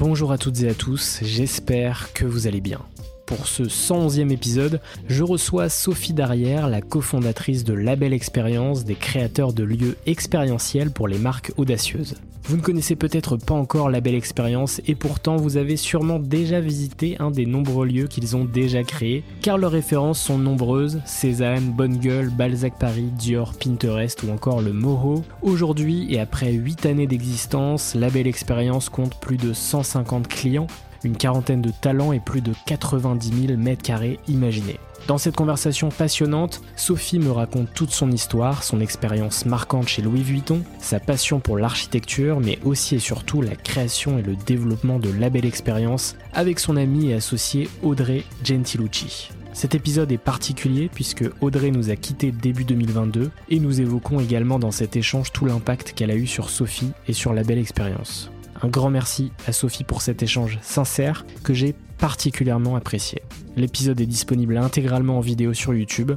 Bonjour 0.00 0.32
à 0.32 0.38
toutes 0.38 0.62
et 0.62 0.68
à 0.70 0.72
tous, 0.72 1.18
j'espère 1.20 2.14
que 2.14 2.24
vous 2.24 2.46
allez 2.46 2.62
bien. 2.62 2.80
Pour 3.30 3.46
ce 3.46 3.62
111e 3.62 4.32
épisode, 4.32 4.80
je 5.06 5.22
reçois 5.22 5.68
Sophie 5.68 6.14
Darrière, 6.14 6.68
la 6.68 6.80
cofondatrice 6.80 7.62
de 7.62 7.74
Label 7.74 8.12
Expérience, 8.12 8.84
des 8.84 8.96
créateurs 8.96 9.52
de 9.52 9.62
lieux 9.62 9.96
expérientiels 10.04 10.90
pour 10.90 11.06
les 11.06 11.18
marques 11.18 11.52
audacieuses. 11.56 12.16
Vous 12.42 12.56
ne 12.56 12.60
connaissez 12.60 12.96
peut-être 12.96 13.36
pas 13.36 13.54
encore 13.54 13.88
Label 13.88 14.16
Expérience 14.16 14.80
et 14.88 14.96
pourtant 14.96 15.36
vous 15.36 15.58
avez 15.58 15.76
sûrement 15.76 16.18
déjà 16.18 16.58
visité 16.58 17.18
un 17.20 17.30
des 17.30 17.46
nombreux 17.46 17.86
lieux 17.86 18.08
qu'ils 18.08 18.34
ont 18.34 18.44
déjà 18.44 18.82
créés, 18.82 19.22
car 19.42 19.58
leurs 19.58 19.70
références 19.70 20.20
sont 20.20 20.38
nombreuses, 20.38 21.00
Cézanne, 21.04 21.70
Bonne 21.70 21.98
Gueule, 21.98 22.30
Balzac 22.30 22.80
Paris, 22.80 23.12
Dior, 23.16 23.54
Pinterest 23.54 24.24
ou 24.24 24.30
encore 24.30 24.60
le 24.60 24.72
Moho. 24.72 25.22
Aujourd'hui 25.42 26.12
et 26.12 26.18
après 26.18 26.50
8 26.50 26.84
années 26.86 27.06
d'existence, 27.06 27.94
Label 27.94 28.26
Expérience 28.26 28.88
compte 28.88 29.20
plus 29.20 29.36
de 29.36 29.52
150 29.52 30.26
clients 30.26 30.66
une 31.04 31.16
quarantaine 31.16 31.62
de 31.62 31.70
talents 31.70 32.12
et 32.12 32.20
plus 32.20 32.40
de 32.40 32.52
90 32.66 33.46
000 33.46 33.58
mètres 33.58 33.82
carrés 33.82 34.18
imaginés. 34.28 34.78
Dans 35.06 35.18
cette 35.18 35.36
conversation 35.36 35.88
passionnante, 35.88 36.62
Sophie 36.76 37.18
me 37.18 37.30
raconte 37.30 37.72
toute 37.74 37.90
son 37.90 38.12
histoire, 38.12 38.62
son 38.62 38.80
expérience 38.80 39.46
marquante 39.46 39.88
chez 39.88 40.02
Louis 40.02 40.22
Vuitton, 40.22 40.62
sa 40.78 41.00
passion 41.00 41.40
pour 41.40 41.58
l'architecture, 41.58 42.38
mais 42.38 42.58
aussi 42.64 42.96
et 42.96 43.00
surtout 43.00 43.42
la 43.42 43.56
création 43.56 44.18
et 44.18 44.22
le 44.22 44.36
développement 44.36 44.98
de 44.98 45.10
la 45.10 45.30
belle 45.30 45.46
expérience 45.46 46.16
avec 46.32 46.60
son 46.60 46.76
ami 46.76 47.10
et 47.10 47.14
associé 47.14 47.68
Audrey 47.82 48.24
Gentilucci. 48.44 49.30
Cet 49.52 49.74
épisode 49.74 50.12
est 50.12 50.18
particulier 50.18 50.88
puisque 50.92 51.24
Audrey 51.40 51.70
nous 51.70 51.90
a 51.90 51.96
quittés 51.96 52.30
début 52.30 52.64
2022 52.64 53.30
et 53.48 53.58
nous 53.58 53.80
évoquons 53.80 54.20
également 54.20 54.58
dans 54.58 54.70
cet 54.70 54.96
échange 54.96 55.32
tout 55.32 55.44
l'impact 55.44 55.92
qu'elle 55.92 56.10
a 56.10 56.16
eu 56.16 56.26
sur 56.26 56.50
Sophie 56.50 56.92
et 57.08 57.12
sur 57.12 57.32
la 57.32 57.42
belle 57.42 57.58
expérience. 57.58 58.30
Un 58.62 58.68
grand 58.68 58.90
merci 58.90 59.32
à 59.46 59.52
Sophie 59.52 59.84
pour 59.84 60.02
cet 60.02 60.22
échange 60.22 60.58
sincère 60.62 61.24
que 61.42 61.54
j'ai 61.54 61.74
particulièrement 61.98 62.76
apprécié. 62.76 63.22
L'épisode 63.56 64.00
est 64.00 64.06
disponible 64.06 64.56
intégralement 64.56 65.18
en 65.18 65.20
vidéo 65.20 65.54
sur 65.54 65.74
YouTube. 65.74 66.12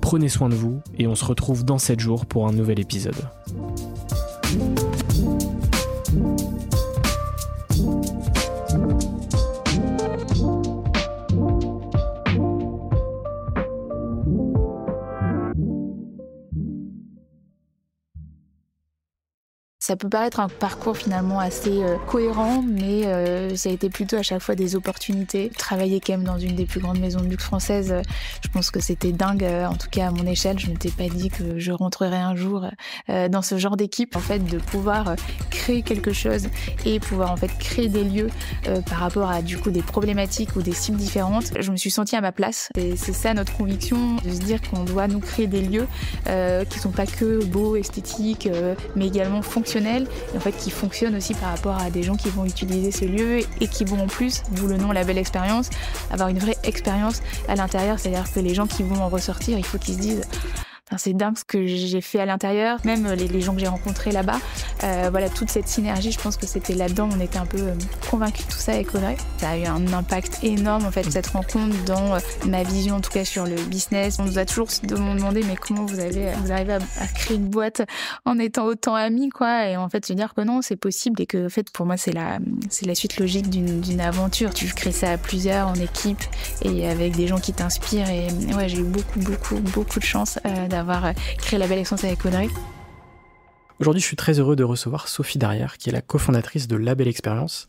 Prenez 0.00 0.28
soin 0.28 0.48
de 0.48 0.54
vous 0.54 0.80
et 0.98 1.06
on 1.06 1.14
se 1.14 1.24
retrouve 1.24 1.64
dans 1.64 1.78
7 1.78 2.00
jours 2.00 2.26
pour 2.26 2.48
un 2.48 2.52
nouvel 2.52 2.80
épisode. 2.80 3.14
Ça 19.90 19.96
peut 19.96 20.08
paraître 20.08 20.38
un 20.38 20.48
parcours 20.48 20.96
finalement 20.96 21.40
assez 21.40 21.82
euh, 21.82 21.96
cohérent, 22.06 22.62
mais 22.62 23.06
euh, 23.06 23.56
ça 23.56 23.70
a 23.70 23.72
été 23.72 23.90
plutôt 23.90 24.14
à 24.14 24.22
chaque 24.22 24.40
fois 24.40 24.54
des 24.54 24.76
opportunités. 24.76 25.50
Travailler 25.58 25.98
quand 25.98 26.12
même 26.12 26.22
dans 26.22 26.38
une 26.38 26.54
des 26.54 26.64
plus 26.64 26.78
grandes 26.78 27.00
maisons 27.00 27.18
de 27.18 27.26
luxe 27.26 27.42
françaises, 27.42 27.90
euh, 27.90 28.02
je 28.40 28.48
pense 28.50 28.70
que 28.70 28.78
c'était 28.78 29.10
dingue. 29.10 29.42
en 29.42 29.74
tout 29.74 29.88
cas, 29.90 30.06
à 30.06 30.10
mon 30.12 30.24
échelle, 30.26 30.60
je 30.60 30.68
ne 30.68 30.74
m'étais 30.74 30.92
pas 30.92 31.08
dit 31.08 31.28
que 31.28 31.58
je 31.58 31.72
rentrerais 31.72 32.18
un 32.18 32.36
jour 32.36 32.66
dans 33.08 33.42
ce 33.42 33.58
genre 33.58 33.76
d'équipe. 33.76 34.14
En 34.14 34.20
fait, 34.20 34.38
de 34.38 34.58
pouvoir 34.58 35.16
créer 35.50 35.82
quelque 35.82 36.12
chose 36.12 36.46
et 36.84 37.00
pouvoir 37.00 37.32
en 37.32 37.36
fait 37.36 37.50
créer 37.58 37.88
des 37.88 38.04
lieux 38.04 38.28
par 38.88 38.98
rapport 38.98 39.28
à 39.28 39.42
du 39.42 39.58
coup 39.58 39.70
des 39.70 39.82
problématiques 39.82 40.54
ou 40.54 40.62
des 40.62 40.72
cibles 40.72 40.98
différentes. 40.98 41.50
Je 41.58 41.70
me 41.72 41.76
suis 41.76 41.90
sentie 41.90 42.14
à 42.14 42.20
ma 42.20 42.32
place. 42.32 42.68
Et 42.76 42.96
c'est 42.96 43.12
ça 43.12 43.34
notre 43.34 43.56
conviction, 43.56 44.16
de 44.24 44.30
se 44.30 44.38
dire 44.38 44.60
qu'on 44.62 44.84
doit 44.84 45.08
nous 45.08 45.20
créer 45.20 45.48
des 45.48 45.62
lieux 45.62 45.88
qui 46.68 46.78
sont 46.78 46.92
pas 46.92 47.06
que 47.06 47.44
beaux, 47.44 47.74
esthétiques, 47.74 48.48
mais 48.94 49.08
également 49.08 49.42
fonctionnels 49.42 49.79
et 49.86 50.36
en 50.36 50.40
fait 50.40 50.52
qui 50.52 50.70
fonctionne 50.70 51.14
aussi 51.16 51.34
par 51.34 51.50
rapport 51.50 51.76
à 51.76 51.90
des 51.90 52.02
gens 52.02 52.16
qui 52.16 52.28
vont 52.28 52.44
utiliser 52.44 52.90
ce 52.90 53.04
lieu 53.04 53.38
et 53.60 53.68
qui 53.68 53.84
vont 53.84 54.00
en 54.00 54.06
plus, 54.06 54.42
d'où 54.52 54.66
le 54.66 54.76
nom 54.76 54.92
la 54.92 55.04
belle 55.04 55.18
expérience, 55.18 55.70
avoir 56.10 56.28
une 56.28 56.38
vraie 56.38 56.56
expérience 56.64 57.22
à 57.48 57.54
l'intérieur. 57.54 57.98
C'est-à-dire 57.98 58.30
que 58.32 58.40
les 58.40 58.54
gens 58.54 58.66
qui 58.66 58.82
vont 58.82 59.02
en 59.02 59.08
ressortir, 59.08 59.58
il 59.58 59.64
faut 59.64 59.78
qu'ils 59.78 59.94
se 59.94 60.00
disent 60.00 60.22
c'est 60.98 61.12
dingue 61.12 61.38
ce 61.38 61.44
que 61.44 61.66
j'ai 61.66 62.00
fait 62.00 62.20
à 62.20 62.26
l'intérieur, 62.26 62.78
même 62.84 63.06
les, 63.12 63.40
gens 63.40 63.54
que 63.54 63.60
j'ai 63.60 63.68
rencontrés 63.68 64.10
là-bas. 64.10 64.40
Euh, 64.82 65.08
voilà, 65.10 65.28
toute 65.28 65.50
cette 65.50 65.68
synergie, 65.68 66.10
je 66.10 66.18
pense 66.18 66.36
que 66.36 66.46
c'était 66.46 66.74
là-dedans. 66.74 67.08
On 67.14 67.20
était 67.20 67.38
un 67.38 67.46
peu 67.46 67.60
euh, 67.60 67.74
convaincus 68.10 68.46
de 68.46 68.52
tout 68.52 68.58
ça 68.58 68.72
avec 68.72 68.94
Audrey. 68.94 69.16
Ça 69.38 69.50
a 69.50 69.56
eu 69.56 69.64
un 69.64 69.92
impact 69.92 70.40
énorme, 70.42 70.84
en 70.84 70.90
fait, 70.90 71.08
cette 71.10 71.28
rencontre 71.28 71.76
dans 71.84 72.14
euh, 72.14 72.18
ma 72.46 72.64
vision, 72.64 72.96
en 72.96 73.00
tout 73.00 73.10
cas, 73.10 73.24
sur 73.24 73.44
le 73.44 73.54
business. 73.54 74.18
On 74.18 74.24
nous 74.24 74.38
a 74.38 74.44
toujours 74.44 74.68
demandé, 74.82 75.44
mais 75.46 75.54
comment 75.56 75.84
vous, 75.84 76.00
avez, 76.00 76.32
vous 76.42 76.50
arrivez 76.50 76.74
à, 76.74 77.06
créer 77.14 77.36
une 77.36 77.48
boîte 77.48 77.82
en 78.24 78.38
étant 78.38 78.64
autant 78.64 78.94
amis, 78.94 79.30
quoi. 79.30 79.68
Et 79.68 79.76
en 79.76 79.88
fait, 79.88 80.04
se 80.04 80.12
dire 80.12 80.34
que 80.34 80.40
non, 80.40 80.60
c'est 80.60 80.76
possible 80.76 81.22
et 81.22 81.26
que, 81.26 81.46
en 81.46 81.50
fait, 81.50 81.70
pour 81.70 81.86
moi, 81.86 81.96
c'est 81.96 82.12
la, 82.12 82.38
c'est 82.68 82.86
la 82.86 82.94
suite 82.94 83.18
logique 83.18 83.48
d'une 83.48 84.00
aventure. 84.00 84.52
Tu 84.52 84.66
crées 84.66 84.92
ça 84.92 85.12
à 85.12 85.18
plusieurs, 85.18 85.68
en 85.68 85.74
équipe 85.74 86.22
et 86.62 86.88
avec 86.88 87.16
des 87.16 87.28
gens 87.28 87.38
qui 87.38 87.52
t'inspirent. 87.52 88.10
Et 88.10 88.26
ouais, 88.54 88.68
j'ai 88.68 88.78
eu 88.78 88.84
beaucoup, 88.84 89.20
beaucoup, 89.20 89.56
beaucoup 89.56 90.00
de 90.00 90.04
chance 90.04 90.38
d'avoir 90.68 90.79
avoir 90.80 91.06
euh, 91.06 91.12
créé 91.38 91.58
la 91.58 91.66
belle 91.66 91.78
essence 91.78 92.04
avec 92.04 92.24
Audrey. 92.24 92.48
Aujourd'hui, 93.78 94.02
je 94.02 94.06
suis 94.06 94.16
très 94.16 94.38
heureux 94.38 94.56
de 94.56 94.64
recevoir 94.64 95.08
Sophie 95.08 95.38
Darrière, 95.38 95.78
qui 95.78 95.88
est 95.88 95.92
la 95.92 96.02
cofondatrice 96.02 96.68
de 96.68 96.76
La 96.76 96.94
Belle 96.94 97.08
Expérience. 97.08 97.68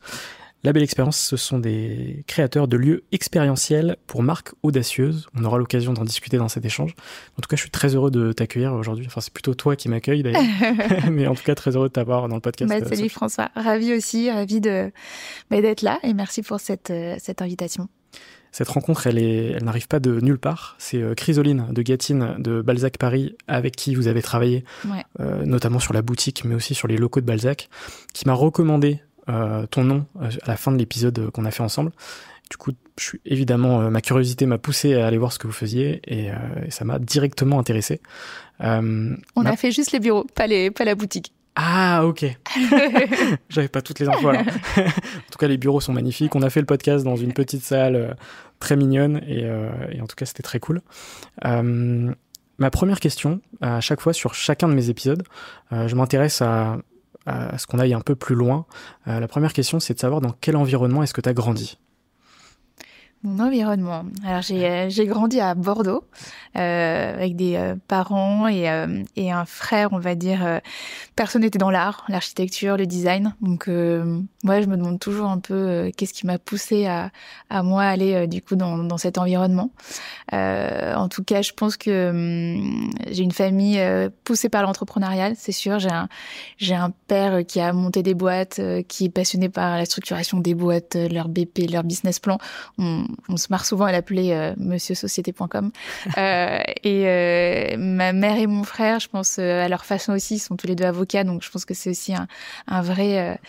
La 0.64 0.74
Belle 0.74 0.84
Expérience, 0.84 1.18
ce 1.18 1.38
sont 1.38 1.58
des 1.58 2.24
créateurs 2.28 2.68
de 2.68 2.78
lieux 2.78 3.04
expérientiels 3.12 3.98
pour 4.06 4.22
marques 4.22 4.52
audacieuses. 4.62 5.28
On 5.36 5.44
aura 5.44 5.58
l'occasion 5.58 5.94
d'en 5.94 6.04
discuter 6.04 6.38
dans 6.38 6.50
cet 6.50 6.66
échange. 6.66 6.94
En 7.38 7.42
tout 7.42 7.48
cas, 7.48 7.56
je 7.56 7.62
suis 7.62 7.72
très 7.72 7.96
heureux 7.96 8.12
de 8.12 8.32
t'accueillir 8.32 8.74
aujourd'hui. 8.74 9.06
Enfin, 9.08 9.22
c'est 9.22 9.34
plutôt 9.34 9.56
toi 9.56 9.76
qui 9.76 9.90
m'accueille 9.90 10.22
d'ailleurs. 10.22 10.44
Mais 11.10 11.26
en 11.26 11.34
tout 11.34 11.44
cas, 11.44 11.56
très 11.56 11.76
heureux 11.76 11.88
de 11.88 11.94
t'avoir 11.94 12.28
dans 12.28 12.36
le 12.36 12.42
podcast. 12.42 12.70
Bah, 12.70 12.88
salut 12.88 13.10
François. 13.10 13.50
Ravi 13.56 13.94
aussi, 13.94 14.30
ravi 14.30 14.62
de, 14.62 14.92
bah, 15.50 15.62
d'être 15.62 15.82
là 15.82 16.00
et 16.04 16.14
merci 16.14 16.44
pour 16.44 16.60
cette, 16.60 16.92
euh, 16.92 17.16
cette 17.20 17.42
invitation. 17.42 17.88
Cette 18.52 18.68
rencontre, 18.68 19.08
elle, 19.08 19.18
elle 19.18 19.64
n'arrive 19.64 19.88
pas 19.88 20.00
de 20.00 20.20
nulle 20.20 20.38
part. 20.38 20.76
C'est 20.78 21.02
euh, 21.02 21.16
Chrysoline 21.16 21.68
de 21.72 21.82
Gatine 21.82 22.36
de 22.38 22.62
Balzac 22.62 22.98
Paris, 22.98 23.36
avec 23.48 23.76
qui 23.76 23.96
vous 23.96 24.08
avez 24.08 24.22
travaillé, 24.22 24.66
euh, 25.20 25.46
notamment 25.46 25.80
sur 25.80 25.94
la 25.94 26.02
boutique, 26.02 26.44
mais 26.44 26.56
aussi 26.56 26.76
sur 26.76 26.88
les 26.88 26.98
locaux 26.98 27.22
de 27.22 27.26
Balzac, 27.26 27.70
qui 28.14 28.28
m'a 28.28 28.34
recommandé 28.34 29.02
euh, 29.30 29.66
ton 29.68 29.84
nom 29.84 30.06
à 30.20 30.30
la 30.48 30.58
fin 30.58 30.72
de 30.72 30.78
l'épisode 30.78 31.30
qu'on 31.32 31.46
a 31.46 31.52
fait 31.52 31.64
ensemble. 31.64 31.92
Du 32.50 32.58
coup, 32.58 32.72
je 33.00 33.06
suis 33.06 33.22
évidemment, 33.26 33.90
ma 33.90 34.02
curiosité 34.02 34.46
m'a 34.46 34.58
poussé 34.58 34.96
à 34.96 35.08
aller 35.08 35.18
voir 35.18 35.32
ce 35.32 35.40
que 35.40 35.48
vous 35.48 35.54
faisiez 35.54 36.02
et, 36.06 36.30
ça 36.70 36.84
m'a 36.84 37.00
directement 37.00 37.58
intéressé. 37.58 38.02
On 38.60 39.16
a 39.38 39.56
fait 39.56 39.72
juste 39.72 39.94
les 39.94 40.02
bureaux, 40.02 40.26
pas, 40.36 40.48
les, 40.48 40.70
pas 40.70 40.84
la 40.84 40.96
boutique. 40.96 41.32
Ah, 41.56 42.06
ok. 42.06 42.26
J'avais 43.50 43.68
pas 43.68 43.82
toutes 43.82 44.00
les 44.00 44.08
infos 44.08 44.30
en 44.30 44.44
tout 44.44 45.38
cas, 45.40 45.48
les 45.48 45.58
bureaux 45.58 45.82
sont 45.82 45.94
magnifiques. 45.94 46.36
On 46.36 46.42
a 46.42 46.50
fait 46.50 46.62
le 46.62 46.66
podcast 46.66 47.04
dans 47.04 47.18
une 47.18 47.34
petite 47.34 47.64
salle 47.64 47.96
euh, 47.96 48.14
très 48.60 48.76
mignonne 48.76 49.22
et, 49.28 49.44
euh, 49.44 49.70
et, 49.92 50.02
en 50.02 50.08
tout 50.08 50.16
cas, 50.16 50.26
c'était 50.26 50.44
très 50.44 50.60
cool. 50.60 50.82
Euh, 51.46 52.14
ma 52.58 52.72
première 52.72 53.00
question, 53.00 53.42
à 53.60 53.82
chaque 53.82 54.00
fois 54.00 54.14
sur 54.14 54.34
chacun 54.34 54.70
de 54.70 54.74
mes 54.74 54.90
épisodes, 54.90 55.24
je 55.72 55.96
m'intéresse 55.96 56.42
à, 56.42 56.78
à, 57.26 57.58
ce 57.58 57.66
qu'on 57.68 57.80
aille 57.80 57.94
un 57.94 58.02
peu 58.02 58.16
plus 58.16 58.36
loin. 58.36 58.66
la 59.08 59.28
première 59.28 59.54
question, 59.54 59.80
c'est 59.80 59.96
de 59.96 60.00
savoir 60.00 60.22
dans 60.22 60.36
quel 60.42 60.56
environnement 60.56 61.02
est-ce 61.02 61.14
que 61.14 61.22
tu 61.22 61.30
as 61.30 61.34
grandi? 61.34 61.80
Mon 63.24 63.40
environnement. 63.44 64.04
Alors 64.26 64.42
j'ai 64.42 64.66
euh, 64.66 64.90
j'ai 64.90 65.06
grandi 65.06 65.40
à 65.40 65.54
Bordeaux 65.54 66.04
euh, 66.58 67.14
avec 67.14 67.36
des 67.36 67.56
euh, 67.56 67.76
parents 67.88 68.48
et 68.48 68.70
euh, 68.70 69.04
et 69.16 69.32
un 69.32 69.46
frère, 69.46 69.94
on 69.94 70.00
va 70.00 70.16
dire. 70.16 70.60
personne 71.16 71.44
n'était 71.44 71.60
dans 71.60 71.70
l'art, 71.70 72.04
l'architecture, 72.10 72.78
le 72.78 72.86
design. 72.86 73.36
Donc 73.42 73.68
moi 73.68 74.62
je 74.62 74.66
me 74.68 74.76
demande 74.76 75.00
toujours 75.00 75.28
un 75.30 75.40
peu 75.40 75.92
qu'est-ce 75.96 76.14
qui 76.14 76.26
m'a 76.26 76.40
poussé 76.40 76.88
à 76.88 77.12
à 77.50 77.64
moi 77.64 77.84
aller 77.84 78.28
du 78.28 78.42
coup 78.42 78.56
dans 78.56 78.78
dans 78.78 78.98
cet 78.98 79.18
environnement. 79.18 79.72
en 80.32 81.08
tout 81.10 81.24
cas, 81.24 81.42
je 81.42 81.54
pense 81.54 81.78
que 81.78 82.10
hum, 82.10 82.90
j'ai 83.10 83.24
une 83.24 83.32
famille 83.32 83.80
poussée 84.24 84.50
par 84.50 84.64
l'entrepreneuriat, 84.64 85.36
c'est 85.36 85.52
sûr. 85.52 85.80
J'ai 85.80 85.92
un 85.92 86.10
j'ai 86.58 86.76
un 86.76 86.92
père 87.08 87.46
qui 87.46 87.60
a 87.60 87.72
monté 87.74 88.04
des 88.04 88.14
boîtes, 88.14 88.60
qui 88.88 89.06
est 89.06 89.10
passionné 89.10 89.50
par 89.50 89.78
la 89.78 89.86
structuration 89.86 90.40
des 90.40 90.56
boîtes, 90.56 90.96
leur 90.96 91.30
BP, 91.30 91.72
leur 91.72 91.84
business 91.84 92.20
plan. 92.20 92.38
On, 92.78 93.06
on 93.30 93.38
se 93.38 93.48
marre 93.50 93.66
souvent 93.66 93.86
à 93.86 93.92
l'appeler 93.92 94.54
Monsieur 94.58 94.96
Société.com. 94.96 95.72
et 96.18 97.76
ma 97.78 98.14
mère 98.14 98.38
et 98.38 98.48
mon 98.48 98.64
frère, 98.64 99.00
je 99.00 99.08
pense 99.08 99.40
à 99.40 99.68
leur 99.68 99.86
façon 99.86 100.14
aussi, 100.14 100.40
sont 100.40 100.56
tous 100.56 100.68
les 100.68 100.76
deux 100.76 100.86
avocats, 100.86 101.24
donc 101.24 101.44
je 101.44 101.50
pense 101.50 101.66
que 101.66 101.74
c'est 101.74 101.90
aussi 101.90 102.14
un 102.14 102.82
vrai 102.82 103.40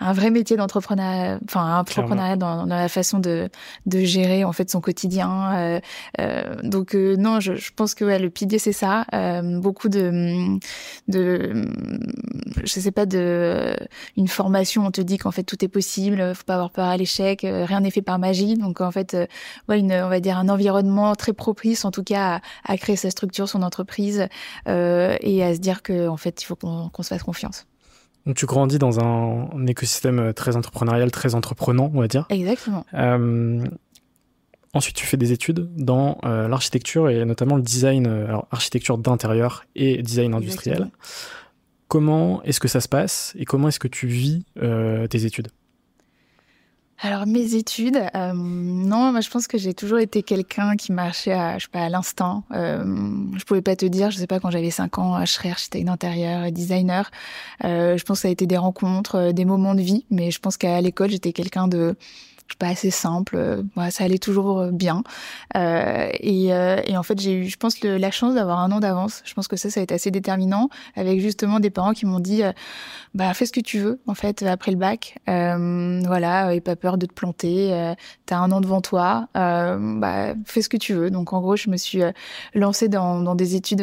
un 0.00 0.12
vrai 0.12 0.30
métier 0.30 0.56
d'entrepreneur, 0.56 1.38
enfin 1.44 1.78
entrepreneuriat 1.78 2.36
dans, 2.36 2.66
dans, 2.66 2.76
la 2.76 2.88
façon 2.88 3.18
de, 3.18 3.48
de 3.86 4.00
gérer 4.00 4.44
en 4.44 4.52
fait 4.52 4.70
son 4.70 4.80
quotidien. 4.80 5.56
Euh, 5.56 5.80
euh, 6.20 6.54
donc 6.62 6.94
euh, 6.94 7.16
non, 7.16 7.40
je, 7.40 7.54
je, 7.54 7.72
pense 7.74 7.94
que 7.94 8.04
ouais, 8.04 8.18
le 8.18 8.30
pilier 8.30 8.58
c'est 8.58 8.72
ça. 8.72 9.06
Euh, 9.14 9.58
beaucoup 9.60 9.88
de, 9.88 10.58
de, 11.08 11.66
je 12.62 12.80
sais 12.80 12.92
pas 12.92 13.06
de, 13.06 13.74
une 14.16 14.28
formation. 14.28 14.86
On 14.86 14.90
te 14.90 15.00
dit 15.00 15.18
qu'en 15.18 15.32
fait 15.32 15.42
tout 15.42 15.64
est 15.64 15.68
possible, 15.68 16.34
faut 16.34 16.44
pas 16.44 16.54
avoir 16.54 16.70
peur 16.70 16.86
à 16.86 16.96
l'échec, 16.96 17.40
rien 17.42 17.80
n'est 17.80 17.90
fait 17.90 18.02
par 18.02 18.18
magie. 18.18 18.56
Donc 18.56 18.80
en 18.80 18.90
fait, 18.90 19.16
ouais, 19.68 19.80
une, 19.80 19.92
on 19.92 20.08
va 20.08 20.20
dire 20.20 20.38
un 20.38 20.48
environnement 20.48 21.14
très 21.16 21.32
propice 21.32 21.84
en 21.84 21.90
tout 21.90 22.04
cas 22.04 22.40
à, 22.64 22.72
à 22.72 22.76
créer 22.76 22.96
sa 22.96 23.10
structure, 23.10 23.48
son 23.48 23.62
entreprise 23.62 24.28
et 24.66 25.44
à 25.44 25.54
se 25.54 25.58
dire 25.58 25.82
que 25.82 26.08
en 26.08 26.16
fait 26.16 26.40
il 26.42 26.44
faut 26.44 26.56
qu'on 26.56 27.02
se 27.02 27.08
fasse 27.08 27.22
confiance. 27.22 27.66
Donc 28.26 28.36
tu 28.36 28.46
grandis 28.46 28.78
dans 28.78 29.00
un, 29.00 29.66
écosystème 29.66 30.18
euh, 30.18 30.32
très 30.32 30.56
entrepreneurial, 30.56 31.10
très 31.10 31.34
entreprenant, 31.34 31.90
on 31.94 32.00
va 32.00 32.08
dire. 32.08 32.26
Exactement. 32.28 32.84
Euh, 32.94 33.64
ensuite, 34.74 34.96
tu 34.96 35.06
fais 35.06 35.16
des 35.16 35.32
études 35.32 35.68
dans 35.76 36.18
euh, 36.24 36.46
l'architecture 36.48 37.08
et 37.08 37.24
notamment 37.24 37.56
le 37.56 37.62
design, 37.62 38.06
alors 38.06 38.46
architecture 38.50 38.98
d'intérieur 38.98 39.64
et 39.74 40.02
design 40.02 40.34
industriel. 40.34 40.90
Comment 41.88 42.42
est-ce 42.42 42.60
que 42.60 42.68
ça 42.68 42.80
se 42.80 42.88
passe 42.88 43.34
et 43.38 43.46
comment 43.46 43.68
est-ce 43.68 43.80
que 43.80 43.88
tu 43.88 44.06
vis 44.06 44.44
tes 44.54 45.24
études? 45.24 45.48
Alors 47.00 47.26
mes 47.26 47.54
études, 47.54 48.00
euh, 48.16 48.32
non, 48.34 49.12
moi 49.12 49.20
je 49.20 49.30
pense 49.30 49.46
que 49.46 49.56
j'ai 49.56 49.72
toujours 49.72 49.98
été 50.00 50.24
quelqu'un 50.24 50.74
qui 50.74 50.90
marchait 50.90 51.32
à, 51.32 51.56
je 51.56 51.64
sais 51.64 51.70
pas, 51.70 51.84
à 51.84 51.88
l'instinct. 51.88 52.42
Euh, 52.52 52.82
je 53.36 53.44
pouvais 53.44 53.62
pas 53.62 53.76
te 53.76 53.86
dire, 53.86 54.10
je 54.10 54.18
sais 54.18 54.26
pas, 54.26 54.40
quand 54.40 54.50
j'avais 54.50 54.70
5 54.70 54.98
ans, 54.98 55.24
je 55.24 55.32
serais 55.32 55.50
architecte 55.50 55.86
d'intérieur, 55.86 56.50
designer. 56.50 57.10
Euh, 57.64 57.96
je 57.96 58.04
pense 58.04 58.18
que 58.18 58.22
ça 58.22 58.28
a 58.28 58.30
été 58.32 58.46
des 58.46 58.56
rencontres, 58.56 59.14
euh, 59.14 59.32
des 59.32 59.44
moments 59.44 59.76
de 59.76 59.82
vie, 59.82 60.06
mais 60.10 60.32
je 60.32 60.40
pense 60.40 60.56
qu'à 60.56 60.80
l'école 60.80 61.10
j'étais 61.10 61.32
quelqu'un 61.32 61.68
de 61.68 61.94
pas 62.56 62.68
assez 62.68 62.90
simple. 62.90 63.36
Euh, 63.36 63.62
ça 63.90 64.04
allait 64.04 64.18
toujours 64.18 64.58
euh, 64.60 64.70
bien. 64.70 65.02
Euh, 65.56 66.08
et, 66.20 66.52
euh, 66.52 66.80
et, 66.86 66.96
en 66.96 67.02
fait, 67.02 67.20
j'ai 67.20 67.32
eu, 67.32 67.46
je 67.46 67.56
pense, 67.56 67.80
la 67.82 68.10
chance 68.10 68.34
d'avoir 68.34 68.60
un 68.60 68.70
an 68.72 68.80
d'avance. 68.80 69.22
Je 69.24 69.34
pense 69.34 69.48
que 69.48 69.56
ça, 69.56 69.70
ça 69.70 69.80
a 69.80 69.82
été 69.82 69.94
assez 69.94 70.10
déterminant, 70.10 70.68
avec 70.96 71.20
justement 71.20 71.60
des 71.60 71.70
parents 71.70 71.92
qui 71.92 72.06
m'ont 72.06 72.20
dit, 72.20 72.42
bah 73.14 73.32
fais 73.34 73.46
ce 73.46 73.52
que 73.52 73.60
tu 73.60 73.78
veux, 73.78 74.00
en 74.06 74.14
fait, 74.14 74.42
après 74.42 74.70
le 74.70 74.76
bac. 74.76 75.18
voilà, 75.26 76.54
et 76.54 76.60
pas 76.60 76.76
peur 76.76 76.98
de 76.98 77.06
te 77.06 77.12
planter. 77.12 77.94
T'as 78.26 78.38
un 78.38 78.50
an 78.52 78.60
devant 78.60 78.80
toi. 78.80 79.28
bah 79.34 80.34
fais 80.44 80.62
ce 80.62 80.68
que 80.68 80.76
tu 80.76 80.94
veux. 80.94 81.10
Donc 81.10 81.32
en 81.32 81.40
gros, 81.40 81.56
je 81.56 81.70
me 81.70 81.76
suis 81.76 82.02
lancée 82.54 82.88
dans, 82.88 83.20
dans 83.20 83.34
des 83.34 83.54
études 83.54 83.82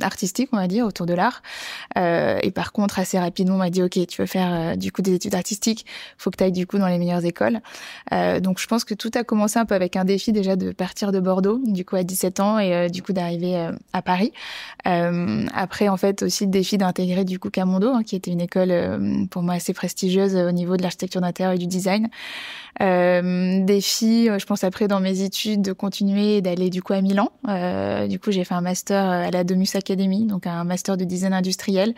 artistiques, 0.00 0.50
on 0.52 0.56
va 0.56 0.66
dire, 0.66 0.86
autour 0.86 1.06
de 1.06 1.14
l'art. 1.14 1.42
et 1.96 2.50
par 2.54 2.72
contre, 2.72 2.98
assez 2.98 3.18
rapidement, 3.18 3.56
on 3.56 3.58
m'a 3.58 3.70
dit, 3.70 3.82
ok, 3.82 4.06
tu 4.06 4.22
veux 4.22 4.26
faire 4.26 4.76
du 4.76 4.92
coup 4.92 5.02
des 5.02 5.14
études 5.14 5.34
artistiques, 5.34 5.86
faut 6.18 6.30
que 6.30 6.36
tu 6.36 6.44
ailles 6.44 6.52
du 6.52 6.66
coup 6.66 6.78
dans 6.78 6.88
les 6.88 6.98
meilleures 6.98 7.24
écoles. 7.24 7.45
Euh, 8.12 8.40
donc 8.40 8.60
je 8.60 8.66
pense 8.66 8.84
que 8.84 8.94
tout 8.94 9.10
a 9.14 9.24
commencé 9.24 9.58
un 9.58 9.64
peu 9.64 9.74
avec 9.74 9.96
un 9.96 10.04
défi 10.04 10.32
déjà 10.32 10.56
de 10.56 10.72
partir 10.72 11.12
de 11.12 11.20
Bordeaux, 11.20 11.60
du 11.64 11.84
coup 11.84 11.96
à 11.96 12.02
17 12.02 12.40
ans, 12.40 12.58
et 12.58 12.74
euh, 12.74 12.88
du 12.88 13.02
coup 13.02 13.12
d'arriver 13.12 13.56
euh, 13.56 13.72
à 13.92 14.02
Paris. 14.02 14.32
après 14.84 15.88
en 15.88 15.96
fait 15.96 16.22
aussi 16.22 16.44
le 16.44 16.50
défi 16.50 16.78
d'intégrer 16.78 17.24
du 17.24 17.38
coup 17.38 17.50
Camondo, 17.50 17.90
hein, 17.90 18.02
qui 18.02 18.16
était 18.16 18.30
une 18.30 18.40
école 18.40 18.72
pour 19.30 19.42
moi 19.42 19.54
assez 19.54 19.72
prestigieuse 19.72 20.36
au 20.36 20.52
niveau 20.52 20.76
de 20.76 20.82
l'architecture 20.82 21.20
d'intérieur 21.20 21.54
et 21.54 21.58
du 21.58 21.66
design. 21.66 22.08
Défi, 22.78 24.26
je 24.26 24.44
pense 24.44 24.62
après 24.62 24.86
dans 24.86 25.00
mes 25.00 25.22
études 25.22 25.62
de 25.62 25.72
continuer 25.72 26.42
d'aller 26.42 26.70
du 26.70 26.82
coup 26.82 26.92
à 26.92 27.00
Milan. 27.00 27.30
Du 28.08 28.18
coup, 28.20 28.30
j'ai 28.30 28.44
fait 28.44 28.54
un 28.54 28.60
master 28.60 29.04
à 29.04 29.30
la 29.30 29.44
Domus 29.44 29.74
Academy, 29.74 30.26
donc 30.26 30.46
un 30.46 30.64
master 30.64 30.96
de 30.96 31.04
design 31.04 31.32
industriel, 31.32 31.94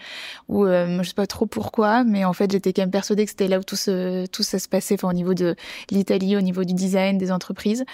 où 0.48 0.66
je 0.66 1.02
sais 1.02 1.14
pas 1.14 1.26
trop 1.26 1.46
pourquoi, 1.46 2.04
mais 2.04 2.24
en 2.24 2.32
fait 2.32 2.50
j'étais 2.50 2.72
quand 2.72 2.82
même 2.82 2.90
persuadée 2.90 3.24
que 3.24 3.30
c'était 3.30 3.48
là 3.48 3.58
où 3.58 3.64
tout, 3.64 3.76
ce, 3.76 4.26
tout 4.26 4.42
ça 4.42 4.58
se 4.58 4.68
passait, 4.68 4.94
enfin 4.94 5.08
au 5.08 5.12
niveau 5.12 5.34
de 5.38 5.56
l'Italie, 5.90 6.36
au 6.36 6.40
niveau 6.40 6.64
du 6.64 6.74
design 6.74 7.18
des 7.18 7.32
entreprises. 7.32 7.84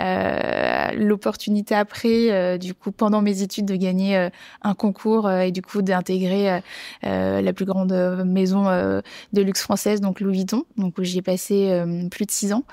Euh, 0.00 0.90
L'opportunité 0.96 1.74
après, 1.74 2.30
euh, 2.30 2.58
du 2.58 2.74
coup 2.74 2.92
pendant 2.92 3.22
mes 3.22 3.42
études, 3.42 3.66
de 3.66 3.76
gagner 3.76 4.16
euh, 4.16 4.30
un 4.62 4.74
concours 4.74 5.30
et 5.30 5.52
du 5.52 5.62
coup 5.62 5.82
d'intégrer 5.82 6.60
la 7.02 7.52
plus 7.52 7.64
grande 7.64 7.92
maison 8.24 8.64
de 8.64 9.42
luxe 9.42 9.62
française, 9.62 10.00
donc 10.00 10.20
Louis 10.20 10.38
Vuitton, 10.38 10.64
donc 10.76 10.98
où 10.98 11.04
j'y 11.04 11.18
ai 11.18 11.22
passé 11.22 11.82
plus 12.10 12.26
de 12.26 12.30
six 12.30 12.52
ans. 12.52 12.64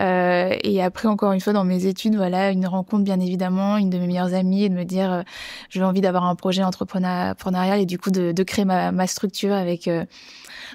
Et 0.00 0.82
après, 0.82 1.08
encore 1.08 1.32
une 1.32 1.40
fois, 1.40 1.52
dans 1.52 1.64
mes 1.64 1.86
études, 1.86 2.16
voilà, 2.16 2.50
une 2.50 2.66
rencontre, 2.66 3.04
bien 3.04 3.20
évidemment, 3.20 3.76
une 3.76 3.90
de 3.90 3.98
mes 3.98 4.06
meilleures 4.06 4.34
amies, 4.34 4.64
et 4.64 4.68
de 4.68 4.74
me 4.74 4.84
dire, 4.84 5.24
j'ai 5.70 5.82
envie 5.82 6.00
d'avoir 6.00 6.24
un 6.24 6.34
projet 6.34 6.62
entrepreneurial 6.62 7.80
et 7.80 7.86
du 7.86 7.98
coup 7.98 8.10
de, 8.10 8.32
de 8.32 8.42
créer 8.42 8.64
ma, 8.64 8.92
ma 8.92 9.06
structure 9.06 9.54
avec 9.54 9.88
euh, 9.88 10.04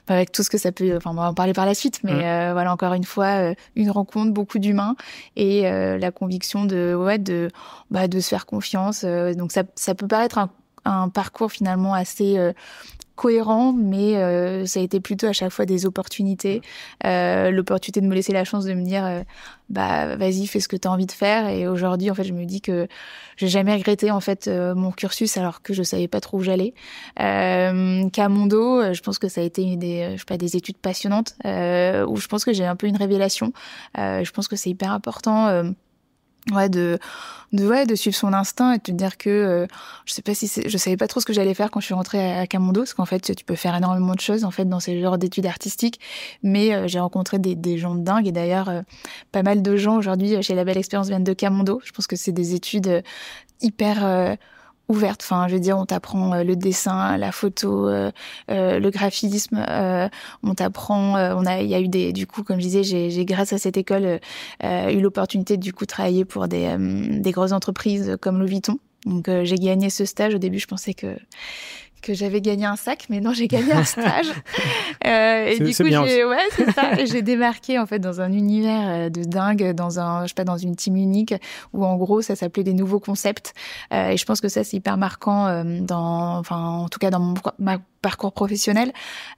avec 0.08 0.32
tout 0.32 0.44
ce 0.44 0.50
que 0.50 0.58
ça 0.58 0.72
peut. 0.72 0.96
Enfin, 0.96 1.12
on 1.12 1.14
va 1.14 1.30
en 1.30 1.34
parler 1.34 1.54
par 1.54 1.66
la 1.66 1.74
suite, 1.74 2.00
mais 2.04 2.14
mm. 2.14 2.22
euh, 2.22 2.54
voilà, 2.54 2.74
encore 2.74 2.93
une 2.96 3.04
fois, 3.04 3.54
une 3.76 3.92
rencontre, 3.92 4.32
beaucoup 4.32 4.60
d'humains 4.60 4.96
et 5.36 5.64
la 5.64 6.12
conviction 6.12 6.66
de 6.66 6.96
ouais 6.96 7.18
de 7.18 7.50
bah, 7.92 8.08
de 8.08 8.20
se 8.20 8.30
faire 8.30 8.46
confiance. 8.46 9.04
donc 9.04 9.52
ça 9.52 9.64
ça 9.76 9.96
peut 9.96 10.08
paraître 10.08 10.38
un, 10.38 10.50
un 10.86 11.10
parcours 11.10 11.52
finalement 11.52 11.94
assez 11.94 12.54
cohérent, 13.16 13.74
mais 13.74 14.18
euh, 14.18 14.66
ça 14.66 14.80
a 14.80 14.84
été 14.84 15.00
plutôt 15.00 15.28
à 15.28 15.34
chaque 15.34 15.52
fois 15.52 15.66
des 15.66 15.86
opportunités. 15.86 16.62
Euh, 17.06 17.52
L'opportunité 17.52 18.02
de 18.02 18.08
me 18.08 18.16
laisser 18.16 18.34
la 18.34 18.44
chance 18.44 18.66
de 18.66 18.74
me 18.74 18.84
dire, 18.84 19.06
euh, 19.06 19.22
bah 19.70 20.16
vas-y, 20.16 20.48
fais 20.48 20.60
ce 20.60 20.68
que 20.68 20.76
tu 20.76 20.88
as 20.88 20.92
envie 20.92 21.06
de 21.06 21.12
faire. 21.12 21.48
Et 21.48 21.68
aujourd'hui, 21.68 22.10
en 22.10 22.16
fait, 22.16 22.24
je 22.24 22.34
me 22.34 22.46
dis 22.46 22.62
que 22.62 22.88
j'ai 23.38 23.48
jamais 23.48 23.74
regretté 23.76 24.10
en 24.10 24.20
fait 24.20 24.48
euh, 24.48 24.74
mon 24.74 24.92
cursus 24.92 25.38
alors 25.38 25.62
que 25.62 25.74
je 25.74 25.84
savais 25.84 26.08
pas 26.08 26.22
trop 26.22 26.40
où 26.40 26.42
j'allais. 26.42 26.74
Euh, 27.20 28.10
Camondo, 28.10 28.94
je 28.94 29.02
pense 29.02 29.20
que 29.20 29.28
ça 29.28 29.42
a 29.42 29.44
été 29.44 29.76
des, 29.76 30.14
je 30.14 30.20
sais 30.20 30.26
pas, 30.26 30.38
des 30.38 30.56
études 30.56 30.78
passionnantes 30.78 31.36
où 31.44 32.16
je 32.16 32.28
pense 32.28 32.46
que 32.46 32.54
j'ai 32.54 32.66
un 32.66 32.76
peu 32.76 32.88
une 32.88 32.98
révélation. 32.98 33.54
je 33.96 34.32
pense 34.32 34.48
que 34.48 34.56
c'est 34.56 34.70
hyper 34.72 34.92
important 34.92 35.74
ouais 36.52 36.70
de 36.70 37.00
de 37.54 37.68
ouais 37.68 37.86
de 37.86 37.96
suivre 37.96 38.16
son 38.16 38.34
instinct 38.34 38.74
et 38.74 38.78
de 38.78 38.84
te 38.84 38.92
dire 38.92 39.18
que 39.18 39.30
euh, 39.30 39.68
je 40.06 40.14
sais 40.14 40.22
pas 40.22 40.34
si 40.34 40.50
je 40.66 40.78
savais 40.78 40.98
pas 40.98 41.08
trop 41.08 41.20
ce 41.20 41.26
que 41.26 41.34
j'allais 41.34 41.54
faire 41.54 41.72
quand 41.72 41.80
je 41.80 41.86
suis 41.86 41.94
rentrée 41.94 42.38
à, 42.38 42.48
Camondo 42.48 42.82
parce 42.82 42.94
qu'en 42.94 43.06
fait 43.06 43.36
tu 43.36 43.46
peux 43.46 43.56
faire 43.56 43.76
énormément 43.76 44.14
de 44.14 44.20
choses 44.20 44.44
en 44.44 44.52
fait 44.52 44.66
dans 44.66 44.80
ces 44.80 45.00
genres 45.02 45.18
d'études 45.18 45.46
artistiques. 45.46 46.00
Mais 46.42 46.74
euh, 46.74 46.88
j'ai 46.88 47.00
rencontré 47.00 47.40
des, 47.40 47.56
des 47.56 47.78
gens 47.78 47.96
de 47.96 48.02
dingue 48.02 48.28
et 48.28 48.32
d'ailleurs 48.32 48.70
euh, 48.70 48.82
pas 49.32 49.44
mal 49.44 49.62
de 49.62 49.76
gens 49.78 49.98
aujourd'hui 49.98 50.42
chez 50.42 50.56
la 50.56 50.64
belle 50.64 50.78
expérience 50.78 51.08
viennent 51.08 51.24
de 51.24 51.34
Camondo 51.34 51.82
je 51.86 51.92
pense 51.92 52.08
que 52.08 52.16
c'est 52.16 52.32
des 52.32 52.56
études 52.56 53.04
hyper 53.62 54.38
ouverte. 54.90 55.22
Enfin, 55.24 55.48
je 55.48 55.54
veux 55.54 55.60
dire, 55.60 55.78
on 55.78 55.86
t'apprend 55.86 56.34
euh, 56.34 56.44
le 56.44 56.56
dessin, 56.56 57.18
la 57.18 57.32
photo, 57.32 57.88
euh, 57.88 58.12
euh, 58.52 58.80
le 58.80 58.90
graphisme. 58.90 59.64
on 60.44 60.56
t'apprend. 60.56 61.16
on 61.16 61.46
a, 61.46 61.62
il 61.62 61.70
y 61.70 61.76
a 61.76 61.82
eu 61.82 61.88
des, 61.88 62.14
du 62.14 62.28
coup, 62.28 62.44
comme 62.44 62.58
je 62.58 62.68
disais, 62.68 62.84
j'ai, 62.84 63.26
grâce 63.26 63.54
à 63.54 63.58
cette 63.58 63.78
école 63.78 64.20
eu 64.64 65.00
l'opportunité 65.00 65.58
du 65.58 65.74
coup 65.74 65.86
de 65.86 65.90
travailler 65.90 66.26
pour 66.26 66.48
des, 66.48 66.76
des 66.78 67.32
grosses 67.32 67.52
entreprises 67.52 68.18
comme 68.22 68.40
Louis 68.40 68.50
Vuitton. 68.50 68.78
Donc, 69.06 69.30
j'ai 69.44 69.56
gagné 69.56 69.90
ce 69.90 70.06
stage. 70.06 70.36
Au 70.36 70.38
début, 70.38 70.60
je 70.60 70.68
pensais 70.68 70.94
que 70.94 71.18
que 72.04 72.14
j'avais 72.14 72.42
gagné 72.42 72.66
un 72.66 72.76
sac, 72.76 73.06
mais 73.10 73.20
non, 73.22 73.34
j'ai 73.34 73.48
gagné 73.48 73.72
un 73.72 73.84
stage. 73.84 74.32
euh, 75.06 75.48
et 75.48 75.58
du 75.58 75.76
coup, 75.76 75.84
j'ai, 75.88 76.26
ouais, 76.26 76.38
c'est 76.52 76.70
ça. 76.72 77.04
j'ai 77.06 77.22
démarqué 77.22 77.80
en 77.80 77.86
fait 77.86 78.00
dans 78.00 78.22
un 78.22 78.32
univers 78.32 78.90
euh, 78.90 79.10
de 79.10 79.24
dingue, 79.24 79.72
dans 79.74 80.00
un, 80.00 80.24
je 80.24 80.28
sais 80.28 80.34
pas, 80.36 80.44
dans 80.44 80.58
une 80.58 80.76
team 80.76 80.96
unique 80.96 81.34
où 81.74 81.86
en 81.86 81.96
gros, 81.96 82.22
ça 82.22 82.36
s'appelait 82.36 82.64
des 82.64 82.74
nouveaux 82.74 83.00
concepts. 83.00 83.54
Euh, 83.94 84.10
et 84.10 84.18
je 84.18 84.26
pense 84.26 84.42
que 84.42 84.50
ça, 84.50 84.64
c'est 84.64 84.78
hyper 84.78 84.98
marquant 84.98 85.48
euh, 85.48 85.80
dans, 85.82 86.38
enfin, 86.38 86.58
en 86.58 86.90
tout 86.90 87.00
cas 87.00 87.10
dans 87.10 87.20
mon 87.20 87.34
ma 87.58 87.80
parcours 88.02 88.34
professionnel. 88.34 88.92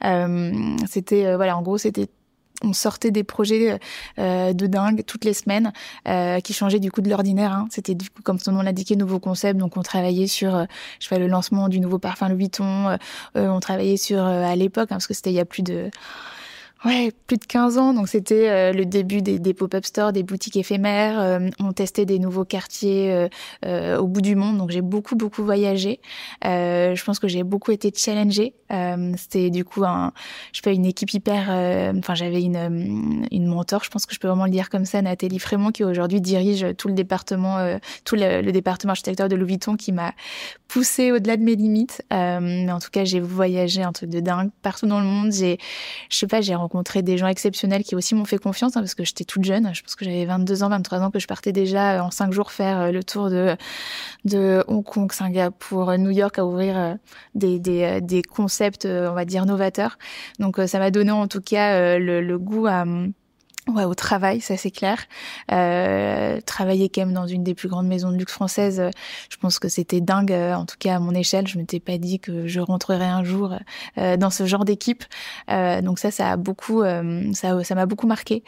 Euh, 0.03 0.75
c'était, 0.87 1.35
voilà, 1.35 1.55
en 1.55 1.61
gros, 1.61 1.77
c'était 1.77 2.09
on 2.63 2.73
sortait 2.73 3.11
des 3.11 3.23
projets 3.23 3.79
euh, 4.19 4.53
de 4.53 4.67
dingue 4.67 5.03
toutes 5.05 5.25
les 5.25 5.33
semaines 5.33 5.73
euh, 6.07 6.39
qui 6.39 6.53
changeaient 6.53 6.79
du 6.79 6.91
coup 6.91 7.01
de 7.01 7.09
l'ordinaire. 7.09 7.51
Hein. 7.51 7.67
C'était 7.69 7.95
du 7.95 8.09
coup 8.09 8.21
comme 8.23 8.39
son 8.39 8.51
nom 8.51 8.61
l'indiquait 8.61 8.95
nouveau 8.95 9.19
concept. 9.19 9.59
Donc 9.59 9.77
on 9.77 9.81
travaillait 9.81 10.27
sur 10.27 10.55
euh, 10.55 10.65
je 10.99 11.07
fais 11.07 11.19
le 11.19 11.27
lancement 11.27 11.67
du 11.69 11.79
nouveau 11.79 11.99
parfum 11.99 12.29
Louis 12.29 12.45
Vuitton. 12.45 12.97
on 13.35 13.59
travaillait 13.59 13.97
sur 13.97 14.23
à 14.23 14.55
l'époque 14.55 14.91
hein, 14.91 14.95
parce 14.95 15.07
que 15.07 15.13
c'était 15.13 15.31
il 15.31 15.35
y 15.35 15.39
a 15.39 15.45
plus 15.45 15.63
de 15.63 15.89
Ouais, 16.83 17.11
plus 17.25 17.37
de 17.37 17.45
15 17.45 17.77
ans. 17.77 17.93
Donc 17.93 18.07
c'était 18.09 18.49
euh, 18.49 18.71
le 18.73 18.85
début 18.85 19.21
des, 19.21 19.53
pop-up 19.53 19.85
stores, 19.85 20.11
des 20.11 20.23
boutiques 20.23 20.57
éphémères. 20.57 21.19
Euh, 21.19 21.49
on 21.59 21.71
testait 21.71 22.05
des 22.05 22.19
nouveaux 22.19 22.45
quartiers 22.45 23.27
euh, 23.65 23.97
au 23.97 24.07
bout 24.07 24.21
du 24.21 24.35
monde. 24.35 24.57
Donc 24.57 24.69
j'ai 24.71 24.81
beaucoup 24.81 25.15
beaucoup 25.15 25.43
voyagé. 25.43 25.99
je 26.43 27.03
pense 27.03 27.19
que 27.19 27.27
j'ai 27.27 27.43
beaucoup 27.43 27.71
été 27.71 27.91
challengée. 27.95 28.53
c'était 29.17 29.49
du 29.49 29.63
coup 29.63 29.83
je 29.83 30.57
sais 30.57 30.61
pas, 30.61 30.71
une 30.71 30.85
équipe 30.85 31.13
hyper. 31.13 31.49
Enfin 31.97 32.13
j'avais 32.13 32.41
une 32.41 33.25
une 33.31 33.47
mentor. 33.47 33.83
Je 33.83 33.89
pense 33.89 34.05
que 34.05 34.13
je 34.13 34.19
peux 34.19 34.27
vraiment 34.27 34.45
le 34.45 34.51
dire 34.51 34.69
comme 34.69 34.85
ça, 34.85 35.01
Nathalie 35.01 35.39
Frémont, 35.39 35.71
qui 35.71 35.83
aujourd'hui 35.83 36.21
dirige 36.21 36.67
tout 36.77 36.87
le 36.87 36.93
département, 36.93 37.79
tout 38.03 38.15
le, 38.15 38.51
département 38.51 38.91
architecture 38.91 39.27
de 39.27 39.35
Louis 39.35 39.47
Vuitton, 39.47 39.75
qui 39.75 39.91
m'a 39.91 40.13
poussé 40.67 41.11
au-delà 41.11 41.37
de 41.37 41.43
mes 41.43 41.55
limites. 41.55 42.03
mais 42.11 42.71
en 42.71 42.79
tout 42.79 42.89
cas 42.91 43.05
j'ai 43.05 43.19
voyagé 43.19 43.81
un 43.81 43.91
truc 43.91 44.09
de 44.09 44.19
dingue 44.19 44.51
partout 44.61 44.85
dans 44.85 44.99
le 44.99 45.05
monde. 45.05 45.31
J'ai, 45.31 45.57
je 46.09 46.17
sais 46.17 46.27
pas, 46.27 46.41
j'ai 46.41 46.53
rencontré 46.65 47.01
des 47.01 47.17
gens 47.17 47.27
exceptionnels 47.27 47.83
qui 47.83 47.95
aussi 47.95 48.15
m'ont 48.15 48.25
fait 48.25 48.37
confiance 48.37 48.75
hein, 48.75 48.81
parce 48.81 48.95
que 48.95 49.03
j'étais 49.03 49.23
toute 49.23 49.43
jeune. 49.43 49.73
Je 49.73 49.81
pense 49.81 49.95
que 49.95 50.05
j'avais 50.05 50.25
22 50.25 50.63
ans, 50.63 50.69
23 50.69 51.01
ans 51.01 51.11
que 51.11 51.19
je 51.19 51.27
partais 51.27 51.51
déjà 51.51 52.03
en 52.03 52.11
cinq 52.11 52.33
jours 52.33 52.51
faire 52.51 52.91
le 52.91 53.03
tour 53.03 53.29
de, 53.29 53.55
de 54.25 54.63
Hong 54.67 54.83
Kong, 54.83 55.11
Singapour, 55.11 55.97
New 55.97 56.11
York 56.11 56.39
à 56.39 56.45
ouvrir 56.45 56.97
des, 57.35 57.59
des, 57.59 58.21
concepts, 58.23 58.85
on 58.85 59.13
va 59.13 59.25
dire, 59.25 59.45
novateurs. 59.45 59.97
Donc 60.39 60.59
ça 60.67 60.79
m'a 60.79 60.91
donné 60.91 61.11
en 61.11 61.27
tout 61.27 61.41
cas 61.41 61.97
le, 61.99 62.21
le 62.21 62.39
goût 62.39 62.65
à 62.67 62.85
Ouais, 63.67 63.83
au 63.83 63.95
travail, 63.95 64.41
ça 64.41 64.57
c'est 64.57 64.69
clair. 64.69 64.99
Euh, 65.51 66.39
travailler 66.41 66.87
quand 66.87 67.01
même 67.01 67.13
dans 67.13 67.25
une 67.25 67.43
des 67.43 67.55
plus 67.55 67.67
grandes 67.67 67.87
maisons 67.87 68.11
de 68.11 68.15
luxe 68.17 68.31
françaises, 68.31 68.79
euh, 68.79 68.91
je 69.31 69.37
pense 69.37 69.57
que 69.57 69.69
c'était 69.69 70.01
dingue. 70.01 70.31
Euh, 70.31 70.53
en 70.53 70.65
tout 70.65 70.75
cas, 70.77 70.97
à 70.97 70.99
mon 70.99 71.15
échelle, 71.15 71.47
je 71.47 71.57
m'étais 71.57 71.79
pas 71.79 71.97
dit 71.97 72.19
que 72.19 72.45
je 72.45 72.59
rentrerais 72.59 73.05
un 73.05 73.23
jour 73.23 73.55
dans 73.97 74.29
ce 74.29 74.45
genre 74.45 74.65
d'équipe. 74.65 75.03
Donc 75.47 75.99
ça, 75.99 76.11
ça 76.11 76.31
a 76.31 76.37
beaucoup, 76.37 76.83
ça, 77.33 77.63
ça 77.63 77.75
m'a 77.75 77.85
beaucoup 77.85 78.07
marqué. 78.07 78.43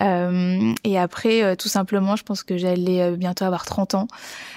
et 0.00 0.98
après, 0.98 1.56
tout 1.56 1.68
simplement, 1.68 2.16
je 2.16 2.22
pense 2.22 2.42
que 2.42 2.56
j'allais 2.56 3.16
bientôt 3.16 3.44
avoir 3.44 3.64
30 3.64 3.94
ans. 3.94 4.08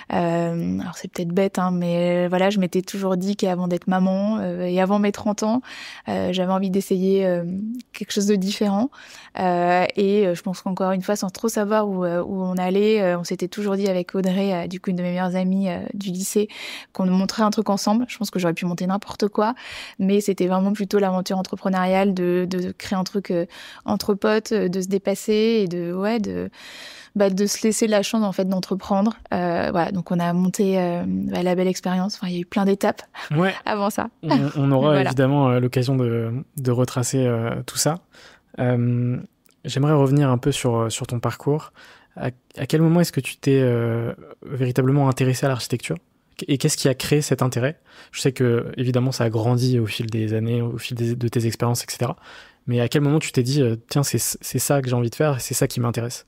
Alors 0.09 0.97
c'est 0.97 1.11
peut-être 1.11 1.29
bête, 1.29 1.59
hein, 1.59 1.71
mais 1.71 2.27
voilà, 2.27 2.49
je 2.49 2.59
m'étais 2.59 2.81
toujours 2.81 3.17
dit 3.17 3.35
qu'avant 3.35 3.67
d'être 3.67 3.87
maman 3.87 4.41
et 4.41 4.79
avant 4.79 4.99
mes 4.99 5.11
30 5.11 5.43
ans, 5.43 5.61
j'avais 6.07 6.51
envie 6.51 6.69
d'essayer 6.69 7.27
quelque 7.93 8.11
chose 8.11 8.27
de 8.27 8.35
différent. 8.35 8.89
et 9.37 10.05
et 10.05 10.27
euh, 10.27 10.35
je 10.35 10.41
pense 10.41 10.61
qu'encore 10.61 10.91
une 10.91 11.01
fois, 11.01 11.15
sans 11.15 11.29
trop 11.29 11.47
savoir 11.47 11.89
où, 11.89 12.05
euh, 12.05 12.21
où 12.23 12.41
on 12.41 12.55
allait, 12.57 13.01
euh, 13.01 13.19
on 13.19 13.23
s'était 13.23 13.47
toujours 13.47 13.75
dit 13.75 13.87
avec 13.87 14.13
Audrey, 14.15 14.67
du 14.67 14.79
coup 14.79 14.91
une 14.91 14.95
de 14.95 15.01
mes 15.01 15.09
meilleures 15.09 15.35
amies 15.35 15.67
du 15.93 16.09
lycée, 16.09 16.47
qu'on 16.93 17.05
montrait 17.07 17.43
un 17.43 17.49
truc 17.49 17.69
ensemble. 17.69 18.05
Je 18.07 18.17
pense 18.17 18.29
que 18.29 18.39
j'aurais 18.39 18.53
pu 18.53 18.65
monter 18.65 18.85
n'importe 18.87 19.27
quoi, 19.27 19.55
mais 19.99 20.21
c'était 20.21 20.47
vraiment 20.47 20.73
plutôt 20.73 20.99
l'aventure 20.99 21.37
entrepreneuriale 21.37 22.13
de, 22.13 22.45
de, 22.49 22.71
créer 22.71 22.97
un 22.97 23.03
truc 23.03 23.33
entre 23.85 24.13
potes, 24.13 24.53
de 24.53 24.81
se 24.81 24.87
dépasser 24.87 25.61
et 25.63 25.67
de 25.67 25.93
ouais 25.93 26.19
de 26.19 26.49
bah, 27.15 27.29
de 27.29 27.45
se 27.45 27.63
laisser 27.63 27.87
la 27.87 28.03
chance 28.03 28.23
en 28.23 28.31
fait 28.31 28.45
d'entreprendre. 28.45 29.15
Euh, 29.33 29.69
voilà, 29.71 29.91
donc 29.91 30.11
on 30.11 30.19
a 30.19 30.31
monté 30.33 30.75
bah, 31.05 31.43
la 31.43 31.55
belle 31.55 31.67
expérience. 31.67 32.15
Enfin, 32.15 32.27
il 32.27 32.33
y 32.33 32.37
a 32.37 32.41
eu 32.41 32.45
plein 32.45 32.65
d'étapes 32.65 33.01
ouais. 33.31 33.53
avant 33.65 33.89
ça. 33.89 34.09
On, 34.23 34.71
aura 34.71 35.01
évidemment 35.05 35.49
l'occasion 35.59 35.95
de, 35.95 36.31
de 36.57 36.71
retracer 36.71 37.29
tout 37.65 37.77
ça. 37.77 37.99
Euh, 38.59 39.17
J'aimerais 39.65 39.93
revenir 39.93 40.29
un 40.29 40.37
peu 40.37 40.51
sur, 40.51 40.75
euh, 40.75 40.89
sur 40.89 41.07
ton 41.07 41.19
parcours. 41.19 41.73
À, 42.15 42.31
quel 42.67 42.81
moment 42.81 43.01
est-ce 43.01 43.11
que 43.11 43.19
tu 43.19 43.35
t'es 43.35 43.59
euh, 43.61 44.13
véritablement 44.45 45.09
intéressé 45.09 45.45
à 45.47 45.49
l'architecture? 45.49 45.97
Et 46.47 46.57
qu'est-ce 46.57 46.77
qui 46.77 46.87
a 46.87 46.93
créé 46.93 47.21
cet 47.21 47.41
intérêt? 47.41 47.79
Je 48.11 48.21
sais 48.21 48.31
que 48.31 48.71
évidemment 48.77 49.11
ça 49.11 49.25
a 49.25 49.29
grandi 49.29 49.79
au 49.79 49.85
fil 49.85 50.05
des 50.05 50.33
années, 50.33 50.61
au 50.61 50.77
fil 50.77 50.95
de 50.95 51.27
tes 51.27 51.45
expériences, 51.45 51.83
etc. 51.83 52.11
Mais 52.67 52.79
à 52.79 52.87
quel 52.87 53.01
moment 53.01 53.19
tu 53.19 53.31
t'es 53.31 53.43
dit 53.43 53.61
euh, 53.61 53.75
tiens 53.89 54.03
c'est 54.03 54.19
ça 54.19 54.81
que 54.81 54.87
j'ai 54.87 54.95
envie 54.95 55.09
de 55.09 55.15
faire, 55.15 55.41
c'est 55.41 55.53
ça 55.53 55.67
qui 55.67 55.79
m'intéresse? 55.79 56.25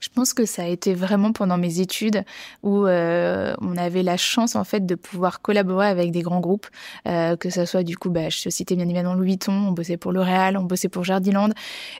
Je 0.00 0.08
pense 0.14 0.34
que 0.34 0.44
ça 0.44 0.62
a 0.62 0.66
été 0.66 0.94
vraiment 0.94 1.32
pendant 1.32 1.56
mes 1.56 1.80
études 1.80 2.22
où 2.62 2.86
euh, 2.86 3.54
on 3.60 3.76
avait 3.76 4.02
la 4.02 4.16
chance 4.16 4.54
en 4.54 4.64
fait 4.64 4.84
de 4.84 4.94
pouvoir 4.94 5.40
collaborer 5.40 5.86
avec 5.86 6.10
des 6.10 6.22
grands 6.22 6.40
groupes, 6.40 6.66
euh, 7.08 7.36
que 7.36 7.50
ça 7.50 7.66
soit 7.66 7.82
du 7.82 7.96
coup, 7.96 8.10
bah, 8.10 8.28
je 8.28 8.48
citais 8.50 8.76
bien 8.76 8.84
évidemment 8.84 9.14
Louis 9.14 9.26
Vuitton, 9.26 9.52
on 9.52 9.72
bossait 9.72 9.96
pour 9.96 10.12
L'Oréal, 10.12 10.56
on 10.56 10.62
bossait 10.62 10.88
pour 10.88 11.04
Jardiland, 11.04 11.50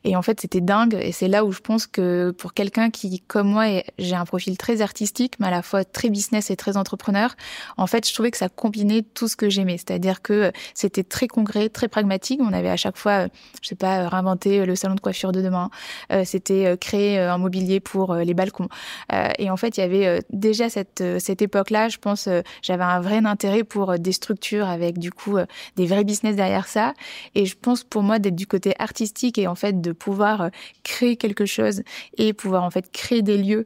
et 0.04 0.16
en 0.16 0.22
fait 0.22 0.40
c'était 0.40 0.60
dingue. 0.60 0.96
Et 1.00 1.12
c'est 1.12 1.28
là 1.28 1.44
où 1.44 1.52
je 1.52 1.60
pense 1.60 1.86
que 1.86 2.32
pour 2.32 2.54
quelqu'un 2.54 2.90
qui, 2.90 3.20
comme 3.20 3.48
moi, 3.48 3.82
j'ai 3.98 4.14
un 4.14 4.24
profil 4.24 4.56
très 4.58 4.80
artistique, 4.80 5.34
mais 5.40 5.46
à 5.46 5.50
la 5.50 5.62
fois 5.62 5.84
très 5.84 6.10
business 6.10 6.50
et 6.50 6.56
très 6.56 6.76
entrepreneur, 6.76 7.34
en 7.76 7.86
fait 7.86 8.06
je 8.08 8.12
trouvais 8.12 8.30
que 8.30 8.38
ça 8.38 8.48
combinait 8.48 9.02
tout 9.02 9.28
ce 9.28 9.36
que 9.36 9.48
j'aimais, 9.48 9.78
c'est-à-dire 9.78 10.22
que 10.22 10.52
c'était 10.74 11.04
très 11.04 11.28
concret, 11.28 11.68
très 11.68 11.88
pragmatique. 11.88 12.40
On 12.42 12.52
avait 12.52 12.70
à 12.70 12.76
chaque 12.76 12.96
fois, 12.96 13.26
je 13.62 13.68
sais 13.68 13.74
pas, 13.74 14.08
réinventé 14.08 14.64
le 14.66 14.76
salon 14.76 14.94
de 14.94 15.00
coiffure 15.00 15.32
de 15.32 15.40
demain, 15.40 15.70
euh, 16.12 16.22
c'était 16.24 16.76
créer 16.78 17.18
un 17.18 17.38
mobilier 17.38 17.80
pour 17.86 18.12
euh, 18.12 18.24
les 18.24 18.34
balcons. 18.34 18.68
Euh, 19.12 19.28
et 19.38 19.48
en 19.48 19.56
fait, 19.56 19.76
il 19.76 19.80
y 19.80 19.82
avait 19.84 20.06
euh, 20.06 20.18
déjà 20.30 20.68
cette, 20.68 21.02
cette 21.18 21.40
époque-là, 21.40 21.88
je 21.88 21.98
pense, 21.98 22.28
j'avais 22.60 22.82
un 22.82 23.00
vrai 23.00 23.24
intérêt 23.24 23.62
pour 23.62 23.98
des 23.98 24.12
structures 24.12 24.68
avec 24.68 24.98
du 24.98 25.12
coup 25.12 25.36
des 25.76 25.86
vrais 25.86 26.04
business 26.04 26.34
derrière 26.34 26.66
ça. 26.66 26.94
Et 27.34 27.46
je 27.46 27.56
pense 27.56 27.84
pour 27.84 28.02
moi 28.02 28.18
d'être 28.18 28.34
du 28.34 28.46
côté 28.46 28.74
artistique 28.78 29.38
et 29.38 29.46
en 29.46 29.54
fait 29.54 29.80
de 29.80 29.92
pouvoir 29.92 30.50
créer 30.82 31.16
quelque 31.16 31.46
chose 31.46 31.82
et 32.18 32.32
pouvoir 32.32 32.64
en 32.64 32.70
fait 32.70 32.90
créer 32.90 33.22
des 33.22 33.38
lieux 33.38 33.64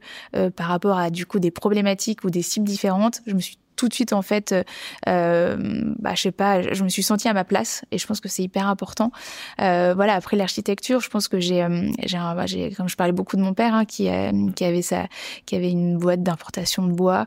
par 0.55 0.67
rapport 0.67 0.97
à 0.97 1.09
du 1.09 1.25
coup 1.25 1.39
des 1.39 1.51
problématiques 1.51 2.23
ou 2.23 2.29
des 2.29 2.41
cibles 2.41 2.67
différentes, 2.67 3.21
je 3.25 3.33
me 3.33 3.39
suis 3.39 3.57
tout 3.81 3.87
de 3.87 3.95
suite 3.95 4.13
en 4.13 4.21
fait, 4.21 4.51
euh, 4.51 4.63
euh, 5.07 5.57
bah, 5.97 6.13
je 6.13 6.21
sais 6.21 6.31
pas, 6.31 6.61
je 6.61 6.83
me 6.83 6.89
suis 6.89 7.01
sentie 7.01 7.27
à 7.27 7.33
ma 7.33 7.43
place 7.43 7.83
et 7.91 7.97
je 7.97 8.05
pense 8.05 8.19
que 8.19 8.29
c'est 8.29 8.43
hyper 8.43 8.67
important. 8.67 9.11
Euh, 9.59 9.93
voilà, 9.95 10.13
après 10.13 10.37
l'architecture, 10.37 10.99
je 11.01 11.09
pense 11.09 11.27
que 11.27 11.39
j'ai, 11.39 11.63
euh, 11.63 11.89
bah, 12.13 12.45
j'ai, 12.45 12.69
comme 12.73 12.87
je 12.87 12.95
parlais 12.95 13.11
beaucoup 13.11 13.37
de 13.37 13.41
mon 13.41 13.55
père, 13.55 13.73
hein, 13.73 13.85
qui, 13.85 14.07
qui 14.55 14.63
avait 14.63 14.83
sa, 14.83 15.07
qui 15.47 15.55
avait 15.55 15.71
une 15.71 15.97
boîte 15.97 16.21
d'importation 16.21 16.85
de 16.85 16.93
bois, 16.93 17.25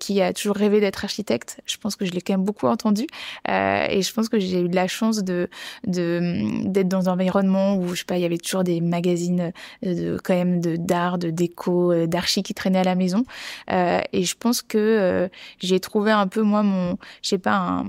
qui 0.00 0.20
a 0.20 0.32
toujours 0.32 0.56
rêvé 0.56 0.80
d'être 0.80 1.04
architecte. 1.04 1.60
Je 1.66 1.76
pense 1.76 1.94
que 1.94 2.04
je 2.04 2.10
l'ai 2.10 2.20
quand 2.20 2.32
même 2.32 2.44
beaucoup 2.44 2.66
entendu 2.66 3.06
et 3.48 4.02
je 4.02 4.12
pense 4.12 4.28
que 4.28 4.40
j'ai 4.40 4.62
eu 4.62 4.68
de 4.68 4.74
la 4.74 4.88
chance 4.88 5.22
de, 5.22 5.48
de 5.86 6.66
d'être 6.66 6.88
dans 6.88 7.08
un 7.08 7.12
environnement 7.12 7.76
où 7.76 7.90
je 7.94 8.00
sais 8.00 8.04
pas, 8.04 8.16
il 8.16 8.22
y 8.22 8.24
avait 8.24 8.38
toujours 8.38 8.64
des 8.64 8.80
magazines 8.80 9.52
de 9.84 10.18
quand 10.22 10.34
même 10.34 10.60
de 10.60 10.74
d'art, 10.74 11.18
de 11.18 11.30
déco, 11.30 12.06
d'archi 12.06 12.42
qui 12.42 12.54
traînaient 12.54 12.80
à 12.80 12.84
la 12.84 12.96
maison 12.96 13.24
et 13.70 14.24
je 14.24 14.34
pense 14.36 14.62
que 14.62 15.28
j'ai 15.60 15.75
j'ai 15.76 15.80
trouvé 15.80 16.10
un 16.10 16.26
peu 16.26 16.40
moi 16.40 16.62
mon, 16.62 16.96
je 17.20 17.28
sais 17.28 17.38
pas, 17.38 17.54
un, 17.54 17.84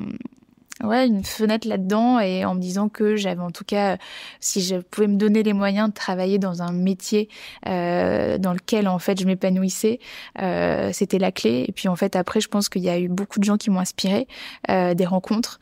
ouais, 0.84 1.08
une 1.08 1.24
fenêtre 1.24 1.66
là-dedans 1.66 2.20
et 2.20 2.44
en 2.44 2.54
me 2.54 2.60
disant 2.60 2.90
que 2.90 3.16
j'avais 3.16 3.42
en 3.42 3.52
tout 3.52 3.64
cas, 3.64 3.98
si 4.42 4.62
je 4.62 4.76
pouvais 4.76 5.08
me 5.08 5.16
donner 5.16 5.42
les 5.42 5.54
moyens 5.54 5.88
de 5.88 5.94
travailler 5.94 6.38
dans 6.38 6.62
un 6.62 6.74
métier 6.74 7.30
euh, 7.66 8.38
dans 8.38 8.52
lequel 8.52 8.90
en 8.90 9.00
fait 9.00 9.22
je 9.22 9.26
m'épanouissais, 9.26 10.00
euh, 10.42 10.90
c'était 10.92 11.18
la 11.18 11.32
clé. 11.32 11.64
Et 11.66 11.72
puis 11.72 11.88
en 11.88 11.96
fait 11.96 12.18
après, 12.18 12.42
je 12.42 12.50
pense 12.50 12.68
qu'il 12.68 12.84
y 12.84 12.90
a 12.90 13.00
eu 13.00 13.08
beaucoup 13.08 13.40
de 13.40 13.46
gens 13.46 13.56
qui 13.56 13.70
m'ont 13.70 13.80
inspiré, 13.80 14.28
euh, 14.70 14.94
des 14.94 15.06
rencontres 15.06 15.60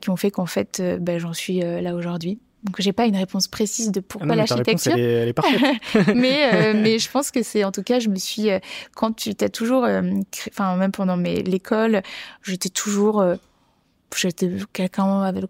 qui 0.00 0.10
ont 0.10 0.16
fait 0.16 0.30
qu'en 0.30 0.46
fait, 0.46 0.80
ben, 1.00 1.18
j'en 1.18 1.32
suis 1.32 1.60
là 1.60 1.96
aujourd'hui. 1.96 2.38
Donc 2.66 2.74
j'ai 2.80 2.92
pas 2.92 3.06
une 3.06 3.16
réponse 3.16 3.46
précise 3.46 3.92
de 3.92 4.00
pourquoi 4.00 4.32
ah 4.32 4.36
l'architecture. 4.36 4.92
Elle, 4.92 5.00
elle, 5.00 5.28
est 5.28 5.32
parfaite. 5.32 5.60
mais 6.14 6.52
euh, 6.52 6.74
mais 6.82 6.98
je 6.98 7.08
pense 7.08 7.30
que 7.30 7.42
c'est 7.42 7.62
en 7.62 7.70
tout 7.70 7.84
cas 7.84 8.00
je 8.00 8.08
me 8.08 8.16
suis 8.16 8.50
euh, 8.50 8.58
quand 8.94 9.12
tu 9.12 9.34
t'as 9.36 9.48
toujours 9.48 9.84
euh, 9.84 10.02
enfin 10.48 10.76
même 10.76 10.90
pendant 10.90 11.16
mes 11.16 11.42
l'école 11.42 12.02
j'étais 12.42 12.68
toujours 12.68 13.24
j'étais 14.16 14.50
quelqu'un 14.72 15.22
avec 15.22 15.44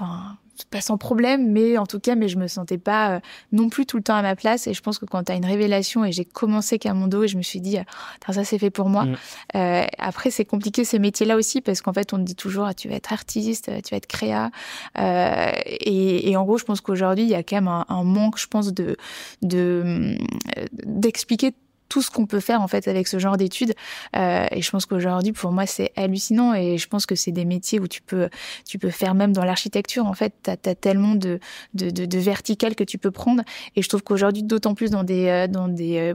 enfin 0.00 0.38
pas 0.70 0.80
sans 0.80 0.98
problème, 0.98 1.50
mais 1.50 1.78
en 1.78 1.86
tout 1.86 2.00
cas, 2.00 2.14
mais 2.14 2.28
je 2.28 2.38
me 2.38 2.46
sentais 2.46 2.78
pas 2.78 3.16
euh, 3.16 3.20
non 3.52 3.68
plus 3.68 3.86
tout 3.86 3.96
le 3.96 4.02
temps 4.02 4.14
à 4.14 4.22
ma 4.22 4.36
place. 4.36 4.66
Et 4.66 4.74
je 4.74 4.82
pense 4.82 4.98
que 4.98 5.04
quand 5.04 5.24
tu 5.24 5.32
as 5.32 5.34
une 5.34 5.44
révélation, 5.44 6.04
et 6.04 6.12
j'ai 6.12 6.24
commencé 6.24 6.78
qu'à 6.78 6.94
mon 6.94 7.06
dos, 7.06 7.24
et 7.24 7.28
je 7.28 7.36
me 7.36 7.42
suis 7.42 7.60
dit, 7.60 7.78
ah, 7.78 8.32
ça 8.32 8.44
c'est 8.44 8.58
fait 8.58 8.70
pour 8.70 8.88
moi. 8.88 9.04
Mm. 9.04 9.16
Euh, 9.56 9.86
après, 9.98 10.30
c'est 10.30 10.44
compliqué 10.44 10.84
ces 10.84 10.98
métiers-là 10.98 11.36
aussi, 11.36 11.60
parce 11.60 11.80
qu'en 11.80 11.92
fait, 11.92 12.12
on 12.12 12.18
te 12.18 12.22
dit 12.22 12.36
toujours, 12.36 12.64
ah, 12.64 12.74
tu 12.74 12.88
vas 12.88 12.96
être 12.96 13.12
artiste, 13.12 13.70
tu 13.82 13.90
vas 13.90 13.96
être 13.96 14.06
créa. 14.06 14.50
Euh, 14.98 15.52
et, 15.66 16.30
et, 16.30 16.36
en 16.36 16.44
gros, 16.44 16.58
je 16.58 16.64
pense 16.64 16.80
qu'aujourd'hui, 16.80 17.24
il 17.24 17.30
y 17.30 17.34
a 17.34 17.42
quand 17.42 17.56
même 17.56 17.68
un, 17.68 17.84
un 17.88 18.04
manque, 18.04 18.38
je 18.38 18.46
pense, 18.46 18.72
de 18.72 18.96
d'expliquer 20.84 21.52
tout 21.92 22.00
ce 22.00 22.10
qu'on 22.10 22.24
peut 22.24 22.40
faire 22.40 22.62
en 22.62 22.68
fait 22.68 22.88
avec 22.88 23.06
ce 23.06 23.18
genre 23.18 23.36
d'études. 23.36 23.74
Euh, 24.16 24.46
et 24.50 24.62
je 24.62 24.70
pense 24.70 24.86
qu'aujourd'hui, 24.86 25.32
pour 25.32 25.52
moi, 25.52 25.66
c'est 25.66 25.92
hallucinant. 25.94 26.54
Et 26.54 26.78
je 26.78 26.88
pense 26.88 27.04
que 27.04 27.14
c'est 27.14 27.32
des 27.32 27.44
métiers 27.44 27.80
où 27.80 27.86
tu 27.86 28.00
peux, 28.00 28.30
tu 28.66 28.78
peux 28.78 28.88
faire 28.88 29.14
même 29.14 29.34
dans 29.34 29.44
l'architecture. 29.44 30.06
En 30.06 30.14
fait, 30.14 30.32
tu 30.42 30.50
as, 30.50 30.74
tellement 30.74 31.14
de, 31.14 31.38
de, 31.74 32.18
verticales 32.18 32.74
que 32.76 32.84
tu 32.84 32.96
peux 32.96 33.10
prendre. 33.10 33.42
Et 33.76 33.82
je 33.82 33.88
trouve 33.90 34.02
qu'aujourd'hui, 34.02 34.42
d'autant 34.42 34.74
plus 34.74 34.90
dans 34.90 35.04
des, 35.04 35.26
euh, 35.26 35.46
dans 35.48 35.68
des, 35.68 36.14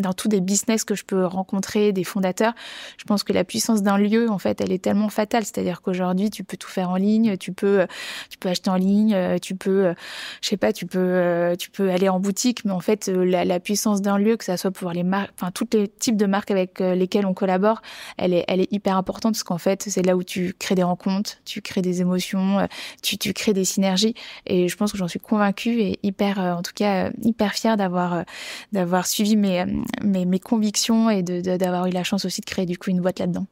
dans 0.00 0.14
tous 0.14 0.28
des 0.28 0.40
business 0.40 0.84
que 0.84 0.94
je 0.94 1.04
peux 1.04 1.26
rencontrer, 1.26 1.92
des 1.92 2.04
fondateurs, 2.04 2.54
je 2.96 3.04
pense 3.04 3.24
que 3.24 3.34
la 3.34 3.44
puissance 3.44 3.82
d'un 3.82 3.98
lieu, 3.98 4.30
en 4.30 4.38
fait, 4.38 4.62
elle 4.62 4.72
est 4.72 4.82
tellement 4.82 5.10
fatale. 5.10 5.44
C'est-à-dire 5.44 5.82
qu'aujourd'hui, 5.82 6.30
tu 6.30 6.44
peux 6.44 6.56
tout 6.56 6.70
faire 6.70 6.88
en 6.88 6.96
ligne, 6.96 7.36
tu 7.36 7.52
peux, 7.52 7.86
tu 8.30 8.38
peux 8.38 8.48
acheter 8.48 8.70
en 8.70 8.76
ligne, 8.76 9.38
tu 9.42 9.54
peux, 9.54 9.92
je 10.40 10.48
sais 10.48 10.56
pas, 10.56 10.72
tu 10.72 10.86
peux, 10.86 11.54
tu 11.58 11.68
peux 11.68 11.90
aller 11.90 12.08
en 12.08 12.20
boutique, 12.20 12.64
mais 12.64 12.72
en 12.72 12.80
fait, 12.80 13.08
la, 13.08 13.44
la 13.44 13.60
puissance 13.60 14.00
d'un 14.00 14.16
lieu, 14.16 14.38
que 14.38 14.44
ça 14.46 14.56
soit 14.56 14.70
pour 14.70 14.93
les 14.94 15.02
marques, 15.02 15.30
enfin 15.38 15.50
tous 15.50 15.68
les 15.72 15.88
types 15.88 16.16
de 16.16 16.26
marques 16.26 16.50
avec 16.50 16.80
euh, 16.80 16.94
lesquelles 16.94 17.26
on 17.26 17.34
collabore, 17.34 17.82
elle 18.16 18.32
est, 18.32 18.72
hyper 18.72 18.96
importante 18.96 19.34
parce 19.34 19.42
qu'en 19.42 19.58
fait, 19.58 19.84
c'est 19.86 20.02
là 20.02 20.16
où 20.16 20.22
tu 20.22 20.54
crées 20.58 20.74
des 20.74 20.82
rencontres, 20.82 21.32
tu 21.44 21.60
crées 21.60 21.82
des 21.82 22.00
émotions, 22.00 22.60
euh, 22.60 22.66
tu, 23.02 23.32
crées 23.32 23.52
des 23.52 23.64
synergies. 23.64 24.14
Et 24.46 24.68
je 24.68 24.76
pense 24.76 24.92
que 24.92 24.98
j'en 24.98 25.08
suis 25.08 25.18
convaincue 25.18 25.80
et 25.80 25.98
hyper, 26.02 26.40
euh, 26.40 26.52
en 26.52 26.62
tout 26.62 26.72
cas, 26.74 27.10
hyper 27.22 27.52
fière 27.52 27.76
d'avoir, 27.76 28.24
suivi 29.06 29.36
mes, 29.36 30.40
convictions 30.40 31.10
et 31.10 31.22
d'avoir 31.22 31.86
eu 31.86 31.90
la 31.90 32.04
chance 32.04 32.24
aussi 32.24 32.40
de 32.40 32.46
créer 32.46 32.66
du 32.66 32.78
coup 32.78 32.90
une 32.90 33.00
boîte 33.00 33.18
là-dedans. 33.18 33.46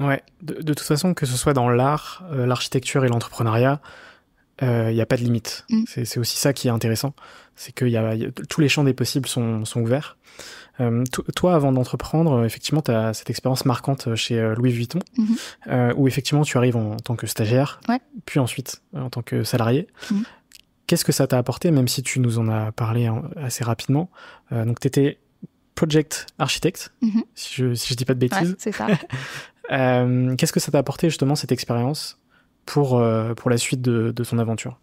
Ouais, 0.00 0.22
de, 0.42 0.60
toute 0.62 0.80
façon, 0.80 1.14
que 1.14 1.26
ce 1.26 1.36
soit 1.36 1.52
dans 1.52 1.68
l'art, 1.68 2.24
l'architecture 2.30 3.04
et 3.04 3.08
l'entrepreneuriat, 3.08 3.80
il 4.60 4.94
n'y 4.94 5.00
a 5.00 5.06
pas 5.06 5.16
de 5.16 5.22
limite. 5.22 5.64
Mm. 5.70 5.84
C'est 5.86 6.18
aussi 6.18 6.36
ça 6.36 6.52
qui 6.52 6.68
est 6.68 6.70
intéressant, 6.70 7.14
c'est 7.56 7.72
que 7.72 7.84
y 7.84 7.96
a, 7.96 8.14
y 8.14 8.26
a, 8.26 8.30
tous 8.48 8.60
les 8.60 8.68
champs 8.68 8.84
des 8.84 8.94
possibles 8.94 9.28
sont, 9.28 9.64
sont 9.64 9.80
ouverts. 9.80 10.16
Euh, 10.80 11.04
toi, 11.36 11.54
avant 11.54 11.72
d'entreprendre, 11.72 12.32
euh, 12.32 12.44
effectivement, 12.44 12.80
tu 12.80 12.90
as 12.90 13.12
cette 13.14 13.30
expérience 13.30 13.64
marquante 13.64 14.08
euh, 14.08 14.16
chez 14.16 14.40
Louis 14.56 14.72
Vuitton, 14.72 15.00
mhm. 15.18 15.94
où 15.96 16.08
effectivement 16.08 16.44
tu 16.44 16.56
arrives 16.56 16.76
en, 16.76 16.96
tant 16.96 17.16
que 17.16 17.26
stagiaire, 17.26 17.80
puis 18.26 18.40
ensuite 18.40 18.82
en 18.94 19.10
tant 19.10 19.22
que 19.22 19.44
salarié. 19.44 19.86
Mhm. 20.10 20.24
qu'est-ce 20.86 21.04
que 21.04 21.12
ça 21.12 21.26
t'a 21.26 21.38
apporté, 21.38 21.70
même 21.70 21.88
si 21.88 22.02
tu 22.02 22.20
nous 22.20 22.38
en 22.38 22.48
as 22.48 22.72
parlé 22.72 23.10
assez 23.36 23.64
rapidement 23.64 24.10
Donc, 24.50 24.80
tu 24.80 24.88
étais 24.88 25.18
project 25.74 26.26
architect, 26.38 26.92
mm-hmm. 27.02 27.22
si, 27.34 27.54
je, 27.54 27.74
si 27.74 27.88
je 27.88 27.94
dis 27.94 28.04
pas 28.04 28.12
de 28.14 28.18
bêtises. 28.18 28.54
c'est 28.58 28.72
ça. 28.72 28.86
qu'est-ce 29.68 30.52
que 30.52 30.60
ça 30.60 30.70
t'a 30.70 30.78
apporté 30.78 31.08
justement 31.08 31.34
cette 31.34 31.52
expérience 31.52 32.18
pour, 32.66 33.02
pour 33.36 33.50
la 33.50 33.58
suite 33.58 33.82
de, 33.82 34.12
de 34.12 34.38
aventure. 34.38 34.78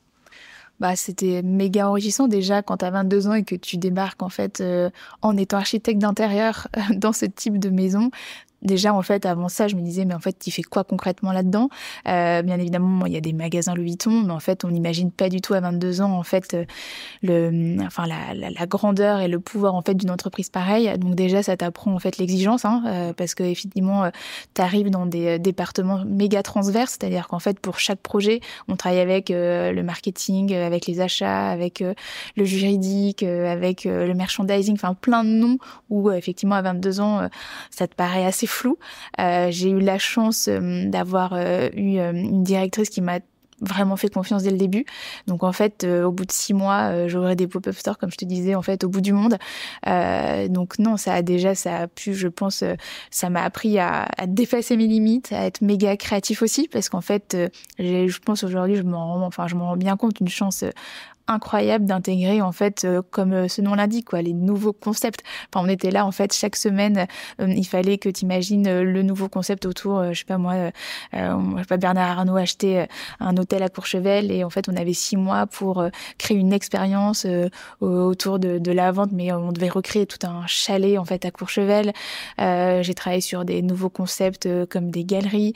Bah, 0.79 0.95
c'était 0.95 1.41
méga 1.43 1.89
enrichissant 1.89 2.27
déjà 2.27 2.61
quand 2.61 2.77
tu 2.77 2.85
as 2.85 2.91
22 2.91 3.27
ans 3.27 3.33
et 3.33 3.43
que 3.43 3.55
tu 3.55 3.77
débarques 3.77 4.23
en 4.23 4.29
fait 4.29 4.63
en 5.21 5.35
étant 5.35 5.57
architecte 5.57 5.99
d'intérieur 5.99 6.67
dans 6.95 7.11
ce 7.11 7.25
type 7.25 7.59
de 7.59 7.69
maison 7.69 8.11
déjà 8.61 8.93
en 8.93 9.01
fait 9.01 9.25
avant 9.25 9.49
ça 9.49 9.67
je 9.67 9.75
me 9.75 9.81
disais 9.81 10.05
mais 10.05 10.13
en 10.13 10.19
fait 10.19 10.37
tu 10.39 10.51
fais 10.51 10.63
quoi 10.63 10.83
concrètement 10.83 11.31
là-dedans? 11.31 11.69
Euh, 12.07 12.41
bien 12.41 12.59
évidemment 12.59 13.05
il 13.05 13.13
y 13.13 13.17
a 13.17 13.21
des 13.21 13.33
magasins 13.33 13.73
Louis 13.73 13.89
Vuitton 13.89 14.23
mais 14.25 14.33
en 14.33 14.39
fait 14.39 14.65
on 14.65 14.69
n'imagine 14.69 15.11
pas 15.11 15.29
du 15.29 15.41
tout 15.41 15.53
à 15.53 15.59
22 15.59 16.01
ans 16.01 16.11
en 16.11 16.23
fait 16.23 16.53
euh, 16.53 16.65
le 17.21 17.77
enfin 17.81 18.05
la, 18.07 18.33
la, 18.33 18.49
la 18.49 18.65
grandeur 18.65 19.19
et 19.19 19.27
le 19.27 19.39
pouvoir 19.39 19.75
en 19.75 19.81
fait 19.81 19.93
d'une 19.95 20.11
entreprise 20.11 20.49
pareille. 20.49 20.91
Donc 20.97 21.15
déjà 21.15 21.43
ça 21.43 21.57
t'apprend 21.57 21.93
en 21.93 21.99
fait 21.99 22.17
l'exigence 22.17 22.65
hein, 22.65 22.83
euh, 22.85 23.13
parce 23.13 23.35
que 23.35 23.43
effectivement 23.43 24.05
euh, 24.05 24.09
tu 24.53 24.61
arrives 24.61 24.89
dans 24.89 25.05
des 25.05 25.27
euh, 25.27 25.37
départements 25.37 26.03
méga 26.05 26.43
transverses. 26.43 26.97
C'est-à-dire 26.99 27.27
qu'en 27.27 27.39
fait 27.39 27.59
pour 27.59 27.79
chaque 27.79 27.99
projet 27.99 28.41
on 28.67 28.75
travaille 28.75 28.99
avec 28.99 29.29
le 29.29 29.81
marketing 29.81 30.53
avec 30.53 30.85
les 30.85 31.01
achats 31.01 31.49
avec 31.49 31.83
le 32.35 32.45
juridique 32.45 33.23
avec 33.23 33.83
le 33.85 34.13
merchandising 34.13 34.75
enfin 34.75 34.93
plein 34.93 35.23
de 35.23 35.29
noms 35.29 35.57
où 35.89 36.11
effectivement 36.11 36.55
à 36.55 36.61
22 36.61 36.99
ans 36.99 37.29
ça 37.69 37.87
te 37.87 37.95
paraît 37.95 38.25
assez 38.25 38.47
flou. 38.49 38.77
Euh, 39.19 39.47
j'ai 39.51 39.69
eu 39.69 39.79
la 39.79 39.97
chance 39.97 40.47
euh, 40.47 40.85
d'avoir 40.89 41.33
euh, 41.33 41.69
eu 41.73 41.99
une 41.99 42.43
directrice 42.43 42.89
qui 42.89 43.01
m'a 43.01 43.19
vraiment 43.61 43.97
fait 43.97 44.07
confiance 44.07 44.43
dès 44.43 44.51
le 44.51 44.57
début. 44.57 44.85
Donc 45.27 45.43
en 45.43 45.51
fait, 45.51 45.83
au 45.83 46.13
bout 46.13 46.23
de 46.23 46.31
six 46.31 46.53
mois, 46.53 47.09
j'aurai 47.09 47.35
des 47.35 47.45
pop-up 47.45 47.75
stores, 47.75 47.97
comme 47.97 48.09
je 48.09 48.15
te 48.15 48.23
disais, 48.23 48.55
en 48.55 48.61
fait, 48.61 48.85
au 48.85 48.89
bout 48.89 49.01
du 49.01 49.11
monde. 49.11 49.37
donc 50.47 50.79
non, 50.79 50.95
ça 50.95 51.13
a 51.13 51.21
déjà, 51.21 51.55
ça 51.55 51.79
a 51.79 51.87
pu, 51.87 52.13
je 52.13 52.29
pense, 52.29 52.63
ça 53.11 53.29
m'a 53.29 53.43
appris 53.43 53.77
à, 53.77 54.07
à, 54.17 54.27
dépasser 54.27 54.77
mes 54.77 54.87
limites, 54.87 55.33
à 55.33 55.45
être 55.45 55.59
méga 55.59 55.97
créatif 55.97 56.41
aussi, 56.41 56.69
parce 56.71 56.87
qu'en 56.87 57.01
fait, 57.01 57.35
je 57.77 58.19
pense 58.19 58.45
aujourd'hui, 58.45 58.77
je 58.77 58.83
m'en, 58.83 59.25
enfin, 59.25 59.47
je 59.47 59.55
m'en 59.55 59.65
rends 59.65 59.77
bien 59.77 59.97
compte, 59.97 60.21
une 60.21 60.29
chance 60.29 60.63
incroyable 61.29 61.85
d'intégrer 61.85 62.41
en 62.41 62.51
fait 62.51 62.83
euh, 62.83 63.01
comme 63.11 63.33
euh, 63.33 63.47
ce 63.47 63.61
nom 63.61 63.75
l'indique 63.75 64.05
quoi 64.09 64.21
les 64.21 64.33
nouveaux 64.33 64.73
concepts. 64.73 65.21
Enfin 65.53 65.65
on 65.65 65.69
était 65.69 65.91
là 65.91 66.05
en 66.05 66.11
fait 66.11 66.33
chaque 66.33 66.55
semaine 66.55 67.05
euh, 67.39 67.47
il 67.47 67.65
fallait 67.65 67.97
que 67.97 68.09
tu 68.09 68.25
imagines 68.25 68.81
le 68.81 69.03
nouveau 69.03 69.29
concept 69.29 69.65
autour 69.65 70.03
je 70.11 70.19
sais 70.19 70.25
pas 70.25 70.37
moi 70.37 70.71
Bernard 71.13 72.19
Arnault 72.19 72.37
acheté 72.37 72.85
un 73.19 73.37
hôtel 73.37 73.63
à 73.63 73.69
Courchevel 73.69 74.31
et 74.31 74.43
en 74.43 74.49
fait 74.49 74.67
on 74.69 74.75
avait 74.75 74.93
six 74.93 75.17
mois 75.17 75.45
pour 75.45 75.83
créer 76.17 76.37
une 76.37 76.51
expérience 76.51 77.27
autour 77.79 78.39
de, 78.39 78.57
de, 78.57 78.71
la 78.71 78.91
vente 78.91 79.11
mais 79.11 79.31
on 79.31 79.51
devait 79.51 79.69
recréer 79.69 80.05
tout 80.05 80.25
un 80.25 80.45
chalet 80.47 80.97
en 80.97 81.05
fait 81.05 81.25
à 81.25 81.31
Courchevel. 81.31 81.93
J'ai 82.37 82.93
travaillé 82.93 83.21
sur 83.21 83.45
des 83.45 83.61
nouveaux 83.61 83.89
concepts 83.89 84.47
comme 84.67 84.89
des 84.91 85.05
galeries 85.05 85.53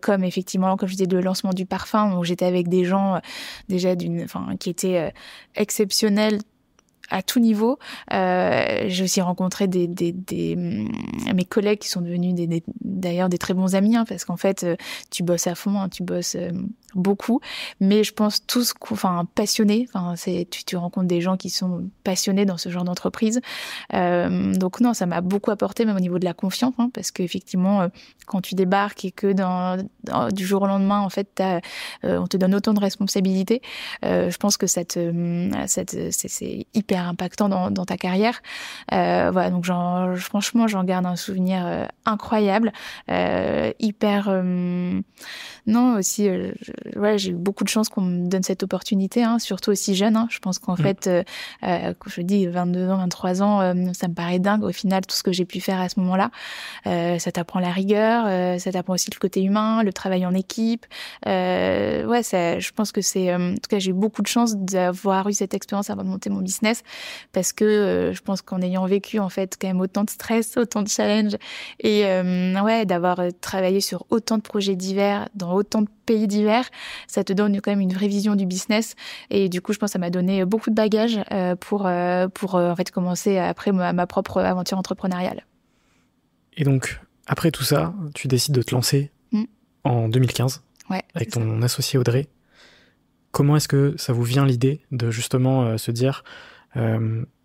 comme 0.00 0.24
effectivement 0.24 0.76
comme 0.76 0.88
je 0.88 0.94
disais 0.94 1.10
le 1.10 1.20
lancement 1.20 1.52
du 1.52 1.66
parfum. 1.66 2.16
Où 2.16 2.24
j'étais 2.24 2.46
avec 2.46 2.68
des 2.68 2.84
gens 2.84 3.20
déjà 3.68 3.94
d'une 3.94 4.22
enfin 4.22 4.56
qui 4.58 4.70
étaient 4.70 4.85
euh, 4.94 5.10
exceptionnel 5.54 6.38
à 7.10 7.22
tout 7.22 7.40
niveau. 7.40 7.78
Euh, 8.12 8.84
j'ai 8.88 9.04
aussi 9.04 9.20
rencontré 9.20 9.68
des, 9.68 9.86
mm, 10.56 11.34
mes 11.34 11.44
collègues 11.44 11.78
qui 11.78 11.88
sont 11.88 12.00
devenus 12.00 12.34
d'ailleurs 12.80 13.28
des, 13.28 13.38
très 13.38 13.54
bons 13.54 13.74
amis, 13.74 13.96
hein, 13.96 14.04
parce 14.08 14.24
qu'en 14.24 14.36
fait, 14.36 14.64
euh, 14.64 14.76
tu 15.10 15.22
bosses 15.22 15.46
à 15.46 15.54
fond, 15.54 15.80
hein, 15.80 15.88
tu 15.88 16.02
bosses 16.02 16.36
euh, 16.36 16.50
beaucoup, 16.94 17.40
mais 17.80 18.04
je 18.04 18.12
pense 18.12 18.44
tous, 18.46 18.72
enfin, 18.90 19.26
passionnés. 19.34 19.86
Enfin, 19.92 20.14
tu, 20.50 20.76
rencontres 20.76 21.06
des 21.06 21.20
gens 21.20 21.36
qui 21.36 21.50
sont 21.50 21.88
passionnés 22.04 22.46
dans 22.46 22.56
ce 22.56 22.70
genre 22.70 22.84
d'entreprise. 22.84 23.40
Donc 23.92 24.80
non, 24.80 24.94
ça 24.94 25.06
m'a 25.06 25.20
beaucoup 25.20 25.50
apporté, 25.50 25.84
même 25.84 25.96
au 25.96 26.00
niveau 26.00 26.18
de 26.18 26.24
la 26.24 26.32
confiance, 26.32 26.74
hein, 26.78 26.90
parce 26.94 27.10
qu'effectivement, 27.10 27.88
quand 28.26 28.40
tu 28.40 28.54
débarques 28.54 29.04
et 29.04 29.10
que 29.10 29.34
du 30.32 30.46
jour 30.46 30.62
au 30.62 30.66
lendemain, 30.66 31.00
en 31.00 31.10
fait, 31.10 31.42
on 32.02 32.26
te 32.26 32.36
donne 32.38 32.54
autant 32.54 32.72
de 32.72 32.80
responsabilités, 32.80 33.60
je 34.02 34.36
pense 34.38 34.56
que 34.56 34.66
te, 34.84 35.60
c'est 35.60 36.66
hyper 36.72 36.95
impactant 37.04 37.48
dans, 37.48 37.70
dans 37.70 37.84
ta 37.84 37.96
carrière. 37.96 38.40
Euh, 38.92 39.30
voilà, 39.32 39.50
donc 39.50 39.66
franchement, 40.20 40.66
j'en 40.68 40.84
garde 40.84 41.06
un 41.06 41.16
souvenir 41.16 41.64
euh, 41.66 41.86
incroyable, 42.04 42.72
euh, 43.10 43.72
hyper. 43.78 44.30
Non, 45.66 45.96
aussi, 45.96 46.28
ouais, 46.94 47.18
j'ai 47.18 47.30
eu 47.30 47.34
beaucoup 47.34 47.64
de 47.64 47.68
chance 47.68 47.88
qu'on 47.88 48.02
me 48.02 48.28
donne 48.28 48.44
cette 48.44 48.62
opportunité, 48.62 49.24
hein, 49.24 49.40
surtout 49.40 49.70
aussi 49.70 49.96
jeune. 49.96 50.16
Hein. 50.16 50.28
Je 50.30 50.38
pense 50.38 50.60
qu'en 50.60 50.74
mm. 50.74 50.76
fait, 50.76 51.10
quand 51.62 52.08
je 52.08 52.20
dis 52.22 52.46
22 52.46 52.88
ans, 52.88 52.98
23 52.98 53.42
ans, 53.42 53.74
ça 53.92 54.08
me 54.08 54.14
paraît 54.14 54.38
dingue. 54.38 54.62
Au 54.62 54.72
final, 54.72 55.04
tout 55.04 55.16
ce 55.16 55.22
que 55.22 55.32
j'ai 55.32 55.44
pu 55.44 55.60
faire 55.60 55.80
à 55.80 55.88
ce 55.88 55.98
moment-là, 56.00 56.30
ça 56.84 57.32
t'apprend 57.32 57.58
la 57.60 57.70
rigueur, 57.70 58.60
ça 58.60 58.72
t'apprend 58.72 58.94
aussi 58.94 59.10
le 59.12 59.18
côté 59.18 59.42
humain, 59.42 59.82
le 59.82 59.92
travail 59.92 60.24
en 60.24 60.34
équipe. 60.34 60.86
ouais, 61.26 62.20
ça, 62.22 62.60
je 62.60 62.70
pense 62.72 62.92
que 62.92 63.00
c'est, 63.00 63.34
en 63.34 63.54
tout 63.54 63.68
cas, 63.68 63.78
j'ai 63.80 63.90
eu 63.90 63.94
beaucoup 63.94 64.22
de 64.22 64.28
chance 64.28 64.56
d'avoir 64.56 65.28
eu 65.28 65.32
cette 65.32 65.54
expérience 65.54 65.90
avant 65.90 66.04
de 66.04 66.08
monter 66.08 66.30
mon 66.30 66.40
business 66.40 66.82
parce 67.32 67.52
que 67.52 67.64
euh, 67.64 68.12
je 68.12 68.22
pense 68.22 68.42
qu'en 68.42 68.60
ayant 68.60 68.86
vécu 68.86 69.18
en 69.18 69.28
fait 69.28 69.56
quand 69.60 69.68
même 69.68 69.80
autant 69.80 70.04
de 70.04 70.10
stress, 70.10 70.56
autant 70.56 70.82
de 70.82 70.88
challenges 70.88 71.36
et 71.80 72.06
euh, 72.06 72.60
ouais 72.62 72.86
d'avoir 72.86 73.20
euh, 73.20 73.30
travaillé 73.40 73.80
sur 73.80 74.06
autant 74.10 74.38
de 74.38 74.42
projets 74.42 74.76
divers 74.76 75.28
dans 75.34 75.54
autant 75.54 75.82
de 75.82 75.88
pays 76.06 76.26
divers, 76.26 76.68
ça 77.06 77.24
te 77.24 77.32
donne 77.32 77.60
quand 77.60 77.70
même 77.70 77.80
une 77.80 77.92
vraie 77.92 78.08
vision 78.08 78.36
du 78.36 78.46
business 78.46 78.94
et 79.30 79.48
du 79.48 79.60
coup 79.60 79.72
je 79.72 79.78
pense 79.78 79.88
que 79.88 79.92
ça 79.94 79.98
m'a 79.98 80.10
donné 80.10 80.44
beaucoup 80.44 80.70
de 80.70 80.74
bagages 80.74 81.20
pour 81.60 81.88
pour 82.34 82.54
en 82.54 82.76
fait 82.76 82.90
commencer 82.90 83.38
après 83.38 83.72
ma, 83.72 83.92
ma 83.92 84.06
propre 84.06 84.40
aventure 84.40 84.78
entrepreneuriale. 84.78 85.44
Et 86.56 86.64
donc 86.64 87.00
après 87.26 87.50
tout 87.50 87.64
ça, 87.64 87.92
tu 88.14 88.28
décides 88.28 88.54
de 88.54 88.62
te 88.62 88.74
lancer 88.74 89.10
mm. 89.32 89.44
en 89.84 90.08
2015 90.08 90.62
ouais, 90.90 91.02
avec 91.14 91.30
ton 91.30 91.60
associé 91.62 91.98
Audrey. 91.98 92.28
Comment 93.32 93.56
est-ce 93.56 93.68
que 93.68 93.94
ça 93.98 94.12
vous 94.12 94.22
vient 94.22 94.46
l'idée 94.46 94.80
de 94.92 95.10
justement 95.10 95.76
se 95.76 95.90
dire 95.90 96.22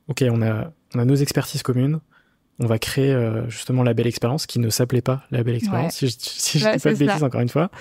ok, 0.08 0.24
on 0.30 0.42
a, 0.42 0.72
on 0.96 1.00
a 1.00 1.06
nos 1.06 1.16
expertises 1.16 1.64
communes, 1.64 2.00
on 2.60 2.66
va 2.68 2.78
créer 2.78 3.12
euh, 3.12 3.50
justement 3.50 3.84
la 3.84 3.94
belle 3.94 4.08
expérience 4.08 4.46
qui 4.46 4.60
ne 4.60 4.70
s'appelait 4.70 5.02
pas 5.02 5.24
la 5.32 5.44
belle 5.44 5.56
expérience 5.56 5.96
si 5.96 6.08
je, 6.08 6.16
si 6.20 6.58
dis 6.60 6.64
pas 6.64 6.78
de 6.78 6.98
bêtises 6.98 7.24
encore 7.24 7.42
une 7.42 7.50
fois. 7.50 7.72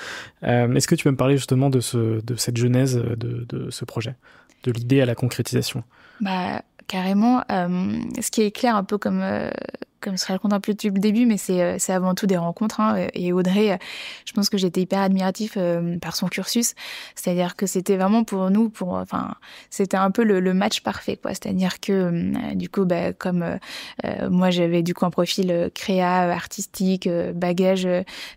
Euh, 0.44 0.72
est-ce 0.74 0.88
que 0.88 0.94
tu 0.94 1.04
peux 1.04 1.10
me 1.10 1.16
parler 1.16 1.36
justement 1.36 1.70
de 1.70 1.80
ce 1.80 2.24
de 2.24 2.36
cette 2.36 2.56
genèse 2.56 2.96
de, 2.96 3.44
de 3.48 3.70
ce 3.70 3.84
projet 3.84 4.16
de 4.62 4.72
l'idée 4.72 5.00
à 5.00 5.06
la 5.06 5.14
concrétisation? 5.14 5.84
Bah 6.20 6.62
carrément 6.86 7.44
ce 7.48 8.30
qui 8.30 8.42
est 8.42 8.50
clair 8.50 8.74
un 8.74 8.84
peu 8.84 8.96
comme 8.98 9.22
comme 10.00 10.16
je 10.16 10.26
raconte 10.26 10.52
un 10.52 10.60
peu 10.60 10.72
depuis 10.72 10.88
le 10.88 10.98
début, 10.98 11.26
mais 11.26 11.36
c'est 11.36 11.62
euh, 11.62 11.76
c'est 11.78 11.92
avant 11.92 12.14
tout 12.14 12.26
des 12.26 12.36
rencontres. 12.36 12.80
Hein. 12.80 13.08
Et 13.14 13.32
Audrey, 13.32 13.72
euh, 13.72 13.76
je 14.24 14.32
pense 14.32 14.48
que 14.48 14.58
j'étais 14.58 14.80
hyper 14.80 15.00
admiratif 15.00 15.54
euh, 15.56 15.98
par 15.98 16.16
son 16.16 16.28
cursus, 16.28 16.74
c'est-à-dire 17.14 17.56
que 17.56 17.66
c'était 17.66 17.96
vraiment 17.96 18.24
pour 18.24 18.50
nous, 18.50 18.70
pour 18.70 18.94
enfin, 18.94 19.34
c'était 19.68 19.96
un 19.96 20.10
peu 20.10 20.24
le, 20.24 20.40
le, 20.40 20.54
match 20.54 20.80
parfait, 20.80 21.16
quoi. 21.16 21.30
C'est-à-dire 21.32 21.80
que 21.80 22.54
du 22.54 22.68
coup, 22.68 22.84
bah, 22.84 23.12
comme 23.12 23.58
moi 24.28 24.50
j'avais 24.50 24.82
du 24.82 24.94
coup 24.94 25.06
un 25.06 25.10
profil 25.10 25.70
créa, 25.74 26.30
artistique, 26.32 27.08
bagage 27.34 27.88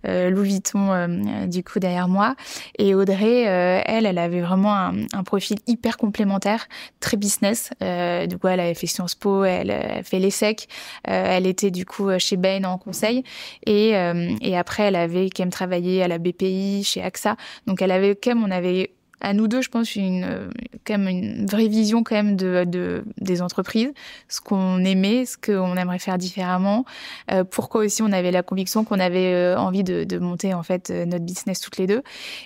Louis 0.04 0.50
Vuitton, 0.50 1.48
du 1.48 1.64
coup 1.64 1.80
derrière 1.80 2.08
moi, 2.08 2.36
et 2.78 2.96
Audrey, 2.96 3.42
elle, 3.42 4.06
elle 4.06 4.18
avait 4.18 4.42
vraiment 4.42 4.76
un, 4.76 4.94
un, 5.14 5.24
profil 5.24 5.58
hyper 5.68 5.98
complémentaire, 5.98 6.68
très 7.00 7.18
business. 7.18 7.72
du 7.82 8.38
coup, 8.38 8.48
elle 8.48 8.60
avait 8.60 8.74
fait 8.74 8.88
Sciences 8.88 9.16
Po, 9.16 9.44
elle, 9.44 9.72
a 9.72 10.04
fait 10.04 10.20
l'ESSEC, 10.20 10.68
elle 11.04 11.48
était 11.54 11.72
du 11.72 11.86
coup 11.86 12.10
euh, 12.10 12.20
chez 12.20 12.38
Bain 12.38 12.64
en 12.64 12.78
conseil 12.78 13.24
et, 13.66 13.96
euh, 13.96 14.32
et 14.42 14.58
après 14.58 14.84
elle 14.84 14.96
avait 14.96 15.30
quand 15.30 15.44
même 15.44 15.52
travaillé 15.52 16.04
à 16.04 16.08
la 16.08 16.18
BPI, 16.18 16.84
chez 16.84 17.02
AXA. 17.02 17.38
Donc 17.68 17.82
elle 17.82 17.92
avait 17.92 18.16
quand 18.16 18.32
même, 18.32 18.44
on 18.44 18.52
avait 18.52 18.92
à 19.22 19.34
nous 19.34 19.48
deux, 19.48 19.62
je 19.62 19.70
pense, 19.70 19.96
une, 19.96 20.50
quand 20.86 20.98
même 20.98 21.08
une 21.08 21.46
vraie 21.46 21.70
vision 21.70 22.04
quand 22.04 22.16
même 22.16 22.36
de, 22.36 22.66
de 22.68 23.06
des 23.22 23.42
entreprises, 23.42 23.94
ce 24.28 24.42
qu'on 24.42 24.84
aimait, 24.84 25.26
ce 25.26 25.38
qu'on 25.38 25.78
aimerait 25.78 26.00
faire 26.00 26.18
différemment, 26.18 26.84
euh, 27.32 27.46
pourquoi 27.46 27.86
aussi 27.86 28.02
on 28.02 28.12
avait 28.12 28.32
la 28.32 28.44
conviction 28.44 28.84
qu'on 28.84 29.00
avait 29.00 29.56
envie 29.56 29.86
de, 29.86 30.04
de, 30.04 30.18
monter 30.18 30.54
en 30.54 30.62
fait 30.62 30.90
notre 30.90 31.24
business 31.24 31.62
toutes 31.62 31.78
les 31.78 31.88
deux. 31.88 32.02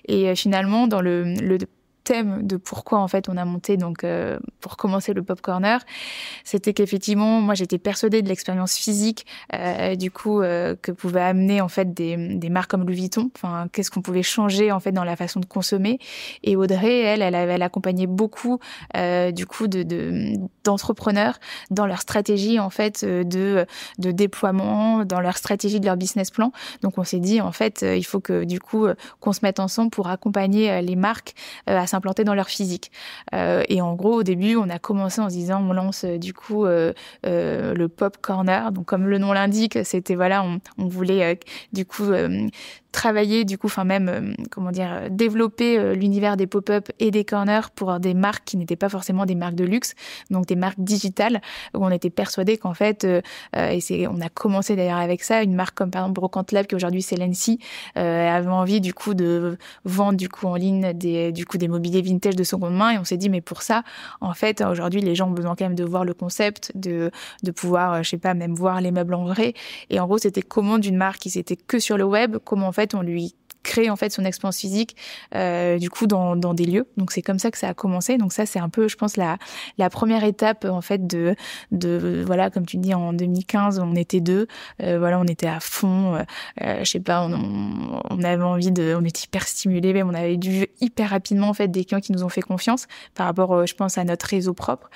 Et 0.07 0.35
finalement, 0.35 0.85
dans 0.85 1.01
le 1.01 1.57
thème 2.07 2.47
de 2.47 2.55
pourquoi 2.55 2.99
en 2.99 3.07
fait 3.09 3.27
on 3.27 3.35
a 3.35 3.43
monté 3.43 3.75
donc 3.75 4.05
euh, 4.05 4.39
pour 4.61 4.77
commencer 4.77 5.13
le 5.13 5.23
pop 5.23 5.41
corner, 5.41 5.81
c'était 6.45 6.73
qu'effectivement 6.73 7.41
moi 7.41 7.53
j'étais 7.53 7.77
persuadée 7.77 8.21
de 8.21 8.29
l'expérience 8.29 8.75
physique 8.75 9.25
euh, 9.53 9.95
du 9.95 10.09
coup 10.09 10.41
euh, 10.41 10.73
que 10.81 10.93
pouvait 10.93 11.21
amener 11.21 11.59
en 11.59 11.67
fait 11.67 11.93
des, 11.93 12.15
des 12.15 12.49
marques 12.49 12.71
comme 12.71 12.85
Louis 12.85 12.95
Vuitton. 12.95 13.29
Enfin 13.35 13.67
qu'est-ce 13.73 13.91
qu'on 13.91 14.01
pouvait 14.01 14.23
changer 14.23 14.71
en 14.71 14.79
fait 14.79 14.93
dans 14.93 15.03
la 15.03 15.17
façon 15.17 15.41
de 15.41 15.45
consommer. 15.45 15.99
Et 16.43 16.55
Audrey 16.55 17.01
elle 17.01 17.21
elle 17.21 17.61
accompagné 17.61 18.07
beaucoup 18.07 18.59
du 19.33 19.45
coup 19.45 19.67
de 19.67 19.83
d'entrepreneurs 20.63 21.39
dans 21.71 21.87
leur 21.87 21.99
stratégie 21.99 22.57
en 22.59 22.69
fait 22.69 23.03
de 23.03 23.65
de 23.97 24.11
déploiement, 24.11 25.03
dans 25.03 25.19
leur 25.19 25.35
stratégie 25.35 25.81
de 25.81 25.85
leur 25.85 25.97
business 25.97 26.31
plan. 26.31 26.53
Donc 26.83 26.97
on 26.97 27.03
s'est 27.03 27.19
dit 27.19 27.41
en 27.41 27.51
fait 27.51 27.81
il 27.81 28.05
faut 28.05 28.21
que 28.21 28.45
du 28.45 28.61
coup 28.61 28.87
qu'on 29.19 29.33
se 29.33 29.39
mette 29.43 29.59
ensemble 29.59 29.89
pour 29.89 30.07
accompagner 30.07 30.81
les 30.81 30.95
marques 30.95 31.33
à 31.65 31.85
s'implanter 31.97 32.23
dans 32.23 32.36
leur 32.36 32.47
physique. 32.47 32.91
et 33.33 33.81
en 33.81 33.95
gros, 33.95 34.19
au 34.19 34.23
début, 34.23 34.55
on 34.55 34.69
a 34.69 34.79
commencé 34.79 35.19
en 35.19 35.29
se 35.29 35.33
disant, 35.33 35.62
on 35.67 35.73
lance 35.73 36.05
du 36.05 36.33
coup 36.33 36.65
le 36.65 37.86
pop 37.88 38.17
corner. 38.21 38.71
Donc 38.71 38.86
comme 38.86 39.07
le 39.07 39.17
nom 39.17 39.33
l'indique, 39.33 39.79
c'était 39.83 40.15
voilà, 40.15 40.43
on, 40.43 40.60
on 40.77 40.88
voulait 40.88 41.39
du 41.73 41.86
coup 41.86 42.12
travailler 42.91 43.45
du 43.45 43.58
coup, 43.58 43.67
enfin 43.67 43.84
même 43.84 44.10
euh, 44.10 44.34
comment 44.50 44.71
dire, 44.71 44.89
euh, 44.91 45.08
développer 45.10 45.78
euh, 45.78 45.93
l'univers 45.93 46.38
des 46.38 46.47
pop-up 46.47 46.89
et 47.00 47.12
des 47.12 47.26
corners 47.26 47.69
pour 47.76 48.00
des 48.00 48.13
marques 48.13 48.45
qui 48.45 48.58
n'étaient 48.58 48.76
pas 48.76 48.89
forcément 48.89 49.26
des 49.26 49.36
marques 49.36 49.56
de 49.56 49.65
luxe, 49.65 49.93
donc 50.32 50.45
des 50.45 50.56
marques 50.56 50.80
digitales 50.80 51.41
où 51.76 51.86
on 51.86 51.89
était 51.89 52.10
persuadé 52.10 52.58
qu'en 52.58 52.73
fait, 52.73 53.06
et 53.56 53.82
c'est, 53.82 54.08
on 54.08 54.21
a 54.21 54.30
commencé 54.30 54.76
d'ailleurs 54.76 54.97
avec 54.97 55.23
ça, 55.23 55.43
une 55.43 55.54
marque 55.54 55.76
comme 55.78 55.91
par 55.91 56.04
exemple 56.04 56.19
Brocante 56.19 56.52
Lab 56.52 56.65
qui 56.65 56.76
aujourd'hui 56.76 57.02
c'est 57.02 57.15
Lency 57.15 57.60
avait 57.95 58.47
envie 58.47 58.82
du 58.82 58.93
coup 58.93 59.13
de 59.13 59.58
vendre 59.86 60.17
du 60.17 60.30
coup 60.30 60.47
en 60.47 60.56
ligne 60.56 60.93
des 60.93 61.32
du 61.32 61.45
coup 61.45 61.58
des 61.58 61.67
mobiliers 61.67 62.02
vintage 62.02 62.36
de 62.36 62.43
seconde 62.43 62.76
main 62.76 62.91
et 62.91 62.97
on 62.97 63.04
s'est 63.04 63.17
dit 63.17 63.30
mais 63.30 63.41
pour 63.41 63.62
ça 63.62 63.84
en 64.21 64.34
fait 64.34 64.62
aujourd'hui 64.62 65.02
les 65.02 65.15
gens 65.15 65.28
ont 65.28 65.32
besoin 65.32 65.56
quand 65.56 65.65
même 65.65 65.76
de 65.76 65.84
voir 65.84 66.06
le 66.06 66.13
concept, 66.13 66.71
de 66.76 67.12
de 67.43 67.52
pouvoir 67.52 68.04
je 68.04 68.10
sais 68.10 68.17
pas 68.17 68.34
même 68.34 68.54
voir 68.54 68.82
les 68.82 68.91
meubles 68.91 69.13
en 69.13 69.26
vrai 69.26 69.54
et 69.89 70.00
en 70.00 70.06
gros 70.06 70.17
c'était 70.17 70.41
comment 70.41 70.78
d'une 70.78 70.97
marque 70.97 71.19
qui 71.19 71.30
s'était 71.30 71.56
que 71.56 71.80
sur 71.80 71.97
le 71.97 72.04
web, 72.04 72.38
comment 72.43 72.67
en 72.67 72.71
fait 72.77 72.93
on 72.95 73.01
lui 73.01 73.35
crée 73.63 73.89
en 73.89 73.95
fait 73.95 74.11
son 74.11 74.23
expérience 74.23 74.59
physique 74.59 74.95
euh, 75.35 75.77
du 75.77 75.89
coup 75.89 76.07
dans, 76.07 76.35
des 76.35 76.65
lieux. 76.65 76.87
Donc 76.95 77.11
c'est 77.11 77.21
comme 77.21 77.39
ça 77.39 77.51
que 77.51 77.57
ça 77.57 77.69
a 77.69 77.73
commencé. 77.73 78.17
Donc 78.17 78.31
ça 78.31 78.45
c'est 78.45 78.59
un 78.59 78.69
peu 78.69 78.87
je 78.87 78.95
pense 78.95 79.17
la 79.17 79.37
la 79.77 79.89
première 79.89 80.23
étape 80.23 80.65
en 80.65 80.81
fait 80.81 81.05
de 81.05 81.35
voilà 82.25 82.49
comme 82.49 82.65
tu 82.65 82.77
dis 82.77 82.93
en 82.93 83.13
2015 83.13 83.79
on 83.79 83.95
était 83.95 84.21
deux. 84.21 84.47
Euh, 84.81 84.97
voilà 84.97 85.19
on 85.19 85.25
était 85.25 85.47
à 85.47 85.59
fond. 85.59 86.15
Euh, 86.61 86.79
je 86.79 86.89
sais 86.89 86.99
pas 86.99 87.27
on, 87.27 88.23
avait 88.23 88.43
envie 88.43 88.71
de 88.71 88.95
on 88.99 89.03
était 89.03 89.23
hyper 89.25 89.47
stimulé 89.47 89.93
même 89.93 90.09
on 90.09 90.13
avait 90.13 90.37
dû 90.37 90.67
hyper 90.79 91.09
rapidement 91.09 91.49
en 91.49 91.53
fait 91.53 91.67
des 91.67 91.83
clients 91.85 91.99
qui 91.99 92.11
nous 92.11 92.23
ont 92.23 92.29
fait 92.29 92.41
confiance 92.41 92.87
par 93.13 93.25
rapport 93.25 93.65
je 93.67 93.73
pense 93.73 93.97
à 93.97 94.03
notre 94.03 94.25
réseau 94.27 94.53
propre 94.53 94.89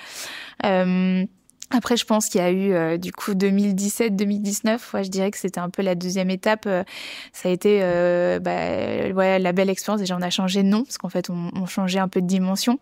après, 1.73 1.95
je 1.95 2.05
pense 2.05 2.27
qu'il 2.27 2.41
y 2.41 2.43
a 2.43 2.51
eu 2.51 2.73
euh, 2.73 2.97
du 2.97 3.13
coup 3.13 3.31
2017-2019. 3.31 4.79
Ouais, 4.93 5.03
je 5.05 5.09
dirais 5.09 5.31
que 5.31 5.37
c'était 5.37 5.59
un 5.59 5.69
peu 5.69 5.81
la 5.81 5.95
deuxième 5.95 6.29
étape. 6.29 6.65
Euh, 6.67 6.83
ça 7.31 7.47
a 7.47 7.51
été 7.51 7.79
euh, 7.81 8.39
bah, 8.39 9.13
ouais, 9.15 9.39
la 9.39 9.51
belle 9.53 9.69
expérience. 9.69 10.01
Déjà, 10.01 10.17
on 10.17 10.21
a 10.21 10.29
changé 10.29 10.63
de 10.63 10.67
nom 10.67 10.83
parce 10.83 10.97
qu'en 10.97 11.09
fait, 11.09 11.29
on, 11.29 11.49
on, 11.55 11.65
changeait 11.65 11.99
un 11.99 12.09
peu 12.09 12.21
de 12.21 12.27
dimension. 12.27 12.77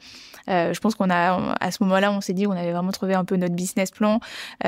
Euh, 0.49 0.73
je 0.73 0.79
pense 0.79 0.95
qu'on 0.95 1.11
a, 1.11 1.55
à 1.59 1.71
ce 1.71 1.83
moment-là, 1.83 2.11
on 2.11 2.21
s'est 2.21 2.33
dit, 2.33 2.47
on 2.47 2.51
avait 2.51 2.71
vraiment 2.71 2.91
trouvé 2.91 3.13
un 3.13 3.25
peu 3.25 3.35
notre 3.35 3.53
business 3.53 3.91
plan. 3.91 4.19
on 4.63 4.67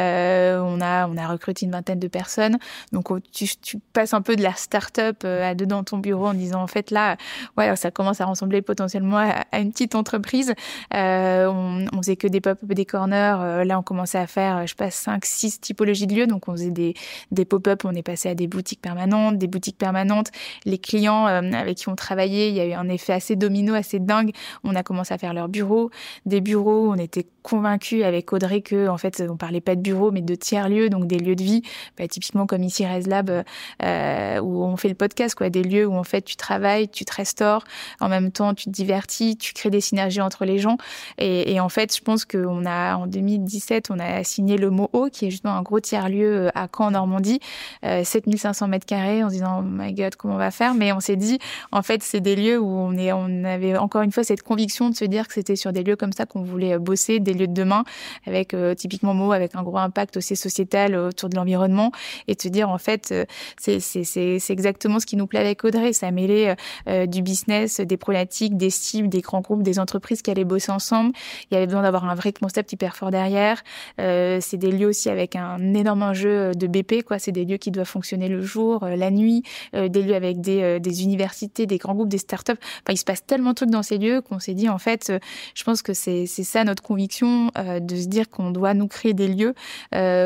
a, 0.81 1.07
on 1.07 1.17
a 1.17 1.27
recruté 1.27 1.65
une 1.65 1.71
vingtaine 1.71 1.99
de 1.99 2.07
personnes. 2.07 2.59
Donc, 2.91 3.09
tu, 3.31 3.47
tu 3.57 3.79
passes 3.93 4.13
un 4.13 4.21
peu 4.21 4.35
de 4.35 4.43
la 4.43 4.53
start-up 4.53 5.25
à 5.25 5.55
deux 5.55 5.65
dans 5.65 5.83
ton 5.83 5.97
bureau 5.97 6.27
en 6.27 6.35
disant, 6.35 6.61
en 6.61 6.67
fait, 6.67 6.91
là, 6.91 7.17
ouais, 7.57 7.75
ça 7.75 7.89
commence 7.89 8.21
à 8.21 8.25
ressembler 8.25 8.61
potentiellement 8.61 9.17
à, 9.17 9.45
à 9.51 9.59
une 9.59 9.71
petite 9.71 9.95
entreprise. 9.95 10.53
on, 10.93 11.85
on 11.91 11.97
faisait 11.97 12.17
que 12.17 12.27
des 12.27 12.41
pop-up, 12.41 12.71
des 12.71 12.85
corners. 12.85 13.63
là, 13.65 13.79
on 13.79 13.83
commence 13.83 14.10
à 14.17 14.27
faire, 14.27 14.61
je 14.63 14.71
sais 14.71 14.75
pas, 14.75 14.91
5, 14.91 15.25
6 15.25 15.61
typologies 15.61 16.07
de 16.07 16.15
lieux. 16.15 16.27
Donc, 16.27 16.47
on 16.47 16.53
faisait 16.53 16.71
des, 16.71 16.93
des 17.31 17.45
pop-up, 17.45 17.83
on 17.85 17.93
est 17.93 18.03
passé 18.03 18.29
à 18.29 18.35
des 18.35 18.47
boutiques 18.47 18.81
permanentes, 18.81 19.37
des 19.37 19.47
boutiques 19.47 19.77
permanentes. 19.77 20.31
Les 20.65 20.77
clients 20.77 21.27
euh, 21.27 21.41
avec 21.53 21.77
qui 21.77 21.89
on 21.89 21.95
travaillait, 21.95 22.49
il 22.49 22.55
y 22.55 22.59
a 22.59 22.65
eu 22.65 22.73
un 22.73 22.89
effet 22.89 23.13
assez 23.13 23.35
domino, 23.35 23.73
assez 23.73 23.99
dingue. 23.99 24.31
On 24.63 24.75
a 24.75 24.83
commencé 24.83 25.13
à 25.13 25.17
faire 25.17 25.33
leurs 25.33 25.49
bureaux. 25.49 25.89
Des 26.25 26.41
bureaux, 26.41 26.91
on 26.91 26.95
était 26.95 27.25
convaincus 27.41 28.03
avec 28.03 28.31
Audrey 28.33 28.61
que, 28.61 28.87
en 28.87 28.97
fait, 28.97 29.23
on 29.27 29.37
parlait 29.37 29.61
pas 29.61 29.75
de 29.75 29.81
bureaux, 29.81 30.11
mais 30.11 30.21
de 30.21 30.35
tiers-lieux, 30.35 30.89
donc 30.89 31.07
des 31.07 31.17
lieux 31.17 31.35
de 31.35 31.43
vie. 31.43 31.61
Bah, 31.97 32.07
typiquement 32.07 32.45
comme 32.45 32.63
ici, 32.63 32.85
ResLab, 32.85 33.43
euh, 33.83 34.39
où 34.39 34.63
on 34.63 34.77
fait 34.77 34.89
le 34.89 34.95
podcast, 34.95 35.35
quoi. 35.35 35.49
Des 35.49 35.63
lieux 35.63 35.85
où, 35.85 35.95
en 35.95 36.03
fait, 36.03 36.21
tu 36.21 36.35
travailles, 36.35 36.89
tu 36.89 37.05
te 37.05 37.13
restaures. 37.13 37.63
En 37.99 38.09
même 38.09 38.31
temps, 38.31 38.53
tu 38.53 38.65
te 38.65 38.69
divertis, 38.69 39.37
tu 39.37 39.53
crées 39.53 39.69
des 39.69 39.81
synergies 39.81 40.21
entre 40.21 40.45
les 40.45 40.59
gens. 40.59 40.77
Et, 41.17 41.59
en 41.59 41.69
fait, 41.69 41.95
je 41.95 42.01
pense 42.01 42.25
qu'on 42.25 42.65
a, 42.65 42.95
en 42.95 43.07
2017, 43.07 43.89
on 43.91 43.99
a 43.99 44.23
signé 44.23 44.57
le 44.57 44.69
MOO, 44.69 45.09
qui 45.11 45.27
est 45.27 45.31
justement 45.31 45.53
un 45.53 45.61
gros 45.61 45.79
tiers-lieu 45.79 46.47
euh, 46.47 46.49
à 46.55 46.67
Caen, 46.75 46.87
en 46.87 46.91
Normandie, 46.91 47.39
euh, 47.85 48.03
7500 48.03 48.67
mètres 48.67 48.85
carrés, 48.85 49.23
en 49.23 49.29
se 49.29 49.35
disant, 49.35 49.59
oh 49.59 49.63
my 49.63 49.93
god, 49.93 50.15
comment 50.15 50.35
on 50.35 50.37
va 50.37 50.51
faire? 50.51 50.73
Mais 50.73 50.91
on 50.91 50.99
s'est 50.99 51.15
dit, 51.15 51.39
en 51.71 51.81
fait, 51.81 52.03
c'est 52.03 52.21
des 52.21 52.35
lieux 52.35 52.59
où 52.59 52.67
on, 52.67 52.93
est, 52.93 53.11
on 53.11 53.43
avait 53.43 53.77
encore 53.77 54.01
une 54.01 54.11
fois 54.11 54.23
cette 54.23 54.43
conviction 54.43 54.89
de 54.89 54.95
se 54.95 55.05
dire 55.05 55.27
que 55.27 55.33
c'était 55.33 55.55
sur 55.55 55.73
des 55.73 55.83
lieux 55.83 55.95
comme 55.95 56.13
ça 56.13 56.25
qu'on 56.25 56.43
voulait 56.43 56.73
euh, 56.73 56.79
bosser, 56.79 57.19
des 57.19 57.30
lieux 57.33 57.47
de 57.47 57.53
demain, 57.53 57.83
avec 58.25 58.53
euh, 58.53 58.73
typiquement 58.75 59.13
MOO, 59.13 59.31
avec 59.31 59.55
un 59.55 59.63
gros 59.63 59.77
impact 59.77 60.17
aussi 60.17 60.35
sociétal 60.35 60.95
autour 60.95 61.29
de 61.29 61.35
l'environnement, 61.35 61.91
et 62.27 62.35
se 62.39 62.47
dire, 62.47 62.69
en 62.69 62.77
fait, 62.77 63.11
euh, 63.11 63.25
c'est 63.57 64.41
exactement 64.49 64.99
ce 64.99 65.05
qui 65.05 65.15
nous 65.15 65.27
plaît 65.27 65.39
avec 65.39 65.63
Audrey, 65.63 65.93
ça 65.93 66.11
mêlait 66.11 66.55
euh, 66.87 67.05
du 67.05 67.21
business, 67.21 67.79
des 67.79 67.97
problématiques, 67.97 68.57
des 68.57 68.69
cibles, 68.69 69.09
des 69.09 69.21
grands 69.21 69.41
groupes, 69.41 69.63
des 69.63 69.79
entreprises 69.79 70.21
qui 70.21 70.31
allaient 70.31 70.43
bosser 70.43 70.71
ensemble. 70.71 71.13
Il 71.49 71.55
y 71.55 71.57
avait 71.57 71.67
besoin 71.67 71.83
d'avoir 71.83 72.05
un 72.05 72.15
vrai 72.15 72.33
concept 72.33 72.73
hyper 72.73 72.95
fort 72.95 73.11
derrière. 73.11 73.63
Euh, 73.99 74.39
c'est 74.41 74.57
des 74.57 74.71
lieux 74.71 74.87
aussi 74.87 75.09
avec 75.09 75.35
un 75.35 75.73
énorme 75.73 76.03
enjeu 76.03 76.53
de 76.53 76.67
BP, 76.67 77.03
quoi. 77.03 77.19
C'est 77.19 77.31
des 77.31 77.45
lieux 77.45 77.57
qui 77.57 77.71
doivent 77.71 77.87
fonctionner 77.87 78.27
le 78.27 78.41
jour, 78.41 78.83
euh, 78.83 78.95
la 78.95 79.11
nuit, 79.11 79.43
euh, 79.75 79.87
des 79.87 80.01
lieux 80.01 80.15
avec 80.15 80.41
des, 80.41 80.79
des 80.79 81.03
universités, 81.03 81.65
des 81.65 81.77
grands 81.77 81.93
groupes, 81.93 82.09
des 82.09 82.17
startups. 82.17 82.51
Enfin, 82.51 82.91
il 82.91 82.97
se 82.97 83.05
passe 83.05 83.25
tellement 83.25 83.51
de 83.51 83.55
trucs 83.55 83.69
dans 83.69 83.83
ces 83.83 83.97
lieux 83.97 84.21
qu'on 84.21 84.39
s'est 84.39 84.53
dit, 84.53 84.69
en 84.69 84.77
fait, 84.77 85.11
je 85.55 85.63
pense 85.63 85.81
que 85.81 85.93
c'est 85.93 86.25
ça 86.25 86.63
notre 86.63 86.83
conviction, 86.83 87.20
de 87.25 87.95
se 87.95 88.07
dire 88.07 88.29
qu'on 88.29 88.51
doit 88.51 88.73
nous 88.73 88.87
créer 88.87 89.13
des 89.13 89.27
lieux 89.27 89.53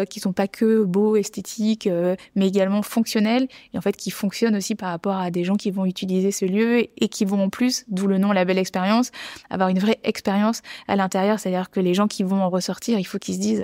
qui 0.10 0.20
sont 0.20 0.34
pas 0.34 0.48
que 0.48 0.84
beaux, 0.84 1.16
esthétiques, 1.16 1.90
mais 2.36 2.48
également 2.48 2.82
fonctionnels 2.82 3.48
et 3.74 3.78
en 3.78 3.82
fait 3.82 3.96
qui 3.96 4.12
fonctionnent 4.12 4.56
aussi 4.56 4.76
par 4.76 4.90
rapport 4.90 5.18
à 5.18 5.32
des 5.32 5.44
gens 5.44 5.56
qui 5.56 5.72
vont 5.72 5.86
utiliser 5.86 6.32
ce 6.32 6.46
lieu 6.46 6.80
et 6.80 7.08
qui 7.10 7.26
vont 7.26 7.44
en 7.44 7.50
plus, 7.50 7.86
d'où 7.88 8.08
le 8.08 8.18
nom 8.18 8.32
La 8.32 8.46
Belle 8.46 8.58
Expérience, 8.58 9.12
avoir 9.50 9.70
une 9.70 9.80
vraie 9.80 10.00
expérience 10.04 10.62
à 10.88 10.96
l'intérieur. 10.96 11.40
C'est-à-dire 11.40 11.70
que 11.70 11.80
les 11.80 11.94
gens 11.94 12.08
qui 12.08 12.24
vont 12.24 12.42
en 12.42 12.50
ressortir, 12.50 13.00
il 13.00 13.06
faut 13.06 13.20
qu'ils 13.20 13.36
se 13.36 13.40
disent 13.40 13.64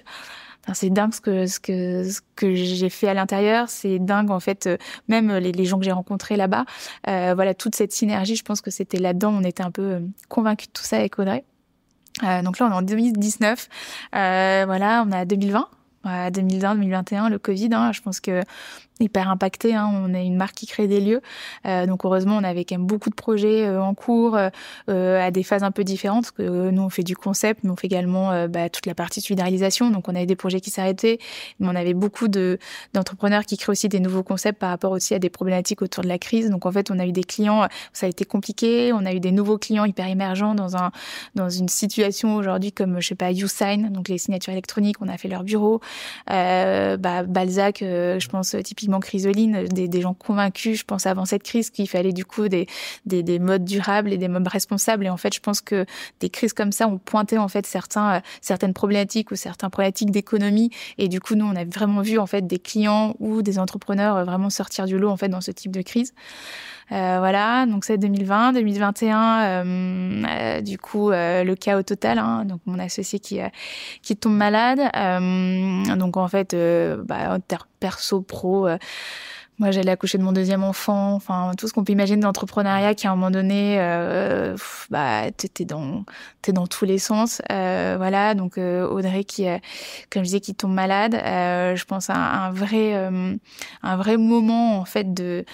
c'est 0.74 0.90
dingue 0.90 1.14
ce 1.14 1.22
que 1.22 1.48
ce 1.48 1.60
que 1.60 2.10
ce 2.10 2.22
que 2.36 2.54
j'ai 2.54 2.90
fait 2.90 3.08
à 3.08 3.14
l'intérieur. 3.14 3.70
C'est 3.70 4.00
dingue 4.00 4.32
en 4.32 4.40
fait, 4.40 4.68
euh, 4.68 4.78
même 5.08 5.32
les, 5.38 5.52
les 5.52 5.66
gens 5.66 5.80
que 5.80 5.86
j'ai 5.86 5.92
rencontrés 5.92 6.36
là-bas. 6.36 6.66
Euh, 7.08 7.34
voilà, 7.36 7.54
toute 7.54 7.76
cette 7.76 7.92
synergie. 7.92 8.36
Je 8.36 8.44
pense 8.44 8.62
que 8.62 8.72
c'était 8.72 9.00
là-dedans. 9.00 9.34
On 9.34 9.44
était 9.44 9.64
un 9.64 9.72
peu 9.72 9.82
euh, 9.82 10.00
convaincus 10.30 10.68
de 10.68 10.74
tout 10.74 10.84
ça 10.84 10.98
avec 10.98 11.18
Audrey. 11.20 11.44
Euh, 12.24 12.42
donc 12.42 12.60
là, 12.60 12.68
on 12.68 12.72
est 12.72 12.76
en 12.76 12.82
2019. 12.82 13.70
Euh, 14.16 14.64
voilà, 14.66 15.04
on 15.08 15.12
a 15.12 15.26
2020. 15.26 15.68
2020, 16.04 16.76
2021, 16.76 17.30
le 17.30 17.38
Covid. 17.38 17.70
Hein, 17.74 17.92
je 17.92 18.02
pense 18.02 18.20
que 18.20 18.42
hyper 19.02 19.30
impacté. 19.30 19.76
Hein. 19.76 19.90
On 19.94 20.14
est 20.14 20.26
une 20.26 20.36
marque 20.36 20.56
qui 20.56 20.68
crée 20.68 20.88
des 20.88 21.02
lieux. 21.02 21.22
Euh, 21.66 21.86
donc 21.86 22.06
heureusement, 22.06 22.38
on 22.38 22.44
avait 22.44 22.66
quand 22.66 22.76
même 22.76 22.88
beaucoup 22.88 23.10
de 23.10 23.16
projets 23.16 23.66
euh, 23.66 23.82
en 23.82 23.94
cours 23.94 24.38
euh, 24.38 25.28
à 25.28 25.32
des 25.32 25.44
phases 25.44 25.64
un 25.64 25.72
peu 25.72 25.84
différentes. 25.84 26.32
Que 26.32 26.70
nous, 26.70 26.82
on 26.82 26.90
fait 26.90 27.04
du 27.04 27.16
concept, 27.16 27.64
mais 27.64 27.70
on 27.70 27.76
fait 27.76 27.88
également 27.88 28.48
bah, 28.48 28.70
toute 28.70 28.86
la 28.86 28.96
partie 28.96 29.22
solidarisation. 29.22 29.90
Donc 29.90 30.08
on 30.08 30.16
avait 30.16 30.26
des 30.26 30.36
projets 30.36 30.62
qui 30.62 30.70
s'arrêtaient, 30.70 31.20
mais 31.60 31.68
on 31.68 31.76
avait 31.76 31.94
beaucoup 31.94 32.28
de 32.28 32.60
d'entrepreneurs 32.94 33.46
qui 33.46 33.58
créent 33.58 33.72
aussi 33.72 33.90
des 33.90 34.00
nouveaux 34.00 34.24
concepts 34.24 34.60
par 34.60 34.70
rapport 34.70 34.92
aussi 34.92 35.14
à 35.14 35.20
des 35.20 35.30
problématiques 35.30 35.82
autour 35.82 36.04
de 36.04 36.08
la 36.08 36.18
crise. 36.18 36.50
Donc 36.50 36.66
en 36.66 36.72
fait, 36.72 36.92
on 36.92 37.00
a 37.00 37.06
eu 37.06 37.12
des 37.12 37.24
clients, 37.24 37.68
ça 37.94 38.06
a 38.06 38.10
été 38.10 38.26
compliqué. 38.26 38.94
On 38.94 39.06
a 39.06 39.14
eu 39.14 39.20
des 39.20 39.32
nouveaux 39.32 39.58
clients 39.58 39.86
hyper 39.86 40.08
émergents 40.08 40.56
dans 40.56 40.76
un 40.76 40.92
dans 41.36 41.50
une 41.50 41.70
situation 41.70 42.36
aujourd'hui 42.36 42.72
comme 42.72 43.00
je 43.02 43.08
sais 43.08 43.16
pas 43.16 43.32
YouSign, 43.32 43.90
donc 43.90 44.10
les 44.10 44.18
signatures 44.18 44.54
électroniques. 44.54 44.98
On 45.02 45.08
a 45.08 45.18
fait 45.18 45.28
leur 45.28 45.44
bureau. 45.44 45.82
Bah, 46.28 47.24
Balzac, 47.24 47.78
je 47.80 48.28
pense 48.28 48.56
typiquement 48.64 48.91
Chrysoline, 49.00 49.66
des, 49.66 49.88
des, 49.88 50.02
gens 50.02 50.14
convaincus, 50.14 50.80
je 50.80 50.84
pense 50.84 51.06
avant 51.06 51.26
cette 51.26 51.44
crise, 51.44 51.70
qu'il 51.70 51.88
fallait 51.88 52.14
du 52.14 52.26
coup 52.26 52.48
des, 52.48 52.68
des, 53.06 53.24
des, 53.24 53.40
modes 53.40 53.66
durables 53.66 54.12
et 54.12 54.18
des 54.18 54.28
modes 54.28 54.48
responsables. 54.48 55.06
Et 55.06 55.10
en 55.10 55.18
fait, 55.18 55.34
je 55.34 55.40
pense 55.40 55.62
que 55.62 55.86
des 56.20 56.30
crises 56.30 56.54
comme 56.54 56.72
ça 56.72 56.88
ont 56.88 56.98
pointé 56.98 57.38
en 57.38 57.48
fait 57.48 57.66
certains, 57.66 58.16
euh, 58.16 58.20
certaines 58.42 58.74
problématiques 58.74 59.32
ou 59.32 59.36
certains 59.36 59.70
problématiques 59.70 60.12
d'économie. 60.12 60.72
Et 60.98 61.08
du 61.08 61.20
coup, 61.20 61.36
nous, 61.36 61.46
on 61.46 61.56
a 61.56 61.66
vraiment 61.66 62.02
vu 62.02 62.20
en 62.20 62.28
fait 62.28 62.46
des 62.46 62.60
clients 62.60 63.16
ou 63.20 63.42
des 63.42 63.60
entrepreneurs 63.60 64.18
euh, 64.18 64.24
vraiment 64.24 64.50
sortir 64.50 64.86
du 64.86 64.98
lot 64.98 65.10
en 65.10 65.18
fait 65.18 65.30
dans 65.30 65.42
ce 65.42 65.52
type 65.52 65.72
de 65.72 65.82
crise. 65.82 66.14
Euh, 66.92 67.20
voilà, 67.20 67.66
donc 67.68 67.86
c'est 67.86 67.98
2020, 67.98 68.52
2021, 68.54 69.42
euh, 69.44 70.24
euh, 70.28 70.62
du 70.62 70.78
coup 70.78 71.12
le 71.12 71.54
chaos 71.56 71.84
total. 71.84 72.20
Hein, 72.20 72.46
donc 72.46 72.60
mon 72.66 72.80
associé 72.80 73.20
qui 73.20 73.40
qui 74.02 74.18
tombe 74.18 74.36
malade. 74.36 74.80
donc 75.98 76.18
en 76.18 76.28
fait, 76.28 76.56
bah, 77.06 77.38
perso 77.80 78.22
pro. 78.22 78.68
moi, 79.60 79.72
j'allais 79.72 79.92
accoucher 79.92 80.18
de 80.18 80.24
mon 80.24 80.32
deuxième 80.34 80.64
enfant, 80.64 81.14
enfin 81.14 81.52
tout 81.58 81.68
ce 81.68 81.74
qu'on 81.74 81.84
peut 81.84 81.94
imaginer 81.94 82.22
d'entrepreneuriat 82.22 82.96
qui 82.96 83.08
à 83.08 83.12
un 83.12 83.16
moment 83.16 83.32
donné, 83.32 83.78
euh, 83.80 84.56
bah 84.90 85.32
t'es 85.32 85.66
dans 85.66 86.04
t'es 86.42 86.52
dans 86.52 86.68
tous 86.68 86.86
les 86.86 86.98
sens, 86.98 87.42
euh, 87.52 87.96
voilà. 87.98 88.34
Donc 88.34 88.58
euh, 88.58 88.88
Audrey 88.88 89.24
qui, 89.24 89.46
comme 90.10 90.24
je 90.24 90.28
disais, 90.28 90.40
qui 90.42 90.56
tombe 90.56 90.74
malade, 90.74 91.14
je 91.14 91.86
pense 91.86 92.10
à 92.10 92.16
un 92.16 92.52
vrai 92.52 92.94
un 92.96 93.98
vrai 93.98 94.18
moment 94.18 94.80
en 94.80 94.86
fait 94.86 95.14
de 95.14 95.46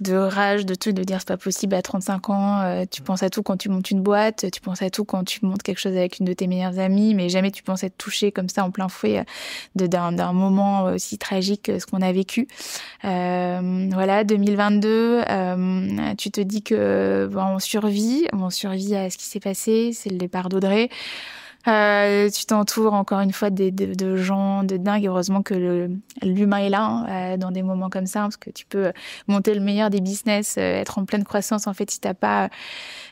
de 0.00 0.14
rage, 0.14 0.66
de 0.66 0.74
tout, 0.74 0.92
de 0.92 1.02
dire 1.02 1.18
c'est 1.20 1.28
pas 1.28 1.36
possible 1.36 1.74
à 1.74 1.82
35 1.82 2.30
ans, 2.30 2.60
euh, 2.60 2.84
tu 2.90 3.02
penses 3.02 3.22
à 3.22 3.30
tout 3.30 3.42
quand 3.42 3.56
tu 3.56 3.68
montes 3.68 3.90
une 3.90 4.02
boîte, 4.02 4.50
tu 4.50 4.60
penses 4.60 4.82
à 4.82 4.90
tout 4.90 5.04
quand 5.04 5.24
tu 5.24 5.44
montes 5.44 5.62
quelque 5.62 5.78
chose 5.78 5.96
avec 5.96 6.18
une 6.18 6.26
de 6.26 6.32
tes 6.32 6.46
meilleures 6.46 6.78
amies, 6.78 7.14
mais 7.14 7.28
jamais 7.28 7.50
tu 7.50 7.62
penses 7.62 7.84
être 7.84 7.96
touché 7.96 8.32
comme 8.32 8.48
ça 8.48 8.64
en 8.64 8.70
plein 8.70 8.88
fouet 8.88 9.24
euh, 9.80 9.86
d'un 9.88 10.32
moment 10.32 10.84
aussi 10.84 11.18
tragique 11.18 11.62
que 11.62 11.78
ce 11.78 11.86
qu'on 11.86 12.02
a 12.02 12.12
vécu. 12.12 12.48
Euh, 13.04 13.88
voilà, 13.92 14.24
2022, 14.24 15.22
euh, 15.28 16.14
tu 16.18 16.30
te 16.30 16.40
dis 16.40 16.62
que 16.62 17.28
bon, 17.30 17.42
on 17.54 17.58
survit, 17.58 18.26
on 18.32 18.50
survit 18.50 18.94
à 18.94 19.10
ce 19.10 19.18
qui 19.18 19.26
s'est 19.26 19.40
passé, 19.40 19.90
c'est 19.92 20.10
le 20.10 20.18
départ 20.18 20.48
d'Audrey. 20.48 20.90
Euh, 21.68 22.30
tu 22.30 22.46
t'entoures 22.46 22.94
encore 22.94 23.20
une 23.20 23.32
fois 23.32 23.50
de, 23.50 23.70
de, 23.70 23.94
de, 23.94 24.16
gens 24.16 24.62
de 24.62 24.76
dingue. 24.76 25.06
Heureusement 25.06 25.42
que 25.42 25.88
l'humain 26.22 26.58
est 26.58 26.68
là 26.68 26.82
hein, 26.82 27.06
euh, 27.08 27.36
dans 27.36 27.50
des 27.50 27.62
moments 27.62 27.90
comme 27.90 28.06
ça, 28.06 28.20
parce 28.20 28.36
que 28.36 28.50
tu 28.50 28.66
peux 28.66 28.92
monter 29.26 29.54
le 29.54 29.60
meilleur 29.60 29.90
des 29.90 30.00
business, 30.00 30.56
euh, 30.58 30.80
être 30.80 30.98
en 30.98 31.04
pleine 31.04 31.24
croissance. 31.24 31.66
En 31.66 31.74
fait, 31.74 31.90
si 31.90 32.00
t'as 32.00 32.14
pas, 32.14 32.50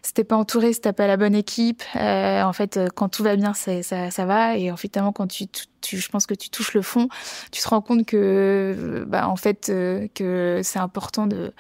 si 0.02 0.14
t'es 0.14 0.24
pas 0.24 0.36
entouré, 0.36 0.72
si 0.72 0.80
t'as 0.80 0.92
pas 0.92 1.06
la 1.06 1.16
bonne 1.16 1.34
équipe, 1.34 1.82
euh, 1.96 2.42
en 2.42 2.52
fait, 2.52 2.78
quand 2.94 3.08
tout 3.08 3.22
va 3.24 3.36
bien, 3.36 3.54
ça, 3.54 3.82
ça, 3.82 4.10
ça 4.10 4.24
va. 4.24 4.56
Et 4.56 4.70
en 4.70 4.76
fait, 4.76 4.98
quand 5.14 5.26
tu, 5.26 5.46
tu, 5.48 5.64
je 5.92 6.08
pense 6.08 6.26
que 6.26 6.34
tu 6.34 6.50
touches 6.50 6.74
le 6.74 6.82
fond, 6.82 7.08
tu 7.50 7.62
te 7.62 7.68
rends 7.68 7.80
compte 7.80 8.04
que, 8.06 9.04
bah, 9.08 9.28
en 9.28 9.36
fait, 9.36 9.66
que 10.14 10.60
c'est 10.62 10.78
important 10.78 11.26
de, 11.26 11.52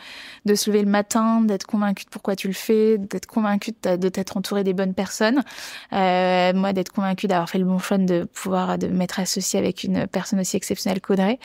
de 0.44 0.54
se 0.54 0.70
lever 0.70 0.82
le 0.82 0.90
matin, 0.90 1.40
d'être 1.40 1.66
convaincu 1.66 2.04
de 2.04 2.10
pourquoi 2.10 2.36
tu 2.36 2.48
le 2.48 2.54
fais, 2.54 2.98
d'être 2.98 3.26
convaincu 3.26 3.72
de 3.82 4.08
t'être 4.08 4.36
entouré 4.36 4.64
des 4.64 4.74
bonnes 4.74 4.94
personnes. 4.94 5.42
moi, 5.90 6.72
d'être 6.72 6.92
convaincue 6.92 7.26
d'avoir 7.26 7.48
fait 7.48 7.58
le 7.58 7.64
bon 7.64 7.78
choix 7.78 7.94
de 7.98 8.24
pouvoir 8.24 8.78
de 8.78 8.88
m'être 8.88 9.20
associée 9.20 9.58
avec 9.58 9.84
une 9.84 10.06
personne 10.06 10.40
aussi 10.40 10.56
exceptionnelle 10.56 11.00
qu'Audrey. 11.00 11.38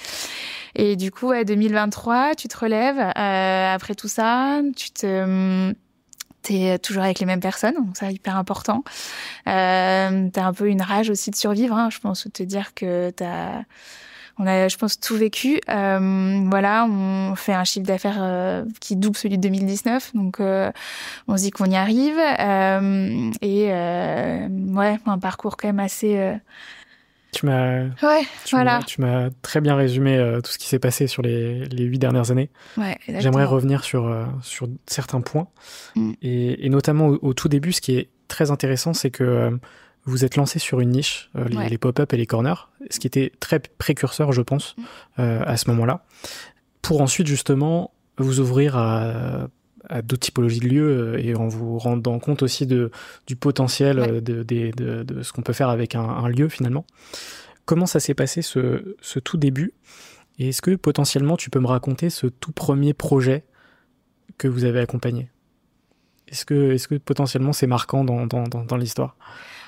Et 0.76 0.96
du 0.96 1.12
coup, 1.12 1.32
à 1.32 1.44
2023, 1.44 2.36
tu 2.36 2.48
te 2.48 2.58
relèves 2.58 3.00
euh, 3.00 3.74
après 3.74 3.96
tout 3.96 4.08
ça, 4.08 4.62
tu 4.76 4.92
te 4.92 5.74
t'es 6.42 6.80
toujours 6.80 7.04
avec 7.04 7.20
les 7.20 7.26
mêmes 7.26 7.40
personnes, 7.40 7.76
donc 7.76 7.98
ça 7.98 8.12
hyper 8.12 8.38
important. 8.38 8.84
Euh, 9.48 10.30
t'as 10.32 10.46
un 10.46 10.54
peu 10.54 10.70
une 10.70 10.82
rage 10.82 11.10
aussi 11.10 11.32
de 11.32 11.36
survivre, 11.36 11.76
hein, 11.76 11.90
je 11.92 12.00
pense, 12.00 12.28
te 12.34 12.44
dire 12.44 12.74
que 12.74 13.10
t'as 13.12 13.64
on 14.40 14.48
a, 14.48 14.70
je 14.70 14.78
pense, 14.78 15.00
tout 15.00 15.18
vécu. 15.18 15.60
Euh, 15.70 16.44
voilà, 16.50 16.86
on 16.86 17.36
fait 17.36 17.54
un 17.54 17.66
chiffre 17.66 17.86
d'affaires 17.86 18.20
euh, 18.22 18.64
qui 18.80 18.96
double 18.96 19.18
celui 19.18 19.38
de 19.38 19.42
2019, 19.42 20.16
donc 20.16 20.40
euh, 20.40 20.72
on 21.28 21.36
se 21.36 21.44
dit 21.44 21.52
qu'on 21.52 21.66
y 21.66 21.76
arrive. 21.76 22.18
Euh, 22.18 23.32
et 23.42 23.68
euh, 23.70 24.48
ouais, 24.48 24.98
un 25.06 25.20
parcours 25.20 25.58
quand 25.58 25.68
même 25.68 25.80
assez. 25.80 26.34
Tu 27.32 27.46
m'as, 27.46 27.84
ouais, 27.84 28.24
tu 28.44 28.56
voilà. 28.56 28.80
tu 28.88 29.02
m'as 29.02 29.30
très 29.44 29.62
bien 29.62 29.76
résumé 29.76 30.18
tout 30.44 30.52
ce 30.52 30.58
qui 30.58 30.68
s'est 30.68 30.80
passé 30.80 31.06
sur 31.06 31.22
les 31.22 31.68
huit 31.70 32.00
dernières 32.00 32.32
années. 32.32 32.50
Ouais, 32.76 32.98
J'aimerais 33.08 33.46
revenir 33.46 33.84
sur 33.84 34.12
sur 34.42 34.68
certains 34.88 35.22
points 35.22 35.48
mm. 35.96 36.12
et, 36.24 36.66
et, 36.66 36.70
notamment 36.70 37.08
au, 37.08 37.20
au, 37.22 37.34
tout 37.34 37.48
début, 37.48 37.72
ce 37.72 37.82
qui 37.82 37.96
est 37.96 38.10
très 38.28 38.50
intéressant, 38.50 38.94
c'est 38.94 39.12
que 39.12 39.60
vous 40.06 40.26
êtes 40.26 40.36
lancé 40.36 40.60
sur 40.60 40.80
une 40.80 40.90
niche, 40.90 41.30
euh, 41.36 41.46
les, 41.48 41.78
pop-up 41.78 42.14
et 42.14 42.18
les 42.18 42.26
corners, 42.26 42.70
ce 42.90 43.00
qui 43.00 43.08
était 43.08 43.32
très 43.40 43.60
précurseur, 43.60 44.32
je 44.32 44.42
pense, 44.42 44.76
mm. 44.78 44.84
euh, 45.20 45.44
à 45.46 45.58
ce 45.58 45.70
moment-là, 45.70 46.06
pour 46.82 47.02
ensuite 47.02 47.28
justement 47.28 47.92
vous 48.18 48.40
ouvrir 48.40 48.78
à, 48.78 49.48
d'autres 50.04 50.20
typologies 50.20 50.60
de 50.60 50.68
lieux 50.68 51.16
euh, 51.16 51.18
et 51.18 51.36
en 51.36 51.48
vous 51.48 51.78
rendant 51.78 52.20
compte 52.20 52.44
aussi 52.44 52.68
de, 52.68 52.92
du 53.28 53.36
potentiel 53.36 54.22
de, 54.22 54.44
de, 54.44 55.24
ce 55.24 55.34
qu'on 55.34 55.42
peut 55.42 55.54
faire 55.54 55.70
avec 55.70 55.96
un, 55.96 56.28
lieu 56.28 56.50
finalement. 56.50 56.86
Comment 57.66 57.86
ça 57.86 58.00
s'est 58.00 58.14
passé 58.14 58.42
ce, 58.42 58.96
ce, 59.02 59.20
tout 59.20 59.38
début? 59.38 59.74
Et 60.38 60.50
est-ce 60.50 60.62
que 60.62 60.76
potentiellement 60.76 61.38
tu 61.38 61.50
peux 61.50 61.60
me 61.60 61.68
raconter 61.68 62.10
ce 62.10 62.28
tout 62.28 62.52
premier 62.52 62.94
projet 62.94 63.44
que 64.38 64.48
vous 64.48 64.64
avez 64.64 64.80
accompagné? 64.80 65.30
Est-ce 66.28 66.46
que, 66.46 66.72
est 66.72 66.78
-ce 66.78 66.88
que 66.88 66.96
potentiellement 66.96 67.54
c'est 67.54 67.68
marquant 67.68 68.04
dans, 68.04 68.28
dans, 68.28 68.44
dans 68.44 68.78
l'histoire? 68.78 69.16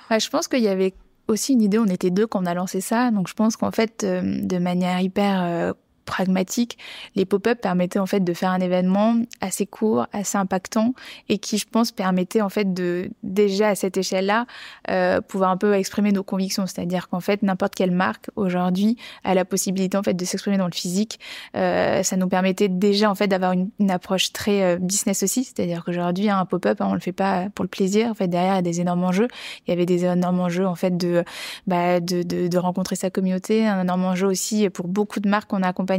Je 0.09 0.29
pense 0.29 0.47
qu'il 0.47 0.61
y 0.61 0.67
avait 0.67 0.93
aussi 1.27 1.53
une 1.53 1.61
idée, 1.61 1.79
on 1.79 1.85
était 1.85 2.09
deux 2.09 2.27
quand 2.27 2.43
on 2.43 2.45
a 2.45 2.53
lancé 2.53 2.81
ça, 2.81 3.11
donc 3.11 3.27
je 3.27 3.33
pense 3.33 3.57
qu'en 3.57 3.71
fait, 3.71 4.03
euh, 4.03 4.41
de 4.41 4.57
manière 4.57 4.99
hyper 4.99 5.43
euh, 5.43 5.73
pragmatique, 6.05 6.77
les 7.15 7.25
pop-up 7.25 7.59
permettaient 7.61 7.99
en 7.99 8.05
fait 8.05 8.21
de 8.21 8.33
faire 8.33 8.51
un 8.51 8.59
événement 8.59 9.15
assez 9.39 9.65
court, 9.65 10.07
assez 10.13 10.37
impactant 10.37 10.93
et 11.29 11.37
qui, 11.37 11.57
je 11.57 11.65
pense, 11.69 11.91
permettait 11.91 12.41
en 12.41 12.49
fait 12.49 12.73
de 12.73 13.09
déjà 13.23 13.69
à 13.69 13.75
cette 13.75 13.97
échelle-là 13.97 14.45
euh, 14.89 15.21
pouvoir 15.21 15.51
un 15.51 15.57
peu 15.57 15.73
exprimer 15.73 16.11
nos 16.11 16.23
convictions. 16.23 16.65
C'est-à-dire 16.67 17.09
qu'en 17.09 17.19
fait, 17.19 17.43
n'importe 17.43 17.75
quelle 17.75 17.91
marque 17.91 18.29
aujourd'hui 18.35 18.97
a 19.23 19.33
la 19.33 19.45
possibilité 19.45 19.97
en 19.97 20.03
fait 20.03 20.13
de 20.13 20.25
s'exprimer 20.25 20.57
dans 20.57 20.67
le 20.67 20.73
physique. 20.73 21.19
Euh, 21.55 22.03
ça 22.03 22.17
nous 22.17 22.27
permettait 22.27 22.69
déjà 22.69 23.09
en 23.09 23.15
fait 23.15 23.27
d'avoir 23.27 23.53
une, 23.53 23.69
approche 23.89 24.31
très 24.31 24.63
euh, 24.63 24.77
business 24.77 25.23
aussi. 25.23 25.43
C'est-à-dire 25.43 25.83
qu'aujourd'hui, 25.83 26.29
un 26.29 26.45
pop-up, 26.45 26.79
hein, 26.81 26.87
on 26.89 26.93
le 26.93 26.99
fait 26.99 27.11
pas 27.11 27.49
pour 27.55 27.63
le 27.63 27.69
plaisir. 27.69 28.09
En 28.09 28.13
fait, 28.13 28.27
derrière, 28.27 28.53
il 28.53 28.57
y 28.57 28.59
a 28.59 28.61
des 28.61 28.81
énormes 28.81 29.03
enjeux. 29.03 29.27
Il 29.67 29.71
y 29.71 29.73
avait 29.73 29.85
des 29.85 30.05
énormes 30.05 30.39
enjeux 30.39 30.65
en 30.65 30.75
fait 30.75 30.95
de, 30.95 31.23
bah, 31.67 31.99
de, 31.99 32.23
de, 32.23 32.47
de 32.47 32.57
rencontrer 32.57 32.95
sa 32.95 33.09
communauté, 33.09 33.67
un 33.67 33.81
énorme 33.81 34.05
enjeu 34.05 34.27
aussi 34.27 34.69
pour 34.69 34.87
beaucoup 34.87 35.19
de 35.19 35.29
marques 35.29 35.49
qu'on 35.49 35.63
a 35.63 35.67
accompagnées 35.67 35.90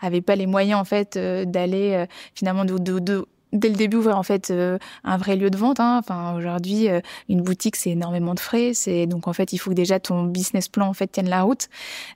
avait 0.00 0.20
pas 0.20 0.36
les 0.36 0.46
moyens 0.46 0.80
en 0.80 0.84
fait 0.84 1.16
euh, 1.16 1.44
d'aller 1.44 1.92
euh, 1.94 2.06
finalement 2.34 2.64
dès 2.64 3.68
le 3.68 3.74
début 3.74 3.96
ouvrir 3.96 4.16
en 4.16 4.22
fait 4.22 4.50
euh, 4.50 4.78
un 5.02 5.16
vrai 5.16 5.36
lieu 5.36 5.50
de 5.50 5.56
vente. 5.56 5.80
Hein. 5.80 5.98
Enfin 5.98 6.34
aujourd'hui, 6.36 6.88
une 7.28 7.42
boutique 7.42 7.76
c'est 7.76 7.90
énormément 7.90 8.34
de 8.34 8.40
frais. 8.40 8.72
Donc 9.06 9.26
en 9.26 9.32
fait 9.32 9.52
il 9.52 9.58
faut 9.58 9.70
que 9.70 9.74
déjà 9.74 9.98
ton 9.98 10.24
business 10.24 10.68
plan 10.68 10.86
en 10.86 10.92
fait 10.92 11.08
tienne 11.08 11.28
la 11.28 11.42
route. 11.42 11.68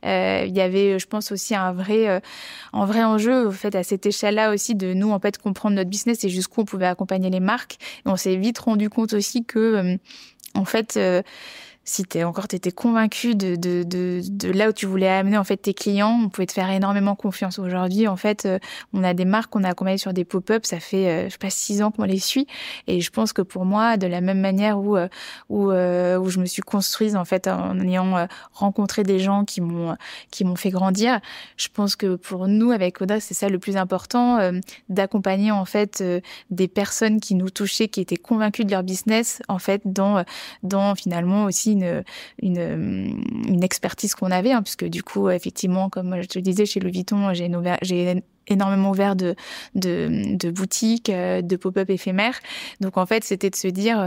Il 0.04 0.52
y 0.52 0.60
avait, 0.60 0.98
je 0.98 1.06
pense 1.06 1.32
aussi 1.32 1.54
un 1.56 1.72
vrai, 1.72 2.22
un 2.72 2.86
vrai 2.86 3.02
enjeu 3.02 3.48
au 3.48 3.50
fait 3.50 3.74
à 3.74 3.82
cette 3.82 4.06
échelle-là 4.06 4.52
aussi 4.52 4.76
de 4.76 4.94
nous 4.94 5.10
en 5.10 5.18
fait 5.18 5.38
comprendre 5.38 5.74
notre 5.74 5.90
business 5.90 6.22
et 6.22 6.28
jusqu'où 6.28 6.60
on 6.60 6.64
pouvait 6.64 6.86
accompagner 6.86 7.30
les 7.30 7.40
marques. 7.40 7.78
On 8.06 8.16
s'est 8.16 8.36
vite 8.36 8.58
rendu 8.60 8.88
compte 8.88 9.12
aussi 9.12 9.44
que 9.44 9.98
en 10.54 10.64
fait 10.64 10.96
si 11.84 12.04
t'es 12.04 12.24
encore 12.24 12.48
t'étais 12.48 12.72
convaincu 12.72 13.34
de, 13.34 13.56
de, 13.56 13.82
de, 13.82 14.20
de, 14.24 14.50
là 14.50 14.70
où 14.70 14.72
tu 14.72 14.86
voulais 14.86 15.08
amener 15.08 15.36
en 15.36 15.44
fait 15.44 15.56
tes 15.56 15.74
clients, 15.74 16.18
on 16.24 16.28
pouvait 16.28 16.46
te 16.46 16.52
faire 16.52 16.70
énormément 16.70 17.14
confiance. 17.14 17.58
Aujourd'hui, 17.58 18.08
en 18.08 18.16
fait, 18.16 18.46
euh, 18.46 18.58
on 18.92 19.04
a 19.04 19.12
des 19.12 19.24
marques 19.24 19.50
qu'on 19.50 19.64
a 19.64 19.68
accompagnées 19.68 19.98
sur 19.98 20.12
des 20.12 20.24
pop-up, 20.24 20.64
ça 20.64 20.80
fait 20.80 21.08
euh, 21.08 21.24
je 21.26 21.32
sais 21.32 21.38
pas 21.38 21.50
six 21.50 21.82
ans 21.82 21.90
qu'on 21.90 22.04
les 22.04 22.18
suit, 22.18 22.46
et 22.86 23.00
je 23.00 23.10
pense 23.10 23.32
que 23.32 23.42
pour 23.42 23.64
moi, 23.64 23.96
de 23.96 24.06
la 24.06 24.20
même 24.20 24.40
manière 24.40 24.78
où 24.78 24.96
euh, 24.96 25.08
où, 25.50 25.72
où 25.72 26.30
je 26.30 26.38
me 26.38 26.46
suis 26.46 26.62
construite 26.62 27.16
en 27.16 27.24
fait 27.24 27.48
en 27.48 27.78
ayant 27.80 28.26
rencontré 28.52 29.02
des 29.02 29.18
gens 29.18 29.44
qui 29.44 29.60
m'ont 29.60 29.96
qui 30.30 30.44
m'ont 30.44 30.56
fait 30.56 30.70
grandir, 30.70 31.20
je 31.56 31.68
pense 31.72 31.96
que 31.96 32.16
pour 32.16 32.48
nous 32.48 32.70
avec 32.70 33.00
Oda, 33.00 33.20
c'est 33.20 33.34
ça 33.34 33.48
le 33.48 33.58
plus 33.58 33.76
important, 33.76 34.38
d'accompagner 34.88 35.50
en 35.50 35.64
fait 35.64 36.02
des 36.50 36.68
personnes 36.68 37.20
qui 37.20 37.34
nous 37.34 37.50
touchaient, 37.50 37.88
qui 37.88 38.00
étaient 38.00 38.16
convaincues 38.16 38.64
de 38.64 38.70
leur 38.70 38.82
business, 38.82 39.42
en 39.48 39.58
fait 39.58 39.82
dans 39.84 40.24
dans 40.62 40.94
finalement 40.94 41.44
aussi 41.44 41.73
une, 41.74 42.04
une, 42.42 43.62
expertise 43.62 44.14
qu'on 44.14 44.30
avait, 44.30 44.52
hein, 44.52 44.62
puisque 44.62 44.84
du 44.84 45.02
coup, 45.02 45.30
effectivement, 45.30 45.88
comme 45.90 46.20
je 46.22 46.26
te 46.26 46.38
le 46.38 46.42
disais, 46.42 46.66
chez 46.66 46.80
Louis 46.80 46.92
Vuitton, 46.92 47.32
j'ai 47.34 48.22
énormément 48.46 48.90
ouvert 48.90 49.16
de, 49.16 49.34
boutiques, 50.50 51.10
euh, 51.10 51.42
de 51.42 51.56
pop-up 51.56 51.90
éphémères. 51.90 52.40
Donc 52.80 52.96
en 52.96 53.06
fait, 53.06 53.24
c'était 53.24 53.50
de 53.50 53.56
se 53.56 53.68
dire... 53.68 53.98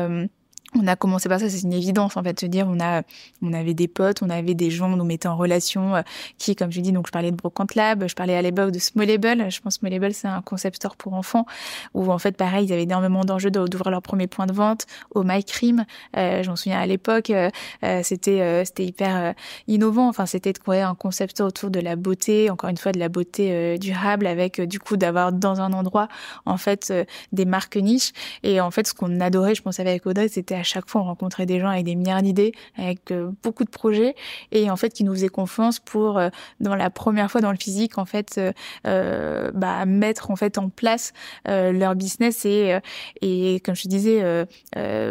Euh, 0.76 0.80
on 0.80 0.88
a 0.88 0.96
commencé 0.96 1.30
par 1.30 1.40
ça, 1.40 1.50
c'est 1.50 1.62
une 1.62 1.74
évidence 1.74 2.18
en 2.18 2.24
fait, 2.24 2.40
se 2.40 2.46
dire 2.46 2.68
on 2.70 2.80
a, 2.80 3.04
on 3.42 3.54
avait 3.54 3.74
des 3.74 3.88
potes, 3.88 4.22
on 4.22 4.30
avait 4.30 4.54
des 4.54 4.70
gens, 4.70 4.92
on 4.92 4.98
nous 4.98 5.06
mettait 5.06 5.28
en 5.28 5.38
relation, 5.38 5.96
euh, 5.96 6.02
qui, 6.38 6.56
comme 6.56 6.72
je 6.72 6.82
dis, 6.82 6.92
donc 6.92 7.08
je 7.08 7.12
parlais 7.12 7.32
de 7.32 7.36
Brocante 7.36 7.76
Lab, 7.76 8.08
je 8.08 8.16
parlais 8.16 8.36
à 8.36 8.42
l'époque 8.42 8.72
de 8.72 8.80
Smallable. 8.80 9.50
Je 9.50 9.62
pense 9.62 9.76
Smallable 9.76 10.14
c'est 10.14 10.28
un 10.28 10.42
concept 10.42 10.78
store 10.78 10.96
pour 10.96 11.14
enfants 11.14 11.46
où 11.94 12.12
en 12.12 12.18
fait 12.18 12.38
pareil, 12.38 12.66
ils 12.66 12.74
avaient 12.74 12.84
énormément 12.84 13.24
d'enjeux 13.24 13.52
d'ouvrir 13.52 13.92
leur 13.92 14.02
premier 14.02 14.28
point 14.28 14.46
de 14.46 14.54
vente. 14.54 14.86
Au 15.14 15.24
MyCream, 15.24 15.86
euh, 16.16 16.44
j'en 16.44 16.56
souviens 16.56 16.80
à 16.80 16.86
l'époque, 16.86 17.30
euh, 17.30 17.50
euh, 17.84 18.02
c'était 18.04 18.66
c'était 18.66 18.86
hyper 18.86 19.34
innovant. 19.68 20.08
Enfin, 20.08 20.26
c'était 20.26 20.54
de 20.54 20.58
créer 20.58 20.82
un 20.82 20.96
concept 20.96 21.32
store 21.32 21.48
autour 21.48 21.70
de 21.70 21.80
la 21.80 21.96
beauté, 21.96 22.50
encore 22.50 22.70
une 22.70 22.78
fois 22.78 22.92
de 22.92 23.00
la 23.00 23.10
beauté 23.10 23.78
durable, 23.78 24.28
avec 24.28 24.62
du 24.62 24.80
coup 24.80 24.98
d'avoir 24.98 25.32
dans 25.32 25.62
un 25.62 25.74
endroit 25.74 26.08
en 26.46 26.58
fait 26.58 26.94
des 27.32 27.46
marques 27.46 27.78
niches. 27.78 28.12
Et 28.44 28.62
en 28.62 28.72
fait, 28.72 28.88
ce 28.88 28.94
qu'on 28.94 29.20
adorait, 29.20 29.56
je 29.56 29.62
pense 29.62 29.80
avec 29.80 30.06
Audrey, 30.06 30.28
c'était 30.28 30.56
à 30.58 30.64
chaque 30.64 30.90
fois 30.90 31.02
on 31.02 31.06
rencontrait 31.06 31.46
des 31.46 31.60
gens 31.60 31.70
avec 31.70 31.86
des 31.86 31.96
milliards 31.96 32.22
d'idées, 32.22 32.54
avec 32.78 33.12
euh, 33.12 33.32
beaucoup 33.44 33.64
de 33.64 33.70
projets, 33.70 34.16
et 34.52 34.70
en 34.70 34.76
fait 34.76 34.92
qui 34.92 35.04
nous 35.04 35.14
faisaient 35.14 35.28
confiance 35.28 35.80
pour 35.80 36.18
euh, 36.18 36.30
dans 36.60 36.76
la 36.76 36.90
première 36.90 37.30
fois 37.32 37.42
dans 37.42 37.52
le 37.52 37.58
physique 37.58 37.98
en 37.98 38.06
fait 38.06 38.40
euh, 38.86 39.52
bah, 39.54 39.86
mettre 39.86 40.32
en 40.32 40.36
fait 40.36 40.58
en 40.58 40.70
place 40.70 41.14
leur 41.46 41.96
business 41.96 42.46
et 42.46 42.78
et 43.22 43.60
comme 43.64 43.76
je 43.76 43.88
disais 43.88 44.46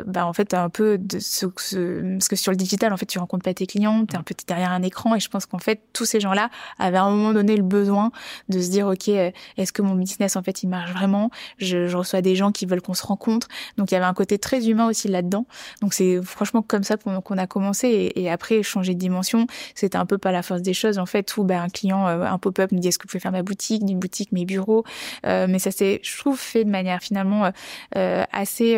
bah 0.06 0.26
en 0.26 0.32
fait 0.32 0.54
un 0.54 0.68
peu 0.68 0.98
de 0.98 1.18
ce, 1.18 1.46
que 1.46 2.36
sur 2.36 2.52
le 2.52 2.56
digital 2.56 2.92
en 2.92 2.96
fait 2.96 3.06
tu 3.06 3.18
rencontres 3.18 3.44
pas 3.44 3.54
tes 3.54 3.66
clients, 3.66 4.04
tu 4.06 4.14
es 4.14 4.18
un 4.18 4.22
peu 4.22 4.34
derrière 4.46 4.70
un 4.70 4.82
écran 4.82 5.14
et 5.14 5.20
je 5.20 5.28
pense 5.28 5.46
qu'en 5.46 5.58
fait 5.58 5.80
tous 5.92 6.04
ces 6.04 6.20
gens-là 6.20 6.50
avaient 6.78 6.98
à 6.98 7.04
un 7.04 7.10
moment 7.10 7.32
donné 7.32 7.56
le 7.56 7.62
besoin 7.62 8.10
de 8.48 8.60
se 8.60 8.70
dire 8.70 8.86
ok 8.86 9.08
est-ce 9.08 9.72
que 9.72 9.82
mon 9.82 9.94
business 9.94 10.36
en 10.36 10.42
fait 10.42 10.62
il 10.62 10.68
marche 10.68 10.92
vraiment? 10.92 11.30
Je, 11.58 11.86
je 11.86 11.96
reçois 11.96 12.22
des 12.22 12.36
gens 12.36 12.52
qui 12.52 12.66
veulent 12.66 12.82
qu'on 12.82 12.94
se 12.94 13.06
rencontre. 13.06 13.48
Donc 13.76 13.90
il 13.90 13.94
y 13.94 13.96
avait 13.96 14.06
un 14.06 14.14
côté 14.14 14.38
très 14.38 14.68
humain 14.68 14.88
aussi 14.88 15.08
là-dedans 15.08 15.35
Donc 15.82 15.92
c'est 15.92 16.22
franchement 16.22 16.62
comme 16.62 16.82
ça 16.82 16.96
qu'on 16.96 17.38
a 17.38 17.46
commencé. 17.46 18.12
Et, 18.14 18.30
après 18.30 18.62
changer 18.62 18.94
de 18.94 18.98
dimension, 18.98 19.46
c'était 19.74 19.98
un 19.98 20.06
peu 20.06 20.18
pas 20.18 20.32
la 20.32 20.42
force 20.42 20.62
des 20.62 20.74
choses 20.74 20.98
en 20.98 21.06
fait 21.06 21.36
où 21.36 21.44
ben, 21.44 21.62
un 21.62 21.68
client, 21.68 22.06
euh, 22.06 22.22
un 22.22 22.38
pop-up 22.38 22.72
me 22.72 22.78
dit 22.78 22.88
est-ce 22.88 22.98
que 22.98 23.04
vous 23.04 23.10
pouvez 23.10 23.20
faire 23.20 23.32
ma 23.32 23.42
boutique, 23.42 23.84
d'une 23.84 23.98
boutique 23.98 24.32
mes 24.32 24.44
bureaux, 24.44 24.84
euh, 25.26 25.46
mais 25.48 25.58
ça 25.58 25.70
s'est 25.70 26.00
je 26.02 26.18
trouve 26.18 26.38
fait 26.38 26.64
de 26.64 26.70
manière 26.70 27.00
finalement 27.00 27.50
assez 27.94 28.76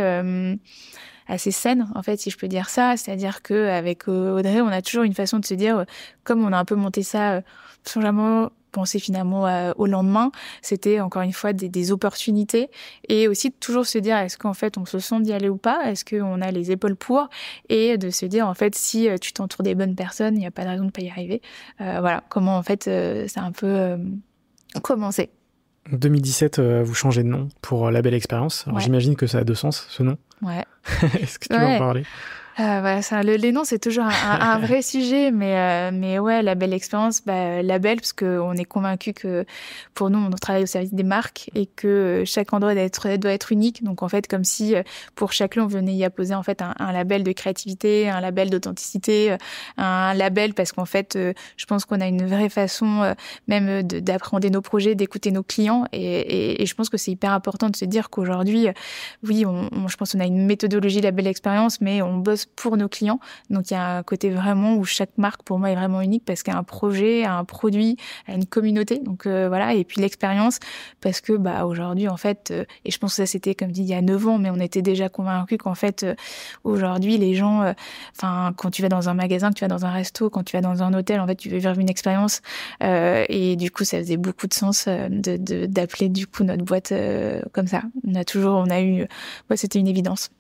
assez 1.31 1.51
saine 1.51 1.91
en 1.95 2.03
fait 2.03 2.19
si 2.19 2.31
je 2.31 2.39
peux 2.39 2.49
dire 2.49 2.69
ça. 2.69 2.97
C'est 2.97 3.13
à 3.13 3.17
dire 3.17 3.43
que 3.43 3.69
avec 3.69 4.09
Audrey 4.09 4.61
on 4.61 4.69
a 4.69 4.83
toujours 4.83 5.05
une 5.05 5.15
façon 5.15 5.39
de 5.39 5.45
se 5.45 5.55
dire 5.55 5.85
comme 6.25 6.45
on 6.45 6.53
a 6.53 6.59
un 6.59 6.65
peu 6.65 6.75
monté 6.75 7.03
ça 7.03 7.43
sans 7.85 8.01
jamais 8.01 8.49
penser 8.71 8.99
finalement 8.99 9.73
au 9.77 9.87
lendemain, 9.87 10.31
c'était 10.63 11.01
encore 11.01 11.23
une 11.23 11.33
fois 11.33 11.53
des, 11.53 11.69
des, 11.69 11.93
opportunités 11.93 12.71
et 13.09 13.29
aussi 13.29 13.51
toujours 13.51 13.87
se 13.87 13.99
dire 13.99 14.17
est-ce 14.17 14.37
qu'en 14.37 14.55
fait 14.55 14.77
on 14.79 14.85
se 14.85 14.99
sent 14.99 15.21
d'y 15.21 15.33
aller 15.33 15.49
ou 15.49 15.57
pas, 15.57 15.91
est-ce 15.91 16.05
qu'on 16.05 16.41
a 16.41 16.51
les 16.51 16.71
épaules 16.71 16.97
pour? 16.97 17.29
Et 17.69 17.97
de 17.99 18.11
se 18.11 18.27
dire 18.27 18.47
en 18.47 18.55
fait 18.55 18.75
si 18.75 19.09
euh, 19.09 19.17
tu 19.19 19.33
t'entoures 19.33 19.63
des 19.63 19.75
bonnes 19.75 19.95
personnes, 19.95 20.35
il 20.37 20.41
n'y 20.41 20.47
a 20.47 20.51
pas 20.51 20.65
de 20.65 20.69
raison 20.69 20.85
de 20.85 20.91
pas 20.91 21.03
y 21.03 21.09
arriver. 21.09 21.43
Euh, 21.81 21.99
voilà 22.01 22.23
comment 22.29 22.57
en 22.57 22.63
fait 22.63 22.89
euh, 22.89 23.27
c'est 23.29 23.41
un 23.41 23.53
peu 23.53 23.67
euh, 23.67 23.97
commencé. 24.83 25.31
2017, 25.93 26.61
vous 26.61 26.95
changez 26.95 27.23
de 27.23 27.29
nom 27.29 27.49
pour 27.63 27.91
la 27.91 28.03
belle 28.03 28.13
expérience. 28.13 28.67
J'imagine 28.77 29.17
que 29.17 29.27
ça 29.27 29.39
a 29.39 29.45
deux 29.45 29.55
sens 29.55 29.87
ce 29.89 30.03
nom. 30.03 30.19
Ouais. 30.43 30.65
est-ce 31.19 31.39
que 31.39 31.49
tu 31.49 31.59
veux 31.59 31.67
en 31.67 31.79
parler? 31.79 32.03
Euh, 32.61 32.81
voilà, 32.81 33.03
ça, 33.03 33.23
le, 33.23 33.37
les 33.37 33.53
noms, 33.53 33.63
c'est 33.63 33.79
toujours 33.79 34.05
un, 34.05 34.41
un, 34.41 34.59
vrai 34.67 34.83
sujet, 34.83 35.31
mais, 35.31 35.57
euh, 35.57 35.91
mais 35.93 36.19
ouais, 36.19 36.43
la 36.43 36.57
belle 36.57 36.73
expérience, 36.73 37.23
bah, 37.25 37.63
la 37.63 37.79
belle, 37.79 37.99
parce 37.99 38.13
qu'on 38.13 38.55
est 38.55 38.65
convaincu 38.65 39.13
que 39.13 39.45
pour 39.95 40.11
nous, 40.11 40.19
on 40.19 40.31
travaille 40.31 40.65
au 40.65 40.67
service 40.67 40.93
des 40.93 41.05
marques 41.05 41.51
et 41.55 41.67
que 41.67 42.25
chaque 42.27 42.53
endroit 42.53 42.75
doit 42.75 42.83
être, 42.83 43.17
doit 43.17 43.31
être 43.31 43.53
unique. 43.53 43.85
Donc, 43.85 44.03
en 44.03 44.09
fait, 44.09 44.27
comme 44.27 44.43
si 44.43 44.75
euh, 44.75 44.83
pour 45.15 45.33
chaque 45.33 45.55
lieu, 45.55 45.63
on 45.63 45.69
venait 45.69 45.95
y 45.95 46.05
apposer 46.05 46.35
en 46.35 46.43
fait 46.43 46.61
un, 46.61 46.75
un 46.81 46.91
label 46.91 47.23
de 47.23 47.31
créativité, 47.31 48.11
un 48.11 48.21
label 48.21 48.51
d'authenticité, 48.51 49.37
un 49.77 50.15
label 50.15 50.55
parce 50.55 50.73
qu'en 50.73 50.85
fait, 50.85 51.17
je 51.57 51.67
pense 51.67 51.85
qu'on 51.85 52.01
a 52.01 52.07
une 52.07 52.27
vraie 52.27 52.49
façon 52.49 53.15
même 53.47 53.83
d'appréhender 53.83 54.51
nos 54.51 54.63
projets, 54.63 54.95
d'écouter 54.95 55.31
nos 55.31 55.43
clients. 55.43 55.85
Et, 55.93 56.03
et, 56.03 56.63
et, 56.63 56.67
je 56.67 56.75
pense 56.75 56.89
que 56.89 56.97
c'est 56.97 57.13
hyper 57.13 57.33
important 57.33 57.71
de 57.71 57.77
se 57.77 57.85
dire 57.85 58.11
qu'aujourd'hui, 58.11 58.69
oui, 59.23 59.45
on, 59.47 59.69
on, 59.73 59.89
je 59.89 59.97
pense 59.97 60.13
qu'on 60.13 60.21
a 60.21 60.27
une 60.27 60.45
méthodologie 60.47 61.01
la 61.01 61.11
belle 61.11 61.27
expérience, 61.27 61.81
mais 61.81 62.03
on 62.03 62.17
bosse 62.17 62.48
pour 62.57 62.77
nos 62.77 62.89
clients. 62.89 63.21
Donc 63.51 63.71
il 63.71 63.75
y 63.75 63.77
a 63.77 63.99
un 63.99 64.03
côté 64.03 64.31
vraiment 64.31 64.77
où 64.77 64.85
chaque 64.85 65.17
marque 65.17 65.43
pour 65.43 65.59
moi 65.59 65.71
est 65.71 65.75
vraiment 65.75 66.01
unique 66.01 66.25
parce 66.25 66.43
qu'il 66.43 66.53
y 66.53 66.57
a 66.57 66.59
un 66.59 66.65
projet, 66.65 67.25
un 67.25 67.45
produit, 67.45 67.97
une 68.27 68.47
communauté. 68.47 68.99
Donc 68.99 69.27
euh, 69.27 69.49
voilà 69.49 69.75
et 69.75 69.85
puis 69.85 70.01
l'expérience 70.01 70.59
parce 71.01 71.21
que 71.21 71.33
bah 71.35 71.67
aujourd'hui 71.67 72.09
en 72.09 72.17
fait 72.17 72.51
euh, 72.51 72.65
et 72.85 72.91
je 72.91 72.99
pense 72.99 73.13
que 73.13 73.17
ça 73.17 73.27
c'était 73.27 73.55
comme 73.55 73.73
dit 73.73 73.83
il 73.83 73.89
y 73.89 73.95
a 73.95 74.03
9 74.03 74.29
ans 74.29 74.39
mais 74.39 74.51
on 74.51 74.61
était 74.61 74.83
déjà 74.83 75.09
convaincus 75.09 75.59
qu'en 75.59 75.75
fait 75.75 76.03
euh, 76.03 76.15
aujourd'hui 76.65 77.19
les 77.19 77.35
gens 77.35 77.75
enfin 78.17 78.53
quand 78.57 78.71
tu 78.71 78.83
vas 78.83 78.89
dans 78.89 79.09
un 79.09 79.15
magasin, 79.15 79.51
que 79.51 79.55
tu 79.55 79.65
vas 79.65 79.69
dans 79.69 79.85
un 79.85 79.91
resto, 79.91 80.31
quand 80.31 80.43
tu 80.43 80.57
vas 80.57 80.63
dans 80.63 80.83
un 80.83 80.93
hôtel 80.95 81.21
en 81.21 81.27
fait 81.27 81.37
tu 81.37 81.49
veux 81.49 81.59
vivre 81.59 81.79
une 81.79 81.91
expérience 81.91 82.43
et 82.81 83.57
du 83.57 83.71
coup 83.71 83.85
ça 83.85 83.99
faisait 83.99 84.17
beaucoup 84.17 84.47
de 84.47 84.55
sens 84.55 84.89
de 84.89 85.67
d'appeler 85.67 86.09
du 86.09 86.27
coup 86.27 86.45
notre 86.45 86.65
boîte 86.65 86.93
comme 87.53 87.67
ça. 87.67 87.83
On 88.07 88.15
a 88.15 88.25
toujours 88.25 88.55
on 88.57 88.71
a 88.71 88.81
eu 88.81 89.07
c'était 89.57 89.79
une 89.79 89.89
évidence 89.89 90.31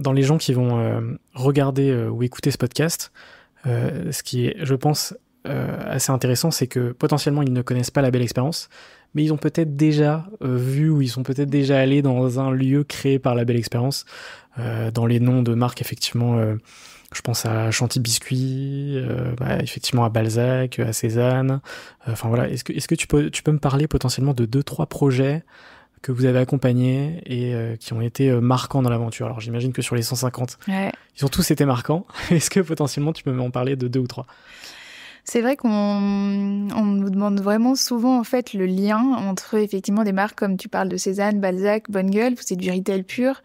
dans 0.00 0.12
les 0.12 0.22
gens 0.22 0.38
qui 0.38 0.52
vont 0.52 0.78
euh, 0.78 1.00
regarder 1.34 1.90
euh, 1.90 2.08
ou 2.08 2.22
écouter 2.22 2.50
ce 2.50 2.58
podcast, 2.58 3.12
euh, 3.66 4.10
ce 4.12 4.22
qui 4.22 4.46
est, 4.46 4.56
je 4.62 4.74
pense, 4.74 5.14
assez 5.44 6.12
intéressant, 6.12 6.50
c'est 6.50 6.66
que 6.66 6.92
potentiellement 6.92 7.40
ils 7.40 7.52
ne 7.52 7.62
connaissent 7.62 7.90
pas 7.90 8.02
la 8.02 8.10
belle 8.10 8.20
expérience, 8.20 8.68
mais 9.14 9.24
ils 9.24 9.32
ont 9.32 9.38
peut-être 9.38 9.74
déjà 9.74 10.26
vu 10.42 10.90
ou 10.90 11.00
ils 11.00 11.08
sont 11.08 11.22
peut-être 11.22 11.48
déjà 11.48 11.80
allés 11.80 12.02
dans 12.02 12.38
un 12.38 12.50
lieu 12.50 12.84
créé 12.84 13.18
par 13.18 13.34
la 13.34 13.46
belle 13.46 13.56
expérience. 13.56 14.04
dans 14.92 15.06
les 15.06 15.18
noms 15.18 15.42
de 15.42 15.54
marques, 15.54 15.80
effectivement, 15.80 16.38
je 17.14 17.20
pense 17.22 17.46
à 17.46 17.70
Chanty 17.70 18.00
Biscuit, 18.00 19.02
bah, 19.38 19.62
effectivement 19.62 20.04
à 20.04 20.10
Balzac, 20.10 20.78
à 20.78 20.92
Cézanne. 20.92 21.62
Enfin 22.06 22.28
voilà, 22.28 22.46
est-ce 22.50 22.62
que, 22.62 22.74
est-ce 22.74 22.86
que 22.86 22.94
tu 22.94 23.06
peux, 23.06 23.30
tu 23.30 23.42
peux 23.42 23.52
me 23.52 23.58
parler 23.58 23.88
potentiellement 23.88 24.34
de 24.34 24.44
deux 24.44 24.62
trois 24.62 24.84
projets 24.84 25.42
que 26.02 26.12
vous 26.12 26.24
avez 26.24 26.38
accompagnés 26.38 27.22
et 27.26 27.54
euh, 27.54 27.76
qui 27.76 27.92
ont 27.92 28.00
été 28.00 28.30
euh, 28.30 28.40
marquants 28.40 28.82
dans 28.82 28.90
l'aventure. 28.90 29.26
Alors 29.26 29.40
j'imagine 29.40 29.72
que 29.72 29.82
sur 29.82 29.94
les 29.94 30.02
150, 30.02 30.58
ouais. 30.68 30.92
ils 31.18 31.24
ont 31.24 31.28
tous 31.28 31.50
été 31.50 31.64
marquants. 31.64 32.06
Est-ce 32.30 32.50
que 32.50 32.60
potentiellement 32.60 33.12
tu 33.12 33.22
peux 33.22 33.32
m'en 33.32 33.50
parler 33.50 33.76
de 33.76 33.88
deux 33.88 34.00
ou 34.00 34.06
trois? 34.06 34.26
C'est 35.30 35.42
vrai 35.42 35.56
qu'on 35.56 35.68
on 35.70 36.84
nous 36.84 37.08
demande 37.08 37.40
vraiment 37.40 37.76
souvent 37.76 38.18
en 38.18 38.24
fait 38.24 38.52
le 38.52 38.66
lien 38.66 38.98
entre 38.98 39.54
effectivement 39.54 40.02
des 40.02 40.10
marques 40.10 40.36
comme 40.36 40.56
tu 40.56 40.68
parles 40.68 40.88
de 40.88 40.96
Cézanne, 40.96 41.38
Balzac, 41.38 41.88
Bonne 41.88 42.10
Gueule, 42.10 42.34
c'est 42.40 42.56
du 42.56 42.68
retail 42.68 43.04
pur, 43.04 43.40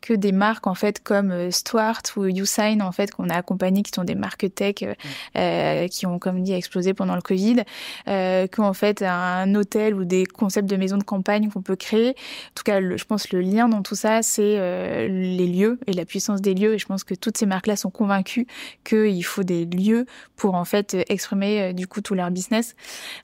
que 0.00 0.14
des 0.14 0.32
marques 0.32 0.66
en 0.66 0.74
fait 0.74 1.00
comme 1.00 1.30
euh, 1.30 1.52
Stuart 1.52 2.02
ou 2.16 2.24
Usign 2.24 2.82
en 2.82 2.90
fait 2.90 3.12
qu'on 3.12 3.28
a 3.28 3.36
accompagné 3.36 3.84
qui 3.84 3.92
sont 3.94 4.02
des 4.02 4.16
marques 4.16 4.52
tech 4.52 4.82
euh, 4.82 4.94
euh, 5.36 5.86
qui 5.86 6.06
ont 6.06 6.18
comme 6.18 6.42
dit 6.42 6.54
explosé 6.54 6.92
pendant 6.92 7.14
le 7.14 7.22
Covid, 7.22 7.62
euh, 8.08 8.48
qu'en 8.48 8.72
fait 8.72 9.02
un 9.02 9.54
hôtel 9.54 9.94
ou 9.94 10.04
des 10.04 10.26
concepts 10.26 10.68
de 10.68 10.74
maisons 10.74 10.98
de 10.98 11.04
campagne 11.04 11.50
qu'on 11.50 11.62
peut 11.62 11.76
créer. 11.76 12.10
En 12.10 12.54
tout 12.56 12.64
cas, 12.64 12.80
je 12.80 13.04
pense 13.04 13.30
le 13.30 13.42
lien 13.42 13.68
dans 13.68 13.82
tout 13.82 13.94
ça, 13.94 14.22
c'est 14.24 15.06
les 15.08 15.46
lieux 15.46 15.78
et 15.86 15.92
la 15.92 16.04
puissance 16.04 16.40
des 16.40 16.54
lieux. 16.54 16.74
Et 16.74 16.78
je 16.78 16.86
pense 16.86 17.04
que 17.04 17.14
toutes 17.14 17.38
ces 17.38 17.46
marques-là 17.46 17.76
sont 17.76 17.90
convaincues 17.90 18.48
qu'il 18.82 19.24
faut 19.24 19.44
des 19.44 19.66
lieux 19.66 20.04
pour 20.34 20.56
en 20.56 20.64
fait 20.64 20.96
exprimer 21.08 21.27
euh, 21.36 21.72
du 21.72 21.86
coup 21.86 22.00
tout 22.00 22.14
leur 22.14 22.30
business. 22.30 22.74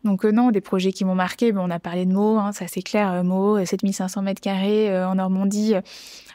Donc 0.04 0.24
euh, 0.24 0.32
non, 0.32 0.50
des 0.50 0.60
projets 0.60 0.92
qui 0.92 1.04
m'ont 1.04 1.14
marqué, 1.14 1.52
bon, 1.52 1.62
on 1.66 1.70
a 1.70 1.78
parlé 1.78 2.06
de 2.06 2.12
Mo, 2.12 2.38
hein, 2.38 2.52
ça 2.52 2.66
c'est 2.68 2.82
clair, 2.82 3.12
euh, 3.12 3.22
Mo, 3.22 3.64
7500 3.64 4.22
mètres 4.22 4.40
carrés 4.40 5.04
en 5.04 5.16
Normandie, 5.16 5.74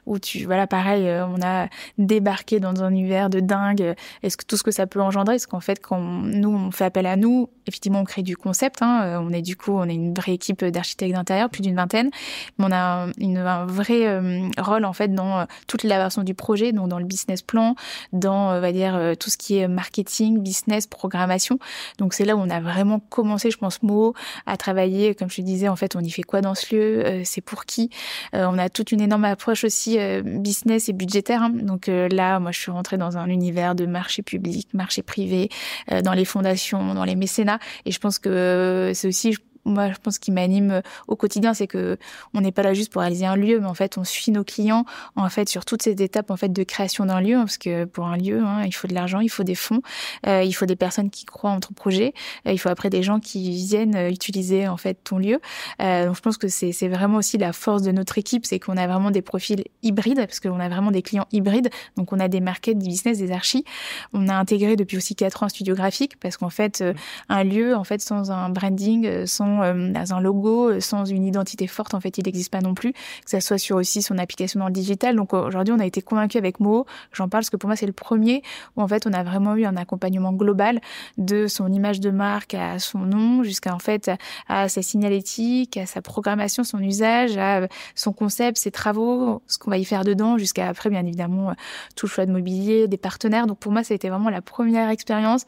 où 0.09 0.19
tu 0.19 0.45
voilà 0.45 0.67
pareil 0.67 1.07
euh, 1.07 1.25
on 1.27 1.41
a 1.41 1.67
débarqué 1.97 2.59
dans 2.59 2.83
un 2.83 2.89
univers 2.89 3.29
de 3.29 3.39
dingue. 3.39 3.95
Est-ce 4.23 4.35
que 4.35 4.43
tout 4.43 4.57
ce 4.57 4.63
que 4.63 4.71
ça 4.71 4.87
peut 4.87 4.99
engendrer 4.99 5.35
est-ce 5.35 5.47
qu'en 5.47 5.59
fait 5.59 5.79
quand 5.79 5.99
nous 5.99 6.49
on 6.49 6.71
fait 6.71 6.85
appel 6.85 7.05
à 7.05 7.15
nous 7.15 7.49
effectivement 7.67 7.99
on 7.99 8.05
crée 8.05 8.23
du 8.23 8.35
concept 8.35 8.81
hein, 8.81 9.03
euh, 9.03 9.19
on 9.21 9.31
est 9.31 9.43
du 9.43 9.55
coup 9.55 9.73
on 9.73 9.87
est 9.87 9.93
une 9.93 10.13
vraie 10.13 10.33
équipe 10.33 10.65
d'architectes 10.65 11.13
d'intérieur 11.13 11.49
plus 11.49 11.61
d'une 11.61 11.75
vingtaine. 11.75 12.09
Mais 12.57 12.65
on 12.65 12.71
a 12.71 13.07
une, 13.19 13.37
un 13.37 13.65
vrai 13.65 14.07
euh, 14.07 14.49
rôle 14.57 14.83
en 14.83 14.93
fait 14.93 15.13
dans 15.13 15.45
toute 15.67 15.83
la 15.83 15.97
version 15.97 16.23
du 16.23 16.33
projet 16.33 16.71
donc 16.71 16.89
dans 16.89 16.99
le 16.99 17.05
business 17.05 17.43
plan 17.43 17.75
dans 18.11 18.49
on 18.49 18.59
va 18.59 18.71
dire 18.71 18.99
tout 19.19 19.29
ce 19.29 19.37
qui 19.37 19.57
est 19.57 19.67
marketing 19.67 20.39
business 20.41 20.87
programmation. 20.87 21.59
Donc 21.99 22.13
c'est 22.13 22.25
là 22.25 22.35
où 22.35 22.39
on 22.39 22.49
a 22.49 22.59
vraiment 22.59 22.99
commencé 22.99 23.51
je 23.51 23.57
pense 23.57 23.83
Mo 23.83 24.15
à 24.47 24.57
travailler. 24.57 25.13
Comme 25.13 25.29
je 25.29 25.37
te 25.37 25.41
disais 25.41 25.67
en 25.67 25.75
fait 25.75 25.95
on 25.95 25.99
y 25.99 26.09
fait 26.09 26.23
quoi 26.23 26.41
dans 26.41 26.55
ce 26.55 26.75
lieu 26.75 27.21
c'est 27.25 27.41
pour 27.41 27.65
qui 27.65 27.91
on 28.33 28.57
a 28.57 28.69
toute 28.69 28.91
une 28.91 29.01
énorme 29.01 29.25
approche 29.25 29.63
aussi 29.63 29.98
business 30.23 30.89
et 30.89 30.93
budgétaire. 30.93 31.43
Hein. 31.43 31.49
Donc 31.49 31.89
euh, 31.89 32.07
là, 32.09 32.39
moi, 32.39 32.51
je 32.51 32.59
suis 32.59 32.71
rentrée 32.71 32.97
dans 32.97 33.17
un 33.17 33.27
univers 33.27 33.75
de 33.75 33.85
marché 33.85 34.21
public, 34.21 34.67
marché 34.73 35.01
privé, 35.01 35.49
euh, 35.91 36.01
dans 36.01 36.13
les 36.13 36.25
fondations, 36.25 36.93
dans 36.93 37.05
les 37.05 37.15
mécénats. 37.15 37.59
Et 37.85 37.91
je 37.91 37.99
pense 37.99 38.19
que 38.19 38.91
c'est 38.93 39.07
aussi, 39.07 39.37
moi, 39.65 39.91
je 39.91 39.97
pense 40.01 40.19
qui 40.19 40.31
m'anime 40.31 40.71
euh, 40.71 40.81
au 41.07 41.15
quotidien, 41.15 41.53
c'est 41.53 41.67
que 41.67 41.97
on 42.33 42.41
n'est 42.41 42.51
pas 42.51 42.63
là 42.63 42.73
juste 42.73 42.91
pour 42.91 43.01
réaliser 43.01 43.25
un 43.25 43.35
lieu, 43.35 43.59
mais 43.59 43.67
en 43.67 43.73
fait, 43.73 43.97
on 43.97 44.03
suit 44.03 44.31
nos 44.31 44.43
clients 44.43 44.85
en 45.15 45.29
fait 45.29 45.49
sur 45.49 45.65
toutes 45.65 45.81
ces 45.81 45.91
étapes 45.91 46.31
en 46.31 46.37
fait 46.37 46.49
de 46.49 46.63
création 46.63 47.05
d'un 47.05 47.21
lieu, 47.21 47.35
hein, 47.35 47.41
parce 47.41 47.57
que 47.57 47.85
pour 47.85 48.05
un 48.05 48.17
lieu, 48.17 48.41
hein, 48.43 48.63
il 48.65 48.71
faut 48.71 48.87
de 48.87 48.93
l'argent, 48.93 49.19
il 49.19 49.29
faut 49.29 49.43
des 49.43 49.55
fonds, 49.55 49.81
euh, 50.25 50.43
il 50.43 50.53
faut 50.53 50.65
des 50.65 50.75
personnes 50.75 51.09
qui 51.09 51.25
croient 51.25 51.51
en 51.51 51.59
ton 51.59 51.73
projet, 51.73 52.13
euh, 52.47 52.51
il 52.51 52.57
faut 52.57 52.69
après 52.69 52.89
des 52.89 53.03
gens 53.03 53.19
qui 53.19 53.51
viennent 53.51 53.97
utiliser 54.09 54.67
en 54.67 54.77
fait 54.77 54.95
ton 55.03 55.17
lieu. 55.17 55.39
Euh, 55.81 56.07
donc, 56.07 56.15
je 56.15 56.21
pense 56.21 56.37
que 56.37 56.47
c'est 56.47 56.71
c'est 56.71 56.87
vraiment 56.87 57.17
aussi 57.17 57.37
la 57.37 57.53
force 57.53 57.81
de 57.81 57.91
notre 57.91 58.17
équipe, 58.17 58.45
c'est 58.45 58.59
qu'on 58.59 58.77
a 58.77 58.87
vraiment 58.87 59.11
des 59.11 59.21
profils 59.21 59.63
hybrides, 59.83 60.25
parce 60.25 60.39
qu'on 60.39 60.59
a 60.59 60.69
vraiment 60.69 60.91
des 60.91 61.01
clients 61.01 61.27
hybrides. 61.31 61.69
Donc, 61.97 62.13
on 62.13 62.19
a 62.19 62.27
des 62.27 62.39
markets, 62.39 62.77
des 62.77 62.87
business, 62.87 63.17
des 63.17 63.31
archis. 63.31 63.65
On 64.13 64.27
a 64.27 64.35
intégré 64.35 64.75
depuis 64.75 64.97
aussi 64.97 65.15
quatre 65.15 65.43
ans 65.43 65.47
un 65.47 65.49
studio 65.49 65.75
graphique, 65.75 66.19
parce 66.19 66.37
qu'en 66.37 66.49
fait, 66.49 66.83
un 67.29 67.43
lieu, 67.43 67.75
en 67.75 67.83
fait, 67.83 68.01
sans 68.01 68.31
un 68.31 68.49
branding, 68.49 69.25
sans 69.25 69.48
euh, 69.61 69.91
dans 69.91 70.13
un 70.13 70.21
logo, 70.21 70.69
euh, 70.69 70.79
sans 70.79 71.05
une 71.05 71.25
identité 71.25 71.67
forte, 71.67 71.93
en 71.93 71.99
fait, 71.99 72.17
il 72.17 72.25
n'existe 72.25 72.51
pas 72.51 72.61
non 72.61 72.73
plus. 72.73 72.93
Que 72.93 73.29
ça 73.29 73.41
soit 73.41 73.57
sur 73.57 73.77
aussi 73.77 74.01
son 74.01 74.17
application 74.17 74.59
dans 74.59 74.67
le 74.67 74.73
digital. 74.73 75.15
Donc 75.15 75.33
aujourd'hui, 75.33 75.73
on 75.73 75.79
a 75.79 75.85
été 75.85 76.01
convaincu 76.01 76.37
avec 76.37 76.59
Mo. 76.59 76.85
J'en 77.11 77.29
parle 77.29 77.41
parce 77.41 77.49
que 77.49 77.57
pour 77.57 77.67
moi, 77.67 77.75
c'est 77.75 77.85
le 77.85 77.93
premier 77.93 78.43
où 78.75 78.81
en 78.81 78.87
fait, 78.87 79.07
on 79.07 79.13
a 79.13 79.23
vraiment 79.23 79.55
eu 79.55 79.65
un 79.65 79.77
accompagnement 79.77 80.33
global 80.33 80.79
de 81.17 81.47
son 81.47 81.71
image 81.71 81.99
de 81.99 82.11
marque 82.11 82.53
à 82.53 82.79
son 82.79 82.99
nom, 82.99 83.43
jusqu'à 83.43 83.73
en 83.73 83.79
fait 83.79 84.11
à 84.47 84.69
sa 84.69 84.81
signalétique, 84.81 85.77
à 85.77 85.85
sa 85.85 86.01
programmation, 86.01 86.63
son 86.63 86.79
usage, 86.79 87.37
à 87.37 87.67
son 87.95 88.13
concept, 88.13 88.57
ses 88.57 88.71
travaux, 88.71 89.41
ce 89.47 89.57
qu'on 89.57 89.71
va 89.71 89.77
y 89.77 89.85
faire 89.85 90.03
dedans, 90.03 90.37
jusqu'à 90.37 90.67
après, 90.67 90.89
bien 90.89 91.05
évidemment, 91.05 91.53
tout 91.95 92.05
le 92.05 92.11
choix 92.11 92.25
de 92.25 92.31
mobilier, 92.31 92.87
des 92.87 92.97
partenaires. 92.97 93.47
Donc 93.47 93.59
pour 93.59 93.71
moi, 93.71 93.83
ça 93.83 93.93
a 93.93 93.95
été 93.95 94.09
vraiment 94.09 94.29
la 94.29 94.41
première 94.41 94.89
expérience 94.89 95.45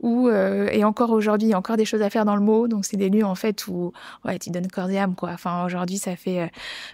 où, 0.00 0.28
euh, 0.28 0.68
et 0.72 0.84
encore 0.84 1.10
aujourd'hui, 1.10 1.48
il 1.48 1.50
y 1.52 1.54
a 1.54 1.58
encore 1.58 1.76
des 1.76 1.84
choses 1.84 2.02
à 2.02 2.10
faire 2.10 2.24
dans 2.24 2.36
le 2.36 2.42
mot. 2.42 2.68
Donc 2.68 2.84
c'est 2.84 2.96
des 2.96 3.08
lieux 3.08 3.24
en 3.24 3.34
fait 3.36 3.66
où 3.68 3.92
ouais 4.24 4.38
tu 4.38 4.50
donnes 4.50 4.68
corps 4.68 4.90
et 4.90 4.98
âme 4.98 5.14
quoi. 5.14 5.30
Enfin 5.32 5.64
aujourd'hui 5.64 5.98
ça 5.98 6.16
fait 6.16 6.40
euh, 6.40 6.48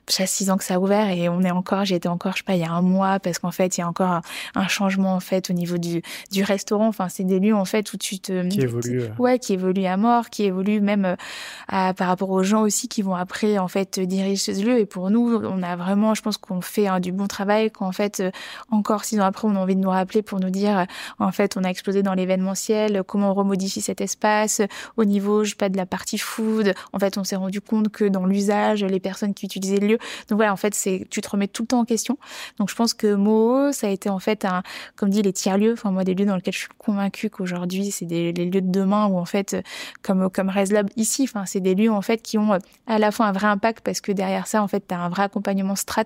six 0.08 0.50
ans 0.50 0.56
que 0.56 0.64
ça 0.64 0.74
a 0.74 0.78
ouvert 0.78 1.08
et 1.08 1.28
on 1.28 1.42
est 1.42 1.50
encore 1.50 1.84
j'y 1.84 1.94
étais 1.94 2.08
encore 2.08 2.32
je 2.32 2.38
sais 2.38 2.44
pas 2.44 2.54
il 2.54 2.60
y 2.60 2.64
a 2.64 2.72
un 2.72 2.82
mois 2.82 3.18
parce 3.20 3.38
qu'en 3.38 3.50
fait 3.50 3.76
il 3.76 3.80
y 3.80 3.84
a 3.84 3.88
encore 3.88 4.20
un, 4.54 4.68
changement 4.68 5.14
en 5.14 5.20
fait 5.20 5.50
au 5.50 5.52
niveau 5.52 5.78
du 5.78 6.02
du 6.30 6.42
restaurant. 6.42 6.88
Enfin 6.88 7.08
c'est 7.08 7.24
des 7.24 7.40
lieux 7.40 7.54
en 7.54 7.64
fait 7.64 7.92
où 7.92 7.96
tu 7.96 8.18
te 8.18 8.46
qui 8.48 8.60
évolue. 8.60 9.04
Ouais 9.18 9.38
qui 9.38 9.54
évolue 9.54 9.84
à 9.86 9.96
mort, 9.96 10.30
qui 10.30 10.44
évolue 10.44 10.80
même 10.80 11.04
euh, 11.04 11.16
à, 11.68 11.94
par 11.94 12.08
rapport 12.08 12.30
aux 12.30 12.42
gens 12.42 12.62
aussi 12.62 12.88
qui 12.88 13.02
vont 13.02 13.14
après 13.14 13.58
en 13.58 13.68
fait 13.68 14.00
diriger 14.00 14.36
ce 14.36 14.62
lieu 14.62 14.78
et 14.78 14.86
pour 14.86 15.10
nous 15.10 15.40
on 15.44 15.62
a 15.62 15.76
vraiment 15.76 16.14
je 16.14 16.22
pense 16.22 16.36
qu'on 16.36 16.60
fait 16.60 16.86
hein, 16.86 17.00
du 17.00 17.12
bon 17.12 17.26
travail 17.26 17.70
qu'en 17.70 17.92
fait 17.92 18.20
euh, 18.20 18.30
encore 18.70 19.04
six 19.04 19.20
ans 19.20 19.24
après 19.24 19.48
on 19.48 19.56
a 19.56 19.58
envie 19.58 19.76
de 19.76 19.80
nous 19.80 19.90
rappeler 19.90 20.22
pour 20.22 20.40
nous 20.40 20.50
dire 20.50 20.86
en 21.18 21.32
fait 21.32 21.56
on 21.56 21.64
a 21.64 21.68
explosé 21.68 22.02
dans 22.02 22.14
l'événementiel 22.14 23.02
comment 23.06 23.30
on 23.30 23.34
remodifie 23.34 23.80
cet 23.80 24.00
espace 24.00 24.62
au 24.96 25.04
niveau 25.04 25.44
je 25.44 25.50
sais 25.50 25.56
pas 25.56 25.68
de 25.68 25.76
la 25.76 25.86
partie 25.86 26.18
en 26.92 26.98
fait 26.98 27.18
on 27.18 27.24
s'est 27.24 27.36
rendu 27.36 27.60
compte 27.60 27.88
que 27.90 28.04
dans 28.04 28.26
l'usage 28.26 28.84
les 28.84 29.00
personnes 29.00 29.34
qui 29.34 29.46
utilisaient 29.46 29.78
le 29.78 29.86
lieu. 29.86 29.98
Donc 30.28 30.36
voilà 30.36 30.52
en 30.52 30.56
fait 30.56 30.74
c'est 30.74 31.06
tu 31.10 31.20
te 31.20 31.28
remets 31.28 31.48
tout 31.48 31.62
le 31.62 31.68
temps 31.68 31.80
en 31.80 31.84
question. 31.84 32.18
Donc 32.58 32.70
je 32.70 32.74
pense 32.74 32.94
que 32.94 33.14
Moho 33.14 33.72
ça 33.72 33.86
a 33.86 33.90
été 33.90 34.08
en 34.08 34.18
fait 34.18 34.44
un 34.44 34.62
comme 34.96 35.10
dit 35.10 35.22
les 35.22 35.32
tiers 35.32 35.58
lieux 35.58 35.72
enfin 35.72 35.90
moi 35.90 36.04
des 36.04 36.14
lieux 36.14 36.26
dans 36.26 36.36
lesquels 36.36 36.54
je 36.54 36.60
suis 36.60 36.68
convaincue 36.78 37.30
qu'aujourd'hui 37.30 37.90
c'est 37.90 38.06
des 38.06 38.32
les 38.32 38.46
lieux 38.46 38.60
de 38.60 38.70
demain 38.70 39.06
où 39.06 39.18
en 39.18 39.24
fait 39.24 39.56
comme 40.02 40.30
comme 40.30 40.48
ResLab 40.48 40.88
ici 40.96 41.24
enfin 41.24 41.44
c'est 41.46 41.60
des 41.60 41.74
lieux 41.74 41.90
en 41.90 42.02
fait 42.02 42.22
qui 42.22 42.38
ont 42.38 42.58
à 42.86 42.98
la 42.98 43.10
fois 43.10 43.26
un 43.26 43.32
vrai 43.32 43.46
impact 43.46 43.84
parce 43.84 44.00
que 44.00 44.12
derrière 44.12 44.46
ça 44.46 44.62
en 44.62 44.68
fait 44.68 44.86
tu 44.86 44.94
as 44.94 45.00
un 45.00 45.08
vrai 45.08 45.24
accompagnement 45.24 45.76
strat 45.76 46.04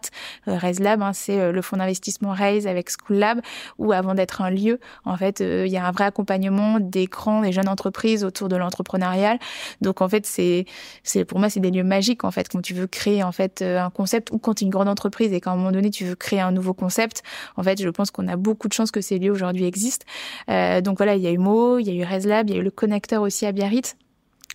euh, 0.49 0.59
ResLab 0.59 1.03
hein, 1.03 1.12
c'est 1.12 1.39
euh, 1.41 1.53
le 1.53 1.62
fonds 1.62 1.77
d'investissement 1.77 2.33
Raise 2.33 2.66
avec 2.66 2.91
School 2.91 3.16
Lab 3.18 3.41
où 3.79 3.93
avant 3.93 4.14
d'être 4.14 4.41
un 4.43 4.51
lieu 4.51 4.81
en 5.05 5.16
fait 5.16 5.41
euh, 5.41 5.66
il 5.66 5.72
y 5.72 5.77
a 5.77 5.87
un 5.87 5.91
vrai 5.91 6.05
accompagnement 6.05 6.81
des 6.81 7.07
grands 7.07 7.45
et 7.45 7.53
jeunes 7.53 7.68
entreprises 7.68 8.24
autour 8.24 8.49
de 8.49 8.57
l'entrepreneurial 8.57 9.39
donc 9.81 10.01
en 10.01 10.09
fait 10.09 10.16
c'est 10.25 10.64
c'est 11.03 11.25
pour 11.25 11.39
moi 11.39 11.51
c'est 11.51 11.61
des 11.61 11.71
lieux 11.71 11.85
magiques 11.85 12.25
en 12.25 12.31
fait 12.31 12.49
quand 12.49 12.62
tu 12.62 12.73
veux 12.73 12.87
créer 12.87 13.23
en 13.23 13.33
fait 13.33 13.61
un 13.61 13.91
concept 13.91 14.31
ou 14.31 14.39
quand 14.39 14.55
tu 14.55 14.64
es 14.64 14.67
une 14.67 14.71
grande 14.71 14.89
entreprise 14.89 15.33
et 15.33 15.41
qu'à 15.41 15.51
un 15.51 15.57
moment 15.57 15.73
donné 15.73 15.91
tu 15.91 16.05
veux 16.05 16.14
créer 16.14 16.41
un 16.41 16.53
nouveau 16.53 16.73
concept 16.73 17.23
en 17.57 17.62
fait 17.62 17.83
je 17.83 17.89
pense 17.89 18.11
qu'on 18.11 18.29
a 18.29 18.37
beaucoup 18.37 18.69
de 18.69 18.73
chance 18.73 18.91
que 18.91 19.01
ces 19.01 19.19
lieux 19.19 19.33
aujourd'hui 19.33 19.64
existent. 19.64 20.07
Euh, 20.49 20.81
donc 20.81 20.97
voilà 20.99 21.17
il 21.17 21.23
y 21.23 21.27
a 21.27 21.33
eu 21.33 21.39
Mo 21.39 21.79
il 21.79 21.87
y 21.87 21.91
a 21.91 21.95
eu 21.95 22.05
ResLab 22.05 22.49
il 22.49 22.55
y 22.55 22.59
a 22.59 22.61
eu 22.61 22.64
le 22.64 22.71
connecteur 22.71 23.23
aussi 23.23 23.45
à 23.45 23.53
Biarritz 23.53 23.97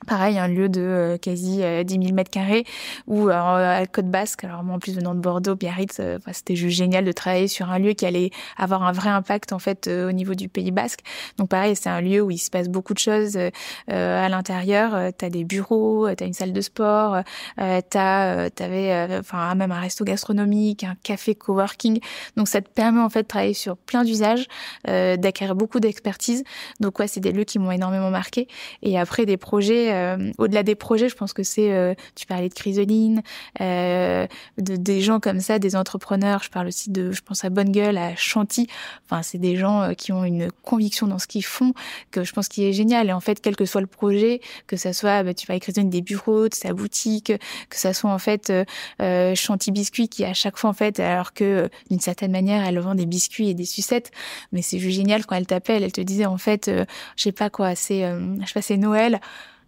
Pareil, 0.08 0.40
un 0.40 0.48
lieu 0.48 0.68
de 0.68 0.82
euh, 0.82 1.18
quasi 1.18 1.62
10 1.86 1.94
000 1.94 2.14
mètres 2.14 2.32
carrés 2.32 2.66
ou 3.06 3.30
euh, 3.30 3.82
à 3.82 3.86
Côte 3.86 4.08
Basque. 4.08 4.44
Alors 4.44 4.64
moi, 4.64 4.76
en 4.76 4.80
plus 4.80 4.96
venant 4.96 5.14
de 5.14 5.20
Bordeaux, 5.20 5.56
Biarritz, 5.56 5.98
euh, 6.00 6.18
c'était 6.32 6.56
juste 6.56 6.76
génial 6.76 7.06
de 7.06 7.12
travailler 7.12 7.48
sur 7.48 7.70
un 7.70 7.78
lieu 7.78 7.94
qui 7.94 8.08
allait 8.08 8.32
avoir 8.58 8.82
un 8.84 8.94
vrai 8.94 9.10
impact 9.10 9.54
en 9.54 9.60
fait 9.60 9.88
au 9.88 10.12
niveau 10.12 10.34
du 10.34 10.50
Pays 10.50 10.72
Basque. 10.72 11.02
Donc 11.38 11.50
pareil, 11.50 11.76
c'est 11.76 11.90
un 11.90 12.02
lieu 12.02 12.22
où 12.22 12.32
il 12.32 12.40
se 12.40 12.50
passe 12.50 12.68
beaucoup 12.68 12.94
de 12.94 13.00
choses 13.00 13.38
à 13.88 14.30
l'intérieur. 14.30 15.12
T'as 15.18 15.30
des 15.30 15.44
bureaux, 15.44 16.08
t'as 16.16 16.26
une 16.26 16.34
salle 16.34 16.54
de 16.54 16.62
sport, 16.62 17.18
t'as, 17.58 18.50
t'avais, 18.50 19.18
enfin 19.20 19.54
même 19.56 19.72
un 19.72 19.80
resto 19.80 20.04
gastronomique, 20.04 20.84
un 20.84 20.96
café 21.04 21.36
coworking. 21.36 22.00
Donc 22.38 22.48
ça 22.48 22.62
te 22.62 22.70
permet 22.70 23.02
en 23.02 23.10
fait 23.10 23.24
de 23.24 23.28
travailler 23.28 23.54
sur 23.54 23.78
plein 23.78 24.04
d'usages, 24.04 24.48
d'acquérir 24.86 25.56
beaucoup 25.56 25.80
d'expertise. 25.80 26.44
Donc 26.80 27.00
ouais, 27.00 27.08
c'est 27.08 27.20
des 27.20 27.32
lieux 27.32 27.44
qui 27.44 27.60
m'ont 27.60 27.72
énormément 27.72 28.10
marqué. 28.10 28.48
Et 28.82 28.98
après 28.98 29.26
des 29.26 29.38
projets 29.38 29.91
euh, 29.92 30.32
au-delà 30.38 30.64
des 30.64 30.76
projets, 30.76 31.10
je 31.10 31.16
pense 31.16 31.34
que 31.34 31.44
c'est, 31.44 31.72
euh, 31.72 31.94
tu 32.16 32.26
parlais 32.26 32.50
de 32.50 32.54
Chrysoline, 32.54 33.22
euh, 33.60 34.28
de, 34.58 34.76
des 34.76 35.02
gens 35.02 35.20
comme 35.20 35.40
ça, 35.40 35.60
des 35.60 35.76
entrepreneurs. 35.76 36.44
Je 36.44 36.50
parle 36.50 36.68
aussi 36.68 36.90
de, 36.90 37.12
je 37.12 37.22
pense 37.22 37.44
à 37.44 37.50
Bonne 37.50 37.72
Gueule, 37.72 37.98
à 37.98 38.16
Chanty. 38.16 38.68
Enfin, 39.06 39.22
c'est 39.24 39.38
des 39.38 39.56
gens 39.56 39.94
qui 39.96 40.12
ont 40.12 40.24
une 40.24 40.50
conviction 40.64 41.08
dans 41.08 41.20
ce 41.20 41.28
qu'ils 41.28 41.46
font 41.46 41.74
que 42.12 42.24
je 42.24 42.34
pense 42.34 42.48
qui 42.48 42.66
est 42.66 42.74
génial. 42.74 43.10
Et 43.10 43.14
en 43.14 43.20
fait, 43.20 43.42
quel 43.42 43.56
que 43.56 43.66
soit 43.66 43.82
le 43.82 43.88
projet, 43.88 44.42
que 44.68 44.78
ça 44.78 44.94
soit, 44.94 45.24
bah, 45.24 45.34
tu 45.34 45.48
parlais 45.48 45.60
de 45.60 45.64
Chrysoline, 45.64 45.90
des 45.90 46.02
bureaux, 46.02 46.50
de 46.50 46.56
sa 46.56 46.74
boutique, 46.74 47.34
que 47.70 47.78
ça 47.78 47.94
soit 47.94 48.12
en 48.12 48.20
fait 48.20 48.52
euh, 49.02 49.36
Chanty 49.36 49.72
Biscuit 49.72 50.10
qui 50.10 50.26
à 50.26 50.34
chaque 50.34 50.58
fois 50.58 50.70
en 50.70 50.74
fait, 50.74 51.00
alors 51.00 51.34
que 51.34 51.70
d'une 51.90 52.00
certaine 52.00 52.32
manière, 52.32 52.66
elle 52.66 52.80
vend 52.80 52.96
des 52.96 53.06
biscuits 53.06 53.50
et 53.50 53.54
des 53.54 53.66
sucettes, 53.66 54.12
mais 54.52 54.62
c'est 54.62 54.80
juste 54.80 54.98
génial 54.98 55.26
quand 55.26 55.36
elle 55.36 55.48
t'appelle, 55.48 55.84
elle 55.84 55.92
te 55.92 56.02
disait 56.02 56.26
en 56.26 56.38
fait, 56.38 56.70
je 56.70 57.24
sais 57.24 57.32
pas 57.32 57.50
quoi, 57.50 57.76
c'est, 57.76 58.02
je 58.02 58.46
sais 58.46 58.54
pas, 58.54 58.62
c'est 58.62 58.78
Noël 58.78 59.20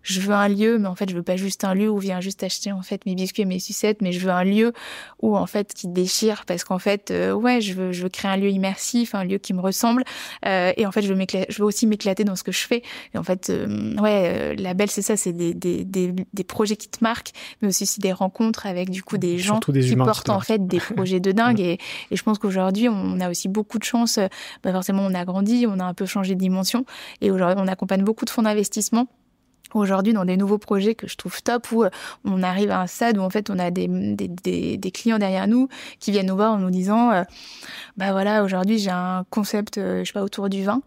je 0.04 0.20
veux 0.20 0.34
un 0.34 0.50
lieu, 0.50 0.78
mais 0.78 0.88
en 0.88 0.96
fait, 0.96 1.10
je 1.10 1.16
veux 1.16 1.24
pas 1.24 1.38
juste 1.38 1.64
un 1.64 1.74
lieu 1.74 1.90
où 1.90 1.98
vient 1.98 2.22
juste 2.22 2.44
acheter 2.44 2.72
en 2.72 2.82
fait 2.82 3.06
mes 3.06 3.16
biscuits 3.16 3.44
et 3.44 3.46
mes 3.46 3.60
sucettes, 3.60 4.02
mais 4.02 4.12
je 4.12 4.20
veux 4.20 4.32
un 4.32 4.44
lieu 4.44 4.74
où 5.22 5.38
en 5.38 5.48
fait 5.48 5.74
qui 5.74 5.88
déchire 5.88 6.44
parce 6.46 6.64
qu'en 6.64 6.80
fait, 6.80 7.10
euh, 7.10 7.32
ouais, 7.34 7.62
je 7.62 7.74
veux, 7.74 7.92
je 7.92 8.04
veux 8.04 8.10
créer 8.10 8.30
un 8.32 8.38
lieu 8.38 8.50
immersif, 8.50 9.16
un 9.16 9.24
lieu 9.24 9.38
qui 9.38 9.54
me 9.54 9.62
ressemble, 9.62 10.04
euh, 10.46 10.74
et 10.76 10.86
en 10.86 10.92
fait, 10.92 11.02
je 11.02 11.14
veux 11.14 11.24
je 11.50 11.58
veux 11.58 11.66
aussi 11.66 11.88
m'éclater 11.88 12.26
dans 12.26 12.36
ce 12.36 12.44
que 12.44 12.52
je 12.52 12.66
fais. 12.68 12.84
Et 13.14 13.18
en 13.18 13.24
fait, 13.24 13.50
euh, 13.50 13.96
ouais, 13.96 14.56
la 14.58 14.74
belle, 14.74 14.92
c'est 14.92 15.02
ça, 15.02 15.16
c'est 15.16 15.32
des, 15.32 15.54
des, 15.54 15.86
des, 15.86 16.14
des, 16.34 16.44
projets 16.44 16.76
qui 16.76 16.90
te 16.90 17.02
marquent, 17.02 17.32
mais 17.62 17.70
aussi, 17.70 18.00
des 18.00 18.12
rencontres 18.12 18.66
avec 18.66 18.90
du 18.90 19.04
coup 19.04 19.18
des 19.18 19.38
gens 19.38 19.60
qui 19.60 19.96
portent 19.96 20.30
en 20.30 20.42
fait 20.42 20.68
des 20.68 20.80
projets 20.96 21.22
de 21.22 21.32
dingue. 21.32 21.62
et, 21.62 21.80
et, 22.12 22.16
je 22.16 22.24
pense 22.24 22.40
qu'aujourd'hui, 22.40 22.90
on 22.90 23.20
a 23.22 23.30
aussi 23.30 23.48
beaucoup 23.48 23.80
de 23.80 23.84
chance. 23.84 24.20
Bah 24.64 24.72
forcément, 24.74 25.04
on 25.04 25.14
a 25.14 25.24
grandi, 25.24 25.66
on 25.68 25.80
a 25.80 25.86
un 25.86 25.94
peu 25.94 26.06
changé 26.06 26.36
de 26.36 26.40
dimension, 26.40 26.86
et 27.22 27.32
aujourd'hui, 27.32 27.64
on 27.64 27.68
accompagne 27.68 28.04
beaucoup 28.04 28.26
de 28.26 28.30
fonds 28.30 28.42
d'investissement 28.42 29.08
aujourd'hui 29.80 30.14
dans 30.14 30.26
des 30.26 30.38
nouveaux 30.38 30.58
projets 30.58 30.96
que 30.96 31.08
je 31.08 31.16
trouve 31.16 31.42
top 31.42 31.72
où 31.72 31.84
euh, 31.84 31.90
on 32.26 32.44
arrive 32.44 32.72
à 32.72 32.82
un 32.82 32.88
stade 32.88 33.18
où 33.18 33.22
en 33.22 33.30
fait 33.30 33.50
on 33.50 33.60
a 33.60 33.72
des, 33.72 34.92
clients 34.94 35.20
derrière 35.20 35.48
nous 35.48 35.68
qui 36.00 36.12
viennent 36.12 36.28
nous 36.28 36.36
voir 36.36 36.54
en 36.54 36.58
nous 36.58 36.70
disant 36.70 37.12
euh, 37.12 37.24
bah 37.98 38.12
voilà 38.12 38.44
aujourd'hui 38.44 38.78
j'ai 38.78 38.92
un 38.92 39.26
concept 39.30 39.78
euh, 39.78 40.04
je 40.04 40.08
sais 40.08 40.14
pas 40.14 40.24
autour 40.24 40.50
du 40.50 40.64
vin 40.64 40.82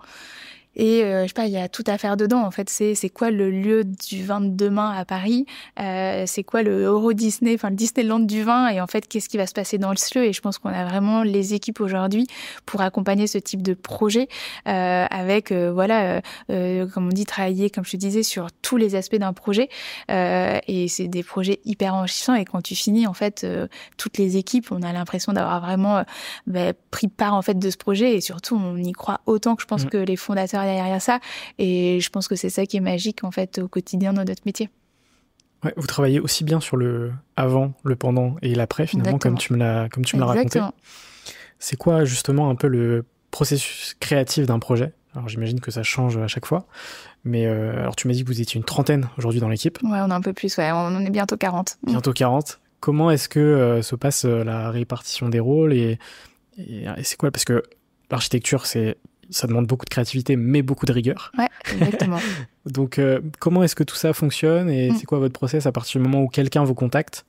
et 0.77 1.03
euh, 1.03 1.23
je 1.23 1.29
sais 1.29 1.35
pas, 1.35 1.47
il 1.47 1.53
y 1.53 1.59
a 1.59 1.69
tout 1.69 1.85
à 1.87 1.97
faire 1.99 2.17
dedans. 2.17 2.43
En 2.43 2.51
fait, 2.51 2.69
c'est 2.69 2.95
c'est 2.95 3.09
quoi 3.09 3.31
le 3.31 3.51
lieu 3.51 3.85
du 3.85 4.25
vin 4.25 4.41
de 4.41 4.51
demain 4.51 4.93
à 4.93 5.05
Paris? 5.05 5.47
Euh, 5.81 6.25
C'est 6.27 6.45
quoi 6.45 6.63
le 6.63 6.85
Euro 6.85 7.15
Disney, 7.15 7.55
enfin 7.55 7.71
le 7.71 7.77
Disneyland 7.77 8.21
du 8.21 8.43
vin? 8.43 8.69
Et 8.69 8.81
en 8.81 8.87
fait, 8.87 9.09
qu'est-ce 9.09 9.29
qui 9.29 9.39
va 9.39 9.47
se 9.47 9.55
passer 9.55 9.79
dans 9.79 9.91
le 9.91 9.97
lieu? 10.15 10.25
Et 10.25 10.33
je 10.33 10.41
pense 10.41 10.59
qu'on 10.59 10.69
a 10.69 10.85
vraiment 10.85 11.23
les 11.23 11.55
équipes 11.55 11.81
aujourd'hui 11.81 12.27
pour 12.67 12.83
accompagner 12.83 13.27
ce 13.27 13.39
type 13.39 13.63
de 13.63 13.73
projet 13.73 14.29
euh, 14.69 15.07
avec 15.11 15.51
euh, 15.51 15.73
voilà, 15.73 16.21
euh, 16.51 16.87
comme 16.89 17.07
on 17.07 17.11
dit, 17.13 17.25
travailler, 17.25 17.71
comme 17.71 17.85
je 17.85 17.93
te 17.93 17.97
disais, 17.97 18.23
sur 18.23 18.49
tous 18.53 18.77
les 18.77 18.95
aspects 18.95 19.17
d'un 19.17 19.33
projet. 19.33 19.69
et 20.09 20.87
c'est 20.89 21.09
des 21.09 21.23
projets 21.23 21.61
hyper 21.65 21.95
enrichissants. 21.95 22.35
Et 22.35 22.45
quand 22.45 22.61
tu 22.61 22.75
finis, 22.75 23.07
en 23.07 23.15
fait, 23.15 23.47
toutes 23.97 24.19
les 24.19 24.37
équipes, 24.37 24.71
on 24.73 24.83
a 24.83 24.93
l'impression 24.93 25.33
d'avoir 25.33 25.61
vraiment 25.61 26.05
bah, 26.47 26.73
pris 26.91 27.09
part 27.09 27.35
en 27.35 27.43
fait 27.43 27.59
de 27.59 27.71
ce 27.71 27.77
projet. 27.77 28.15
Et 28.15 28.21
surtout, 28.21 28.57
on 28.57 28.77
y 28.77 28.93
croit 28.93 29.21
autant 29.27 29.57
que 29.57 29.63
je 29.63 29.67
pense 29.67 29.85
mmh. 29.85 29.91
que 29.91 29.99
les 29.99 30.17
fondateurs 30.17 30.66
derrière 30.75 31.03
ça. 31.03 31.21
Et 31.59 32.01
je 32.01 32.11
pense 32.11 32.29
que 32.29 32.37
c'est 32.37 32.51
ça 32.51 32.67
qui 32.67 32.77
est 32.77 32.81
magique 32.81 33.25
en 33.25 33.31
fait 33.31 33.59
au 33.59 33.69
quotidien 33.69 34.13
dans 34.13 34.25
notre 34.25 34.43
métier. 34.47 34.69
Ouais, 35.65 35.73
vous 35.77 35.87
travaillez 35.87 36.21
aussi 36.21 36.45
bien 36.45 36.61
sur 36.61 36.77
le 36.77 37.13
avant, 37.37 37.73
le 37.83 37.97
pendant 37.97 38.37
et 38.43 38.55
l'après 38.55 38.87
finalement, 38.87 39.19
comme 39.19 39.39
tu 39.39 39.53
me 39.53 39.59
l'as 39.59 39.89
comme 39.89 40.05
tu 40.05 40.17
me 40.17 40.21
l'as 40.21 40.27
raconté. 40.27 40.61
C'est 41.59 41.77
quoi 41.77 42.05
justement 42.05 42.51
un 42.51 42.55
peu 42.55 42.69
le 42.69 43.05
processus 43.31 43.97
créatif 43.99 44.47
d'un 44.47 44.59
projet? 44.59 44.93
Alors 45.15 45.29
j'imagine 45.29 45.61
que 45.61 45.71
ça 45.71 45.83
change 45.83 46.19
à 46.19 46.29
chaque 46.29 46.45
fois, 46.45 46.67
mais 47.25 47.47
euh, 47.47 47.81
alors 47.81 47.97
tu 47.97 48.07
m'as 48.07 48.13
dit 48.13 48.23
que 48.23 48.29
vous 48.29 48.43
étiez 48.43 48.59
une 48.59 48.65
trentaine 48.65 49.09
aujourd'hui 49.17 49.41
dans 49.41 49.49
l'équipe. 49.49 49.79
Ouais, 49.83 49.99
on 50.03 50.11
est 50.11 50.15
un 50.15 50.21
peu 50.21 50.35
plus. 50.35 50.59
Ouais, 50.59 50.71
on 50.73 51.01
est 51.01 51.11
bientôt 51.11 51.39
40. 51.39 51.79
Bientôt 51.87 52.13
40. 52.13 52.61
Comment 52.81 53.11
est-ce 53.11 53.31
que 53.31 53.41
euh, 53.41 53.81
se 53.81 53.97
passe 53.97 54.27
euh, 54.27 54.45
la 54.45 54.71
répartition 54.71 55.31
des 55.31 55.41
rôles 55.41 55.73
et, 55.73 55.99
et 56.59 56.85
c'est 57.03 57.17
quoi? 57.17 57.31
Parce 57.31 57.47
que 57.47 57.63
l'architecture, 58.11 58.67
c'est 58.67 58.99
ça 59.31 59.47
demande 59.47 59.67
beaucoup 59.67 59.85
de 59.85 59.91
créativité, 59.91 60.37
mais 60.37 60.63
beaucoup 60.63 60.87
de 60.87 60.93
rigueur. 60.93 61.33
Ouais, 61.39 61.49
exactement. 61.73 62.19
Donc, 62.67 62.99
euh, 62.99 63.21
comment 63.39 63.63
est-ce 63.63 63.75
que 63.75 63.85
tout 63.85 63.97
ça 63.97 64.13
fonctionne 64.13 64.71
et 64.71 64.91
mm. 64.91 64.97
c'est 64.97 65.07
quoi 65.07 65.19
votre 65.19 65.35
process 65.35 65.67
à 65.67 65.73
partir 65.73 66.01
du 66.01 66.09
moment 66.09 66.23
où 66.23 66.29
quelqu'un 66.29 66.65
vous 66.65 66.75
contacte? 66.75 67.25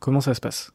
Comment 0.00 0.20
ça 0.20 0.34
se 0.34 0.40
passe? 0.40 0.72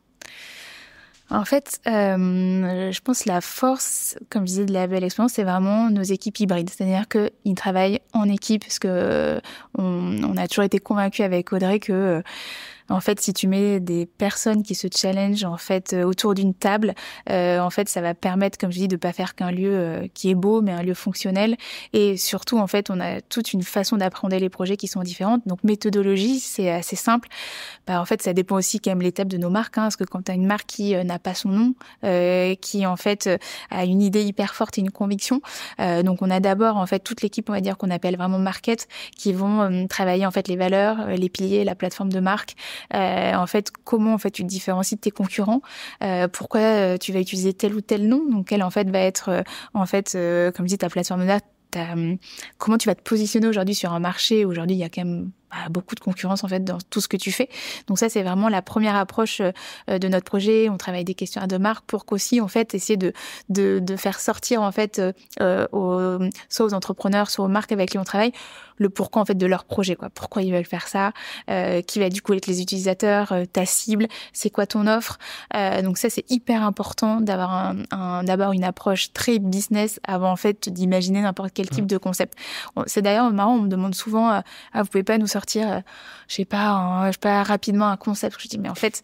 En 1.30 1.46
fait, 1.46 1.80
euh, 1.88 2.92
je 2.92 3.00
pense 3.00 3.24
que 3.24 3.30
la 3.30 3.40
force, 3.40 4.18
comme 4.30 4.42
je 4.42 4.48
disais, 4.48 4.66
de 4.66 4.74
la 4.74 4.88
belle 4.88 5.06
expérience, 5.06 5.32
c'est 5.34 5.46
vraiment 5.46 5.90
nos 5.90 6.02
équipes 6.02 6.38
hybrides. 6.42 6.70
C'est-à-dire 6.70 7.06
qu'ils 7.08 7.56
travaillent 7.56 8.02
en 8.12 8.28
équipe, 8.28 8.64
parce 8.66 8.80
que 8.80 9.40
on, 9.78 10.24
on 10.24 10.36
a 10.36 10.48
toujours 10.50 10.66
été 10.66 10.80
convaincus 10.80 11.24
avec 11.24 11.54
Audrey 11.54 11.80
que 11.80 12.22
en 12.90 13.00
fait, 13.00 13.20
si 13.20 13.34
tu 13.34 13.48
mets 13.48 13.80
des 13.80 14.06
personnes 14.06 14.64
qui 14.64 14.76
se 14.76 14.88
challengent 14.94 15.44
en 15.44 15.58
fait 15.58 15.94
euh, 15.94 16.04
autour 16.04 16.34
d'une 16.34 16.54
table, 16.54 16.94
euh, 17.30 17.60
en 17.60 17.70
fait, 17.70 17.90
ça 17.90 18.02
va 18.02 18.14
permettre, 18.14 18.58
comme 18.58 18.72
je 18.72 18.80
dis, 18.80 18.88
de 18.88 18.98
pas 18.98 19.14
faire 19.14 19.36
qu'un 19.36 19.52
lieu 19.52 19.72
euh, 19.74 20.08
qui 20.14 20.30
est 20.30 20.36
beau, 20.36 20.62
mais 20.62 20.72
un 20.72 20.84
lieu 20.84 20.94
fonctionnel. 20.94 21.58
Et 21.94 22.18
surtout, 22.18 22.58
en 22.58 22.68
fait, 22.68 22.90
on 22.90 23.00
a 23.00 23.22
toute 23.22 23.54
une 23.54 23.64
façon 23.64 23.98
d'apprendre 23.98 24.36
les 24.36 24.50
projets 24.50 24.78
qui 24.78 24.88
sont 24.88 25.02
différentes. 25.02 25.48
Donc, 25.48 25.64
méthodologie, 25.64 26.40
c'est 26.40 26.70
assez 26.70 26.96
simple. 26.96 27.28
Bah, 27.88 28.02
en 28.02 28.06
fait, 28.06 28.22
ça 28.22 28.34
dépend 28.34 28.56
aussi 28.56 28.80
quand 28.80 28.92
même 28.92 29.02
l'étape 29.02 29.28
de 29.28 29.38
nos 29.38 29.50
marques, 29.50 29.78
hein, 29.78 29.84
parce 29.84 29.98
que 29.98 30.04
quand 30.04 30.24
tu 30.24 30.32
as 30.32 30.36
une 30.36 30.46
marque 30.46 30.68
qui 30.68 30.96
n'a 30.96 31.20
pas 31.20 31.34
son 31.34 31.50
nom, 31.50 31.74
qui 32.62 32.86
en 32.86 32.96
fait 32.96 33.30
a 33.70 33.86
une 33.86 34.02
idée 34.02 34.24
hyper 34.24 34.56
forte 34.56 34.78
et 34.78 34.82
une 34.82 34.92
conviction, 34.92 35.42
donc 36.04 36.22
on 36.22 36.30
a 36.30 36.40
d'abord 36.40 36.78
en 36.78 36.86
fait 36.86 37.00
toute 37.00 37.22
l'équipe, 37.22 37.50
on 37.50 37.54
va 37.54 37.62
dire 37.62 37.78
qu'on 37.78 37.90
appelle 37.90 38.18
vraiment 38.18 38.40
market, 38.40 38.88
qui 39.18 39.34
vont 39.34 39.88
travailler 39.88 40.26
en 40.26 40.32
fait 40.32 40.48
les 40.48 40.56
valeurs, 40.56 41.08
les 41.08 41.30
piliers, 41.30 41.64
la 41.64 41.76
plateforme 41.76 42.12
de 42.12 42.20
marque, 42.20 42.52
euh, 42.52 42.71
en 42.94 43.48
fait, 43.48 43.72
comment 43.84 44.14
en 44.14 44.18
fait 44.18 44.32
tu 44.32 44.44
te 44.44 44.48
différencies 44.48 44.96
de 44.96 45.02
tes 45.02 45.12
concurrents 45.12 45.62
euh, 46.04 46.28
Pourquoi 46.28 46.62
euh, 46.62 46.98
tu 46.98 47.12
vas 47.14 47.20
utiliser 47.20 47.54
tel 47.54 47.74
ou 47.74 47.82
tel 47.82 48.08
nom? 48.08 48.24
Donc, 48.30 48.48
quelle 48.48 48.64
en 48.64 48.70
fait 48.70 48.90
va 48.90 49.00
être 49.00 49.44
en 49.74 49.86
fait, 49.86 50.12
comme 50.56 50.66
je 50.66 50.70
dis, 50.70 50.78
ta 50.78 50.90
plateforme 50.90 51.26
de 51.26 51.80
hum, 51.80 52.18
comment 52.58 52.78
tu 52.78 52.88
vas 52.88 52.96
te 52.96 53.02
positionner 53.02 53.48
aujourd'hui 53.48 53.76
sur 53.76 53.94
un 53.94 54.00
marché? 54.00 54.46
Aujourd'hui, 54.46 54.76
il 54.76 54.80
y 54.80 54.84
a 54.84 54.90
quand 54.90 55.06
même 55.06 55.32
bah, 55.52 55.70
beaucoup 55.70 55.96
de 55.96 56.00
concurrence 56.00 56.44
en 56.44 56.48
fait 56.48 56.64
dans 56.64 56.78
tout 56.90 57.02
ce 57.02 57.08
que 57.08 57.18
tu 57.18 57.32
fais. 57.32 57.50
Donc 57.88 58.00
ça 58.00 58.10
c'est 58.10 58.24
vraiment 58.24 58.50
la 58.50 58.62
première 58.62 58.96
approche 58.96 59.42
euh, 59.42 60.00
de 60.00 60.08
notre 60.08 60.26
projet. 60.26 60.70
On 60.70 60.78
travaille 60.78 61.04
des 61.04 61.14
questions 61.14 61.46
de 61.46 61.58
marque 61.58 61.86
pour 61.86 62.06
qu'aussi 62.06 62.40
en 62.42 62.48
fait 62.48 62.74
essayer 62.74 62.98
de, 62.98 63.14
de, 63.50 63.80
de 63.80 63.96
faire 63.96 64.20
sortir 64.20 64.62
en 64.62 64.72
fait 64.72 65.02
euh, 65.42 65.68
aux, 65.72 66.20
soit 66.50 66.66
aux 66.66 66.74
entrepreneurs, 66.74 67.30
soit 67.30 67.46
aux 67.46 67.50
marques 67.50 67.72
avec 67.72 67.90
qui 67.90 67.98
on 67.98 68.04
travaille 68.04 68.32
le 68.82 68.90
pourquoi 68.90 69.22
en 69.22 69.26
fait 69.26 69.36
de 69.36 69.46
leur 69.46 69.64
projet 69.64 69.96
quoi. 69.96 70.10
Pourquoi 70.10 70.42
ils 70.42 70.52
veulent 70.52 70.66
faire 70.66 70.88
ça 70.88 71.14
euh, 71.50 71.82
Qui 71.82 72.00
va 72.00 72.10
du 72.10 72.22
coup 72.22 72.34
être 72.34 72.48
les 72.48 72.62
utilisateurs 72.62 73.32
euh, 73.32 73.46
Ta 73.46 73.66
cible 73.66 74.08
C'est 74.34 74.50
quoi 74.50 74.66
ton 74.66 74.88
offre 74.88 75.20
euh, 75.56 75.82
Donc 75.84 75.98
ça 75.98 76.10
c'est 76.10 76.30
hyper 76.32 76.64
important 76.64 77.22
d'avoir 77.22 77.54
un, 77.54 77.76
un 77.92 78.24
d'abord 78.24 78.52
une 78.54 78.64
approche 78.64 79.14
très 79.14 79.40
business 79.40 80.00
avant 80.04 80.32
en 80.32 80.36
fait 80.36 80.68
d'imaginer 80.68 81.22
n'importe 81.22 81.52
quel 81.54 81.70
type 81.70 81.86
de 81.86 81.98
concept. 81.98 82.38
C'est 82.88 83.04
d'ailleurs 83.04 83.32
marrant, 83.32 83.56
on 83.56 83.62
me 83.62 83.68
demande 83.68 83.94
souvent 83.94 84.30
ah 84.30 84.44
vous 84.74 84.86
pouvez 84.86 85.04
pas 85.04 85.20
nous 85.20 85.28
sortir 85.28 85.41
je 85.48 85.82
sais 86.28 86.46
pas 86.46 87.04
je 87.08 87.12
sais 87.12 87.18
pas 87.20 87.44
rapidement 87.44 87.90
un 87.90 87.98
concept. 87.98 88.38
Je 88.40 88.48
dis 88.48 88.58
mais 88.58 88.70
en 88.70 88.76
fait 88.76 89.02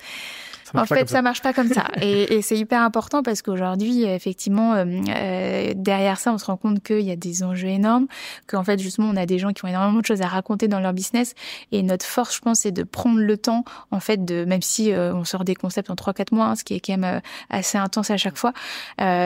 en 0.74 0.86
fait, 0.86 1.10
ça. 1.10 1.22
marche 1.22 1.42
pas 1.42 1.54
comme 1.54 1.68
ça. 1.70 1.86
et, 2.02 2.34
et 2.36 2.42
c'est 2.42 2.58
hyper 2.58 2.82
important 2.82 3.24
parce 3.24 3.42
qu'aujourd'hui, 3.42 4.04
effectivement, 4.04 4.74
euh, 4.74 4.86
euh, 5.10 5.74
derrière 5.76 6.20
ça, 6.20 6.34
on 6.34 6.38
se 6.38 6.46
rend 6.46 6.58
compte 6.58 6.84
qu'il 6.84 7.02
y 7.02 7.12
a 7.12 7.16
des 7.16 7.44
enjeux 7.44 7.68
énormes, 7.68 8.08
qu'en 8.48 8.64
fait, 8.64 8.80
justement, 8.80 9.10
on 9.10 9.16
a 9.16 9.26
des 9.26 9.40
gens 9.40 9.54
qui 9.54 9.66
ont 9.66 9.68
énormément 9.68 10.00
de 10.00 10.06
choses 10.06 10.22
à 10.22 10.28
raconter 10.28 10.68
dans 10.68 10.80
leur 10.80 10.94
business. 10.94 11.34
Et 11.72 11.84
notre 11.84 12.06
force, 12.06 12.36
je 12.36 12.42
pense, 12.42 12.60
c'est 12.60 12.72
de 12.72 12.84
prendre 12.84 13.20
le 13.20 13.38
temps, 13.38 13.64
en 13.92 14.00
fait, 14.00 14.26
de 14.26 14.46
même 14.46 14.62
si 14.62 14.92
euh, 14.92 15.14
on 15.14 15.24
sort 15.24 15.44
des 15.44 15.56
concepts 15.56 15.90
en 15.90 15.96
3-4 15.96 16.34
mois, 16.34 16.46
hein, 16.48 16.56
ce 16.56 16.64
qui 16.64 16.74
est 16.74 16.80
quand 16.80 16.98
même 16.98 17.18
euh, 17.18 17.20
assez 17.50 17.78
intense 17.78 18.12
à 18.12 18.18
chaque 18.18 18.38
fois. 18.38 18.54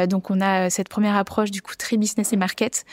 donc, 0.08 0.30
on 0.30 0.42
a 0.42 0.70
cette 0.70 0.90
première 0.90 1.16
approche 1.16 1.52
du 1.52 1.62
coup 1.62 1.76
très 1.76 1.98
business 1.98 2.34
et 2.34 2.38
market. 2.38 2.86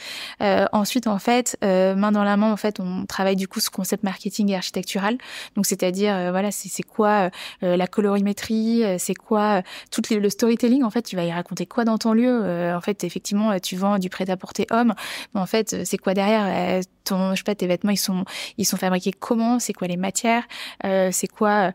ensuite, 0.73 1.07
en 1.07 1.19
fait, 1.19 1.57
main 1.63 2.13
dans 2.13 2.25
la 2.25 2.37
main, 2.37 2.53
en 2.53 2.57
fait, 2.57 2.81
on 2.81 3.07
travaille 3.07 3.37
du 3.37 3.49
coup 3.49 3.61
ce 3.61 3.71
concept 3.71 4.03
marketing 4.05 4.51
et 4.51 4.57
architectural. 4.57 5.19
Donc, 5.57 5.67
c'est-à-dire, 5.67 6.31
voilà, 6.31 6.51
c'est 6.51 6.83
quoi 6.83 7.31
la 7.63 7.87
colorimétrie 7.87 8.38
euh, 8.51 8.97
c'est 8.99 9.15
quoi 9.15 9.59
euh, 9.59 9.63
tout 9.91 10.03
le 10.11 10.31
storytelling 10.31 10.83
en 10.83 10.91
fait 10.91 11.03
tu 11.03 11.17
vas 11.17 11.25
y 11.25 11.33
raconter 11.33 11.67
quoi 11.67 11.85
dans 11.85 11.99
ton 11.99 12.13
lieu 12.13 12.41
euh, 12.43 12.77
en 12.77 12.81
fait 12.81 13.05
effectivement 13.05 13.59
tu 13.59 13.77
vends 13.77 13.99
du 13.99 14.09
prêt-à-porter 14.09 14.67
homme 14.71 14.95
mais 15.35 15.41
en 15.41 15.47
fait 15.47 15.85
c'est 15.85 15.99
quoi 15.99 16.15
derrière 16.15 16.83
ton 17.05 17.35
je 17.35 17.39
sais 17.39 17.45
pas 17.45 17.55
tes 17.55 17.67
vêtements 17.67 17.91
ils 17.91 17.97
sont 17.97 18.25
ils 18.57 18.65
sont 18.65 18.77
fabriqués 18.77 19.13
comment 19.13 19.59
c'est 19.59 19.73
quoi 19.73 19.89
les 19.89 19.97
matières 19.97 20.45
c'est 20.83 21.29
quoi 21.29 21.73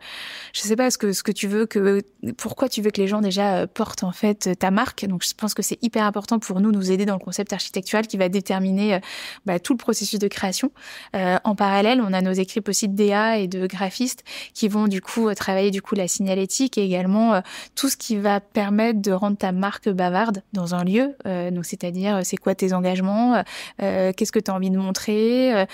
je 0.52 0.60
sais 0.60 0.76
pas 0.76 0.90
ce 0.90 0.98
que 0.98 1.12
ce 1.12 1.22
que 1.22 1.32
tu 1.32 1.48
veux 1.48 1.66
que 1.66 2.02
pourquoi 2.36 2.68
tu 2.68 2.82
veux 2.82 2.90
que 2.90 3.00
les 3.00 3.08
gens 3.08 3.20
déjà 3.20 3.66
portent 3.66 4.04
en 4.04 4.12
fait 4.12 4.58
ta 4.58 4.70
marque. 4.70 5.04
Donc 5.06 5.24
je 5.24 5.34
pense 5.34 5.54
que 5.54 5.62
c'est 5.62 5.78
hyper 5.82 6.04
important 6.04 6.38
pour 6.38 6.60
nous 6.60 6.72
nous 6.72 6.90
aider 6.90 7.04
dans 7.04 7.14
le 7.14 7.20
concept 7.20 7.52
architectural 7.52 8.06
qui 8.06 8.16
va 8.16 8.28
déterminer 8.28 9.00
bah, 9.44 9.58
tout 9.58 9.74
le 9.74 9.78
processus 9.78 10.18
de 10.18 10.28
création. 10.28 10.70
En 11.12 11.54
parallèle 11.54 12.00
on 12.00 12.12
a 12.12 12.20
nos 12.20 12.32
équipes 12.32 12.68
aussi 12.68 12.88
de 12.88 12.94
DA 12.94 13.38
et 13.38 13.48
de 13.48 13.66
graphistes 13.66 14.24
qui 14.54 14.68
vont 14.68 14.88
du 14.88 15.00
coup 15.00 15.32
travailler 15.34 15.70
du 15.70 15.82
coup 15.82 15.94
la 15.94 16.08
signalétique 16.08 16.53
et 16.60 16.84
également 16.84 17.34
euh, 17.34 17.40
tout 17.74 17.88
ce 17.88 17.96
qui 17.96 18.16
va 18.16 18.40
permettre 18.40 19.00
de 19.00 19.12
rendre 19.12 19.36
ta 19.36 19.52
marque 19.52 19.88
bavarde 19.88 20.42
dans 20.52 20.74
un 20.74 20.84
lieu. 20.84 21.16
Euh, 21.26 21.50
donc, 21.50 21.64
c'est-à-dire, 21.64 22.20
c'est 22.22 22.36
quoi 22.36 22.54
tes 22.54 22.72
engagements, 22.72 23.42
euh, 23.82 24.12
qu'est-ce 24.12 24.32
que 24.32 24.38
tu 24.38 24.50
as 24.50 24.54
envie 24.54 24.70
de 24.70 24.78
montrer, 24.78 25.66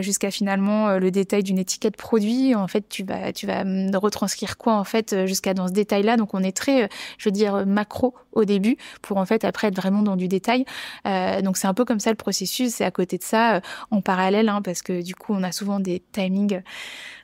jusqu'à 0.00 0.30
finalement 0.30 0.96
le 0.96 1.10
détail 1.10 1.42
d'une 1.42 1.58
étiquette 1.58 1.96
produit. 1.96 2.54
En 2.54 2.68
fait, 2.68 2.88
tu 2.88 3.04
vas, 3.04 3.32
tu 3.32 3.46
vas 3.46 3.64
retranscrire 3.94 4.56
quoi 4.56 4.74
en 4.74 4.84
fait 4.84 5.26
jusqu'à 5.26 5.54
dans 5.54 5.68
ce 5.68 5.72
détail-là. 5.72 6.16
Donc, 6.16 6.34
on 6.34 6.42
est 6.42 6.56
très, 6.56 6.88
je 7.18 7.28
veux 7.28 7.32
dire, 7.32 7.66
macro 7.66 8.14
au 8.32 8.44
début 8.44 8.76
pour 9.02 9.18
en 9.18 9.26
fait 9.26 9.44
après 9.44 9.68
être 9.68 9.76
vraiment 9.76 10.02
dans 10.02 10.16
du 10.16 10.28
détail. 10.28 10.64
donc, 11.42 11.56
c'est 11.56 11.66
un 11.66 11.74
peu 11.74 11.84
comme 11.84 12.00
ça 12.00 12.10
le 12.10 12.16
processus. 12.16 12.74
C'est 12.74 12.84
à 12.84 12.90
côté 12.90 13.18
de 13.18 13.22
ça, 13.22 13.60
en 13.90 14.00
parallèle, 14.00 14.48
hein, 14.48 14.62
parce 14.62 14.82
que 14.82 15.02
du 15.02 15.14
coup, 15.14 15.34
on 15.34 15.42
a 15.42 15.52
souvent 15.52 15.80
des 15.80 16.02
timings 16.12 16.62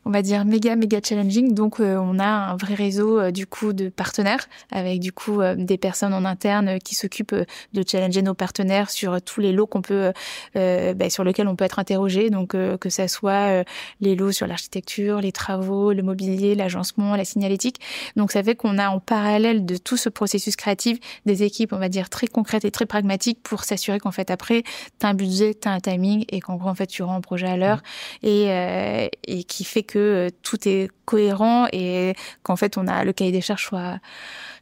on 0.09 0.11
va 0.11 0.23
dire 0.23 0.47
méga 0.47 0.75
méga 0.75 1.01
challenging. 1.05 1.53
Donc 1.53 1.81
euh, 1.81 1.97
on 1.97 2.19
a 2.19 2.25
un 2.25 2.57
vrai 2.57 2.73
réseau 2.73 3.21
euh, 3.21 3.31
du 3.31 3.47
coup 3.47 3.75
de 3.75 3.91
partenaires 3.91 4.49
avec 4.73 5.01
du 5.01 5.13
coup 5.13 5.43
euh, 5.43 5.55
des 5.55 5.77
personnes 5.77 6.15
en 6.15 6.25
interne 6.25 6.79
qui 6.79 6.95
s'occupent 6.95 7.35
de 7.35 7.85
challenger 7.87 8.23
nos 8.23 8.33
partenaires 8.33 8.89
sur 8.89 9.21
tous 9.21 9.43
les 9.43 9.53
lots 9.53 9.67
qu'on 9.67 9.83
peut 9.83 10.13
bah, 10.55 11.11
sur 11.11 11.25
lesquels 11.25 11.47
on 11.47 11.57
peut 11.57 11.65
être 11.65 11.79
interrogé. 11.79 12.31
Donc 12.31 12.49
que 12.51 12.89
ça 12.89 13.07
soit 13.07 13.65
les 14.01 14.17
lots 14.17 14.33
sur 14.33 14.47
l'architecture, 14.47 15.21
les 15.21 15.33
travaux, 15.33 15.93
le 15.93 16.03
mobilier, 16.03 16.55
l'agencement, 16.55 17.15
la 17.15 17.25
signalétique. 17.27 17.81
Donc 18.17 18.33
ça 18.33 18.43
fait 18.43 18.55
qu'on 18.55 18.79
a 18.79 18.89
en 18.89 19.01
parallèle 19.01 19.67
de 19.67 19.77
tout 19.77 19.99
ce 19.99 20.09
processus 20.09 20.57
créatif 20.57 20.99
des 21.27 21.43
équipes, 21.43 21.75
on 21.75 21.79
va 21.79 21.91
dire 21.91 22.09
très 22.09 22.27
concrètes 22.27 22.65
et 22.65 22.71
très 22.71 22.87
pragmatiques 22.87 23.43
pour 23.43 23.65
s'assurer 23.65 23.99
qu'en 23.99 24.13
fait 24.13 24.31
après 24.31 24.63
tu 24.63 25.07
as 25.07 25.11
un 25.11 25.15
budget, 25.15 25.55
tu 25.55 25.69
as 25.69 25.73
un 25.73 25.81
timing 25.81 26.25
et 26.31 26.41
qu'en 26.41 26.57
gros 26.57 26.71
en 26.71 26.75
fait 26.75 26.87
tu 26.87 27.03
rends 27.03 27.17
un 27.17 27.21
projet 27.21 27.47
à 27.47 27.57
l'heure 27.57 27.83
mmh. 28.23 28.27
et, 28.27 29.11
et 29.27 29.45
qui 29.45 29.65
fait 29.65 29.83
que 29.83 29.98
euh, 29.99 30.29
tout 30.43 30.69
est 30.69 30.91
cohérent 31.05 31.67
et 31.73 32.15
qu'en 32.43 32.57
fait 32.57 32.77
on 32.77 32.87
a 32.87 33.05
le 33.05 33.13
cahier 33.13 33.33
des 33.33 33.41
charges 33.41 33.65
soit 33.65 33.99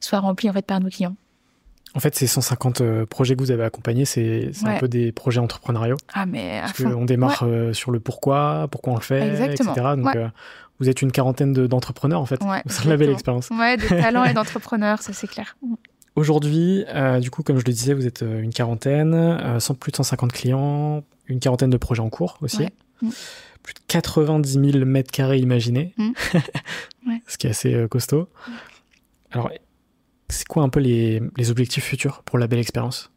soit 0.00 0.20
rempli 0.20 0.48
en 0.50 0.52
fait 0.52 0.64
par 0.66 0.80
nos 0.80 0.88
clients. 0.88 1.16
En 1.94 2.00
fait, 2.00 2.14
ces 2.14 2.26
150 2.26 2.82
euh, 2.82 3.06
projets 3.06 3.36
que 3.36 3.40
vous 3.40 3.50
avez 3.50 3.64
accompagnés, 3.64 4.04
c'est 4.04 4.50
un 4.66 4.76
peu 4.78 4.86
des 4.86 5.12
projets 5.12 5.40
entrepreneuriaux. 5.40 5.96
Ah, 6.12 6.26
mais 6.26 6.60
Parce 6.60 6.82
qu'on 6.82 7.06
démarre 7.06 7.42
euh, 7.44 7.72
sur 7.72 7.90
le 7.90 8.00
pourquoi, 8.00 8.68
pourquoi 8.70 8.92
on 8.92 8.96
le 8.96 9.02
fait, 9.02 9.50
etc. 9.50 9.72
Donc, 9.96 10.14
vous 10.78 10.90
êtes 10.90 11.00
une 11.00 11.10
quarantaine 11.10 11.54
d'entrepreneurs, 11.54 12.20
en 12.20 12.26
fait. 12.26 12.38
C'est 12.66 12.84
une 12.84 12.96
belle 12.96 13.08
expérience. 13.08 13.48
Ouais, 13.48 13.78
de 13.78 13.88
talents 13.88 14.24
et 14.24 14.34
d'entrepreneurs, 14.34 15.00
ça 15.00 15.14
c'est 15.14 15.26
clair. 15.26 15.56
Mm. 15.62 15.74
Aujourd'hui, 16.16 16.84
du 17.22 17.30
coup, 17.30 17.42
comme 17.42 17.58
je 17.58 17.64
le 17.64 17.72
disais, 17.72 17.94
vous 17.94 18.06
êtes 18.06 18.20
une 18.20 18.52
quarantaine, 18.52 19.58
sans 19.58 19.72
plus 19.72 19.90
de 19.90 19.96
150 19.96 20.32
clients, 20.32 21.02
une 21.28 21.40
quarantaine 21.40 21.70
de 21.70 21.78
projets 21.78 22.02
en 22.02 22.10
cours 22.10 22.36
aussi. 22.42 22.68
Plus 23.66 23.74
de 23.74 23.80
90 23.88 24.72
000 24.72 24.84
mètres 24.84 25.10
carrés 25.10 25.38
imaginés, 25.40 25.92
mmh. 25.96 26.12
ce 27.26 27.36
qui 27.36 27.48
est 27.48 27.50
assez 27.50 27.74
euh, 27.74 27.88
costaud. 27.88 28.28
Alors, 29.32 29.50
c'est 30.28 30.46
quoi 30.46 30.62
un 30.62 30.68
peu 30.68 30.78
les, 30.78 31.20
les, 31.36 31.50
objectifs 31.50 31.82
futurs 31.82 32.22
pour 32.22 32.38
la 32.38 32.46
belle 32.46 32.60
expérience? 32.60 33.10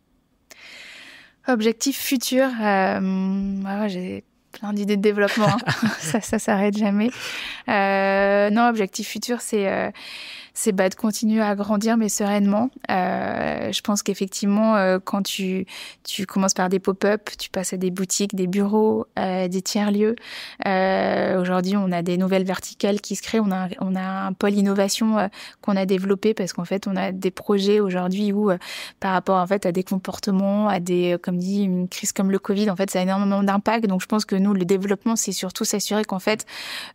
Objectifs 1.48 2.00
futurs, 2.00 2.50
euh, 2.64 3.88
j'ai 3.90 4.24
plein 4.52 4.74
d'idées 4.74 4.98
de 4.98 5.04
développement, 5.04 5.50
hein. 5.50 5.88
ça, 6.00 6.20
ça 6.20 6.40
s'arrête 6.40 6.76
jamais. 6.76 7.12
Euh, 7.68 8.50
non, 8.50 8.70
objectif 8.70 9.08
futur, 9.08 9.42
c'est 9.42 9.94
c'est 10.54 10.72
bah, 10.72 10.90
de 10.90 10.96
continuer 10.96 11.42
à 11.42 11.56
grandir, 11.56 11.98
mais 11.98 12.10
sereinement. 12.10 12.70
Euh, 12.90 13.72
je 13.72 13.82
pense 13.82 14.04
qu'effectivement, 14.04 14.76
euh, 14.76 15.00
quand 15.04 15.22
tu, 15.24 15.66
tu 16.04 16.26
commences 16.26 16.54
par 16.54 16.70
des 16.70 16.80
pop-up, 16.80 17.30
tu 17.38 17.50
passes 17.50 17.74
à 17.74 17.78
des 17.78 17.92
boutiques, 17.92 18.36
des 18.36 18.48
bureaux, 18.48 19.08
euh, 19.18 19.48
des 19.48 19.62
tiers-lieux. 19.62 20.16
Euh, 20.68 21.42
aujourd'hui, 21.42 21.76
on 21.78 21.92
a 21.92 22.02
des 22.02 22.18
nouvelles 22.18 22.44
verticales 22.44 23.02
qui 23.02 23.16
se 23.16 23.22
créent. 23.22 23.40
On 23.40 23.52
a, 23.52 23.68
on 23.80 23.96
a 23.96 24.02
un 24.02 24.34
pôle 24.34 24.54
innovation 24.54 25.18
euh, 25.18 25.28
qu'on 25.62 25.76
a 25.76 25.86
développé 25.86 26.34
parce 26.34 26.54
qu'en 26.54 26.66
fait, 26.66 26.88
on 26.88 26.96
a 26.96 27.12
des 27.12 27.32
projets 27.32 27.80
aujourd'hui 27.80 28.34
où, 28.34 28.52
par 29.00 29.14
rapport 29.14 29.38
en 29.38 29.48
fait 29.48 29.66
à 29.66 29.72
des 29.72 29.84
comportements, 29.84 30.68
à 30.68 30.80
des, 30.80 31.18
comme 31.22 31.38
dit, 31.38 31.64
une 31.64 31.88
crise 31.88 32.12
comme 32.12 32.32
le 32.32 32.40
Covid, 32.40 32.70
en 32.70 32.76
fait, 32.76 32.90
ça 32.90 33.00
a 33.00 33.02
énormément 33.04 33.44
d'impact. 33.44 33.86
Donc, 33.88 34.02
je 34.02 34.08
pense 34.08 34.26
que 34.26 34.36
nous, 34.36 34.54
le 34.54 34.66
développement, 34.66 35.16
c'est 35.16 35.32
surtout 35.32 35.66
s'assurer 35.66 36.06
qu'en 36.06 36.20
fait, 36.20 36.46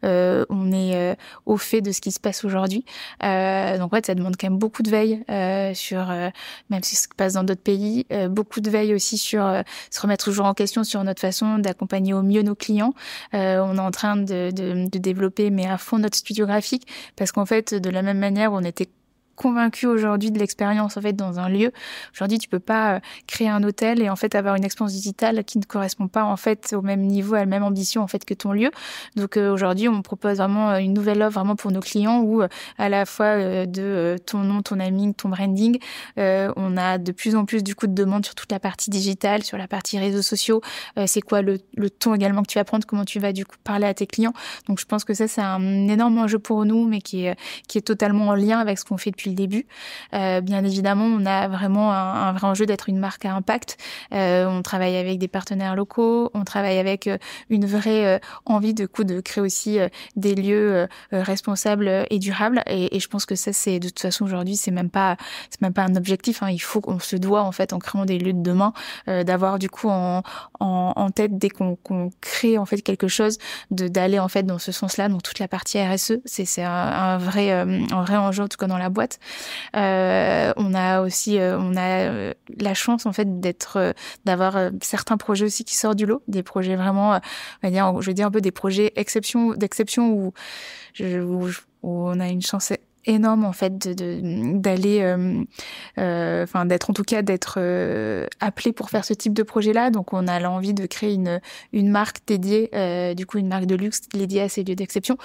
on 0.02 0.72
est 0.72 1.16
au 1.46 1.56
fait 1.56 1.80
de 1.80 1.92
ce 1.92 2.00
qui 2.00 2.12
se 2.12 2.20
passe 2.20 2.44
aujourd'hui. 2.44 2.84
Euh, 3.22 3.43
euh, 3.44 3.78
donc 3.78 3.92
ouais, 3.92 4.00
ça 4.04 4.14
demande 4.14 4.36
quand 4.38 4.48
même 4.48 4.58
beaucoup 4.58 4.82
de 4.82 4.90
veille 4.90 5.24
euh, 5.30 5.74
sur, 5.74 6.10
euh, 6.10 6.30
même 6.70 6.82
si 6.82 6.96
ça 6.96 7.04
se 7.04 7.08
passe 7.16 7.34
dans 7.34 7.44
d'autres 7.44 7.62
pays, 7.62 8.06
beaucoup 8.30 8.60
de 8.60 8.70
veille 8.70 8.94
aussi 8.94 9.18
sur 9.18 9.44
se 9.90 10.00
remettre 10.00 10.24
toujours 10.24 10.46
en 10.46 10.54
question 10.54 10.84
sur 10.84 11.02
notre 11.04 11.20
façon 11.20 11.58
d'accompagner 11.58 12.14
au 12.14 12.22
mieux 12.22 12.42
nos 12.42 12.54
clients. 12.54 12.94
on 13.32 13.76
est 13.76 13.80
en 13.80 13.90
train 13.90 14.16
de, 14.16 14.50
de 14.50 14.98
développer 14.98 15.50
mais 15.50 15.66
à 15.66 15.78
fond 15.78 15.98
notre 15.98 16.16
studio 16.16 16.46
graphique 16.46 16.86
parce 17.16 17.32
qu'en 17.32 17.46
fait, 17.46 17.74
de 17.74 17.90
la 17.90 18.02
même 18.02 18.18
manière, 18.18 18.52
on 18.52 18.60
était 18.60 18.88
convaincu 19.36 19.86
aujourd'hui 19.86 20.30
de 20.30 20.38
l'expérience 20.38 20.96
en 20.96 21.00
fait 21.00 21.12
dans 21.12 21.38
un 21.38 21.48
lieu. 21.48 21.72
Aujourd'hui, 22.14 22.38
tu 22.38 22.48
peux 22.48 22.60
pas 22.60 22.94
euh, 22.94 23.00
créer 23.26 23.48
un 23.48 23.62
hôtel 23.62 24.02
et 24.02 24.10
en 24.10 24.16
fait 24.16 24.34
avoir 24.34 24.54
une 24.56 24.64
expérience 24.64 24.92
digitale 24.92 25.44
qui 25.44 25.58
ne 25.58 25.64
correspond 25.64 26.08
pas 26.08 26.24
en 26.24 26.36
fait 26.36 26.74
au 26.76 26.82
même 26.82 27.02
niveau, 27.02 27.34
à 27.34 27.40
la 27.40 27.46
même 27.46 27.62
ambition 27.62 28.02
en 28.02 28.06
fait 28.06 28.24
que 28.24 28.34
ton 28.34 28.52
lieu. 28.52 28.70
Donc 29.16 29.36
euh, 29.36 29.52
aujourd'hui, 29.52 29.88
on 29.88 30.02
propose 30.02 30.38
vraiment 30.38 30.70
euh, 30.70 30.78
une 30.78 30.92
nouvelle 30.92 31.22
offre 31.22 31.34
vraiment 31.34 31.56
pour 31.56 31.70
nos 31.70 31.80
clients 31.80 32.20
où 32.22 32.42
à 32.78 32.88
la 32.88 33.06
fois 33.06 33.66
de 33.66 34.16
ton 34.26 34.38
nom, 34.38 34.62
ton 34.62 34.76
naming, 34.76 35.14
ton 35.14 35.28
branding, 35.28 35.78
on 36.16 36.76
a 36.76 36.98
de 36.98 37.12
plus 37.12 37.36
en 37.36 37.44
plus 37.44 37.62
du 37.62 37.74
coup 37.74 37.86
de 37.86 37.94
demandes 37.94 38.24
sur 38.24 38.34
toute 38.34 38.50
la 38.52 38.60
partie 38.60 38.90
digitale, 38.90 39.42
sur 39.42 39.58
la 39.58 39.68
partie 39.68 39.98
réseaux 39.98 40.22
sociaux. 40.22 40.60
c'est 41.06 41.20
quoi 41.20 41.42
le, 41.42 41.58
le 41.76 41.90
ton 41.90 42.14
également 42.14 42.42
que 42.42 42.48
tu 42.48 42.58
vas 42.58 42.64
prendre, 42.64 42.86
comment 42.86 43.04
tu 43.04 43.18
vas 43.18 43.32
du 43.32 43.44
coup 43.44 43.56
parler 43.64 43.86
à 43.86 43.94
tes 43.94 44.06
clients. 44.06 44.32
Donc 44.68 44.78
je 44.78 44.84
pense 44.84 45.04
que 45.04 45.14
ça 45.14 45.28
c'est 45.28 45.40
un 45.40 45.88
énorme 45.88 46.18
enjeu 46.18 46.38
pour 46.38 46.64
nous, 46.64 46.86
mais 46.86 47.00
qui 47.00 47.26
est 47.26 47.36
qui 47.68 47.78
est 47.78 47.82
totalement 47.82 48.28
en 48.28 48.34
lien 48.34 48.58
avec 48.58 48.78
ce 48.78 48.84
qu'on 48.84 48.96
fait 48.96 49.10
depuis 49.10 49.23
le 49.26 49.34
début. 49.34 49.66
bien 50.12 50.64
évidemment, 50.64 51.04
on 51.04 51.26
a 51.26 51.48
vraiment 51.48 51.92
un, 51.92 52.32
vrai 52.32 52.46
enjeu 52.46 52.66
d'être 52.66 52.88
une 52.88 52.98
marque 52.98 53.24
à 53.24 53.34
impact. 53.34 53.76
on 54.12 54.62
travaille 54.62 54.96
avec 54.96 55.18
des 55.18 55.28
partenaires 55.28 55.76
locaux, 55.76 56.30
on 56.34 56.44
travaille 56.44 56.78
avec 56.78 57.08
une 57.50 57.66
vraie 57.66 58.20
envie 58.44 58.74
de 58.74 58.86
coup 58.86 59.04
de 59.04 59.20
créer 59.20 59.42
aussi 59.42 59.78
des 60.16 60.34
lieux 60.34 60.88
responsables 61.12 62.06
et 62.10 62.18
durables. 62.18 62.62
Et, 62.66 62.98
je 63.00 63.08
pense 63.08 63.26
que 63.26 63.34
ça, 63.34 63.52
c'est 63.52 63.78
de 63.78 63.88
toute 63.88 64.00
façon 64.00 64.24
aujourd'hui, 64.24 64.56
c'est 64.56 64.70
même 64.70 64.90
pas, 64.90 65.16
c'est 65.50 65.60
même 65.60 65.74
pas 65.74 65.82
un 65.82 65.96
objectif. 65.96 66.42
Hein. 66.42 66.50
Il 66.50 66.60
faut 66.60 66.80
qu'on 66.80 66.98
se 66.98 67.16
doit 67.16 67.42
en 67.42 67.52
fait 67.52 67.72
en 67.72 67.78
créant 67.78 68.04
des 68.04 68.18
lieux 68.18 68.32
de 68.32 68.42
demain 68.42 68.72
d'avoir 69.06 69.58
du 69.58 69.68
coup 69.68 69.88
en, 69.88 70.22
en, 70.60 71.10
tête 71.10 71.38
dès 71.38 71.50
qu'on 71.50 71.76
crée 72.20 72.58
en 72.58 72.64
fait 72.64 72.80
quelque 72.82 73.08
chose, 73.08 73.38
de 73.70 73.88
d'aller 73.88 74.18
en 74.18 74.28
fait 74.28 74.44
dans 74.44 74.58
ce 74.58 74.72
sens-là, 74.72 75.08
donc 75.08 75.22
toute 75.22 75.38
la 75.38 75.48
partie 75.48 75.80
RSE, 75.80 76.14
c'est 76.24 76.62
un, 76.62 76.70
un, 76.70 77.18
vrai 77.18 77.52
euh, 77.52 77.80
un 77.90 78.02
vrai 78.02 78.16
enjeu 78.16 78.42
en 78.42 78.48
tout 78.48 78.56
cas 78.56 78.66
dans 78.66 78.78
la 78.78 78.88
boîte. 78.88 79.13
Euh, 79.76 80.52
on 80.56 80.74
a 80.74 81.00
aussi 81.00 81.38
euh, 81.38 81.58
on 81.58 81.76
a 81.76 82.10
euh, 82.10 82.34
la 82.60 82.74
chance 82.74 83.06
en 83.06 83.12
fait 83.12 83.40
d'être 83.40 83.94
d'avoir 84.24 84.70
certains 84.82 85.16
projets 85.16 85.46
aussi 85.46 85.64
qui 85.64 85.76
sortent 85.76 85.98
du 85.98 86.06
lot, 86.06 86.22
des 86.28 86.42
projets 86.42 86.76
vraiment, 86.76 87.20
je 87.62 88.06
veux 88.06 88.14
dire 88.14 88.26
un 88.26 88.30
peu 88.30 88.40
des 88.40 88.52
projets 88.52 88.92
exception 88.96 89.54
d'exception 89.54 90.12
où 90.12 90.32
on 91.82 92.20
a 92.20 92.28
une 92.28 92.42
chance 92.42 92.72
énorme 93.06 93.44
en 93.44 93.52
fait 93.52 93.78
de 93.78 94.20
d'aller 94.58 95.00
euh, 95.02 95.42
euh, 95.98 96.44
enfin 96.44 96.64
d'être 96.66 96.90
en 96.90 96.92
tout 96.92 97.02
cas 97.02 97.22
d'être 97.22 97.56
euh, 97.58 98.26
appelé 98.40 98.72
pour 98.72 98.90
faire 98.90 99.04
ce 99.04 99.14
type 99.14 99.34
de 99.34 99.42
projet 99.42 99.72
là 99.72 99.90
donc 99.90 100.12
on 100.12 100.26
a 100.26 100.40
l'envie 100.40 100.74
de 100.74 100.86
créer 100.86 101.14
une 101.14 101.40
une 101.72 101.90
marque 101.90 102.18
dédiée 102.26 102.70
du 103.14 103.26
coup 103.26 103.38
une 103.38 103.48
marque 103.48 103.66
de 103.66 103.74
luxe 103.74 104.02
dédiée 104.12 104.42
à 104.42 104.48
ces 104.48 104.64
lieux 104.64 104.74
d'exception. 104.74 105.16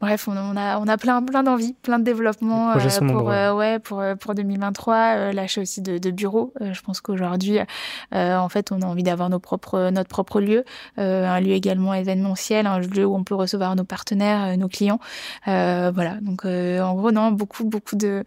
Bref 0.00 0.28
on, 0.28 0.56
a 0.56 0.78
on 0.78 0.86
a 0.86 0.96
plein 0.96 1.22
plein 1.22 1.42
d'envies 1.42 1.74
plein 1.82 1.98
de 1.98 2.04
développement 2.04 2.74
pour 3.08 3.26
ouais 3.26 3.78
pour 3.78 4.02
pour 4.20 4.34
2023 4.34 5.32
l'achat 5.32 5.60
aussi 5.60 5.80
de, 5.80 5.98
de 5.98 6.10
bureaux. 6.10 6.52
Je 6.60 6.80
pense 6.82 7.00
qu'aujourd'hui 7.00 7.58
en 8.12 8.48
fait 8.48 8.72
on 8.72 8.80
a 8.82 8.86
envie 8.86 9.02
d'avoir 9.02 9.30
nos 9.30 9.38
propres 9.38 9.90
notre 9.90 10.08
propre 10.08 10.40
lieu 10.40 10.64
un 10.96 11.40
lieu 11.40 11.52
également 11.52 11.94
événementiel 11.94 12.66
un 12.66 12.78
lieu 12.78 13.04
où 13.04 13.14
on 13.14 13.24
peut 13.24 13.34
recevoir 13.34 13.76
nos 13.76 13.84
partenaires 13.84 14.56
nos 14.56 14.68
clients. 14.68 15.00
Voilà. 15.46 16.16
Donc 16.20 16.44
en 16.44 16.94
gros 16.94 17.12
non 17.12 17.23
beaucoup, 17.32 17.64
beaucoup 17.64 17.96
de, 17.96 18.24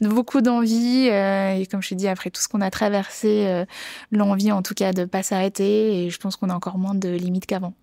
beaucoup 0.00 0.40
d'envie. 0.40 1.08
Euh, 1.10 1.54
et 1.54 1.66
comme 1.66 1.82
je 1.82 1.90
t'ai 1.90 1.94
dit, 1.94 2.08
après 2.08 2.30
tout 2.30 2.40
ce 2.40 2.48
qu'on 2.48 2.60
a 2.60 2.70
traversé, 2.70 3.46
euh, 3.46 3.64
l'envie 4.10 4.52
en 4.52 4.62
tout 4.62 4.74
cas 4.74 4.92
de 4.92 5.04
pas 5.04 5.22
s'arrêter. 5.22 6.04
Et 6.04 6.10
je 6.10 6.18
pense 6.18 6.36
qu'on 6.36 6.50
a 6.50 6.54
encore 6.54 6.78
moins 6.78 6.94
de 6.94 7.08
limites 7.08 7.46
qu'avant. 7.46 7.74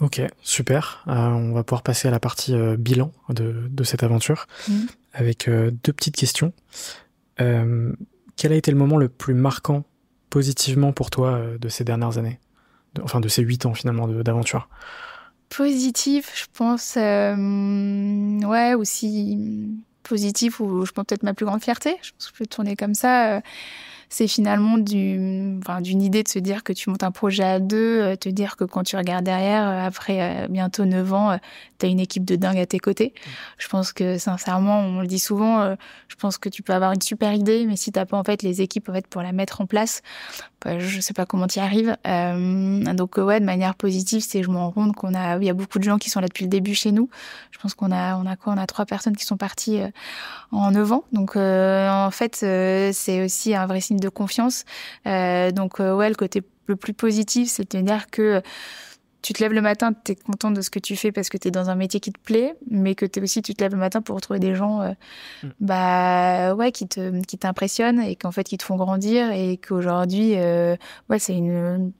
Ok, 0.00 0.20
super. 0.42 1.04
Euh, 1.08 1.12
on 1.12 1.52
va 1.52 1.62
pouvoir 1.62 1.82
passer 1.82 2.08
à 2.08 2.10
la 2.10 2.20
partie 2.20 2.54
bilan 2.78 3.12
de, 3.30 3.68
de, 3.70 3.84
cette 3.84 4.02
aventure 4.02 4.46
mmh. 4.68 4.72
avec 5.12 5.48
deux 5.48 5.92
petites 5.92 6.16
questions. 6.16 6.52
quel 7.36 8.52
a 8.52 8.56
été 8.56 8.70
le 8.70 8.76
moment 8.76 8.96
le 8.96 9.08
plus 9.08 9.34
marquant 9.34 9.84
positivement 10.30 10.92
pour 10.92 11.10
toi 11.10 11.40
de 11.58 11.68
ces 11.68 11.84
dernières 11.84 12.18
années? 12.18 12.40
Enfin, 13.02 13.20
de 13.20 13.28
ces 13.28 13.42
huit 13.42 13.66
ans 13.66 13.74
finalement 13.74 14.06
d'aventure 14.08 14.68
Positif, 15.48 16.32
je 16.34 16.46
pense. 16.52 16.96
ouais, 16.96 18.74
aussi 18.74 19.84
positif 20.08 20.60
ou 20.60 20.84
je 20.84 20.92
pense 20.92 21.04
peut-être 21.06 21.22
ma 21.22 21.34
plus 21.34 21.46
grande 21.46 21.62
fierté. 21.62 21.96
Je 22.02 22.10
pense 22.12 22.26
que 22.26 22.32
je 22.34 22.38
peux 22.38 22.46
tourner 22.46 22.76
comme 22.76 22.94
ça. 22.94 23.36
Euh, 23.36 23.40
c'est 24.10 24.28
finalement 24.28 24.78
du, 24.78 25.58
enfin, 25.60 25.80
d'une 25.80 26.00
idée 26.00 26.22
de 26.22 26.28
se 26.28 26.38
dire 26.38 26.62
que 26.62 26.72
tu 26.72 26.88
montes 26.88 27.02
un 27.02 27.10
projet 27.10 27.42
à 27.42 27.58
deux, 27.58 28.00
euh, 28.00 28.16
te 28.16 28.28
dire 28.28 28.56
que 28.56 28.62
quand 28.62 28.84
tu 28.84 28.96
regardes 28.96 29.24
derrière, 29.24 29.66
euh, 29.66 29.86
après 29.86 30.46
bientôt 30.48 30.84
9 30.84 31.12
ans, 31.12 31.38
tu 31.78 31.86
as 31.86 31.88
une 31.88 31.98
équipe 31.98 32.24
de 32.24 32.36
dingue 32.36 32.58
à 32.58 32.66
tes 32.66 32.78
côtés. 32.78 33.12
Je 33.58 33.66
pense 33.66 33.92
que 33.92 34.18
sincèrement, 34.18 34.80
on 34.80 35.00
le 35.00 35.06
dit 35.06 35.18
souvent, 35.18 35.74
je 36.08 36.16
pense 36.16 36.38
que 36.38 36.48
tu 36.48 36.62
peux 36.62 36.72
avoir 36.72 36.92
une 36.92 37.00
super 37.00 37.32
idée, 37.32 37.66
mais 37.66 37.76
si 37.76 37.90
t'as 37.90 38.04
pas 38.04 38.16
en 38.16 38.24
fait 38.24 38.42
les 38.42 38.62
équipes 38.62 38.88
en 38.88 38.92
fait 38.92 39.06
pour 39.06 39.22
la 39.22 39.32
mettre 39.32 39.60
en 39.60 39.66
place, 39.66 40.02
je 40.78 41.00
sais 41.00 41.14
pas 41.14 41.26
comment 41.26 41.46
tu 41.46 41.58
y 41.58 41.62
arrives. 41.62 41.96
donc 42.04 43.16
ouais, 43.16 43.40
de 43.40 43.44
manière 43.44 43.74
positive, 43.74 44.22
c'est 44.26 44.42
je 44.42 44.50
me 44.50 44.56
rends 44.56 44.72
compte 44.72 44.94
qu'on 44.94 45.14
a, 45.14 45.36
il 45.38 45.44
y 45.44 45.50
a 45.50 45.54
beaucoup 45.54 45.78
de 45.78 45.84
gens 45.84 45.98
qui 45.98 46.10
sont 46.10 46.20
là 46.20 46.28
depuis 46.28 46.44
le 46.44 46.50
début 46.50 46.74
chez 46.74 46.92
nous. 46.92 47.08
Je 47.50 47.58
pense 47.58 47.74
qu'on 47.74 47.92
a, 47.92 48.16
on 48.16 48.26
a 48.26 48.36
quoi? 48.36 48.52
On 48.52 48.58
a 48.58 48.66
trois 48.66 48.86
personnes 48.86 49.16
qui 49.16 49.24
sont 49.24 49.36
parties 49.36 49.80
en 50.52 50.70
9 50.70 50.92
ans. 50.92 51.04
Donc 51.12 51.36
euh, 51.36 51.88
en 51.88 52.10
fait, 52.10 52.40
euh, 52.42 52.90
c'est 52.92 53.24
aussi 53.24 53.54
un 53.54 53.66
vrai 53.66 53.80
signe 53.80 53.98
de 53.98 54.08
confiance. 54.08 54.64
Euh, 55.06 55.50
donc 55.50 55.78
ouais, 55.78 56.08
le 56.08 56.14
côté 56.14 56.42
le 56.66 56.76
plus 56.76 56.94
positif, 56.94 57.50
c'est 57.50 57.74
de 57.74 57.80
dire 57.82 58.06
que 58.10 58.40
tu 59.24 59.32
te 59.32 59.42
lèves 59.42 59.52
le 59.52 59.62
matin, 59.62 59.92
tu 59.92 60.12
es 60.12 60.14
content 60.16 60.50
de 60.50 60.60
ce 60.60 60.68
que 60.68 60.78
tu 60.78 60.96
fais 60.96 61.10
parce 61.10 61.30
que 61.30 61.38
tu 61.38 61.48
es 61.48 61.50
dans 61.50 61.70
un 61.70 61.74
métier 61.74 61.98
qui 61.98 62.12
te 62.12 62.20
plaît, 62.20 62.54
mais 62.70 62.94
que 62.94 63.06
tu 63.06 63.20
aussi 63.22 63.40
tu 63.40 63.54
te 63.54 63.64
lèves 63.64 63.72
le 63.72 63.78
matin 63.78 64.02
pour 64.02 64.16
retrouver 64.16 64.38
des 64.38 64.54
gens 64.54 64.80
mm. 65.42 65.48
bah 65.60 66.54
ouais 66.54 66.72
qui 66.72 66.86
te 66.86 67.22
qui 67.22 67.38
t'impressionnent 67.38 68.00
et 68.00 68.16
qu'en 68.16 68.32
fait 68.32 68.44
qui 68.44 68.58
te 68.58 68.64
font 68.64 68.76
grandir 68.76 69.30
et 69.32 69.56
qu'aujourd'hui 69.56 70.34
ouais, 70.34 71.18
c'est 71.18 71.36
une 71.36 71.92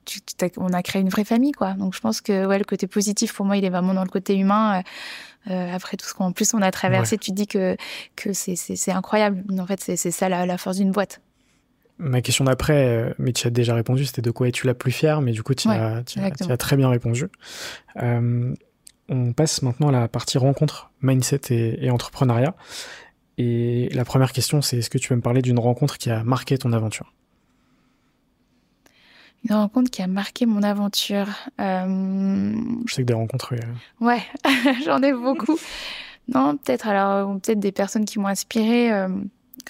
on 0.59 0.73
a 0.73 0.83
créé 0.83 1.01
une 1.01 1.09
vraie 1.09 1.25
famille 1.25 1.53
quoi. 1.53 1.73
Donc 1.73 1.95
je 1.95 2.01
pense 2.01 2.21
que 2.21 2.47
ouais 2.47 2.59
le 2.59 2.65
côté 2.65 2.87
positif 2.87 3.33
pour 3.33 3.47
moi, 3.47 3.57
il 3.57 3.65
est 3.65 3.71
vraiment 3.71 3.95
dans 3.95 4.05
le 4.05 4.11
côté 4.11 4.37
humain 4.37 4.83
euh, 5.51 5.75
après 5.75 5.97
tout 5.97 6.07
ce 6.07 6.15
qu'en 6.15 6.33
plus 6.33 6.55
on 6.55 6.63
a 6.63 6.71
traversé, 6.71 7.19
tu 7.19 7.33
dis 7.33 7.47
que, 7.47 7.77
que 8.17 8.33
c'est 8.33 8.93
incroyable. 8.93 9.45
En 9.59 9.67
fait, 9.67 9.81
c'est 9.81 10.11
ça 10.11 10.29
la, 10.29 10.47
la 10.47 10.59
force 10.59 10.79
d'une 10.79 10.91
boîte. 10.91 11.21
Ma 11.99 12.21
question 12.23 12.45
d'après, 12.45 12.87
euh, 12.87 13.15
mais 13.19 13.33
tu 13.33 13.47
as 13.47 13.51
déjà 13.51 13.75
répondu, 13.75 14.05
c'était 14.05 14.23
de 14.23 14.31
quoi 14.31 14.49
es-tu 14.49 14.67
la 14.67 14.75
plus 14.75 14.91
fière, 14.91 15.21
mais 15.21 15.31
du 15.31 15.43
coup 15.43 15.55
tu, 15.55 15.69
as, 15.69 16.03
tu, 16.03 16.19
as, 16.19 16.57
très 16.57 16.77
bien 16.77 16.89
répondu. 16.89 17.27
Euh, 18.03 18.53
on 19.09 19.33
passe 19.33 19.63
maintenant 19.63 19.89
à 19.89 19.93
la 19.93 20.09
partie 20.09 20.39
rencontre, 20.39 20.91
mindset 21.03 21.41
et, 21.51 21.85
et 21.85 21.91
entrepreneuriat. 21.91 22.57
Et 23.39 23.89
la 23.93 24.05
première 24.05 24.33
question, 24.33 24.63
c'est 24.63 24.79
est-ce 24.79 24.91
que 24.91 24.99
tu 24.99 25.09
peux 25.09 25.17
me 25.17 25.21
parler 25.21 25.43
d'une 25.43 25.59
rencontre 25.59 25.99
qui 25.99 26.11
a 26.11 26.25
marqué 26.25 26.59
ton 26.59 26.73
aventure? 26.73 27.13
Une 29.49 29.55
rencontre 29.55 29.91
qui 29.91 30.03
a 30.03 30.07
marqué 30.07 30.47
mon 30.47 30.63
aventure. 30.63 31.29
Euh... 31.61 32.55
Je 32.87 32.95
sais 32.95 33.03
que 33.03 33.07
des 33.07 33.15
rencontres. 33.15 33.55
Euh... 33.55 34.05
Ouais, 34.05 34.23
j'en 34.85 35.03
ai 35.03 35.13
beaucoup. 35.13 35.59
non, 36.33 36.57
peut-être 36.57 36.89
alors 36.89 37.39
peut-être 37.41 37.61
des 37.61 37.73
personnes 37.73 38.05
qui 38.05 38.19
m'ont 38.19 38.29
inspiré. 38.29 38.93
Euh... 38.93 39.09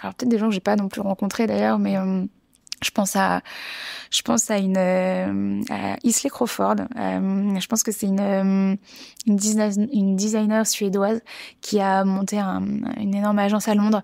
Alors 0.01 0.14
peut-être 0.14 0.28
des 0.28 0.39
gens 0.39 0.49
que 0.49 0.55
j'ai 0.55 0.61
pas 0.61 0.76
non 0.76 0.89
plus 0.89 1.01
rencontrés 1.01 1.47
d'ailleurs, 1.47 1.78
mais 1.78 1.97
euh, 1.97 2.24
je 2.82 2.91
pense 2.91 3.16
à, 3.16 3.41
je 4.11 4.22
pense 4.22 4.51
à 4.51 4.59
une 4.59 4.76
euh, 4.76 5.97
Isley 6.03 6.30
Crawford. 6.30 6.76
Euh, 6.97 7.59
je 7.59 7.66
pense 7.66 7.82
que 7.82 7.93
c'est 7.93 8.07
une 8.07 8.78
une, 9.26 10.16
designer, 10.16 10.66
suédoise 10.66 11.20
qui 11.61 11.80
a 11.80 12.05
monté 12.05 12.39
un, 12.39 12.62
une 12.99 13.14
énorme 13.14 13.39
agence 13.39 13.68
à 13.68 13.74
Londres. 13.74 14.03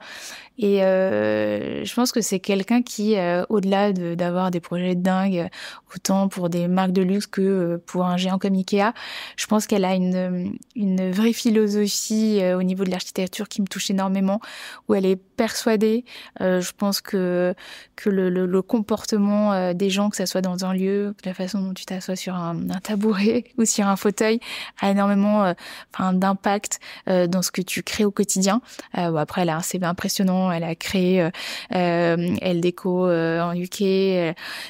Et 0.63 0.85
euh, 0.85 1.87
je 1.87 1.95
pense 1.95 2.13
que 2.13 2.21
c'est 2.21 2.39
quelqu'un 2.39 2.83
qui, 2.83 3.17
euh, 3.17 3.45
au-delà 3.49 3.93
d'avoir 3.93 4.51
des 4.51 4.61
projets 4.61 4.95
de 4.95 5.01
dingue, 5.01 5.49
autant 5.95 6.29
pour 6.29 6.51
des 6.51 6.69
marques 6.69 6.93
de 6.93 7.01
luxe 7.01 7.27
que 7.27 7.81
pour 7.87 8.05
un 8.05 8.19
géant 8.19 8.39
comme 8.39 8.55
Ikea, 8.55 8.93
je 9.37 9.47
pense 9.47 9.67
qu'elle 9.67 9.87
a 9.87 9.95
une, 9.95 10.53
une 10.77 11.11
vraie 11.11 11.33
philosophie 11.33 12.43
au 12.55 12.63
niveau 12.63 12.85
de 12.85 12.91
l'architecture 12.91 13.49
qui 13.49 13.63
me 13.63 13.67
touche 13.67 13.91
énormément, 13.91 14.41
où 14.87 14.95
elle 14.95 15.07
est 15.07 15.17
persuadée. 15.17 16.05
je 16.39 16.73
pense 16.77 17.01
que 17.01 17.55
que 18.01 18.11
le, 18.11 18.31
le, 18.31 18.47
le 18.47 18.63
comportement 18.63 19.53
euh, 19.53 19.75
des 19.75 19.91
gens, 19.91 20.11
que 20.11 20.17
ça 20.17 20.27
soit 20.27 20.41
dans 20.41 20.65
un 20.65 20.73
lieu, 20.73 21.15
que 21.23 21.29
la 21.29 21.35
façon 21.35 21.61
dont 21.61 21.75
tu 21.75 21.85
t'assois 21.85 22.17
sur 22.17 22.35
un, 22.35 22.71
un, 22.71 22.81
tabouret 22.81 23.45
ou 23.59 23.65
sur 23.65 23.87
un 23.87 23.97
fauteuil, 23.97 24.41
a 24.81 24.91
énormément 24.91 25.45
euh, 25.45 25.53
enfin, 25.95 26.13
d'impact 26.13 26.81
euh, 27.09 27.27
dans 27.27 27.43
ce 27.43 27.51
que 27.51 27.63
tu 27.63 27.83
crées 27.83 28.05
au 28.05 28.11
quotidien. 28.11 28.63
après, 28.95 29.43
elle 29.43 29.51
a 29.51 29.57
un 29.57 29.63
CV 29.63 29.87
impressionnant, 29.87 30.50
elle 30.53 30.65
a 30.65 30.75
créé 30.75 31.29
Elle 31.71 32.61
Déco 32.61 33.07
en 33.09 33.55
UK, 33.55 33.81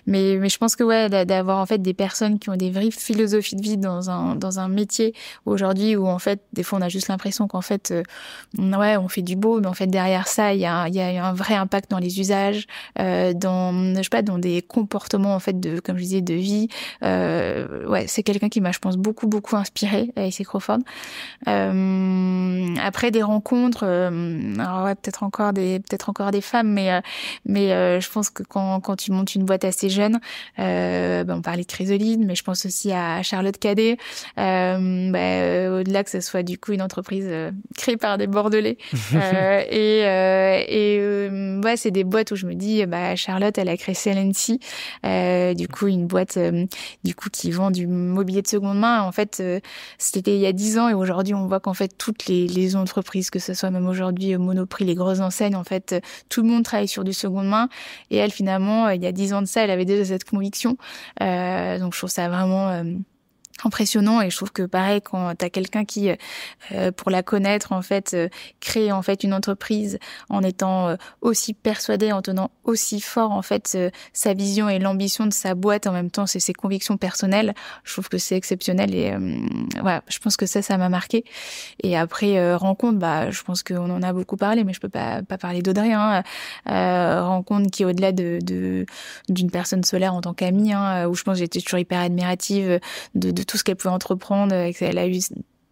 mais 0.07 0.37
mais 0.37 0.49
je 0.49 0.59
pense 0.59 0.76
que 0.76 0.85
ouais, 0.85 1.09
d'avoir 1.24 1.59
en 1.59 1.66
fait 1.66 1.78
des 1.78 1.95
personnes 1.95 2.39
qui 2.39 2.51
ont 2.51 2.57
des 2.57 2.70
vraies 2.70 2.91
philosophies 2.91 3.57
de 3.57 3.62
vie 3.62 3.76
dans 3.76 4.11
un 4.11 4.37
dans 4.37 4.59
un 4.59 4.68
métier 4.68 5.14
aujourd'hui 5.47 5.97
où 5.97 6.07
en 6.07 6.18
fait 6.18 6.41
des 6.53 6.62
fois 6.62 6.78
on 6.78 6.83
a 6.83 6.89
juste 6.89 7.09
l'impression 7.09 7.49
qu'en 7.49 7.61
fait 7.61 7.93
ouais 8.59 8.97
on 8.97 9.09
fait 9.09 9.22
du 9.22 9.37
beau, 9.37 9.61
mais 9.61 9.66
en 9.66 9.74
fait 9.74 9.87
derrière 9.87 10.28
ça 10.28 10.55
il 10.55 10.61
y 10.61 10.66
a 10.66 10.89
y 10.89 11.01
a 11.01 11.26
un 11.26 11.33
vrai 11.33 11.55
impact 11.55 11.91
dans 11.91 11.99
les 11.99 12.20
usages, 12.20 12.66
dans 12.97 14.03
je 14.03 14.09
pas 14.11 14.22
dans 14.22 14.39
des 14.39 14.61
comportements 14.61 15.35
en 15.35 15.39
fait 15.41 15.59
de 15.59 15.81
comme 15.81 15.97
je 15.97 16.03
disais 16.03 16.20
de 16.20 16.35
vie. 16.35 16.68
Euh, 17.03 17.87
ouais 17.87 18.07
c'est 18.07 18.22
quelqu'un 18.22 18.49
qui 18.49 18.61
m'a 18.61 18.72
je 18.72 18.78
pense 18.78 18.97
beaucoup 18.97 19.26
beaucoup 19.26 19.57
inspiré 19.57 20.11
Ace 20.16 20.43
Crawford. 20.45 20.78
Euh, 21.49 22.74
après 22.83 23.11
des 23.11 23.22
rencontres 23.22 23.85
euh, 23.85 24.85
ouais 24.85 24.95
peut-être 24.95 25.22
encore 25.22 25.53
des 25.53 25.70
peut-être 25.79 26.09
encore 26.09 26.31
des 26.31 26.41
femmes 26.41 26.73
mais 26.73 26.93
euh, 26.93 27.01
mais 27.47 27.73
euh, 27.73 28.01
je 28.01 28.11
pense 28.11 28.31
que 28.31 28.43
quand 28.43 28.81
quand 28.81 28.97
tu 28.97 29.12
montes 29.12 29.35
une 29.35 29.45
boîte 29.45 29.64
assez 29.64 29.89
jeune 29.89 30.21
ben, 30.59 31.31
on 31.31 31.43
parlait 31.43 31.62
de 31.62 31.66
Chrysolide 31.66 32.21
mais 32.25 32.35
je 32.35 32.43
pense 32.43 32.66
aussi 32.66 32.93
à 32.93 33.23
Charlotte 33.23 33.57
Cadet 33.59 33.97
ben, 34.37 35.73
au-delà 35.73 36.05
que 36.05 36.11
ce 36.11 36.21
soit 36.21 36.43
du 36.43 36.59
coup 36.59 36.73
une 36.73 36.83
entreprise 36.83 37.29
créée 37.77 37.97
par 37.97 38.18
des 38.18 38.27
Bordelais 38.27 38.79
et 39.71 40.01
et 40.01 41.29
ouais 41.64 41.77
c'est 41.77 41.91
des 41.91 42.05
boîtes 42.05 42.31
où 42.33 42.37
je 42.37 42.47
me 42.47 42.55
dis 42.55 42.85
bah 42.87 43.16
Charlotte 43.16 43.57
elle 43.59 43.68
a 43.68 43.77
créé 43.77 43.95
CLNC 43.95 44.59
euh, 45.07 45.55
du 45.55 45.68
coup 45.68 45.87
une 45.87 46.07
boîte 46.07 46.37
euh, 46.37 46.66
du 47.05 47.14
coup 47.14 47.29
qui 47.31 47.51
vend 47.51 47.71
du 47.71 47.87
mobilier 47.87 48.43
de 48.43 48.49
seconde 48.49 48.79
main. 48.79 49.03
En 49.03 49.12
fait, 49.12 49.39
euh, 49.41 49.61
c'était 49.99 50.35
il 50.35 50.41
y 50.41 50.47
a 50.47 50.53
dix 50.53 50.79
ans 50.79 50.89
et 50.89 50.95
aujourd'hui 50.95 51.35
on 51.35 51.47
voit 51.47 51.61
qu'en 51.61 51.75
fait 51.75 51.97
toutes 51.97 52.27
les, 52.27 52.47
les 52.47 52.77
entreprises, 52.77 53.31
que 53.31 53.39
ce 53.39 53.55
soit 53.55 53.71
même 53.71 53.87
aujourd'hui 53.87 54.37
Monoprix, 54.37 54.85
les 54.85 54.95
grosses 54.95 55.21
enseignes, 55.21 55.50
en 55.55 55.65
fait, 55.65 56.03
tout 56.29 56.43
le 56.43 56.49
monde 56.49 56.65
travaille 56.65 56.89
sur 56.89 57.05
du 57.05 57.13
seconde 57.13 57.49
main. 57.49 57.69
Et 58.11 58.17
elle, 58.17 58.31
finalement, 58.31 58.89
il 58.91 59.03
y 59.03 59.07
a 59.07 59.13
dix 59.13 59.33
ans 59.33 59.43
de 59.43 59.47
ça, 59.47 59.63
elle 59.63 59.71
avait 59.71 59.85
déjà 59.85 60.05
cette 60.05 60.25
conviction. 60.25 60.77
donc, 61.21 61.95
je 61.95 61.99
trouve 61.99 62.11
ça 62.11 62.29
vraiment 62.29 62.83
impressionnant 63.65 64.21
et 64.21 64.31
je 64.31 64.37
trouve 64.37 64.53
que 64.53 64.63
pareil 64.63 65.01
quand 65.03 65.35
tu 65.37 65.45
as 65.45 65.51
quelqu'un 65.51 65.85
qui 65.85 66.11
euh, 66.73 66.93
pour 66.93 67.11
la 67.11 67.23
connaître 67.23 67.73
en 67.73 67.83
fait 67.83 68.15
euh, 68.15 68.29
crée 68.61 68.93
en 68.93 69.03
fait 69.03 69.25
une 69.25 69.35
entreprise 69.35 69.99
en 70.29 70.43
étant 70.43 70.89
euh, 70.89 70.97
aussi 71.21 71.55
persuadé 71.55 72.13
en 72.13 72.23
tenant 72.23 72.51
aussi 72.65 73.01
fort 73.01 73.33
en 73.33 73.43
fait 73.43 73.77
sa 74.13 74.35
vision 74.35 74.69
et 74.69 74.79
l'ambition 74.79 75.27
de 75.27 75.33
sa 75.33 75.55
boîte 75.55 75.87
en 75.87 75.93
même 75.93 76.11
temps 76.11 76.27
c'est 76.27 76.41
ses 76.41 76.53
convictions 76.53 76.97
personnelles 76.97 77.55
je 77.85 77.93
trouve 77.93 78.09
que 78.09 78.19
c'est 78.19 78.37
exceptionnel 78.37 78.95
et 78.95 79.15
voilà 79.81 80.03
je 80.09 80.19
pense 80.19 80.37
que 80.37 80.47
ça 80.47 80.63
ça 80.63 80.77
m'a 80.79 80.89
marqué 80.89 81.25
et 81.83 81.97
après 81.97 82.55
rencontre 82.55 82.99
bah 82.99 83.31
je 83.31 83.43
pense 83.43 83.63
qu'on 83.63 83.91
en 83.91 84.03
a 84.03 84.13
beaucoup 84.13 84.37
parlé 84.37 84.65
mais 84.65 84.73
je 84.73 84.81
peux 84.81 84.89
pas 84.89 85.23
pas 85.23 85.39
parler 85.39 85.63
d'Audrey 85.63 85.93
hein. 85.93 86.23
rencontre 86.67 87.71
qui 87.71 87.85
au-delà 87.85 88.13
de 88.13 88.39
d'une 89.29 89.51
personne 89.51 89.85
solaire 89.85 90.15
en 90.15 90.21
tant 90.21 90.35
qu'amie 90.35 90.73
hein, 90.73 91.07
où 91.09 91.15
je 91.15 91.23
pense 91.23 91.39
j'étais 91.39 91.61
toujours 91.61 91.81
hyper 91.81 92.01
admirative 92.01 92.81
de, 93.15 93.31
de 93.31 93.43
tout 93.51 93.59
ce 93.59 93.65
qu'elle 93.65 93.77
pouvait 93.77 93.93
entreprendre. 93.93 94.55
Elle 94.55 94.99
a 94.99 95.07
eu 95.07 95.19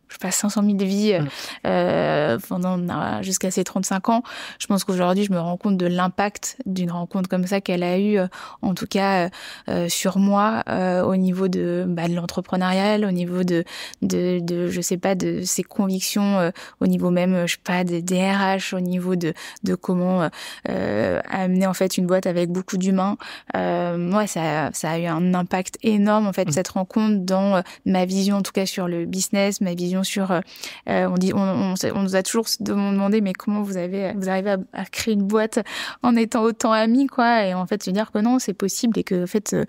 je 0.09 0.15
sais 0.15 0.19
pas, 0.21 0.31
500 0.31 0.63
000 0.63 0.77
vies 0.79 1.19
euh, 1.67 2.39
pendant 2.49 2.79
jusqu'à 3.23 3.51
ses 3.51 3.65
35 3.65 4.09
ans. 4.09 4.23
Je 4.59 4.67
pense 4.67 4.85
qu'aujourd'hui, 4.85 5.25
je 5.25 5.33
me 5.33 5.41
rends 5.41 5.57
compte 5.57 5.77
de 5.77 5.87
l'impact 5.87 6.57
d'une 6.67 6.91
rencontre 6.91 7.29
comme 7.29 7.47
ça 7.47 7.61
qu'elle 7.61 7.83
a 7.83 7.99
eu, 7.99 8.19
euh, 8.19 8.27
en 8.63 8.75
tout 8.75 8.87
cas 8.87 9.27
euh, 9.27 9.29
euh, 9.69 9.89
sur 9.89 10.19
moi, 10.19 10.63
euh, 10.69 11.03
au 11.03 11.17
niveau 11.17 11.49
de, 11.49 11.85
bah, 11.87 12.09
de 12.09 12.15
l'entrepreneurial, 12.15 13.05
au 13.05 13.11
niveau 13.11 13.45
de, 13.45 13.65
de, 14.03 14.39
de, 14.41 14.69
je 14.69 14.81
sais 14.81 14.97
pas, 14.97 15.15
de 15.15 15.43
ses 15.43 15.63
convictions, 15.63 16.53
au 16.81 16.87
niveau 16.87 17.11
même, 17.11 17.47
je 17.47 17.53
sais 17.53 17.61
pas, 17.63 17.85
des 17.85 18.03
DRH, 18.03 18.73
au 18.75 18.81
niveau 18.81 19.17
de, 19.17 19.33
de 19.65 19.75
comment 19.75 20.29
amener 20.65 21.67
en 21.67 21.75
fait 21.75 21.97
une 21.99 22.07
boîte 22.07 22.27
avec 22.27 22.51
beaucoup 22.51 22.77
d'humains. 22.77 23.17
moi, 23.55 24.27
ça, 24.27 24.71
ça 24.73 24.91
a 24.91 24.99
eu 24.99 25.07
un 25.07 25.35
impact 25.35 25.79
énorme 25.83 26.27
en 26.27 26.33
fait 26.33 26.49
mm. 26.49 26.53
cette 26.53 26.69
rencontre 26.69 27.25
dans 27.25 27.63
ma 27.87 28.05
vision, 28.05 28.37
en 28.37 28.43
tout 28.43 28.53
cas 28.53 28.67
sur 28.67 28.89
le 28.89 29.05
business, 29.05 29.61
ma 29.61 29.75
vision 29.75 29.98
sur. 30.03 30.31
Euh, 30.31 30.41
on 30.87 31.15
dit, 31.15 31.33
on, 31.35 31.75
on, 31.95 32.03
nous 32.03 32.17
a 32.17 32.23
toujours 32.23 32.47
demandé, 32.61 33.21
mais 33.21 33.33
comment 33.33 33.63
vous 33.63 33.77
avez, 33.77 34.13
vous 34.15 34.29
arrivez 34.29 34.57
à, 34.73 34.85
créer 34.85 35.15
une 35.15 35.23
boîte 35.23 35.61
en 36.03 36.17
étant 36.17 36.43
autant 36.43 36.73
amis, 36.73 37.07
quoi 37.07 37.45
Et 37.45 37.55
en 37.55 37.67
fait, 37.67 37.83
se 37.83 37.91
dire 37.91 38.11
que 38.11 38.19
non, 38.19 38.39
c'est 38.39 38.55
possible 38.55 38.99
et 38.99 39.05
que, 39.05 39.25
en 39.25 39.27
fait, 39.27 39.53
euh, 39.53 39.65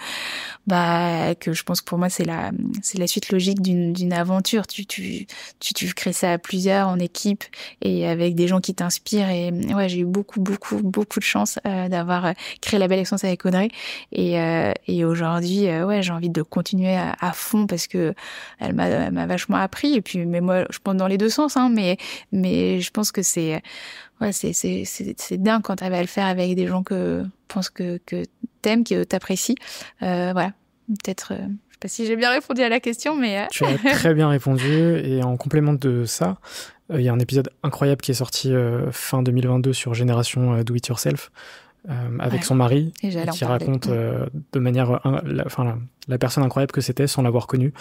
bah, 0.67 1.36
que 1.36 1.53
je 1.53 1.63
pense 1.63 1.82
que 1.82 1.86
pour 1.86 1.97
moi, 1.97 2.09
c'est 2.09 2.25
la, 2.25 2.51
c'est 2.82 2.97
la 2.97 3.07
suite 3.07 3.32
logique 3.32 3.61
d'une 3.61 4.13
aventure. 4.13 4.67
Tu, 4.67 4.86
tu, 4.86 5.27
tu, 5.59 5.73
tu 5.73 5.93
crées 5.93 6.13
ça 6.13 6.34
à 6.34 6.38
plusieurs, 6.38 6.88
en 6.88 6.99
équipe 6.99 7.43
et 7.82 8.07
avec 8.07 8.36
des 8.36 8.47
gens 8.47 8.59
qui 8.59 8.73
t'inspirent. 8.73 9.30
Et 9.30 9.51
ouais, 9.73 9.89
j'ai 9.89 9.99
eu 9.99 10.05
beaucoup, 10.05 10.41
beaucoup, 10.41 10.82
beaucoup 10.84 11.19
de 11.19 11.25
chance 11.25 11.59
euh, 11.65 11.88
d'avoir 11.89 12.34
créé 12.61 12.80
la 12.80 12.88
belle 12.88 12.99
expérience 12.99 13.23
avec 13.23 13.45
Audrey. 13.45 13.69
Et, 14.11 14.36
et 14.88 15.05
aujourd'hui, 15.05 15.65
ouais, 15.84 16.01
j'ai 16.01 16.11
envie 16.11 16.30
de 16.30 16.41
continuer 16.41 16.95
à, 16.95 17.32
fond 17.34 17.67
parce 17.67 17.88
que 17.88 18.13
elle 18.59 18.73
m'a 18.73 19.25
vachement 19.25 19.57
appris. 19.57 19.93
Et 19.95 20.01
puis 20.01 20.18
mais 20.26 20.41
moi, 20.41 20.65
je 20.70 20.80
pense 20.80 20.95
dans 20.95 21.07
les 21.07 21.17
deux 21.17 21.30
sens, 21.30 21.57
hein, 21.57 21.70
mais, 21.70 21.97
mais 22.32 22.80
je 22.80 22.91
pense 22.91 23.11
que 23.11 23.22
c'est, 23.22 23.61
ouais, 24.22 24.32
c'est, 24.32 24.53
c'est, 24.53 24.84
c'est, 24.86 25.38
dingue 25.38 25.61
quand 25.61 25.78
tu 25.78 25.84
arrives 25.84 25.95
à 25.95 26.01
le 26.01 26.07
faire 26.07 26.26
avec 26.26 26.55
des 26.55 26.67
gens 26.67 26.84
que 26.84 27.24
pense 27.49 27.70
que, 27.70 27.99
que 28.05 28.24
t'aimes, 28.61 28.86
que 28.86 29.03
t'apprécies. 29.03 29.55
Euh, 30.01 30.32
voilà. 30.32 30.53
Peut-être, 30.88 31.34
euh, 31.34 31.47
je 31.70 31.74
sais 31.74 31.80
pas 31.82 31.88
si 31.88 32.05
j'ai 32.05 32.15
bien 32.15 32.32
répondu 32.32 32.61
à 32.61 32.70
la 32.70 32.80
question, 32.80 33.15
mais. 33.15 33.39
Euh, 33.39 33.45
tu 33.51 33.65
as 33.65 33.78
très 33.95 34.13
bien 34.13 34.30
répondu. 34.30 34.97
Et 35.03 35.22
en 35.24 35.36
complément 35.36 35.74
de 35.74 36.05
ça, 36.05 36.38
il 36.93 37.01
y 37.01 37.09
a 37.09 37.13
un 37.13 37.20
épisode 37.20 37.49
incroyable 37.61 38.01
qui 38.01 38.11
est 38.11 38.15
sorti 38.15 38.51
fin 38.91 39.22
2022 39.22 39.74
sur 39.74 39.93
Génération 39.93 40.63
Do 40.63 40.76
It 40.76 40.88
Yourself. 40.88 41.32
Euh, 41.88 42.17
avec 42.19 42.43
son 42.43 42.55
mari, 42.55 42.91
qui 42.99 43.45
raconte 43.45 43.88
euh, 43.88 44.25
de 44.51 44.59
manière, 44.59 44.99
la, 45.23 45.45
enfin 45.45 45.80
la, 46.09 46.17
personne 46.17 46.43
incroyable 46.43 46.73
que 46.73 46.82
c'était 46.82 47.07
sans 47.07 47.21
l'avoir 47.21 47.47
connue. 47.47 47.73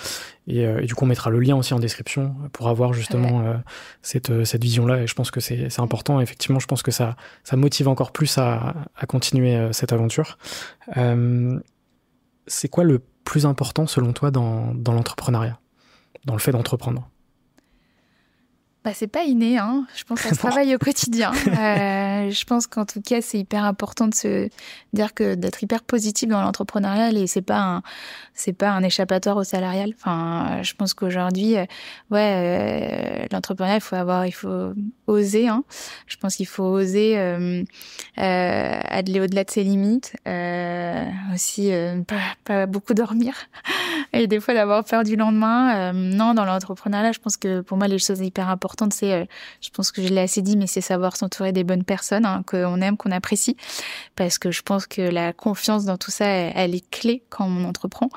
Et, 0.46 0.64
euh, 0.64 0.80
et, 0.80 0.86
du 0.86 0.94
coup, 0.94 1.04
on 1.04 1.08
mettra 1.08 1.30
le 1.30 1.40
lien 1.40 1.56
aussi 1.56 1.74
en 1.74 1.80
description 1.80 2.32
pour 2.52 2.68
avoir 2.68 2.92
justement 2.92 3.60
cette, 4.00 4.44
cette 4.44 4.62
vision-là. 4.62 5.02
Et 5.02 5.08
je 5.08 5.14
pense 5.14 5.32
que 5.32 5.40
c'est 5.40 5.80
important. 5.80 6.20
Effectivement, 6.20 6.60
je 6.60 6.68
pense 6.68 6.82
que 6.82 6.92
ça, 6.92 7.16
ça 7.42 7.56
motive 7.56 7.88
encore 7.88 8.12
plus 8.12 8.38
à, 8.38 8.74
à 8.96 9.06
continuer 9.06 9.68
cette 9.72 9.92
aventure. 9.92 10.38
c'est 12.46 12.68
quoi 12.68 12.84
le 12.84 13.00
plus 13.24 13.46
important 13.46 13.88
selon 13.88 14.12
toi 14.12 14.30
dans, 14.30 14.74
dans 14.74 14.92
l'entrepreneuriat, 14.92 15.58
dans 16.24 16.34
le 16.34 16.40
fait 16.40 16.52
d'entreprendre? 16.52 17.10
Bah, 18.88 18.94
c'est 18.94 19.06
pas 19.06 19.24
inné, 19.24 19.58
hein. 19.58 19.86
je 19.94 20.04
pense 20.04 20.22
qu'on 20.22 20.34
travaille 20.34 20.74
au 20.74 20.78
quotidien. 20.78 21.30
Euh, 21.46 22.30
je 22.30 22.44
pense 22.46 22.66
qu'en 22.66 22.86
tout 22.86 23.02
cas, 23.02 23.20
c'est 23.20 23.38
hyper 23.38 23.64
important 23.64 24.08
de 24.08 24.14
se 24.14 24.48
dire 24.94 25.12
que 25.12 25.34
d'être 25.34 25.62
hyper 25.62 25.82
positif 25.82 26.30
dans 26.30 26.40
l'entrepreneuriat 26.40 27.10
et 27.10 27.26
c'est 27.26 27.42
pas 27.42 27.58
un, 27.58 27.82
c'est 28.38 28.52
pas 28.52 28.70
un 28.70 28.84
échappatoire 28.84 29.36
au 29.36 29.44
salarial. 29.44 29.92
Enfin, 29.98 30.62
je 30.62 30.72
pense 30.74 30.94
qu'aujourd'hui, 30.94 31.56
euh, 31.56 31.64
ouais, 32.12 33.24
euh, 33.24 33.26
l'entrepreneuriat, 33.32 33.78
il 33.78 33.82
faut 33.82 33.96
avoir, 33.96 34.26
il 34.26 34.32
faut 34.32 34.72
oser. 35.08 35.48
Hein. 35.48 35.64
Je 36.06 36.16
pense 36.16 36.36
qu'il 36.36 36.46
faut 36.46 36.62
oser 36.62 37.18
euh, 37.18 37.64
aller 38.16 39.20
au-delà 39.20 39.42
de 39.42 39.50
ses 39.50 39.64
limites, 39.64 40.14
aussi 41.34 41.72
pas, 42.06 42.16
pas, 42.44 42.66
beaucoup 42.66 42.94
dormir 42.94 43.34
et 44.12 44.28
des 44.28 44.38
fois 44.38 44.54
d'avoir 44.54 44.84
peur 44.84 45.02
du 45.02 45.16
lendemain. 45.16 45.92
non, 45.92 46.32
dans 46.32 46.44
l'entrepreneuriat, 46.44 47.12
je 47.12 47.18
pense 47.18 47.36
que 47.36 47.60
pour 47.60 47.76
moi, 47.76 47.88
les 47.88 47.98
choses 47.98 48.20
hyper 48.20 48.48
importantes 48.48 48.77
c'est, 48.90 49.12
euh, 49.12 49.24
je 49.60 49.70
pense 49.70 49.92
que 49.92 50.02
je 50.02 50.08
l'ai 50.08 50.20
assez 50.20 50.42
dit, 50.42 50.56
mais 50.56 50.66
c'est 50.66 50.80
savoir 50.80 51.16
s'entourer 51.16 51.52
des 51.52 51.64
bonnes 51.64 51.84
personnes 51.84 52.24
hein, 52.24 52.42
qu'on 52.46 52.80
aime, 52.80 52.96
qu'on 52.96 53.10
apprécie, 53.10 53.56
parce 54.16 54.38
que 54.38 54.50
je 54.50 54.62
pense 54.62 54.86
que 54.86 55.02
la 55.02 55.32
confiance 55.32 55.84
dans 55.84 55.96
tout 55.96 56.10
ça, 56.10 56.26
elle, 56.26 56.74
est 56.74 56.88
clé 56.90 57.22
quand 57.30 57.46
on 57.46 57.64
entreprend. 57.64 58.08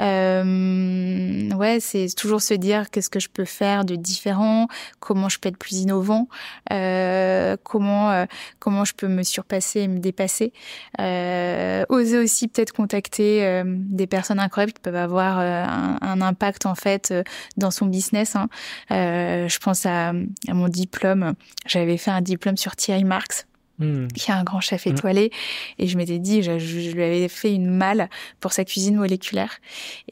Euh, 0.00 1.50
ouais, 1.52 1.78
c'est 1.80 2.08
toujours 2.16 2.42
se 2.42 2.54
dire 2.54 2.90
qu'est-ce 2.90 3.10
que 3.10 3.20
je 3.20 3.28
peux 3.28 3.44
faire 3.44 3.84
de 3.84 3.96
différent, 3.96 4.68
comment 5.00 5.28
je 5.28 5.38
peux 5.38 5.48
être 5.48 5.58
plus 5.58 5.80
innovant, 5.80 6.28
euh, 6.72 7.56
comment 7.62 8.26
comment 8.58 8.84
je 8.84 8.94
peux 8.94 9.08
me 9.08 9.22
surpasser 9.22 9.80
et 9.80 9.88
me 9.88 9.98
dépasser. 9.98 10.52
Oser 10.98 12.18
aussi 12.18 12.48
peut-être 12.48 12.72
contacter 12.72 13.62
des 13.66 14.06
personnes 14.06 14.38
incroyables 14.38 14.72
qui 14.72 14.80
peuvent 14.80 14.94
avoir 14.94 15.38
un, 15.38 16.20
impact 16.20 16.66
en 16.66 16.74
fait 16.74 17.14
dans 17.56 17.70
son 17.70 17.86
business. 17.86 18.36
Hein. 18.36 18.48
je 18.90 19.58
pense 19.58 19.86
à 19.90 20.54
mon 20.54 20.68
diplôme. 20.68 21.34
J'avais 21.66 21.96
fait 21.96 22.10
un 22.10 22.20
diplôme 22.20 22.56
sur 22.56 22.76
Thierry 22.76 23.04
Marx 23.04 23.46
Hmm. 23.80 24.08
qui 24.08 24.30
est 24.30 24.34
un 24.34 24.44
grand 24.44 24.60
chef 24.60 24.84
hmm. 24.84 24.90
étoilé. 24.90 25.32
Et 25.78 25.86
je 25.86 25.96
m'étais 25.96 26.18
dit, 26.18 26.42
je, 26.42 26.58
je, 26.58 26.90
lui 26.90 27.02
avais 27.02 27.28
fait 27.28 27.54
une 27.54 27.70
malle 27.70 28.10
pour 28.38 28.52
sa 28.52 28.66
cuisine 28.66 28.96
moléculaire. 28.96 29.58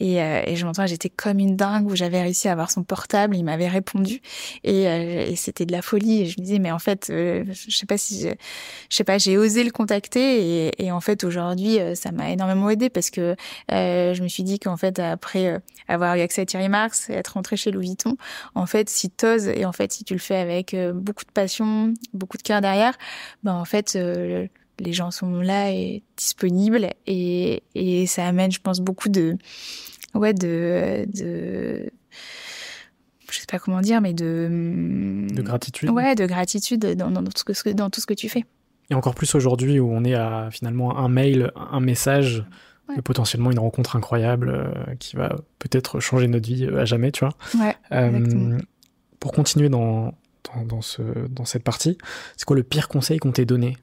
Et, 0.00 0.22
euh, 0.22 0.42
et 0.46 0.56
je 0.56 0.64
m'entends, 0.64 0.86
j'étais 0.86 1.10
comme 1.10 1.38
une 1.38 1.54
dingue 1.54 1.86
où 1.90 1.94
j'avais 1.94 2.22
réussi 2.22 2.48
à 2.48 2.52
avoir 2.52 2.70
son 2.70 2.82
portable. 2.82 3.36
Il 3.36 3.44
m'avait 3.44 3.68
répondu 3.68 4.22
et, 4.64 4.88
euh, 4.88 5.26
et 5.26 5.36
c'était 5.36 5.66
de 5.66 5.72
la 5.72 5.82
folie. 5.82 6.22
Et 6.22 6.26
je 6.26 6.40
me 6.40 6.44
disais, 6.44 6.58
mais 6.58 6.72
en 6.72 6.78
fait, 6.78 7.10
euh, 7.10 7.44
je 7.52 7.76
sais 7.76 7.84
pas 7.84 7.98
si, 7.98 8.22
je, 8.22 8.28
je 8.88 8.96
sais 8.96 9.04
pas, 9.04 9.18
j'ai 9.18 9.36
osé 9.36 9.64
le 9.64 9.70
contacter 9.70 10.68
et, 10.68 10.84
et 10.84 10.90
en 10.90 11.00
fait 11.00 11.24
aujourd'hui, 11.24 11.78
euh, 11.78 11.94
ça 11.94 12.10
m'a 12.10 12.30
énormément 12.30 12.70
aidé 12.70 12.88
parce 12.88 13.10
que 13.10 13.36
je 13.68 14.22
me 14.22 14.28
suis 14.28 14.44
dit 14.44 14.58
qu'en 14.58 14.78
fait 14.78 14.98
après 14.98 15.60
avoir 15.88 16.16
eu 16.16 16.20
accès 16.20 16.42
à 16.42 16.46
Thierry 16.46 16.68
Marx 16.68 17.10
et 17.10 17.14
être 17.14 17.34
rentré 17.34 17.56
chez 17.56 17.70
Louis 17.70 17.88
Vuitton, 17.88 18.16
en 18.54 18.66
fait, 18.66 18.88
si 18.88 19.10
t'oses 19.10 19.48
et 19.48 19.64
en 19.64 19.72
fait 19.72 19.92
si 19.92 20.04
tu 20.04 20.14
le 20.14 20.20
fais 20.20 20.36
avec 20.36 20.74
beaucoup 20.94 21.24
de 21.24 21.30
passion, 21.30 21.92
beaucoup 22.14 22.36
de 22.36 22.42
cœur 22.42 22.60
derrière, 22.60 22.96
ben 23.42 23.57
en 23.58 23.64
fait, 23.64 23.94
euh, 23.96 24.46
les 24.78 24.92
gens 24.92 25.10
sont 25.10 25.40
là 25.40 25.70
et 25.72 26.02
disponibles 26.16 26.90
et, 27.06 27.62
et 27.74 28.06
ça 28.06 28.26
amène, 28.26 28.52
je 28.52 28.60
pense, 28.60 28.80
beaucoup 28.80 29.08
de, 29.08 29.36
ouais, 30.14 30.34
de, 30.34 31.06
de, 31.12 31.90
je 33.30 33.38
sais 33.38 33.46
pas 33.50 33.58
comment 33.58 33.80
dire, 33.80 34.00
mais 34.00 34.14
de, 34.14 35.26
de 35.30 35.42
gratitude. 35.42 35.90
Ouais, 35.90 36.14
de 36.14 36.26
gratitude 36.26 36.80
dans, 36.96 37.10
dans, 37.10 37.24
tout 37.24 37.52
ce 37.52 37.62
que, 37.62 37.70
dans 37.70 37.90
tout 37.90 38.00
ce 38.00 38.06
que 38.06 38.14
tu 38.14 38.28
fais. 38.28 38.44
Et 38.90 38.94
encore 38.94 39.14
plus 39.14 39.34
aujourd'hui 39.34 39.80
où 39.80 39.90
on 39.92 40.04
est 40.04 40.14
à 40.14 40.48
finalement 40.50 40.96
un 40.98 41.08
mail, 41.08 41.52
un 41.56 41.80
message, 41.80 42.44
et 42.96 43.02
potentiellement 43.02 43.50
une 43.50 43.58
rencontre 43.58 43.96
incroyable 43.96 44.48
euh, 44.48 44.94
qui 44.98 45.16
va 45.16 45.36
peut-être 45.58 46.00
changer 46.00 46.26
notre 46.26 46.48
vie 46.48 46.66
à 46.66 46.86
jamais, 46.86 47.12
tu 47.12 47.24
vois. 47.24 47.34
Ouais, 47.62 47.76
euh, 47.92 48.58
pour 49.20 49.32
continuer 49.32 49.68
dans, 49.68 50.14
dans, 50.64 50.80
ce, 50.80 51.02
dans 51.28 51.44
cette 51.44 51.62
partie, 51.62 51.98
c'est 52.36 52.44
quoi 52.44 52.56
le 52.56 52.62
pire 52.62 52.88
conseil 52.88 53.18
qu'on 53.18 53.32
t'ait 53.32 53.44
donné? 53.44 53.76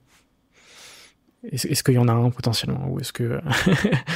Est-ce 1.51 1.84
qu'il 1.84 1.93
y 1.93 1.99
en 1.99 2.08
a 2.08 2.12
un 2.12 2.30
potentiellement? 2.32 2.88
Ou 2.89 2.99
est-ce 2.99 3.14
que 3.14 3.39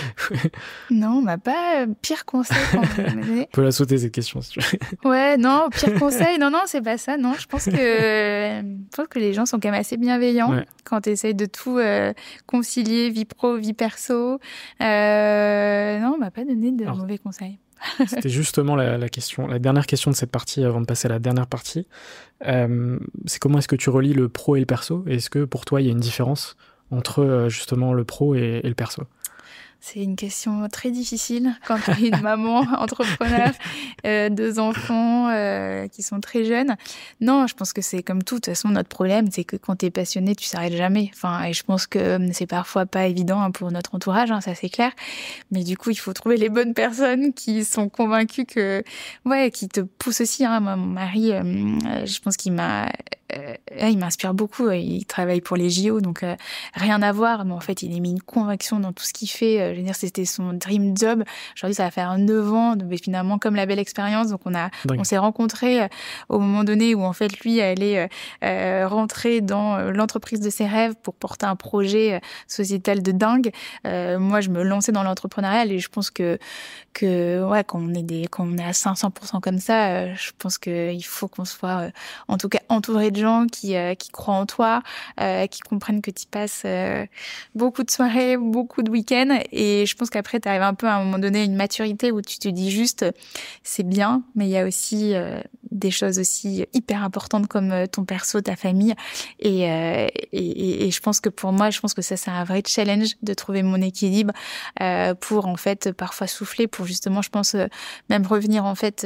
Non, 0.90 1.22
bah 1.22 1.38
pas 1.38 1.86
pire 2.02 2.26
conseil. 2.26 2.58
On 2.74 3.46
peut 3.52 3.64
la 3.64 3.72
sauter 3.72 4.00
cette 4.00 4.14
question 4.14 4.42
si 4.42 4.52
tu 4.52 4.60
veux. 4.60 5.10
Ouais, 5.10 5.38
non, 5.38 5.70
pire 5.70 5.94
conseil, 6.00 6.40
non, 6.40 6.50
non, 6.50 6.62
c'est 6.66 6.82
pas 6.82 6.98
ça. 6.98 7.18
Non, 7.18 7.34
je 7.38 7.46
pense 7.46 7.66
que 7.66 7.72
je 7.72 8.96
pense 8.96 9.08
que 9.08 9.20
les 9.20 9.34
gens 9.34 9.46
sont 9.46 9.60
quand 9.60 9.70
même 9.70 9.80
assez 9.80 9.98
bienveillants 9.98 10.64
quand 10.86 11.02
tu 11.02 11.10
essayes 11.10 11.36
de 11.36 11.46
tout 11.46 11.78
euh, 11.78 12.14
concilier 12.48 13.10
vie 13.10 13.26
pro, 13.26 13.58
vie 13.58 13.74
perso. 13.74 14.40
Euh, 14.82 16.00
non, 16.00 16.14
on 16.16 16.18
m'a 16.18 16.32
pas 16.32 16.46
donné 16.46 16.72
de 16.72 16.86
mauvais 16.86 17.18
conseils. 17.18 17.60
C'était 18.07 18.30
justement 18.30 18.75
la, 18.75 19.09
question, 19.09 19.47
la 19.47 19.59
dernière 19.59 19.86
question 19.86 20.11
de 20.11 20.15
cette 20.15 20.32
partie 20.32 20.63
avant 20.63 20.82
de 20.82 20.86
passer 20.86 21.07
à 21.07 21.09
la 21.09 21.19
dernière 21.19 21.47
partie. 21.47 21.88
Euh, 22.45 22.99
c'est 23.25 23.39
comment 23.39 23.59
est-ce 23.59 23.67
que 23.67 23.75
tu 23.75 23.89
relis 23.89 24.13
le 24.13 24.30
pro 24.30 24.55
et 24.55 24.59
le 24.59 24.65
perso? 24.65 25.03
Est-ce 25.07 25.30
que 25.30 25.45
pour 25.45 25.65
toi 25.65 25.82
il 25.82 25.86
y 25.86 25.89
a 25.89 25.91
une 25.91 25.99
différence 25.99 26.55
entre 26.91 27.23
euh, 27.23 27.49
justement 27.49 27.93
le 27.93 28.03
pro 28.03 28.36
et, 28.36 28.61
le 28.63 28.73
perso? 28.73 29.03
C'est 29.82 30.03
une 30.03 30.15
question 30.15 30.67
très 30.67 30.91
difficile 30.91 31.55
quand 31.65 31.80
tu 31.80 31.91
es 31.91 32.09
une 32.09 32.21
maman 32.21 32.59
entrepreneur, 32.77 33.51
euh, 34.05 34.30
deux 34.30 34.59
enfants 34.59 35.30
euh, 35.30 35.88
qui 35.88 36.03
sont 36.03 36.19
très 36.19 36.43
jeunes. 36.43 36.75
Non, 37.21 37.47
je 37.47 37.55
pense 37.55 37.71
que 37.71 37.82
c'est 37.82 38.03
comme 38.03 38.23
tout. 38.23 38.36
De 38.36 38.39
toute 38.41 38.45
façon, 38.47 38.69
notre 38.69 38.89
problème, 38.89 39.27
c'est 39.32 39.45
que 39.45 39.55
quand 39.55 39.77
tu 39.77 39.86
es 39.86 39.89
passionné, 39.89 40.36
tu 40.36 40.45
s'arrêtes 40.45 40.75
jamais. 40.75 41.09
Enfin, 41.13 41.43
et 41.45 41.53
je 41.53 41.63
pense 41.63 41.88
que 41.88 42.17
hum, 42.17 42.34
c'est 42.34 42.45
parfois 42.45 42.86
pas 42.86 43.07
évident 43.07 43.41
hein, 43.41 43.51
pour 43.51 43.71
notre 43.71 43.95
entourage, 43.95 44.32
hein, 44.32 44.41
ça 44.41 44.53
c'est 44.53 44.69
clair. 44.69 44.91
Mais 45.51 45.63
du 45.63 45.77
coup, 45.77 45.91
il 45.91 45.97
faut 45.97 46.13
trouver 46.13 46.38
les 46.38 46.49
bonnes 46.49 46.73
personnes 46.73 47.34
qui 47.34 47.63
sont 47.63 47.88
convaincues 47.89 48.45
que, 48.45 48.84
ouais, 49.25 49.49
qui 49.49 49.69
te 49.69 49.80
poussent 49.82 50.21
aussi. 50.21 50.45
Hein. 50.45 50.59
mon 50.59 50.75
mari, 50.75 51.34
hum, 51.34 51.80
je 52.05 52.19
pense 52.19 52.36
qu'il 52.36 52.51
m'a 52.51 52.91
euh, 53.36 53.55
il 53.89 53.97
m'inspire 53.97 54.34
beaucoup. 54.34 54.69
Il 54.71 55.05
travaille 55.05 55.41
pour 55.41 55.57
les 55.57 55.69
JO, 55.69 56.01
donc 56.01 56.23
euh, 56.23 56.36
rien 56.73 57.01
à 57.01 57.11
voir. 57.11 57.45
Mais 57.45 57.53
en 57.53 57.59
fait, 57.59 57.84
il 57.84 57.95
a 57.95 57.99
mis 57.99 58.11
une 58.11 58.21
conviction 58.21 58.80
dans 58.80 58.93
tout 58.93 59.03
ce 59.03 59.13
qu'il 59.13 59.30
fait. 59.30 59.61
Euh, 59.61 59.73
je 59.73 59.80
veux 59.80 59.86
dire, 59.86 59.95
c'était 59.95 60.25
son 60.25 60.53
dream 60.53 60.95
job. 60.97 61.23
Aujourd'hui, 61.55 61.75
ça 61.75 61.84
va 61.84 61.91
faire 61.91 62.17
neuf 62.17 62.51
ans, 62.51 62.75
mais 62.75 62.97
finalement, 62.97 63.38
comme 63.38 63.55
la 63.55 63.65
belle 63.65 63.80
expérience. 63.80 64.30
Donc, 64.30 64.41
on 64.45 64.55
a, 64.55 64.69
on 64.89 65.03
s'est 65.03 65.17
rencontrés 65.17 65.88
au 66.30 66.39
moment 66.39 66.63
donné 66.63 66.95
où 66.95 67.03
en 67.03 67.13
fait, 67.13 67.39
lui 67.41 67.61
allait 67.61 68.09
rentrer 68.41 69.41
dans 69.41 69.80
l'entreprise 69.91 70.39
de 70.39 70.49
ses 70.49 70.65
rêves 70.65 70.95
pour 71.01 71.13
porter 71.13 71.45
un 71.45 71.55
projet 71.55 72.21
sociétal 72.47 73.01
de 73.01 73.11
dingue. 73.11 73.51
moi, 73.84 74.41
je 74.41 74.49
me 74.49 74.63
lançais 74.63 74.91
dans 74.91 75.03
l'entrepreneuriat 75.03 75.65
et 75.65 75.80
je 75.80 75.89
pense 75.89 76.09
que 76.09 76.38
que 76.93 77.43
ouais, 77.47 77.63
quand 77.63 77.80
on 77.80 77.93
est 77.93 78.03
des, 78.03 78.27
quand 78.27 78.45
on 78.45 78.57
est 78.57 78.63
à 78.63 78.71
500% 78.71 79.39
comme 79.41 79.59
ça, 79.59 80.13
je 80.15 80.32
pense 80.38 80.57
qu'il 80.57 81.05
faut 81.05 81.27
qu'on 81.27 81.45
soit, 81.45 81.91
en 82.27 82.38
tout 82.38 82.49
cas, 82.49 82.59
entouré 82.67 83.11
de 83.11 83.18
gens 83.20 83.47
qui, 83.47 83.76
euh, 83.76 83.93
qui 83.95 84.09
croient 84.09 84.36
en 84.36 84.45
toi, 84.45 84.82
euh, 85.20 85.47
qui 85.47 85.59
comprennent 85.61 86.01
que 86.01 86.11
tu 86.11 86.26
passes 86.26 86.63
euh, 86.65 87.05
beaucoup 87.55 87.84
de 87.84 87.91
soirées, 87.91 88.38
beaucoup 88.38 88.82
de 88.84 88.89
week-ends. 88.89 89.39
Et 89.51 89.86
je 89.86 89.95
pense 89.95 90.09
qu'après, 90.09 90.39
tu 90.39 90.47
arrives 90.47 90.61
un 90.61 90.74
peu 90.74 90.88
à 90.88 90.95
un 90.95 91.03
moment 91.03 91.20
donné 91.20 91.41
à 91.41 91.43
une 91.43 91.55
maturité 91.55 92.11
où 92.11 92.22
tu 92.22 92.39
te 92.39 92.47
dis 92.47 92.72
juste, 92.72 93.05
c'est 93.63 93.88
bien, 93.88 94.24
mais 94.36 94.47
il 94.47 94.51
y 94.51 94.57
a 94.57 94.65
aussi 94.65 95.13
des 95.72 95.91
choses 95.91 96.20
aussi 96.20 96.65
hyper 96.74 97.03
importantes 97.03 97.47
comme 97.47 97.88
ton 97.88 98.05
perso, 98.05 98.41
ta 98.41 98.55
famille. 98.55 98.95
Et, 99.39 99.61
et, 99.61 100.88
et, 100.88 100.91
je 100.91 100.99
pense 100.99 101.20
que 101.20 101.30
pour 101.30 101.51
moi, 101.51 101.70
je 101.70 101.80
pense 101.80 101.93
que 101.93 102.01
ça, 102.01 102.17
c'est 102.17 102.32
un 102.32 102.43
vrai 102.43 102.61
challenge 102.65 103.15
de 103.22 103.34
trouver 103.34 103.63
mon 103.63 103.82
équilibre 103.82 104.34
pour 105.20 105.47
en 105.47 105.55
fait 105.55 105.91
parfois 105.91 106.28
souffler, 106.28 106.67
pour 106.67 106.86
justement, 106.86 107.22
je 107.22 107.30
pense, 107.30 107.55
même 108.09 108.26
revenir 108.26 108.65
en 108.65 108.76
fait 108.76 109.05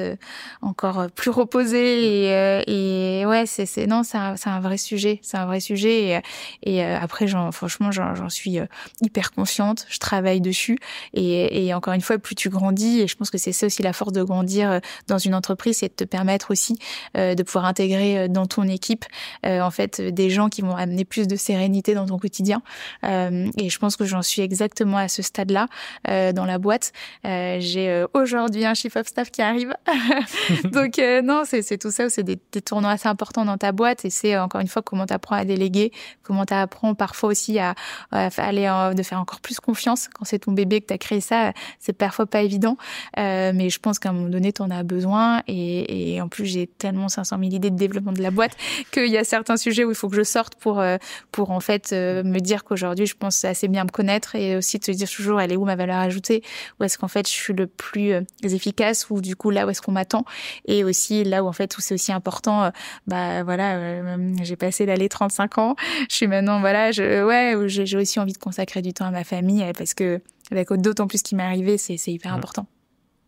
encore 0.62 1.08
plus 1.12 1.32
reposé. 1.32 2.28
Et, 2.68 3.20
et 3.22 3.26
ouais, 3.26 3.46
c'est 3.46 3.88
non, 3.88 4.04
c'est 4.04 4.18
un, 4.18 4.60
vrai 4.60 4.78
sujet. 4.78 5.20
C'est 5.22 5.38
un 5.38 5.46
vrai 5.46 5.60
sujet. 5.60 6.22
Et, 6.64 6.74
et 6.74 6.84
euh, 6.84 6.98
après, 7.00 7.28
franchement, 7.52 7.92
j'en 7.92 8.30
suis 8.30 8.60
euh, 8.60 8.66
hyper 9.02 9.32
consciente. 9.32 9.86
Je 9.90 10.00
travaille 10.00 10.42
dessus. 10.42 10.78
Et, 11.14 11.66
et, 11.66 11.74
encore 11.74 11.94
une 11.94 12.02
fois, 12.02 12.18
plus 12.18 12.36
tu 12.36 12.50
grandis, 12.50 13.02
et 13.02 13.08
je 13.08 13.16
pense 13.16 13.30
que 13.30 13.38
c'est 13.38 13.52
ça 13.52 13.68
aussi 13.68 13.82
la 13.82 13.94
force 13.94 14.14
de 14.14 14.24
grandir 14.24 14.72
euh, 14.72 14.80
dans 15.08 15.18
une 15.18 15.36
entreprise, 15.36 15.78
c'est 15.78 15.90
de 15.90 15.94
te 15.94 16.04
permettre 16.04 16.52
aussi 16.54 16.78
de 17.16 17.44
pouvoir 17.44 17.66
intégrer 17.66 18.30
dans 18.30 18.46
ton 18.46 18.64
équipe, 18.64 19.06
en 19.44 19.72
fait, 19.72 20.02
des 20.02 20.30
gens 20.30 20.50
qui 20.50 20.62
vont 20.62 20.76
amener 20.76 21.06
plus 21.06 21.28
de 21.28 21.36
sérénité 21.36 21.94
dans 21.94 22.06
ton 22.06 22.18
quotidien. 22.18 22.62
et 23.04 23.70
je 23.70 23.80
pense 23.80 23.96
que 23.96 24.06
j'en 24.06 24.22
suis 24.22 24.42
exactement 24.42 24.98
à 24.98 25.08
ce 25.08 25.22
stade-là 25.22 25.68
dans 26.06 26.46
la 26.46 26.58
boîte. 26.58 26.94
J'ai 27.24 28.06
aujourd'hui 28.14 28.66
un 28.66 28.74
chief 28.74 28.96
of 28.96 29.08
staff 29.08 29.32
qui 29.32 29.42
arrive. 29.42 29.74
Donc 30.66 31.02
non, 31.24 31.44
c'est 31.46 31.78
tout 31.78 31.92
ça. 31.92 32.10
C'est 32.10 32.24
des, 32.24 32.40
des 32.52 32.62
tournois 32.62 32.92
assez 32.92 33.10
importants 33.10 33.46
dans 33.46 33.58
ta 33.58 33.72
boîte 33.72 34.06
et 34.06 34.10
c'est 34.10 34.38
encore 34.38 34.62
une 34.62 34.68
fois 34.68 34.82
comment 34.82 35.06
tu 35.06 35.14
apprends 35.14 35.36
à 35.36 35.46
déléguer, 35.46 35.92
comment 36.22 36.46
tu 36.46 36.54
apprends 36.54 36.96
parfois 36.96 37.30
aussi 37.30 37.60
à, 37.60 37.76
aller 38.12 38.94
de 38.96 39.04
faire 39.04 39.20
encore 39.20 39.42
plus 39.42 39.60
confiance 39.60 40.10
quand 40.14 40.26
c'est 40.26 40.40
ton 40.40 40.52
bébé 40.52 40.82
que 40.82 40.88
tu 40.88 40.94
as 40.94 40.98
créé 40.98 41.22
ça, 41.22 41.54
c'est 41.80 41.94
parfois 41.94 42.26
pas 42.26 42.42
évident, 42.42 42.78
euh, 43.18 43.52
mais 43.54 43.70
je 43.70 43.80
pense 43.80 44.00
qu'à 44.00 44.10
un 44.10 44.14
moment 44.14 44.30
donné 44.30 44.54
tu 44.54 44.62
en 44.62 44.72
as 44.72 44.84
besoin 44.84 45.42
et, 45.48 46.20
en 46.22 46.28
plus 46.28 46.43
j'ai 46.46 46.68
tellement 46.68 47.10
500 47.10 47.38
000 47.40 47.52
idées 47.52 47.70
de 47.70 47.76
développement 47.76 48.12
de 48.12 48.22
la 48.22 48.32
boîte 48.32 48.56
qu'il 48.92 49.08
y 49.08 49.18
a 49.18 49.24
certains 49.24 49.58
sujets 49.58 49.84
où 49.84 49.90
il 49.90 49.96
faut 49.96 50.10
que 50.10 50.16
je 50.16 50.24
sorte 50.24 50.56
pour 50.56 50.80
euh, 50.80 50.98
pour 51.32 51.52
en 51.52 51.60
fait 51.60 51.92
euh, 51.92 52.24
me 52.24 52.40
dire 52.40 52.64
qu'aujourd'hui 52.64 53.06
je 53.06 53.16
pense 53.16 53.44
assez 53.46 53.68
bien 53.68 53.84
me 53.84 53.90
connaître 53.90 54.36
et 54.36 54.56
aussi 54.56 54.80
te 54.80 54.92
dire 54.92 55.10
toujours 55.10 55.42
elle 55.42 55.52
est 55.52 55.58
où 55.58 55.66
ma 55.66 55.76
valeur 55.76 55.98
ajoutée, 55.98 56.44
où 56.80 56.84
est-ce 56.84 56.98
qu'en 56.98 57.08
fait 57.08 57.28
je 57.28 57.34
suis 57.34 57.54
le 57.54 57.68
plus 57.68 58.14
efficace? 58.44 59.10
Ou 59.10 59.22
du 59.22 59.36
coup 59.36 59.50
là 59.50 59.66
où 59.66 59.70
est-ce 59.70 59.82
qu'on 59.82 59.92
m'attend? 59.92 60.26
Et 60.66 60.84
aussi 60.84 61.24
là 61.24 61.44
où 61.44 61.48
en 61.48 61.54
fait 61.54 61.78
où 61.78 61.82
c'est 61.82 61.94
aussi 61.94 62.12
important 62.12 62.72
bah 63.08 63.44
voilà 63.44 63.74
euh, 63.76 64.34
j'ai 64.42 64.56
passé 64.56 64.86
l'année 64.86 65.10
35 65.10 65.58
ans. 65.58 65.76
Je 66.10 66.16
suis 66.16 66.28
maintenant, 66.28 66.60
voilà, 66.60 66.92
je, 66.92 67.24
ouais, 67.26 67.56
j'ai 67.68 67.98
aussi 67.98 68.20
envie 68.20 68.34
de 68.34 68.38
consacrer 68.38 68.82
du 68.82 68.94
temps 68.94 69.06
à 69.06 69.12
ma 69.12 69.24
famille 69.24 69.64
euh, 69.64 69.74
parce 69.78 69.94
que, 69.94 70.22
avec 70.52 70.72
d'autant 70.74 71.08
plus 71.08 71.22
qui 71.22 71.36
m'est 71.36 71.44
arrivé, 71.44 71.78
c'est 71.78 71.96
hyper 72.08 72.34
important. 72.34 72.68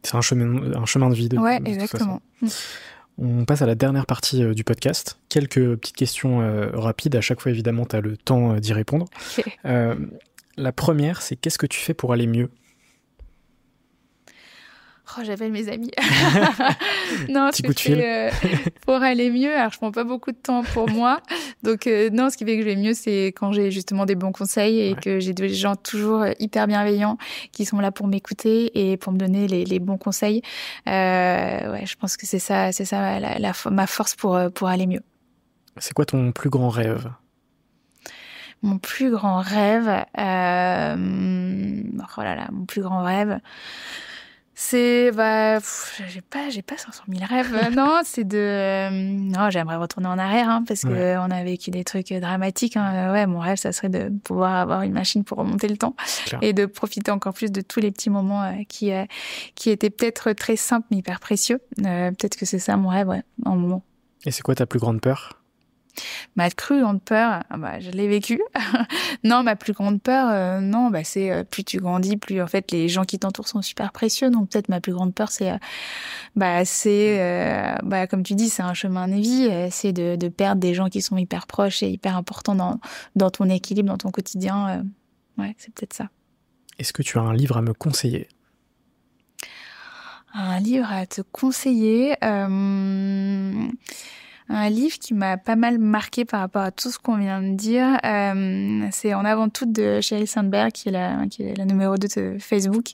C'est 0.03 0.15
un 0.15 0.21
chemin, 0.21 0.73
un 0.75 0.85
chemin 0.85 1.09
de 1.09 1.15
vie. 1.15 1.29
De, 1.29 1.37
ouais, 1.37 1.59
exactement. 1.65 2.21
Mm. 2.41 2.47
On 3.17 3.45
passe 3.45 3.61
à 3.61 3.65
la 3.65 3.75
dernière 3.75 4.05
partie 4.05 4.43
euh, 4.43 4.53
du 4.53 4.63
podcast. 4.63 5.17
Quelques 5.29 5.75
petites 5.77 5.95
questions 5.95 6.39
rapides. 6.73 7.15
À 7.15 7.21
chaque 7.21 7.41
fois, 7.41 7.51
évidemment, 7.51 7.85
tu 7.85 7.95
as 7.95 8.01
le 8.01 8.17
temps 8.17 8.55
d'y 8.55 8.73
répondre. 8.73 9.07
la 10.57 10.71
première, 10.71 11.21
c'est 11.21 11.35
qu'est-ce 11.35 11.57
que 11.57 11.67
tu 11.67 11.79
fais 11.79 11.93
pour 11.93 12.13
aller 12.13 12.27
mieux? 12.27 12.49
Oh, 15.07 15.21
j'appelle 15.23 15.51
mes 15.51 15.69
amis. 15.69 15.91
non, 17.29 17.51
je 17.53 17.71
fais, 17.73 18.03
euh, 18.03 18.31
pour 18.85 18.95
aller 18.95 19.29
mieux. 19.29 19.55
Alors, 19.55 19.71
je 19.71 19.77
prends 19.77 19.91
pas 19.91 20.03
beaucoup 20.03 20.31
de 20.31 20.37
temps 20.37 20.63
pour 20.63 20.89
moi. 20.89 21.21
Donc, 21.63 21.85
euh, 21.87 22.09
non, 22.09 22.29
ce 22.29 22.37
qui 22.37 22.43
fait 22.43 22.57
que 22.57 22.63
je 22.63 22.67
vais 22.67 22.75
mieux, 22.75 22.93
c'est 22.93 23.27
quand 23.27 23.51
j'ai 23.51 23.69
justement 23.71 24.05
des 24.05 24.15
bons 24.15 24.31
conseils 24.31 24.79
et 24.79 24.95
que 24.95 25.19
j'ai 25.19 25.33
des 25.33 25.53
gens 25.53 25.75
toujours 25.75 26.21
euh, 26.21 26.31
hyper 26.39 26.67
bienveillants 26.67 27.17
qui 27.51 27.65
sont 27.65 27.79
là 27.79 27.91
pour 27.91 28.07
m'écouter 28.07 28.91
et 28.91 28.97
pour 28.97 29.13
me 29.13 29.17
donner 29.17 29.47
les, 29.47 29.63
les 29.63 29.79
bons 29.79 29.97
conseils. 29.97 30.41
ouais, 30.87 31.83
je 31.85 31.95
pense 31.95 32.17
que 32.17 32.25
c'est 32.25 32.39
ça, 32.39 32.71
c'est 32.71 32.85
ça 32.85 33.19
la, 33.19 33.53
ma 33.71 33.87
force 33.87 34.15
pour, 34.15 34.39
pour 34.53 34.67
aller 34.67 34.87
mieux. 34.87 35.01
C'est 35.77 35.93
quoi 35.93 36.05
ton 36.05 36.31
plus 36.31 36.49
grand 36.49 36.69
rêve? 36.69 37.11
Mon 38.63 38.79
plus 38.79 39.11
grand 39.11 39.41
rêve, 39.41 39.87
oh 39.87 40.21
là 42.21 42.35
là, 42.35 42.47
mon 42.51 42.65
plus 42.65 42.81
grand 42.81 43.03
rêve. 43.03 43.39
C'est 44.57 45.11
bah 45.11 45.59
j'ai 46.07 46.21
pas 46.21 46.49
j'ai 46.49 46.61
pas 46.61 46.77
500 46.77 47.03
000 47.09 47.25
rêves. 47.27 47.53
Euh, 47.53 47.69
non 47.75 48.01
c'est 48.05 48.23
de 48.23 48.37
euh, 48.37 48.89
non 48.89 49.49
j'aimerais 49.49 49.75
retourner 49.75 50.07
en 50.07 50.17
arrière 50.17 50.49
hein, 50.49 50.63
parce 50.65 50.83
que 50.83 51.17
on 51.17 51.29
a 51.29 51.43
vécu 51.43 51.71
des 51.71 51.83
trucs 51.83 52.13
dramatiques 52.13 52.77
hein. 52.77 53.11
ouais 53.11 53.27
mon 53.27 53.39
rêve 53.39 53.57
ça 53.57 53.73
serait 53.73 53.89
de 53.89 54.09
pouvoir 54.23 54.55
avoir 54.55 54.83
une 54.83 54.93
machine 54.93 55.25
pour 55.25 55.39
remonter 55.39 55.67
le 55.67 55.75
temps 55.75 55.93
et 56.41 56.53
de 56.53 56.65
profiter 56.65 57.11
encore 57.11 57.33
plus 57.33 57.51
de 57.51 57.59
tous 57.59 57.81
les 57.81 57.91
petits 57.91 58.09
moments 58.09 58.43
euh, 58.43 58.53
qui 58.69 58.91
qui 59.55 59.69
étaient 59.71 59.89
peut-être 59.89 60.31
très 60.31 60.55
simples 60.55 60.87
mais 60.89 60.97
hyper 60.97 61.19
précieux. 61.19 61.59
Peut-être 61.75 62.37
que 62.37 62.45
c'est 62.45 62.59
ça 62.59 62.77
mon 62.77 62.89
rêve 62.89 63.09
ouais 63.09 63.23
en 63.45 63.57
moment. 63.57 63.83
Et 64.25 64.31
c'est 64.31 64.41
quoi 64.41 64.55
ta 64.55 64.65
plus 64.65 64.79
grande 64.79 65.01
peur? 65.01 65.44
Ma 66.35 66.49
plus 66.49 66.81
grande 66.81 67.01
peur, 67.01 67.43
ah 67.49 67.57
bah, 67.57 67.79
je 67.79 67.91
l'ai 67.91 68.07
vécu. 68.07 68.41
non, 69.23 69.43
ma 69.43 69.55
plus 69.55 69.73
grande 69.73 70.01
peur, 70.01 70.29
euh, 70.29 70.59
non, 70.59 70.89
bah, 70.89 71.03
c'est 71.03 71.31
euh, 71.31 71.43
plus 71.43 71.63
tu 71.63 71.79
grandis, 71.79 72.17
plus 72.17 72.41
en 72.41 72.47
fait 72.47 72.71
les 72.71 72.89
gens 72.89 73.03
qui 73.03 73.19
t'entourent 73.19 73.47
sont 73.47 73.61
super 73.61 73.91
précieux. 73.91 74.29
Donc 74.29 74.49
peut-être 74.49 74.69
ma 74.69 74.81
plus 74.81 74.93
grande 74.93 75.13
peur, 75.13 75.31
c'est, 75.31 75.51
euh, 75.51 75.57
bah, 76.35 76.65
c'est, 76.65 77.75
bah, 77.83 78.07
comme 78.07 78.23
tu 78.23 78.35
dis, 78.35 78.49
c'est 78.49 78.63
un 78.63 78.73
chemin 78.73 79.07
de 79.07 79.15
vie, 79.15 79.49
c'est 79.71 79.93
de, 79.93 80.15
de, 80.15 80.27
perdre 80.27 80.61
des 80.61 80.73
gens 80.73 80.89
qui 80.89 81.01
sont 81.01 81.17
hyper 81.17 81.47
proches 81.47 81.83
et 81.83 81.89
hyper 81.89 82.17
importants 82.17 82.55
dans, 82.55 82.79
dans 83.15 83.29
ton 83.29 83.49
équilibre, 83.49 83.89
dans 83.89 83.97
ton 83.97 84.11
quotidien. 84.11 84.83
ouais, 85.37 85.55
c'est 85.57 85.73
peut-être 85.73 85.93
ça. 85.93 86.09
Est-ce 86.77 86.91
que 86.91 87.01
tu 87.01 87.17
as 87.17 87.21
un 87.21 87.33
livre 87.33 87.57
à 87.57 87.61
me 87.61 87.73
conseiller? 87.73 88.27
Un 90.33 90.59
livre 90.59 90.91
à 90.91 91.05
te 91.05 91.21
conseiller. 91.21 92.17
Euh... 92.23 93.67
un 94.49 94.69
livre 94.69 94.99
qui 94.99 95.13
m'a 95.13 95.37
pas 95.37 95.55
mal 95.55 95.79
marqué 95.79 96.25
par 96.25 96.39
rapport 96.39 96.61
à 96.61 96.71
tout 96.71 96.91
ce 96.91 96.99
qu'on 96.99 97.17
vient 97.17 97.41
de 97.41 97.55
dire. 97.55 97.97
Euh, 98.05 98.87
c'est 98.91 99.13
En 99.13 99.25
avant 99.25 99.49
tout 99.49 99.65
de 99.65 100.01
Sheryl 100.01 100.27
Sandberg, 100.27 100.71
qui 100.71 100.89
est 100.89 100.91
la, 100.91 101.25
qui 101.27 101.43
est 101.43 101.57
la 101.57 101.65
numéro 101.65 101.97
2 101.97 102.07
de 102.07 102.37
Facebook. 102.39 102.91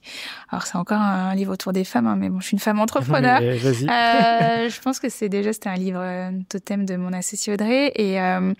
Alors, 0.50 0.66
c'est 0.66 0.78
encore 0.78 1.02
un 1.02 1.36
livre 1.36 1.54
autour 1.54 1.74
des 1.74 1.84
femmes, 1.84 2.08
hein, 2.08 2.16
mais 2.16 2.30
bon, 2.30 2.40
je 2.40 2.48
suis 2.48 2.56
une 2.56 2.60
femme 2.60 2.80
entrepreneur. 2.80 3.42
euh, 3.42 4.70
je 4.70 4.82
pense 4.82 5.00
que 5.00 5.10
c'est 5.10 5.30
déjà, 5.30 5.52
c'était 5.52 5.70
un 5.70 5.76
livre 5.76 6.00
euh, 6.02 6.32
totem 6.50 6.86
de 6.86 6.96
mon 6.96 7.12
associé 7.14 7.54
Audrey 7.54 7.92
et 7.96 8.20
euh, 8.20 8.54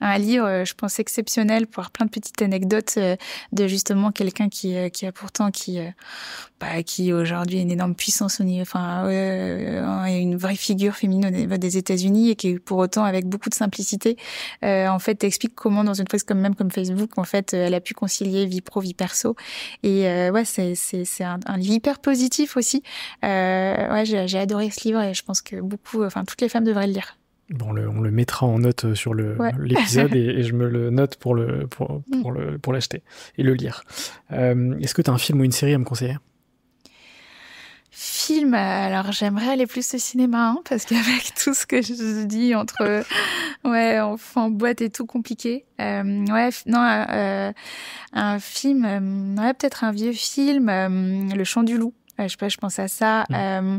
un 0.00 0.18
livre, 0.18 0.64
je 0.64 0.74
pense, 0.74 0.98
exceptionnel 0.98 1.66
pour 1.66 1.80
avoir 1.80 1.90
plein 1.90 2.06
de 2.06 2.10
petites 2.10 2.42
anecdotes 2.42 2.94
euh, 2.98 3.16
de 3.52 3.66
justement 3.66 4.12
quelqu'un 4.12 4.48
qui, 4.48 4.76
qui 4.90 5.06
a 5.06 5.12
pourtant, 5.12 5.50
qui, 5.50 5.78
bah, 6.60 6.82
qui 6.82 7.12
aujourd'hui 7.12 7.58
a 7.58 7.62
une 7.62 7.70
énorme 7.70 7.94
puissance 7.94 8.40
au 8.40 8.44
niveau, 8.44 8.62
enfin, 8.62 9.06
euh, 9.06 10.04
une 10.06 10.36
vraie 10.36 10.56
figure 10.56 10.94
féminine 10.94 11.30
des 11.46 11.76
États-Unis 11.76 12.30
et 12.42 12.58
pour 12.58 12.78
autant 12.78 13.04
avec 13.04 13.26
beaucoup 13.26 13.50
de 13.50 13.54
simplicité, 13.54 14.16
euh, 14.64 14.88
en 14.88 14.98
fait, 14.98 15.22
explique 15.24 15.54
comment 15.54 15.84
dans 15.84 15.94
une 15.94 16.06
prise 16.06 16.22
comme 16.22 16.40
même 16.40 16.54
comme 16.54 16.70
Facebook, 16.70 17.18
en 17.18 17.24
fait, 17.24 17.52
elle 17.52 17.74
a 17.74 17.80
pu 17.80 17.94
concilier 17.94 18.46
vie 18.46 18.62
pro, 18.62 18.80
vie 18.80 18.94
perso. 18.94 19.36
Et 19.82 20.08
euh, 20.08 20.30
ouais, 20.30 20.44
c'est 20.44 20.74
c'est 20.74 21.24
un, 21.24 21.38
un, 21.46 21.56
livre 21.56 21.74
hyper 21.74 21.98
positif 21.98 22.56
aussi. 22.56 22.82
Euh, 23.24 23.92
ouais, 23.92 24.04
j'ai 24.04 24.38
adoré 24.38 24.70
ce 24.70 24.88
livre 24.88 25.02
et 25.02 25.14
je 25.14 25.22
pense 25.22 25.42
que 25.42 25.60
beaucoup, 25.60 26.02
enfin 26.04 26.24
toutes 26.24 26.40
les 26.40 26.48
femmes 26.48 26.64
devraient 26.64 26.86
le 26.86 26.94
lire. 26.94 27.18
Bon, 27.50 27.66
on 27.68 27.72
le, 27.72 27.88
on 27.88 28.00
le, 28.00 28.10
mettra 28.10 28.46
en 28.46 28.58
note 28.58 28.94
sur 28.94 29.12
l'épisode 29.58 30.12
ouais. 30.12 30.18
et, 30.18 30.38
et, 30.38 30.42
je 30.42 30.54
me 30.54 30.68
le 30.68 30.90
note 30.90 31.16
pour 31.16 31.34
le 31.34 31.66
pour, 31.66 32.02
pour 32.22 32.32
mm. 32.32 32.38
le 32.38 32.58
pour 32.58 32.72
l'acheter 32.72 33.02
et 33.36 33.42
le 33.42 33.52
lire. 33.54 33.84
Euh, 34.32 34.78
Est-ce 34.80 34.94
que 34.94 35.02
tu 35.02 35.10
as 35.10 35.12
un 35.12 35.18
film 35.18 35.40
ou 35.40 35.44
une 35.44 35.52
série 35.52 35.74
à 35.74 35.78
me 35.78 35.84
conseiller? 35.84 36.16
Film, 37.96 38.54
alors 38.54 39.12
j'aimerais 39.12 39.50
aller 39.50 39.68
plus 39.68 39.94
au 39.94 39.98
cinéma 39.98 40.48
hein, 40.48 40.62
parce 40.68 40.84
qu'avec 40.84 41.32
tout 41.40 41.54
ce 41.54 41.64
que 41.64 41.80
je 41.80 42.24
dis 42.24 42.52
entre 42.56 43.04
ouais 43.64 44.00
enfant 44.00 44.50
boîte 44.50 44.82
et 44.82 44.90
tout 44.90 45.06
compliqué. 45.06 45.64
Euh, 45.80 46.24
ouais 46.26 46.48
non 46.66 46.80
euh, 46.80 47.52
un 48.12 48.38
film, 48.40 48.84
euh, 48.84 49.40
ouais 49.40 49.54
peut-être 49.54 49.84
un 49.84 49.92
vieux 49.92 50.12
film, 50.12 50.68
euh, 50.68 51.34
Le 51.36 51.44
Chant 51.44 51.62
du 51.62 51.78
loup. 51.78 51.94
Je 52.18 52.28
sais 52.28 52.36
pas, 52.36 52.48
je 52.48 52.56
pense 52.56 52.78
à 52.78 52.88
ça. 52.88 53.24
Mmh. 53.28 53.34
Euh, 53.34 53.78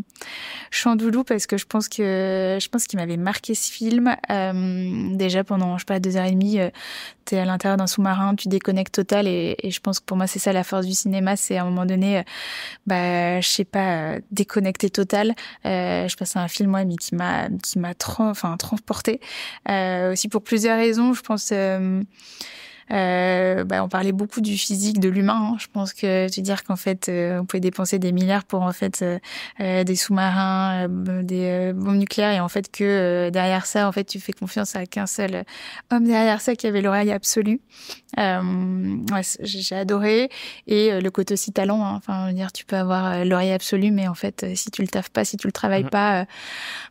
Chandoulou 0.71 1.23
parce 1.23 1.47
que 1.47 1.57
je 1.57 1.65
pense 1.65 1.87
que 1.87 2.57
je 2.61 2.67
pense 2.69 2.85
qu'il 2.85 2.99
m'avait 2.99 3.17
marqué 3.17 3.55
ce 3.55 3.71
film. 3.71 4.15
Euh, 4.29 5.15
déjà 5.15 5.43
pendant 5.43 5.77
je 5.77 5.81
sais 5.81 5.85
pas 5.85 5.99
deux 5.99 6.17
heures 6.17 6.25
et 6.25 6.31
demie, 6.31 6.59
euh, 6.59 6.69
t'es 7.25 7.37
à 7.37 7.45
l'intérieur 7.45 7.77
d'un 7.77 7.87
sous-marin, 7.87 8.35
tu 8.35 8.47
déconnectes 8.49 8.93
total 8.93 9.27
et, 9.27 9.55
et, 9.63 9.71
je 9.71 9.79
pense 9.79 9.99
que 9.99 10.05
pour 10.05 10.17
moi 10.17 10.27
c'est 10.27 10.39
ça 10.39 10.53
la 10.53 10.63
force 10.63 10.85
du 10.85 10.93
cinéma, 10.93 11.35
c'est 11.35 11.57
à 11.57 11.63
un 11.63 11.65
moment 11.65 11.85
donné, 11.85 12.23
bah 12.85 13.39
je 13.41 13.47
sais 13.47 13.65
pas, 13.65 14.15
déconnecter 14.31 14.89
total. 14.89 15.33
je 15.63 16.15
passe 16.15 16.35
à 16.35 16.41
un 16.41 16.47
film 16.47 16.69
moi 16.69 16.83
mais 16.85 16.95
qui 16.95 17.15
m'a 17.15 17.49
qui 17.63 17.79
m'a 17.79 17.93
enfin 18.19 18.57
transporté. 18.57 19.19
aussi 19.67 20.27
pour 20.27 20.43
plusieurs 20.43 20.77
raisons, 20.77 21.13
je 21.13 21.21
pense. 21.21 21.51
Euh, 22.91 23.63
bah, 23.63 23.83
on 23.83 23.89
parlait 23.89 24.11
beaucoup 24.11 24.41
du 24.41 24.57
physique 24.57 24.99
de 24.99 25.09
l'humain. 25.09 25.51
Hein. 25.53 25.57
Je 25.59 25.67
pense 25.71 25.93
que 25.93 26.29
tu 26.29 26.41
dire 26.41 26.63
qu'en 26.63 26.75
fait, 26.75 27.09
euh, 27.09 27.39
on 27.39 27.45
pouvait 27.45 27.61
dépenser 27.61 27.99
des 27.99 28.11
milliards 28.11 28.43
pour 28.43 28.61
en 28.61 28.71
fait 28.71 29.03
euh, 29.59 29.83
des 29.83 29.95
sous-marins, 29.95 30.87
euh, 30.87 31.23
des 31.23 31.73
bombes 31.73 31.97
nucléaires, 31.97 32.33
et 32.33 32.39
en 32.39 32.49
fait 32.49 32.71
que 32.71 33.29
derrière 33.29 33.65
ça, 33.65 33.87
en 33.87 33.91
fait, 33.91 34.03
tu 34.03 34.19
fais 34.19 34.33
confiance 34.33 34.75
à 34.75 34.85
qu'un 34.85 35.07
seul 35.07 35.43
homme 35.91 36.05
derrière 36.05 36.41
ça 36.41 36.55
qui 36.55 36.67
avait 36.67 36.81
l'oreille 36.81 37.11
absolue. 37.11 37.59
Ouais, 38.17 39.21
j'ai 39.41 39.75
adoré 39.75 40.29
et 40.67 40.99
le 40.99 41.11
côté 41.11 41.33
aussi 41.33 41.51
talent. 41.51 41.83
Hein. 41.83 41.95
Enfin, 41.95 42.31
dire, 42.33 42.51
tu 42.51 42.65
peux 42.65 42.75
avoir 42.75 43.25
l'oreille 43.25 43.51
absolue, 43.51 43.91
mais 43.91 44.07
en 44.07 44.13
fait, 44.13 44.45
si 44.55 44.71
tu 44.71 44.81
le 44.81 44.87
taffes 44.87 45.09
pas, 45.09 45.25
si 45.25 45.37
tu 45.37 45.47
le 45.47 45.53
travailles 45.53 45.85
mmh. 45.85 45.89
pas, 45.89 46.25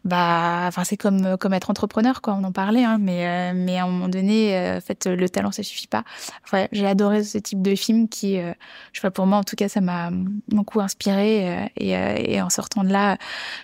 bah, 0.05 0.65
enfin, 0.67 0.85
c'est 0.85 0.97
comme 0.97 1.37
comme 1.39 1.55
être 1.55 1.71
entrepreneur, 1.71 2.21
quoi. 2.21 2.35
On 2.35 2.45
en 2.45 2.53
parlait, 2.53 2.85
hein, 2.85 2.99
mais 3.01 3.53
mais 3.55 3.79
à 3.79 3.85
un 3.85 3.87
moment 3.87 4.09
donné, 4.09 4.77
en 4.77 4.81
fait, 4.81 5.07
le 5.07 5.29
talent, 5.29 5.53
ça 5.53 5.63
suffit 5.63 5.87
pas. 5.87 6.05
Ouais, 6.53 6.69
j'ai 6.73 6.87
adoré 6.87 7.25
ce 7.25 7.39
type 7.39 7.63
de 7.63 7.75
film 7.75 8.09
qui, 8.09 8.39
euh, 8.39 8.53
je 8.93 9.01
sais 9.01 9.03
pas, 9.03 9.11
pour 9.11 9.27
moi, 9.27 9.39
en 9.39 9.45
tout 9.45 9.57
cas, 9.57 9.69
ça 9.69 9.81
m'a 9.81 10.11
beaucoup 10.49 10.81
inspiré. 10.81 11.49
Euh, 11.49 11.67
et, 11.77 11.97
euh, 11.97 12.15
et, 12.17 12.43
en 12.43 12.51
sortant 12.51 12.85
de 12.85 12.91
là, 12.91 13.17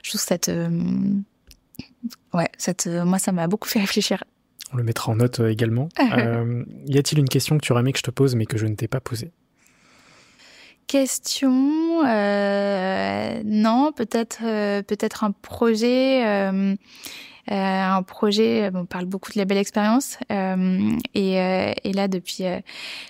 je 0.03 0.11
trouve 0.11 0.21
cette, 0.21 0.51
ouais, 2.33 2.49
cette, 2.59 2.87
moi, 2.87 3.19
ça 3.19 3.33
m'a 3.33 3.47
beaucoup 3.47 3.69
fait 3.69 3.81
réfléchir. 3.81 4.25
On 4.73 4.77
le 4.77 4.83
mettra 4.85 5.13
en 5.13 5.17
note 5.17 5.41
également. 5.41 5.89
y 5.99 6.99
a-t-il 6.99 7.19
une 7.19 7.29
question 7.29 7.59
que 7.59 7.65
tu 7.65 7.73
aurais 7.73 7.81
aimé 7.81 7.93
que 7.93 7.99
je 7.99 8.05
te 8.05 8.11
pose, 8.11 8.35
mais 8.35 8.47
que 8.47 8.59
je 8.59 8.67
ne 8.67 8.75
t'ai 8.75 8.89
pas 8.89 9.01
posée? 9.01 9.33
Question 10.91 12.05
euh, 12.05 13.43
non 13.45 13.93
peut-être 13.93 14.41
euh, 14.43 14.83
peut-être 14.83 15.23
un 15.23 15.31
projet 15.31 16.27
euh, 16.27 16.51
euh, 16.51 16.75
un 17.49 18.03
projet, 18.03 18.71
on 18.75 18.85
parle 18.85 19.07
beaucoup 19.07 19.33
de 19.33 19.39
la 19.39 19.45
belle 19.45 19.59
expérience. 19.59 20.19
Euh, 20.31 20.93
et, 21.15 21.41
euh, 21.41 21.73
et, 21.85 21.93
là, 21.93 22.09
depuis 22.09 22.45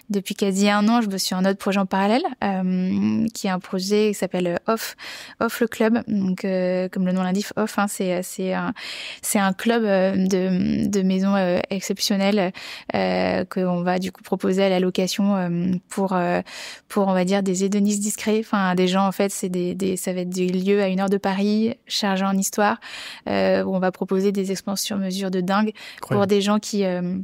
depuis 0.08 0.34
quasi 0.34 0.68
un 0.68 0.88
an, 0.88 1.00
je 1.00 1.08
me 1.08 1.18
suis 1.18 1.34
un 1.34 1.44
autre 1.44 1.58
projet 1.58 1.78
en 1.78 1.86
parallèle, 1.86 2.22
qui 3.34 3.46
est 3.46 3.50
un 3.50 3.58
projet 3.58 4.08
qui 4.08 4.14
s'appelle 4.14 4.58
Off, 4.66 4.96
Off 5.40 5.60
le 5.60 5.68
club. 5.68 6.02
Donc, 6.08 6.42
comme 6.42 7.06
le 7.06 7.12
nom 7.12 7.22
l'indique, 7.22 7.46
Off, 7.56 7.78
hein, 7.78 7.86
c'est 7.88 8.22
c'est 8.22 8.52
un 8.52 8.72
c'est 9.22 9.38
un 9.38 9.52
club 9.52 9.82
de 9.82 10.88
de 10.88 11.02
maisons 11.02 11.36
exceptionnelles 11.70 12.52
qu'on 12.92 13.82
va 13.82 13.98
du 13.98 14.12
coup 14.12 14.22
proposer 14.22 14.64
à 14.64 14.68
la 14.68 14.80
location 14.80 15.80
pour 15.88 16.16
pour 16.88 17.08
on 17.08 17.12
va 17.12 17.24
dire 17.24 17.42
des 17.42 17.64
hédonistes 17.64 18.00
discrets. 18.00 18.40
Enfin, 18.40 18.74
des 18.74 18.88
gens 18.88 19.06
en 19.06 19.12
fait, 19.12 19.30
c'est 19.30 19.48
des, 19.48 19.74
des 19.74 19.96
ça 19.96 20.12
va 20.12 20.20
être 20.20 20.30
des 20.30 20.48
lieux 20.48 20.82
à 20.82 20.88
une 20.88 21.00
heure 21.00 21.10
de 21.10 21.18
Paris, 21.18 21.74
chargés 21.86 22.24
en 22.24 22.36
histoire, 22.36 22.78
où 23.26 23.30
on 23.30 23.78
va 23.78 23.92
proposer 23.92 24.19
des 24.20 24.50
expériences 24.52 24.82
sur 24.82 24.96
mesure 24.98 25.30
de 25.30 25.40
dingue 25.40 25.72
Incroyable. 25.96 26.20
pour 26.20 26.26
des 26.26 26.40
gens 26.40 26.58
qui, 26.58 26.84
euh, 26.84 27.16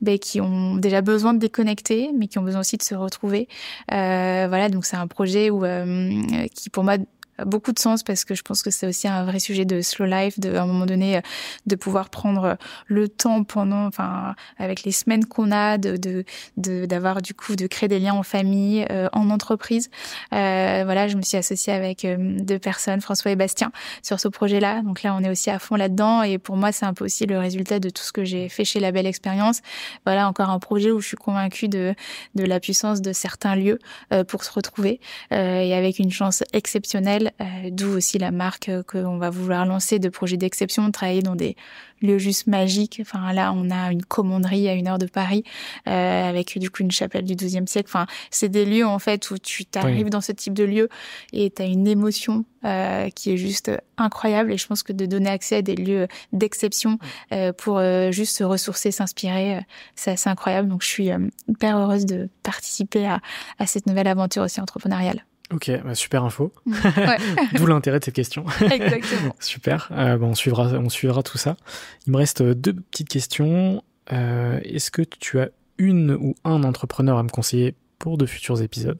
ben, 0.00 0.18
qui 0.18 0.40
ont 0.40 0.76
déjà 0.76 1.02
besoin 1.02 1.34
de 1.34 1.38
déconnecter, 1.38 2.10
mais 2.16 2.28
qui 2.28 2.38
ont 2.38 2.42
besoin 2.42 2.60
aussi 2.60 2.76
de 2.76 2.82
se 2.82 2.94
retrouver. 2.94 3.48
Euh, 3.92 4.46
voilà, 4.48 4.68
donc 4.68 4.84
c'est 4.84 4.96
un 4.96 5.06
projet 5.06 5.50
où, 5.50 5.64
euh, 5.64 6.22
qui 6.54 6.70
pour 6.70 6.84
moi 6.84 6.96
beaucoup 7.44 7.72
de 7.72 7.78
sens 7.78 8.02
parce 8.02 8.24
que 8.24 8.34
je 8.34 8.42
pense 8.42 8.62
que 8.62 8.70
c'est 8.70 8.86
aussi 8.86 9.08
un 9.08 9.24
vrai 9.24 9.38
sujet 9.38 9.64
de 9.64 9.80
slow 9.80 10.06
life, 10.06 10.38
de 10.38 10.54
à 10.54 10.62
un 10.62 10.66
moment 10.66 10.86
donné 10.86 11.20
de 11.66 11.76
pouvoir 11.76 12.10
prendre 12.10 12.56
le 12.86 13.08
temps 13.08 13.44
pendant, 13.44 13.86
enfin 13.86 14.34
avec 14.58 14.84
les 14.84 14.92
semaines 14.92 15.24
qu'on 15.26 15.52
a, 15.52 15.78
de 15.78 15.96
de 15.96 16.86
d'avoir 16.86 17.22
du 17.22 17.34
coup 17.34 17.56
de 17.56 17.66
créer 17.66 17.88
des 17.88 17.98
liens 17.98 18.14
en 18.14 18.22
famille, 18.22 18.86
euh, 18.90 19.08
en 19.12 19.30
entreprise. 19.30 19.90
Euh, 20.32 20.82
voilà, 20.84 21.08
je 21.08 21.16
me 21.16 21.22
suis 21.22 21.36
associée 21.36 21.72
avec 21.72 22.04
euh, 22.04 22.16
deux 22.18 22.58
personnes, 22.58 23.00
François 23.00 23.30
et 23.30 23.36
Bastien, 23.36 23.72
sur 24.02 24.20
ce 24.20 24.28
projet-là. 24.28 24.82
Donc 24.82 25.02
là, 25.02 25.14
on 25.14 25.22
est 25.22 25.30
aussi 25.30 25.50
à 25.50 25.58
fond 25.58 25.76
là-dedans 25.76 26.22
et 26.22 26.38
pour 26.38 26.56
moi, 26.56 26.72
c'est 26.72 26.86
un 26.86 26.94
peu 26.94 27.04
aussi 27.04 27.26
le 27.26 27.38
résultat 27.38 27.80
de 27.80 27.90
tout 27.90 28.02
ce 28.02 28.12
que 28.12 28.24
j'ai 28.24 28.48
fait 28.48 28.64
chez 28.64 28.80
La 28.80 28.92
Belle 28.92 29.06
Expérience. 29.06 29.60
Voilà, 30.06 30.28
encore 30.28 30.50
un 30.50 30.58
projet 30.58 30.90
où 30.90 31.00
je 31.00 31.08
suis 31.08 31.16
convaincue 31.16 31.68
de 31.68 31.94
de 32.34 32.44
la 32.44 32.60
puissance 32.60 33.00
de 33.00 33.12
certains 33.12 33.56
lieux 33.56 33.78
euh, 34.12 34.24
pour 34.24 34.44
se 34.44 34.52
retrouver 34.52 35.00
euh, 35.32 35.60
et 35.60 35.74
avec 35.74 35.98
une 35.98 36.10
chance 36.10 36.42
exceptionnelle 36.52 37.23
euh, 37.40 37.70
d'où 37.70 37.88
aussi 37.88 38.18
la 38.18 38.30
marque 38.30 38.68
euh, 38.68 38.82
qu'on 38.82 39.18
va 39.18 39.30
vouloir 39.30 39.66
lancer 39.66 39.98
de 39.98 40.08
projets 40.08 40.36
d'exception, 40.36 40.86
de 40.86 40.92
travailler 40.92 41.22
dans 41.22 41.36
des 41.36 41.56
lieux 42.02 42.18
juste 42.18 42.46
magiques. 42.46 42.98
Enfin 43.00 43.32
là, 43.32 43.52
on 43.54 43.70
a 43.70 43.90
une 43.90 44.04
commanderie 44.04 44.68
à 44.68 44.74
une 44.74 44.88
heure 44.88 44.98
de 44.98 45.06
Paris 45.06 45.44
euh, 45.88 46.28
avec 46.28 46.58
du 46.58 46.70
coup 46.70 46.82
une 46.82 46.90
chapelle 46.90 47.24
du 47.24 47.34
XIIe 47.34 47.66
siècle. 47.66 47.88
Enfin, 47.88 48.06
c'est 48.30 48.48
des 48.48 48.64
lieux 48.64 48.86
en 48.86 48.98
fait 48.98 49.30
où 49.30 49.38
tu 49.38 49.64
t'arrives 49.64 50.04
oui. 50.04 50.10
dans 50.10 50.20
ce 50.20 50.32
type 50.32 50.54
de 50.54 50.64
lieu 50.64 50.88
et 51.32 51.50
tu 51.50 51.62
as 51.62 51.66
une 51.66 51.86
émotion 51.86 52.44
qui 53.14 53.30
est 53.30 53.36
juste 53.36 53.70
incroyable. 53.98 54.50
Et 54.50 54.56
je 54.56 54.66
pense 54.66 54.82
que 54.82 54.94
de 54.94 55.04
donner 55.04 55.28
accès 55.28 55.56
à 55.56 55.62
des 55.62 55.76
lieux 55.76 56.08
d'exception 56.32 56.98
pour 57.58 57.78
juste 58.10 58.38
se 58.38 58.42
ressourcer, 58.42 58.90
s'inspirer, 58.90 59.60
c'est 59.96 60.12
assez 60.12 60.30
incroyable. 60.30 60.70
Donc 60.70 60.82
je 60.82 60.88
suis 60.88 61.10
hyper 61.46 61.76
heureuse 61.76 62.06
de 62.06 62.30
participer 62.42 63.06
à, 63.06 63.20
à 63.58 63.66
cette 63.66 63.86
nouvelle 63.86 64.08
aventure 64.08 64.44
aussi 64.44 64.62
entrepreneuriale. 64.62 65.26
Ok, 65.54 65.70
bah 65.84 65.94
super 65.94 66.24
info. 66.24 66.52
Ouais. 66.66 67.16
D'où 67.54 67.66
l'intérêt 67.66 68.00
de 68.00 68.04
cette 68.04 68.14
question. 68.14 68.44
Exactement. 68.60 69.34
super. 69.38 69.88
Euh, 69.92 70.18
on 70.20 70.34
suivra, 70.34 70.66
on 70.72 70.88
suivra 70.88 71.22
tout 71.22 71.38
ça. 71.38 71.56
Il 72.06 72.12
me 72.12 72.16
reste 72.16 72.42
deux 72.42 72.74
petites 72.74 73.08
questions. 73.08 73.82
Euh, 74.12 74.58
Est-ce 74.64 74.90
que 74.90 75.02
tu 75.02 75.38
as 75.40 75.48
une 75.78 76.12
ou 76.12 76.34
un 76.44 76.64
entrepreneur 76.64 77.18
à 77.18 77.22
me 77.22 77.28
conseiller 77.28 77.74
pour 77.98 78.18
de 78.18 78.26
futurs 78.26 78.60
épisodes? 78.62 78.98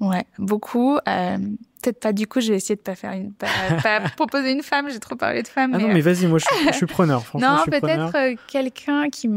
Ouais, 0.00 0.26
beaucoup. 0.38 0.98
Euh, 1.08 1.38
Peut-être 1.86 2.00
pas. 2.00 2.12
Du 2.12 2.26
coup, 2.26 2.40
je 2.40 2.50
vais 2.50 2.56
essayer 2.56 2.74
de 2.74 2.80
pas 2.80 2.96
faire 2.96 3.12
une, 3.12 3.32
pas, 3.32 3.46
pas 3.82 4.00
proposer 4.16 4.50
une 4.50 4.62
femme. 4.62 4.90
J'ai 4.90 4.98
trop 4.98 5.14
parlé 5.14 5.44
de 5.44 5.48
femme. 5.48 5.70
Ah 5.72 5.78
mais 5.78 5.84
non, 5.84 5.94
mais 5.94 6.00
vas-y, 6.00 6.26
moi, 6.26 6.40
je, 6.40 6.46
je, 6.72 6.76
suis 6.76 6.86
preneur. 6.86 7.22
non, 7.34 7.58
peut-être 7.64 8.16
euh, 8.16 8.34
quelqu'un 8.48 9.08
qui, 9.08 9.30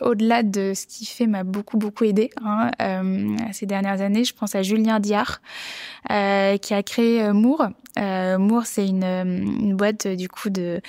au-delà 0.00 0.44
de 0.44 0.72
ce 0.72 0.86
qu'il 0.86 1.08
fait, 1.08 1.26
m'a 1.26 1.42
beaucoup 1.42 1.76
beaucoup 1.76 2.04
aidé 2.04 2.30
hein, 2.44 2.70
euh, 2.80 3.36
ces 3.50 3.66
dernières 3.66 4.02
années. 4.02 4.22
Je 4.22 4.34
pense 4.34 4.54
à 4.54 4.62
Julien 4.62 5.00
Diard, 5.00 5.40
euh, 6.12 6.56
qui 6.58 6.74
a 6.74 6.82
créé 6.84 7.32
Moore. 7.32 7.70
Moore, 7.96 8.66
c'est 8.66 8.86
une, 8.86 9.04
une 9.04 9.76
boîte 9.76 10.06
du 10.08 10.28
coup 10.28 10.50
de, 10.50 10.80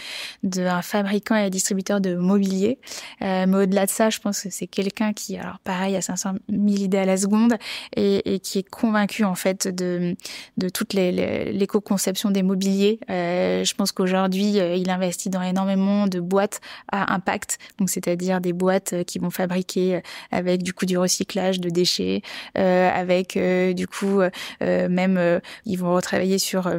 de 0.43 0.63
un 0.65 0.81
fabricant 0.81 1.35
et 1.35 1.49
distributeur 1.51 2.01
de 2.01 2.15
mobilier. 2.15 2.79
Mais 3.21 3.55
au-delà 3.55 3.85
de 3.85 3.91
ça, 3.91 4.09
je 4.09 4.19
pense 4.19 4.41
que 4.41 4.49
c'est 4.49 4.65
quelqu'un 4.65 5.13
qui, 5.13 5.37
alors 5.37 5.59
pareil, 5.59 5.95
a 5.95 6.01
500 6.01 6.33
000 6.49 6.61
idées 6.67 6.97
à 6.97 7.05
la 7.05 7.17
seconde 7.17 7.57
et, 7.95 8.33
et 8.33 8.39
qui 8.39 8.57
est 8.57 8.67
convaincu 8.67 9.23
en 9.23 9.35
fait 9.35 9.67
de, 9.67 10.15
de 10.57 10.69
toute 10.75 10.91
l'éco-conception 10.91 12.31
des 12.31 12.43
mobiliers. 12.43 12.99
je 13.07 13.73
pense 13.75 13.93
qu'aujourd'hui, 13.93 14.57
il 14.57 14.89
investit 14.89 15.29
dans 15.29 15.41
énormément 15.41 16.05
de 16.05 16.19
boîtes 16.19 16.59
à 16.91 17.13
impact, 17.13 17.59
donc 17.79 17.89
c'est-à-dire 17.89 18.41
des 18.41 18.51
boîtes 18.51 19.05
qui 19.05 19.17
vont 19.17 19.29
fabriquer 19.29 20.01
avec 20.31 20.63
du 20.63 20.73
coup 20.73 20.85
du 20.85 20.97
recyclage 20.97 21.61
de 21.61 21.69
déchets, 21.69 22.23
avec 22.55 23.39
du 23.73 23.87
coup 23.87 24.19
même 24.59 25.39
ils 25.65 25.77
vont 25.77 25.93
retravailler 25.93 26.39
sur 26.39 26.69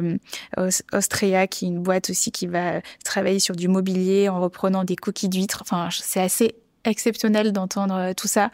Austria, 0.93 1.47
qui 1.47 1.65
est 1.65 1.69
une 1.69 1.81
boîte 1.81 2.11
aussi 2.11 2.31
qui 2.31 2.45
va 2.45 2.81
travailler 3.03 3.39
sur 3.39 3.55
du 3.55 3.67
mobilier 3.67 4.29
en 4.29 4.39
reprenant 4.39 4.83
des 4.83 4.95
coquilles 4.95 5.29
d'huîtres. 5.29 5.63
Enfin, 5.63 5.89
c'est 5.91 6.21
assez 6.21 6.53
exceptionnel 6.87 7.51
d'entendre 7.51 7.95
euh, 7.95 8.13
tout 8.13 8.27
ça. 8.27 8.49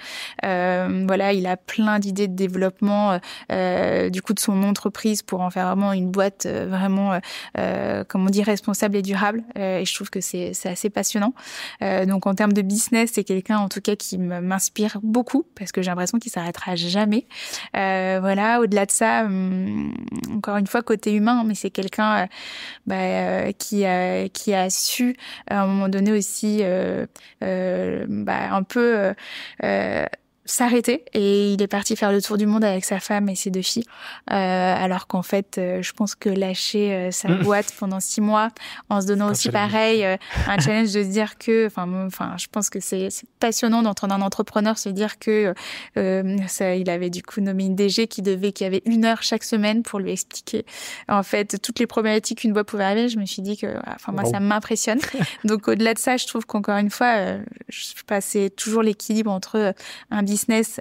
Euh, 0.45 1.03
voilà, 1.07 1.34
il 1.34 1.47
a 1.47 1.57
plein 1.57 1.99
d'idées 1.99 2.27
de 2.27 2.36
développement 2.36 3.19
euh, 3.51 4.09
du 4.09 4.21
coup 4.21 4.34
de 4.34 4.39
son 4.39 4.63
entreprise 4.63 5.21
pour 5.21 5.41
en 5.41 5.49
faire 5.49 5.67
vraiment 5.67 5.93
une 5.93 6.09
boîte 6.09 6.45
euh, 6.45 6.67
vraiment, 6.67 7.19
euh, 7.57 8.03
comme 8.05 8.25
on 8.25 8.29
dit, 8.29 8.43
responsable 8.43 8.97
et 8.97 9.01
durable. 9.01 9.43
Euh, 9.57 9.79
et 9.79 9.86
je 9.86 9.93
trouve 9.93 10.09
que 10.09 10.21
c'est 10.21 10.53
assez 10.65 10.89
passionnant. 10.89 11.34
donc 11.81 12.27
en 12.27 12.34
termes 12.36 12.53
de 12.53 12.61
business, 12.61 13.11
c'est 13.13 13.23
quelqu'un 13.23 13.57
en 13.57 13.69
tout 13.69 13.81
cas 13.81 13.95
qui 13.95 14.17
m'inspire 14.17 14.97
beaucoup 15.03 15.45
parce 15.55 15.71
que 15.71 15.81
j'ai 15.81 15.89
l'impression 15.89 16.19
qu'il 16.19 16.31
s'arrêtera 16.31 16.75
jamais. 16.75 17.25
voilà, 17.73 18.59
au-delà 18.61 18.86
de 18.86 18.91
ça, 18.91 19.25
hum, 19.25 19.93
encore 20.36 20.57
une 20.57 20.67
fois 20.67 20.81
côté 20.81 21.13
humain, 21.13 21.43
mais 21.45 21.55
c'est 21.55 21.69
quelqu'un 21.69 22.27
bah, 22.88 23.53
qui 23.53 23.86
a 23.86 24.29
qui 24.29 24.53
a 24.53 24.69
su 24.69 25.15
à 25.49 25.61
un 25.61 25.67
moment 25.67 25.89
donné 25.89 26.11
aussi 26.11 26.63
bah, 28.24 28.53
un 28.53 28.63
peu 28.63 28.97
euh, 28.97 29.13
euh, 29.63 30.05
s'arrêter 30.45 31.05
et 31.13 31.53
il 31.53 31.61
est 31.61 31.67
parti 31.67 31.95
faire 31.95 32.11
le 32.11 32.21
tour 32.21 32.37
du 32.37 32.45
monde 32.45 32.63
avec 32.63 32.83
sa 32.83 32.99
femme 32.99 33.29
et 33.29 33.35
ses 33.35 33.49
deux 33.49 33.61
filles. 33.61 33.85
Euh, 34.31 34.35
alors 34.83 35.07
qu'en 35.07 35.21
fait 35.21 35.57
euh, 35.57 35.81
je 35.81 35.93
pense 35.93 36.15
que 36.15 36.29
lâcher 36.29 36.93
euh, 36.93 37.11
sa 37.11 37.29
mm. 37.29 37.43
boîte 37.43 37.73
pendant 37.79 37.99
six 37.99 38.19
mois 38.19 38.49
en 38.89 39.01
se 39.01 39.07
donnant 39.07 39.31
aussi 39.31 39.49
pareil 39.49 40.03
euh, 40.03 40.17
un 40.47 40.59
challenge 40.59 40.91
de 40.91 41.03
se 41.03 41.07
dire 41.07 41.37
que 41.37 41.67
enfin 41.67 41.87
enfin 42.05 42.35
je 42.37 42.47
pense 42.51 42.69
que 42.69 42.79
c'est 42.79 43.09
passionnant 43.39 43.83
d'entendre 43.83 44.13
un 44.15 44.21
entrepreneur 44.21 44.77
se 44.77 44.89
dire 44.89 45.19
que 45.19 45.53
ça 46.47 46.75
il 46.75 46.89
avait 46.89 47.09
du 47.09 47.23
coup 47.23 47.41
nommé 47.41 47.65
une 47.65 47.75
DG 47.75 48.07
qui 48.07 48.21
devait 48.21 48.51
qui 48.51 48.65
avait 48.65 48.81
une 48.85 49.05
heure 49.05 49.23
chaque 49.23 49.43
semaine 49.43 49.83
pour 49.83 49.99
lui 49.99 50.11
expliquer 50.11 50.65
en 51.07 51.23
fait 51.23 51.61
toutes 51.61 51.79
les 51.79 51.87
problématiques 51.87 52.39
qu'une 52.39 52.53
boîte 52.53 52.67
pouvait 52.67 52.83
arriver. 52.83 53.09
Je 53.09 53.19
me 53.19 53.25
suis 53.25 53.41
dit 53.41 53.57
que 53.57 53.67
enfin 53.87 54.11
moi 54.11 54.25
ça 54.25 54.39
m'impressionne. 54.39 54.99
Donc 55.43 55.67
au-delà 55.67 55.93
de 55.93 55.99
ça 55.99 56.17
je 56.17 56.27
trouve 56.27 56.45
qu'encore 56.45 56.77
une 56.77 56.89
fois 56.89 57.37
je 57.69 58.03
passais 58.05 58.49
toujours 58.49 58.83
l'équilibre 58.83 59.31
entre 59.31 59.73
un 60.11 60.23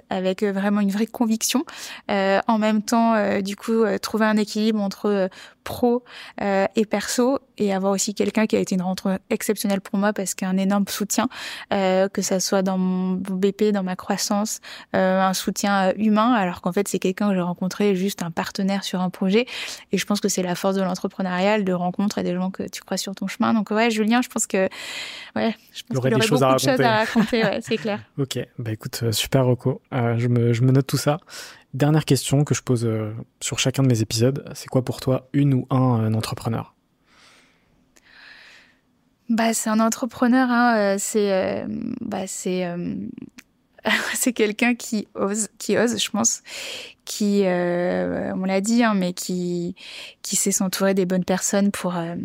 avec 0.09 0.43
euh, 0.43 0.51
vraiment 0.51 0.81
une 0.81 0.91
vraie 0.91 1.07
conviction. 1.07 1.65
Euh, 2.11 2.39
en 2.47 2.57
même 2.57 2.81
temps, 2.81 3.13
euh, 3.13 3.41
du 3.41 3.55
coup, 3.55 3.83
trouver 4.01 4.25
un 4.25 4.37
équilibre 4.37 4.81
entre 4.81 5.29
pro 5.63 6.03
et 6.39 6.85
perso 6.85 7.39
et 7.57 7.73
avoir 7.73 7.93
aussi 7.93 8.13
quelqu'un 8.13 8.47
qui 8.47 8.55
a 8.55 8.59
été 8.59 8.75
une 8.75 8.81
rencontre 8.81 9.19
exceptionnelle 9.29 9.81
pour 9.81 9.99
moi 9.99 10.13
parce 10.13 10.33
qu'un 10.33 10.57
énorme 10.57 10.85
soutien, 10.87 11.27
que 11.69 12.21
ça 12.21 12.39
soit 12.39 12.61
dans 12.61 12.77
mon 12.77 13.13
BP, 13.13 13.71
dans 13.71 13.83
ma 13.83 13.95
croissance, 13.95 14.59
un 14.93 15.33
soutien 15.33 15.93
humain, 15.95 16.33
alors 16.33 16.61
qu'en 16.61 16.71
fait 16.71 16.87
c'est 16.87 16.99
quelqu'un 16.99 17.29
que 17.29 17.35
j'ai 17.35 17.41
rencontré 17.41 17.95
juste 17.95 18.23
un 18.23 18.31
partenaire 18.31 18.83
sur 18.83 19.01
un 19.01 19.09
projet. 19.09 19.45
Et 19.91 19.97
je 19.97 20.05
pense 20.05 20.19
que 20.19 20.29
c'est 20.29 20.43
la 20.43 20.55
force 20.55 20.75
de 20.75 20.81
l'entrepreneurial 20.81 21.63
de 21.63 21.73
rencontrer 21.73 22.23
des 22.23 22.33
gens 22.33 22.51
que 22.51 22.63
tu 22.63 22.81
crois 22.81 22.97
sur 22.97 23.15
ton 23.15 23.27
chemin. 23.27 23.53
Donc 23.53 23.71
ouais, 23.71 23.91
Julien, 23.91 24.21
je 24.21 24.29
pense 24.29 24.47
que 24.47 24.69
ouais, 25.35 25.55
je 25.73 25.83
pense 25.83 25.87
qu'il 25.87 25.97
aurait, 25.97 26.09
beaucoup 26.09 26.21
de 26.21 26.27
choses 26.27 26.81
à 26.81 26.97
raconter, 26.97 27.43
ouais, 27.43 27.59
c'est 27.61 27.77
clair. 27.77 27.99
ok, 28.17 28.39
bah 28.59 28.71
écoute, 28.71 29.11
super 29.11 29.45
euh, 29.47 30.17
je, 30.17 30.27
me, 30.27 30.71
note 30.71 30.87
tout 30.87 30.97
ça. 30.97 31.19
Dernière 31.73 32.05
question 32.05 32.43
que 32.43 32.53
je 32.53 32.61
pose 32.61 32.85
euh, 32.85 33.13
sur 33.41 33.57
chacun 33.59 33.83
de 33.83 33.87
mes 33.87 34.01
épisodes. 34.01 34.47
C'est 34.53 34.67
quoi 34.67 34.85
pour 34.85 34.99
toi 34.99 35.27
une 35.33 35.53
ou 35.53 35.67
un, 35.69 36.13
entrepreneur? 36.13 36.75
Bah, 39.29 39.53
c'est 39.53 39.69
un 39.69 39.79
entrepreneur, 39.79 40.49
hein, 40.51 40.77
euh, 40.77 40.95
c'est 40.99 41.65
bah, 42.01 42.27
c'est 44.13 44.33
quelqu'un 44.33 44.75
qui 44.75 45.07
ose, 45.15 45.47
qui 45.57 45.77
ose, 45.77 46.01
je 46.01 46.09
pense, 46.11 46.43
qui, 47.05 47.41
euh, 47.45 48.33
on 48.35 48.45
l'a 48.45 48.61
dit, 48.61 48.83
hein, 48.83 48.93
mais 48.93 49.13
qui, 49.13 49.75
qui 50.21 50.35
sait 50.35 50.51
s'entourer 50.51 50.93
des 50.93 51.05
bonnes 51.05 51.25
personnes 51.25 51.71
pour, 51.71 51.97
euh, 51.97 52.15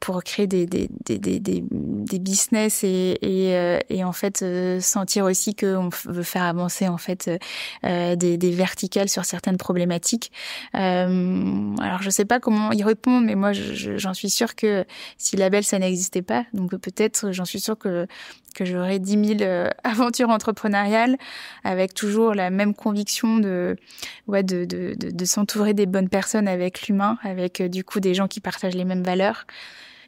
pour 0.00 0.22
créer 0.24 0.46
des, 0.46 0.66
des, 0.66 0.88
des, 1.04 1.18
des, 1.18 1.64
des 1.70 2.18
business 2.18 2.82
et, 2.82 3.18
et, 3.22 3.56
euh, 3.56 3.78
et 3.88 4.02
en 4.04 4.12
fait 4.12 4.44
sentir 4.80 5.24
aussi 5.24 5.54
qu'on 5.54 5.90
veut 6.04 6.22
faire 6.22 6.42
avancer 6.42 6.88
en 6.88 6.98
fait 6.98 7.30
des, 7.82 8.16
des 8.16 8.50
verticales 8.50 9.08
sur 9.08 9.24
certaines 9.24 9.58
problématiques. 9.58 10.32
alors 10.72 12.02
je 12.02 12.10
sais 12.10 12.24
pas 12.24 12.40
comment 12.40 12.72
y 12.72 12.82
répondre, 12.82 13.26
mais 13.26 13.34
moi 13.34 13.52
j'en 13.52 14.14
suis 14.14 14.30
sûre 14.30 14.54
que 14.54 14.84
si 15.18 15.36
la 15.36 15.50
belle 15.50 15.64
ça 15.64 15.78
n'existait 15.78 16.22
pas, 16.22 16.44
donc 16.52 16.74
peut-être 16.76 17.32
j'en 17.32 17.44
suis 17.44 17.60
sûre 17.60 17.78
que 17.78 18.06
que 18.56 18.64
j'aurais 18.64 18.98
10 18.98 19.38
000 19.38 19.68
aventures 19.84 20.30
entrepreneuriales 20.30 21.16
avec 21.62 21.94
toujours 21.94 22.34
la 22.34 22.50
même 22.50 22.74
conviction 22.74 23.38
de 23.38 23.76
ouais, 24.26 24.42
de, 24.42 24.64
de, 24.64 24.94
de, 24.98 25.10
de 25.10 25.24
s'entourer 25.24 25.74
des 25.74 25.86
bonnes 25.86 26.08
personnes 26.08 26.48
avec 26.48 26.86
l'humain, 26.86 27.18
avec 27.22 27.60
euh, 27.60 27.68
du 27.68 27.84
coup 27.84 28.00
des 28.00 28.14
gens 28.14 28.28
qui 28.28 28.40
partagent 28.40 28.74
les 28.74 28.84
mêmes 28.84 29.02
valeurs. 29.04 29.46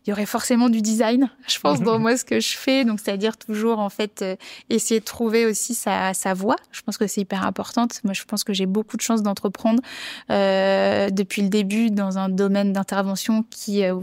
Il 0.08 0.10
y 0.10 0.12
aurait 0.14 0.26
forcément 0.26 0.70
du 0.70 0.80
design, 0.80 1.28
je 1.46 1.58
pense, 1.58 1.82
dans 1.82 1.98
moi 2.00 2.16
ce 2.16 2.24
que 2.24 2.40
je 2.40 2.56
fais. 2.56 2.86
Donc, 2.86 2.98
c'est-à-dire 2.98 3.36
toujours 3.36 3.78
en 3.78 3.90
fait 3.90 4.22
euh, 4.22 4.36
essayer 4.70 5.00
de 5.00 5.04
trouver 5.04 5.44
aussi 5.44 5.74
sa, 5.74 6.14
sa 6.14 6.32
voie. 6.32 6.56
Je 6.72 6.80
pense 6.80 6.96
que 6.96 7.06
c'est 7.06 7.20
hyper 7.20 7.44
importante. 7.44 8.00
Moi, 8.04 8.14
je 8.14 8.24
pense 8.24 8.42
que 8.42 8.54
j'ai 8.54 8.64
beaucoup 8.64 8.96
de 8.96 9.02
chance 9.02 9.22
d'entreprendre 9.22 9.82
euh, 10.30 11.10
depuis 11.10 11.42
le 11.42 11.50
début 11.50 11.90
dans 11.90 12.16
un 12.16 12.30
domaine 12.30 12.72
d'intervention 12.72 13.44
qui 13.50 13.84
euh, 13.84 13.98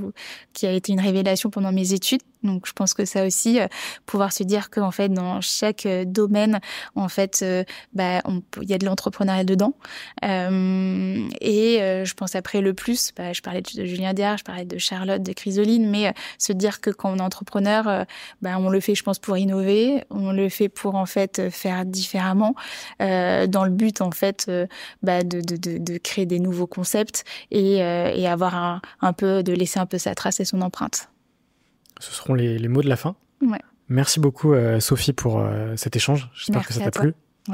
qui 0.53 0.67
a 0.67 0.71
été 0.71 0.91
une 0.91 1.01
révélation 1.01 1.49
pendant 1.49 1.71
mes 1.71 1.93
études. 1.93 2.21
Donc 2.45 2.67
je 2.67 2.73
pense 2.73 2.93
que 2.93 3.05
ça 3.05 3.25
aussi, 3.25 3.59
euh, 3.59 3.67
pouvoir 4.05 4.31
se 4.31 4.43
dire 4.43 4.69
qu'en 4.69 4.91
fait 4.91 5.09
dans 5.09 5.41
chaque 5.41 5.85
euh, 5.85 6.05
domaine, 6.05 6.59
en 6.95 7.09
fait, 7.09 7.39
euh, 7.41 7.63
bah, 7.93 8.21
il 8.61 8.69
y 8.69 8.73
a 8.73 8.77
de 8.77 8.85
l'entrepreneuriat 8.85 9.43
dedans. 9.43 9.73
et 10.21 11.79
je 12.05 12.13
pense 12.13 12.35
après 12.35 12.61
le 12.61 12.73
plus, 12.73 13.11
bah, 13.15 13.33
je 13.33 13.41
parlais 13.41 13.61
de, 13.61 13.85
Julien 13.85 14.13
Diard, 14.13 14.37
je 14.37 14.43
parlais 14.43 14.65
de 14.65 14.77
Charlotte, 14.77 15.21
de 15.21 15.33
Chrysoline, 15.33 15.89
mais 15.89 16.13
se 16.37 16.53
dire 16.53 16.81
que 16.81 16.89
quand 16.89 17.11
on 17.11 17.17
est 17.17 17.21
entrepreneur, 17.21 18.05
bah, 18.41 18.57
on 18.59 18.69
le 18.69 18.79
fait, 18.79 18.95
je 18.95 19.03
pense, 19.03 19.19
pour 19.19 19.37
innover, 19.37 20.03
on 20.09 20.31
le 20.31 20.49
fait 20.49 20.69
pour 20.69 20.95
en 20.95 21.05
fait 21.05 21.49
faire 21.49 21.85
différemment, 21.85 22.55
dans 22.99 23.65
le 23.65 23.71
but 23.71 24.01
en 24.01 24.11
fait 24.11 24.47
de, 24.47 25.97
créer 25.97 26.25
des 26.25 26.39
nouveaux 26.39 26.67
concepts 26.67 27.23
et, 27.51 27.81
avoir 28.25 28.81
un 29.01 29.13
peu 29.13 29.43
de 29.43 29.53
laisser 29.53 29.79
un 29.79 29.85
peu 29.85 29.97
sa 29.97 30.15
trace 30.15 30.39
et 30.39 30.45
son 30.45 30.61
empreinte. 30.61 31.09
Ce 31.99 32.11
seront 32.11 32.33
les, 32.33 32.67
mots 32.67 32.81
de 32.81 32.89
la 32.89 32.97
fin. 32.97 33.15
Merci 33.87 34.19
beaucoup, 34.19 34.53
euh, 34.53 34.79
Sophie, 34.79 35.13
pour 35.13 35.39
euh, 35.39 35.75
cet 35.75 35.95
échange. 35.95 36.29
J'espère 36.33 36.65
que 36.65 36.73
ça 36.73 36.89
t'a 36.89 36.91
plu. 36.91 37.13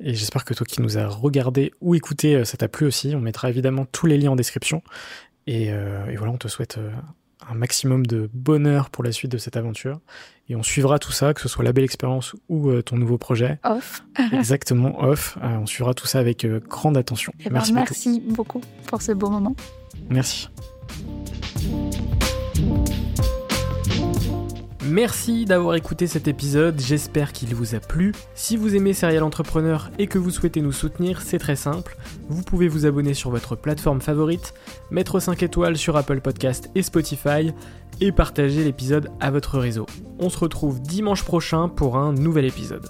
et 0.00 0.14
j'espère 0.14 0.46
que 0.46 0.54
toi 0.54 0.64
qui 0.64 0.80
nous 0.80 0.96
as 0.96 1.06
regardé 1.06 1.72
ou 1.82 1.94
écouté, 1.94 2.36
euh, 2.36 2.44
ça 2.44 2.56
t'a 2.56 2.68
plu 2.68 2.86
aussi. 2.86 3.14
On 3.14 3.20
mettra 3.20 3.50
évidemment 3.50 3.84
tous 3.84 4.06
les 4.06 4.16
liens 4.16 4.30
en 4.30 4.36
description. 4.36 4.82
Et, 5.46 5.66
et 5.66 6.16
voilà, 6.16 6.32
on 6.32 6.38
te 6.38 6.48
souhaite 6.48 6.78
un 7.46 7.54
maximum 7.54 8.06
de 8.06 8.30
bonheur 8.32 8.88
pour 8.88 9.04
la 9.04 9.12
suite 9.12 9.30
de 9.30 9.36
cette 9.36 9.58
aventure. 9.58 10.00
Et 10.48 10.56
on 10.56 10.62
suivra 10.62 10.98
tout 10.98 11.12
ça, 11.12 11.34
que 11.34 11.42
ce 11.42 11.48
soit 11.50 11.62
la 11.62 11.74
belle 11.74 11.84
expérience 11.84 12.34
ou 12.48 12.80
ton 12.80 12.96
nouveau 12.96 13.18
projet. 13.18 13.58
Off. 13.62 14.02
Exactement, 14.32 14.98
off. 15.02 15.36
on 15.42 15.66
suivra 15.66 15.92
tout 15.92 16.06
ça 16.06 16.18
avec 16.18 16.46
grande 16.46 16.96
attention. 16.96 17.34
Eh 17.40 17.44
ben, 17.44 17.52
merci, 17.52 17.74
merci 17.74 18.22
beaucoup 18.26 18.62
pour 18.86 19.02
ce 19.02 19.12
beau 19.12 19.28
moment. 19.28 19.54
Merci. 20.08 20.48
Merci 24.94 25.44
d'avoir 25.44 25.74
écouté 25.74 26.06
cet 26.06 26.28
épisode, 26.28 26.80
j'espère 26.80 27.32
qu'il 27.32 27.52
vous 27.52 27.74
a 27.74 27.80
plu. 27.80 28.12
Si 28.36 28.56
vous 28.56 28.76
aimez 28.76 28.94
Serial 28.94 29.24
Entrepreneur 29.24 29.90
et 29.98 30.06
que 30.06 30.18
vous 30.18 30.30
souhaitez 30.30 30.60
nous 30.60 30.70
soutenir, 30.70 31.20
c'est 31.20 31.40
très 31.40 31.56
simple. 31.56 31.96
Vous 32.28 32.44
pouvez 32.44 32.68
vous 32.68 32.86
abonner 32.86 33.12
sur 33.12 33.30
votre 33.30 33.56
plateforme 33.56 34.00
favorite, 34.00 34.54
mettre 34.92 35.18
5 35.18 35.42
étoiles 35.42 35.76
sur 35.76 35.96
Apple 35.96 36.20
Podcast 36.20 36.70
et 36.76 36.82
Spotify 36.82 37.52
et 38.00 38.12
partager 38.12 38.62
l'épisode 38.62 39.10
à 39.18 39.32
votre 39.32 39.58
réseau. 39.58 39.86
On 40.20 40.30
se 40.30 40.38
retrouve 40.38 40.80
dimanche 40.80 41.24
prochain 41.24 41.68
pour 41.68 41.96
un 41.96 42.12
nouvel 42.12 42.44
épisode. 42.44 42.86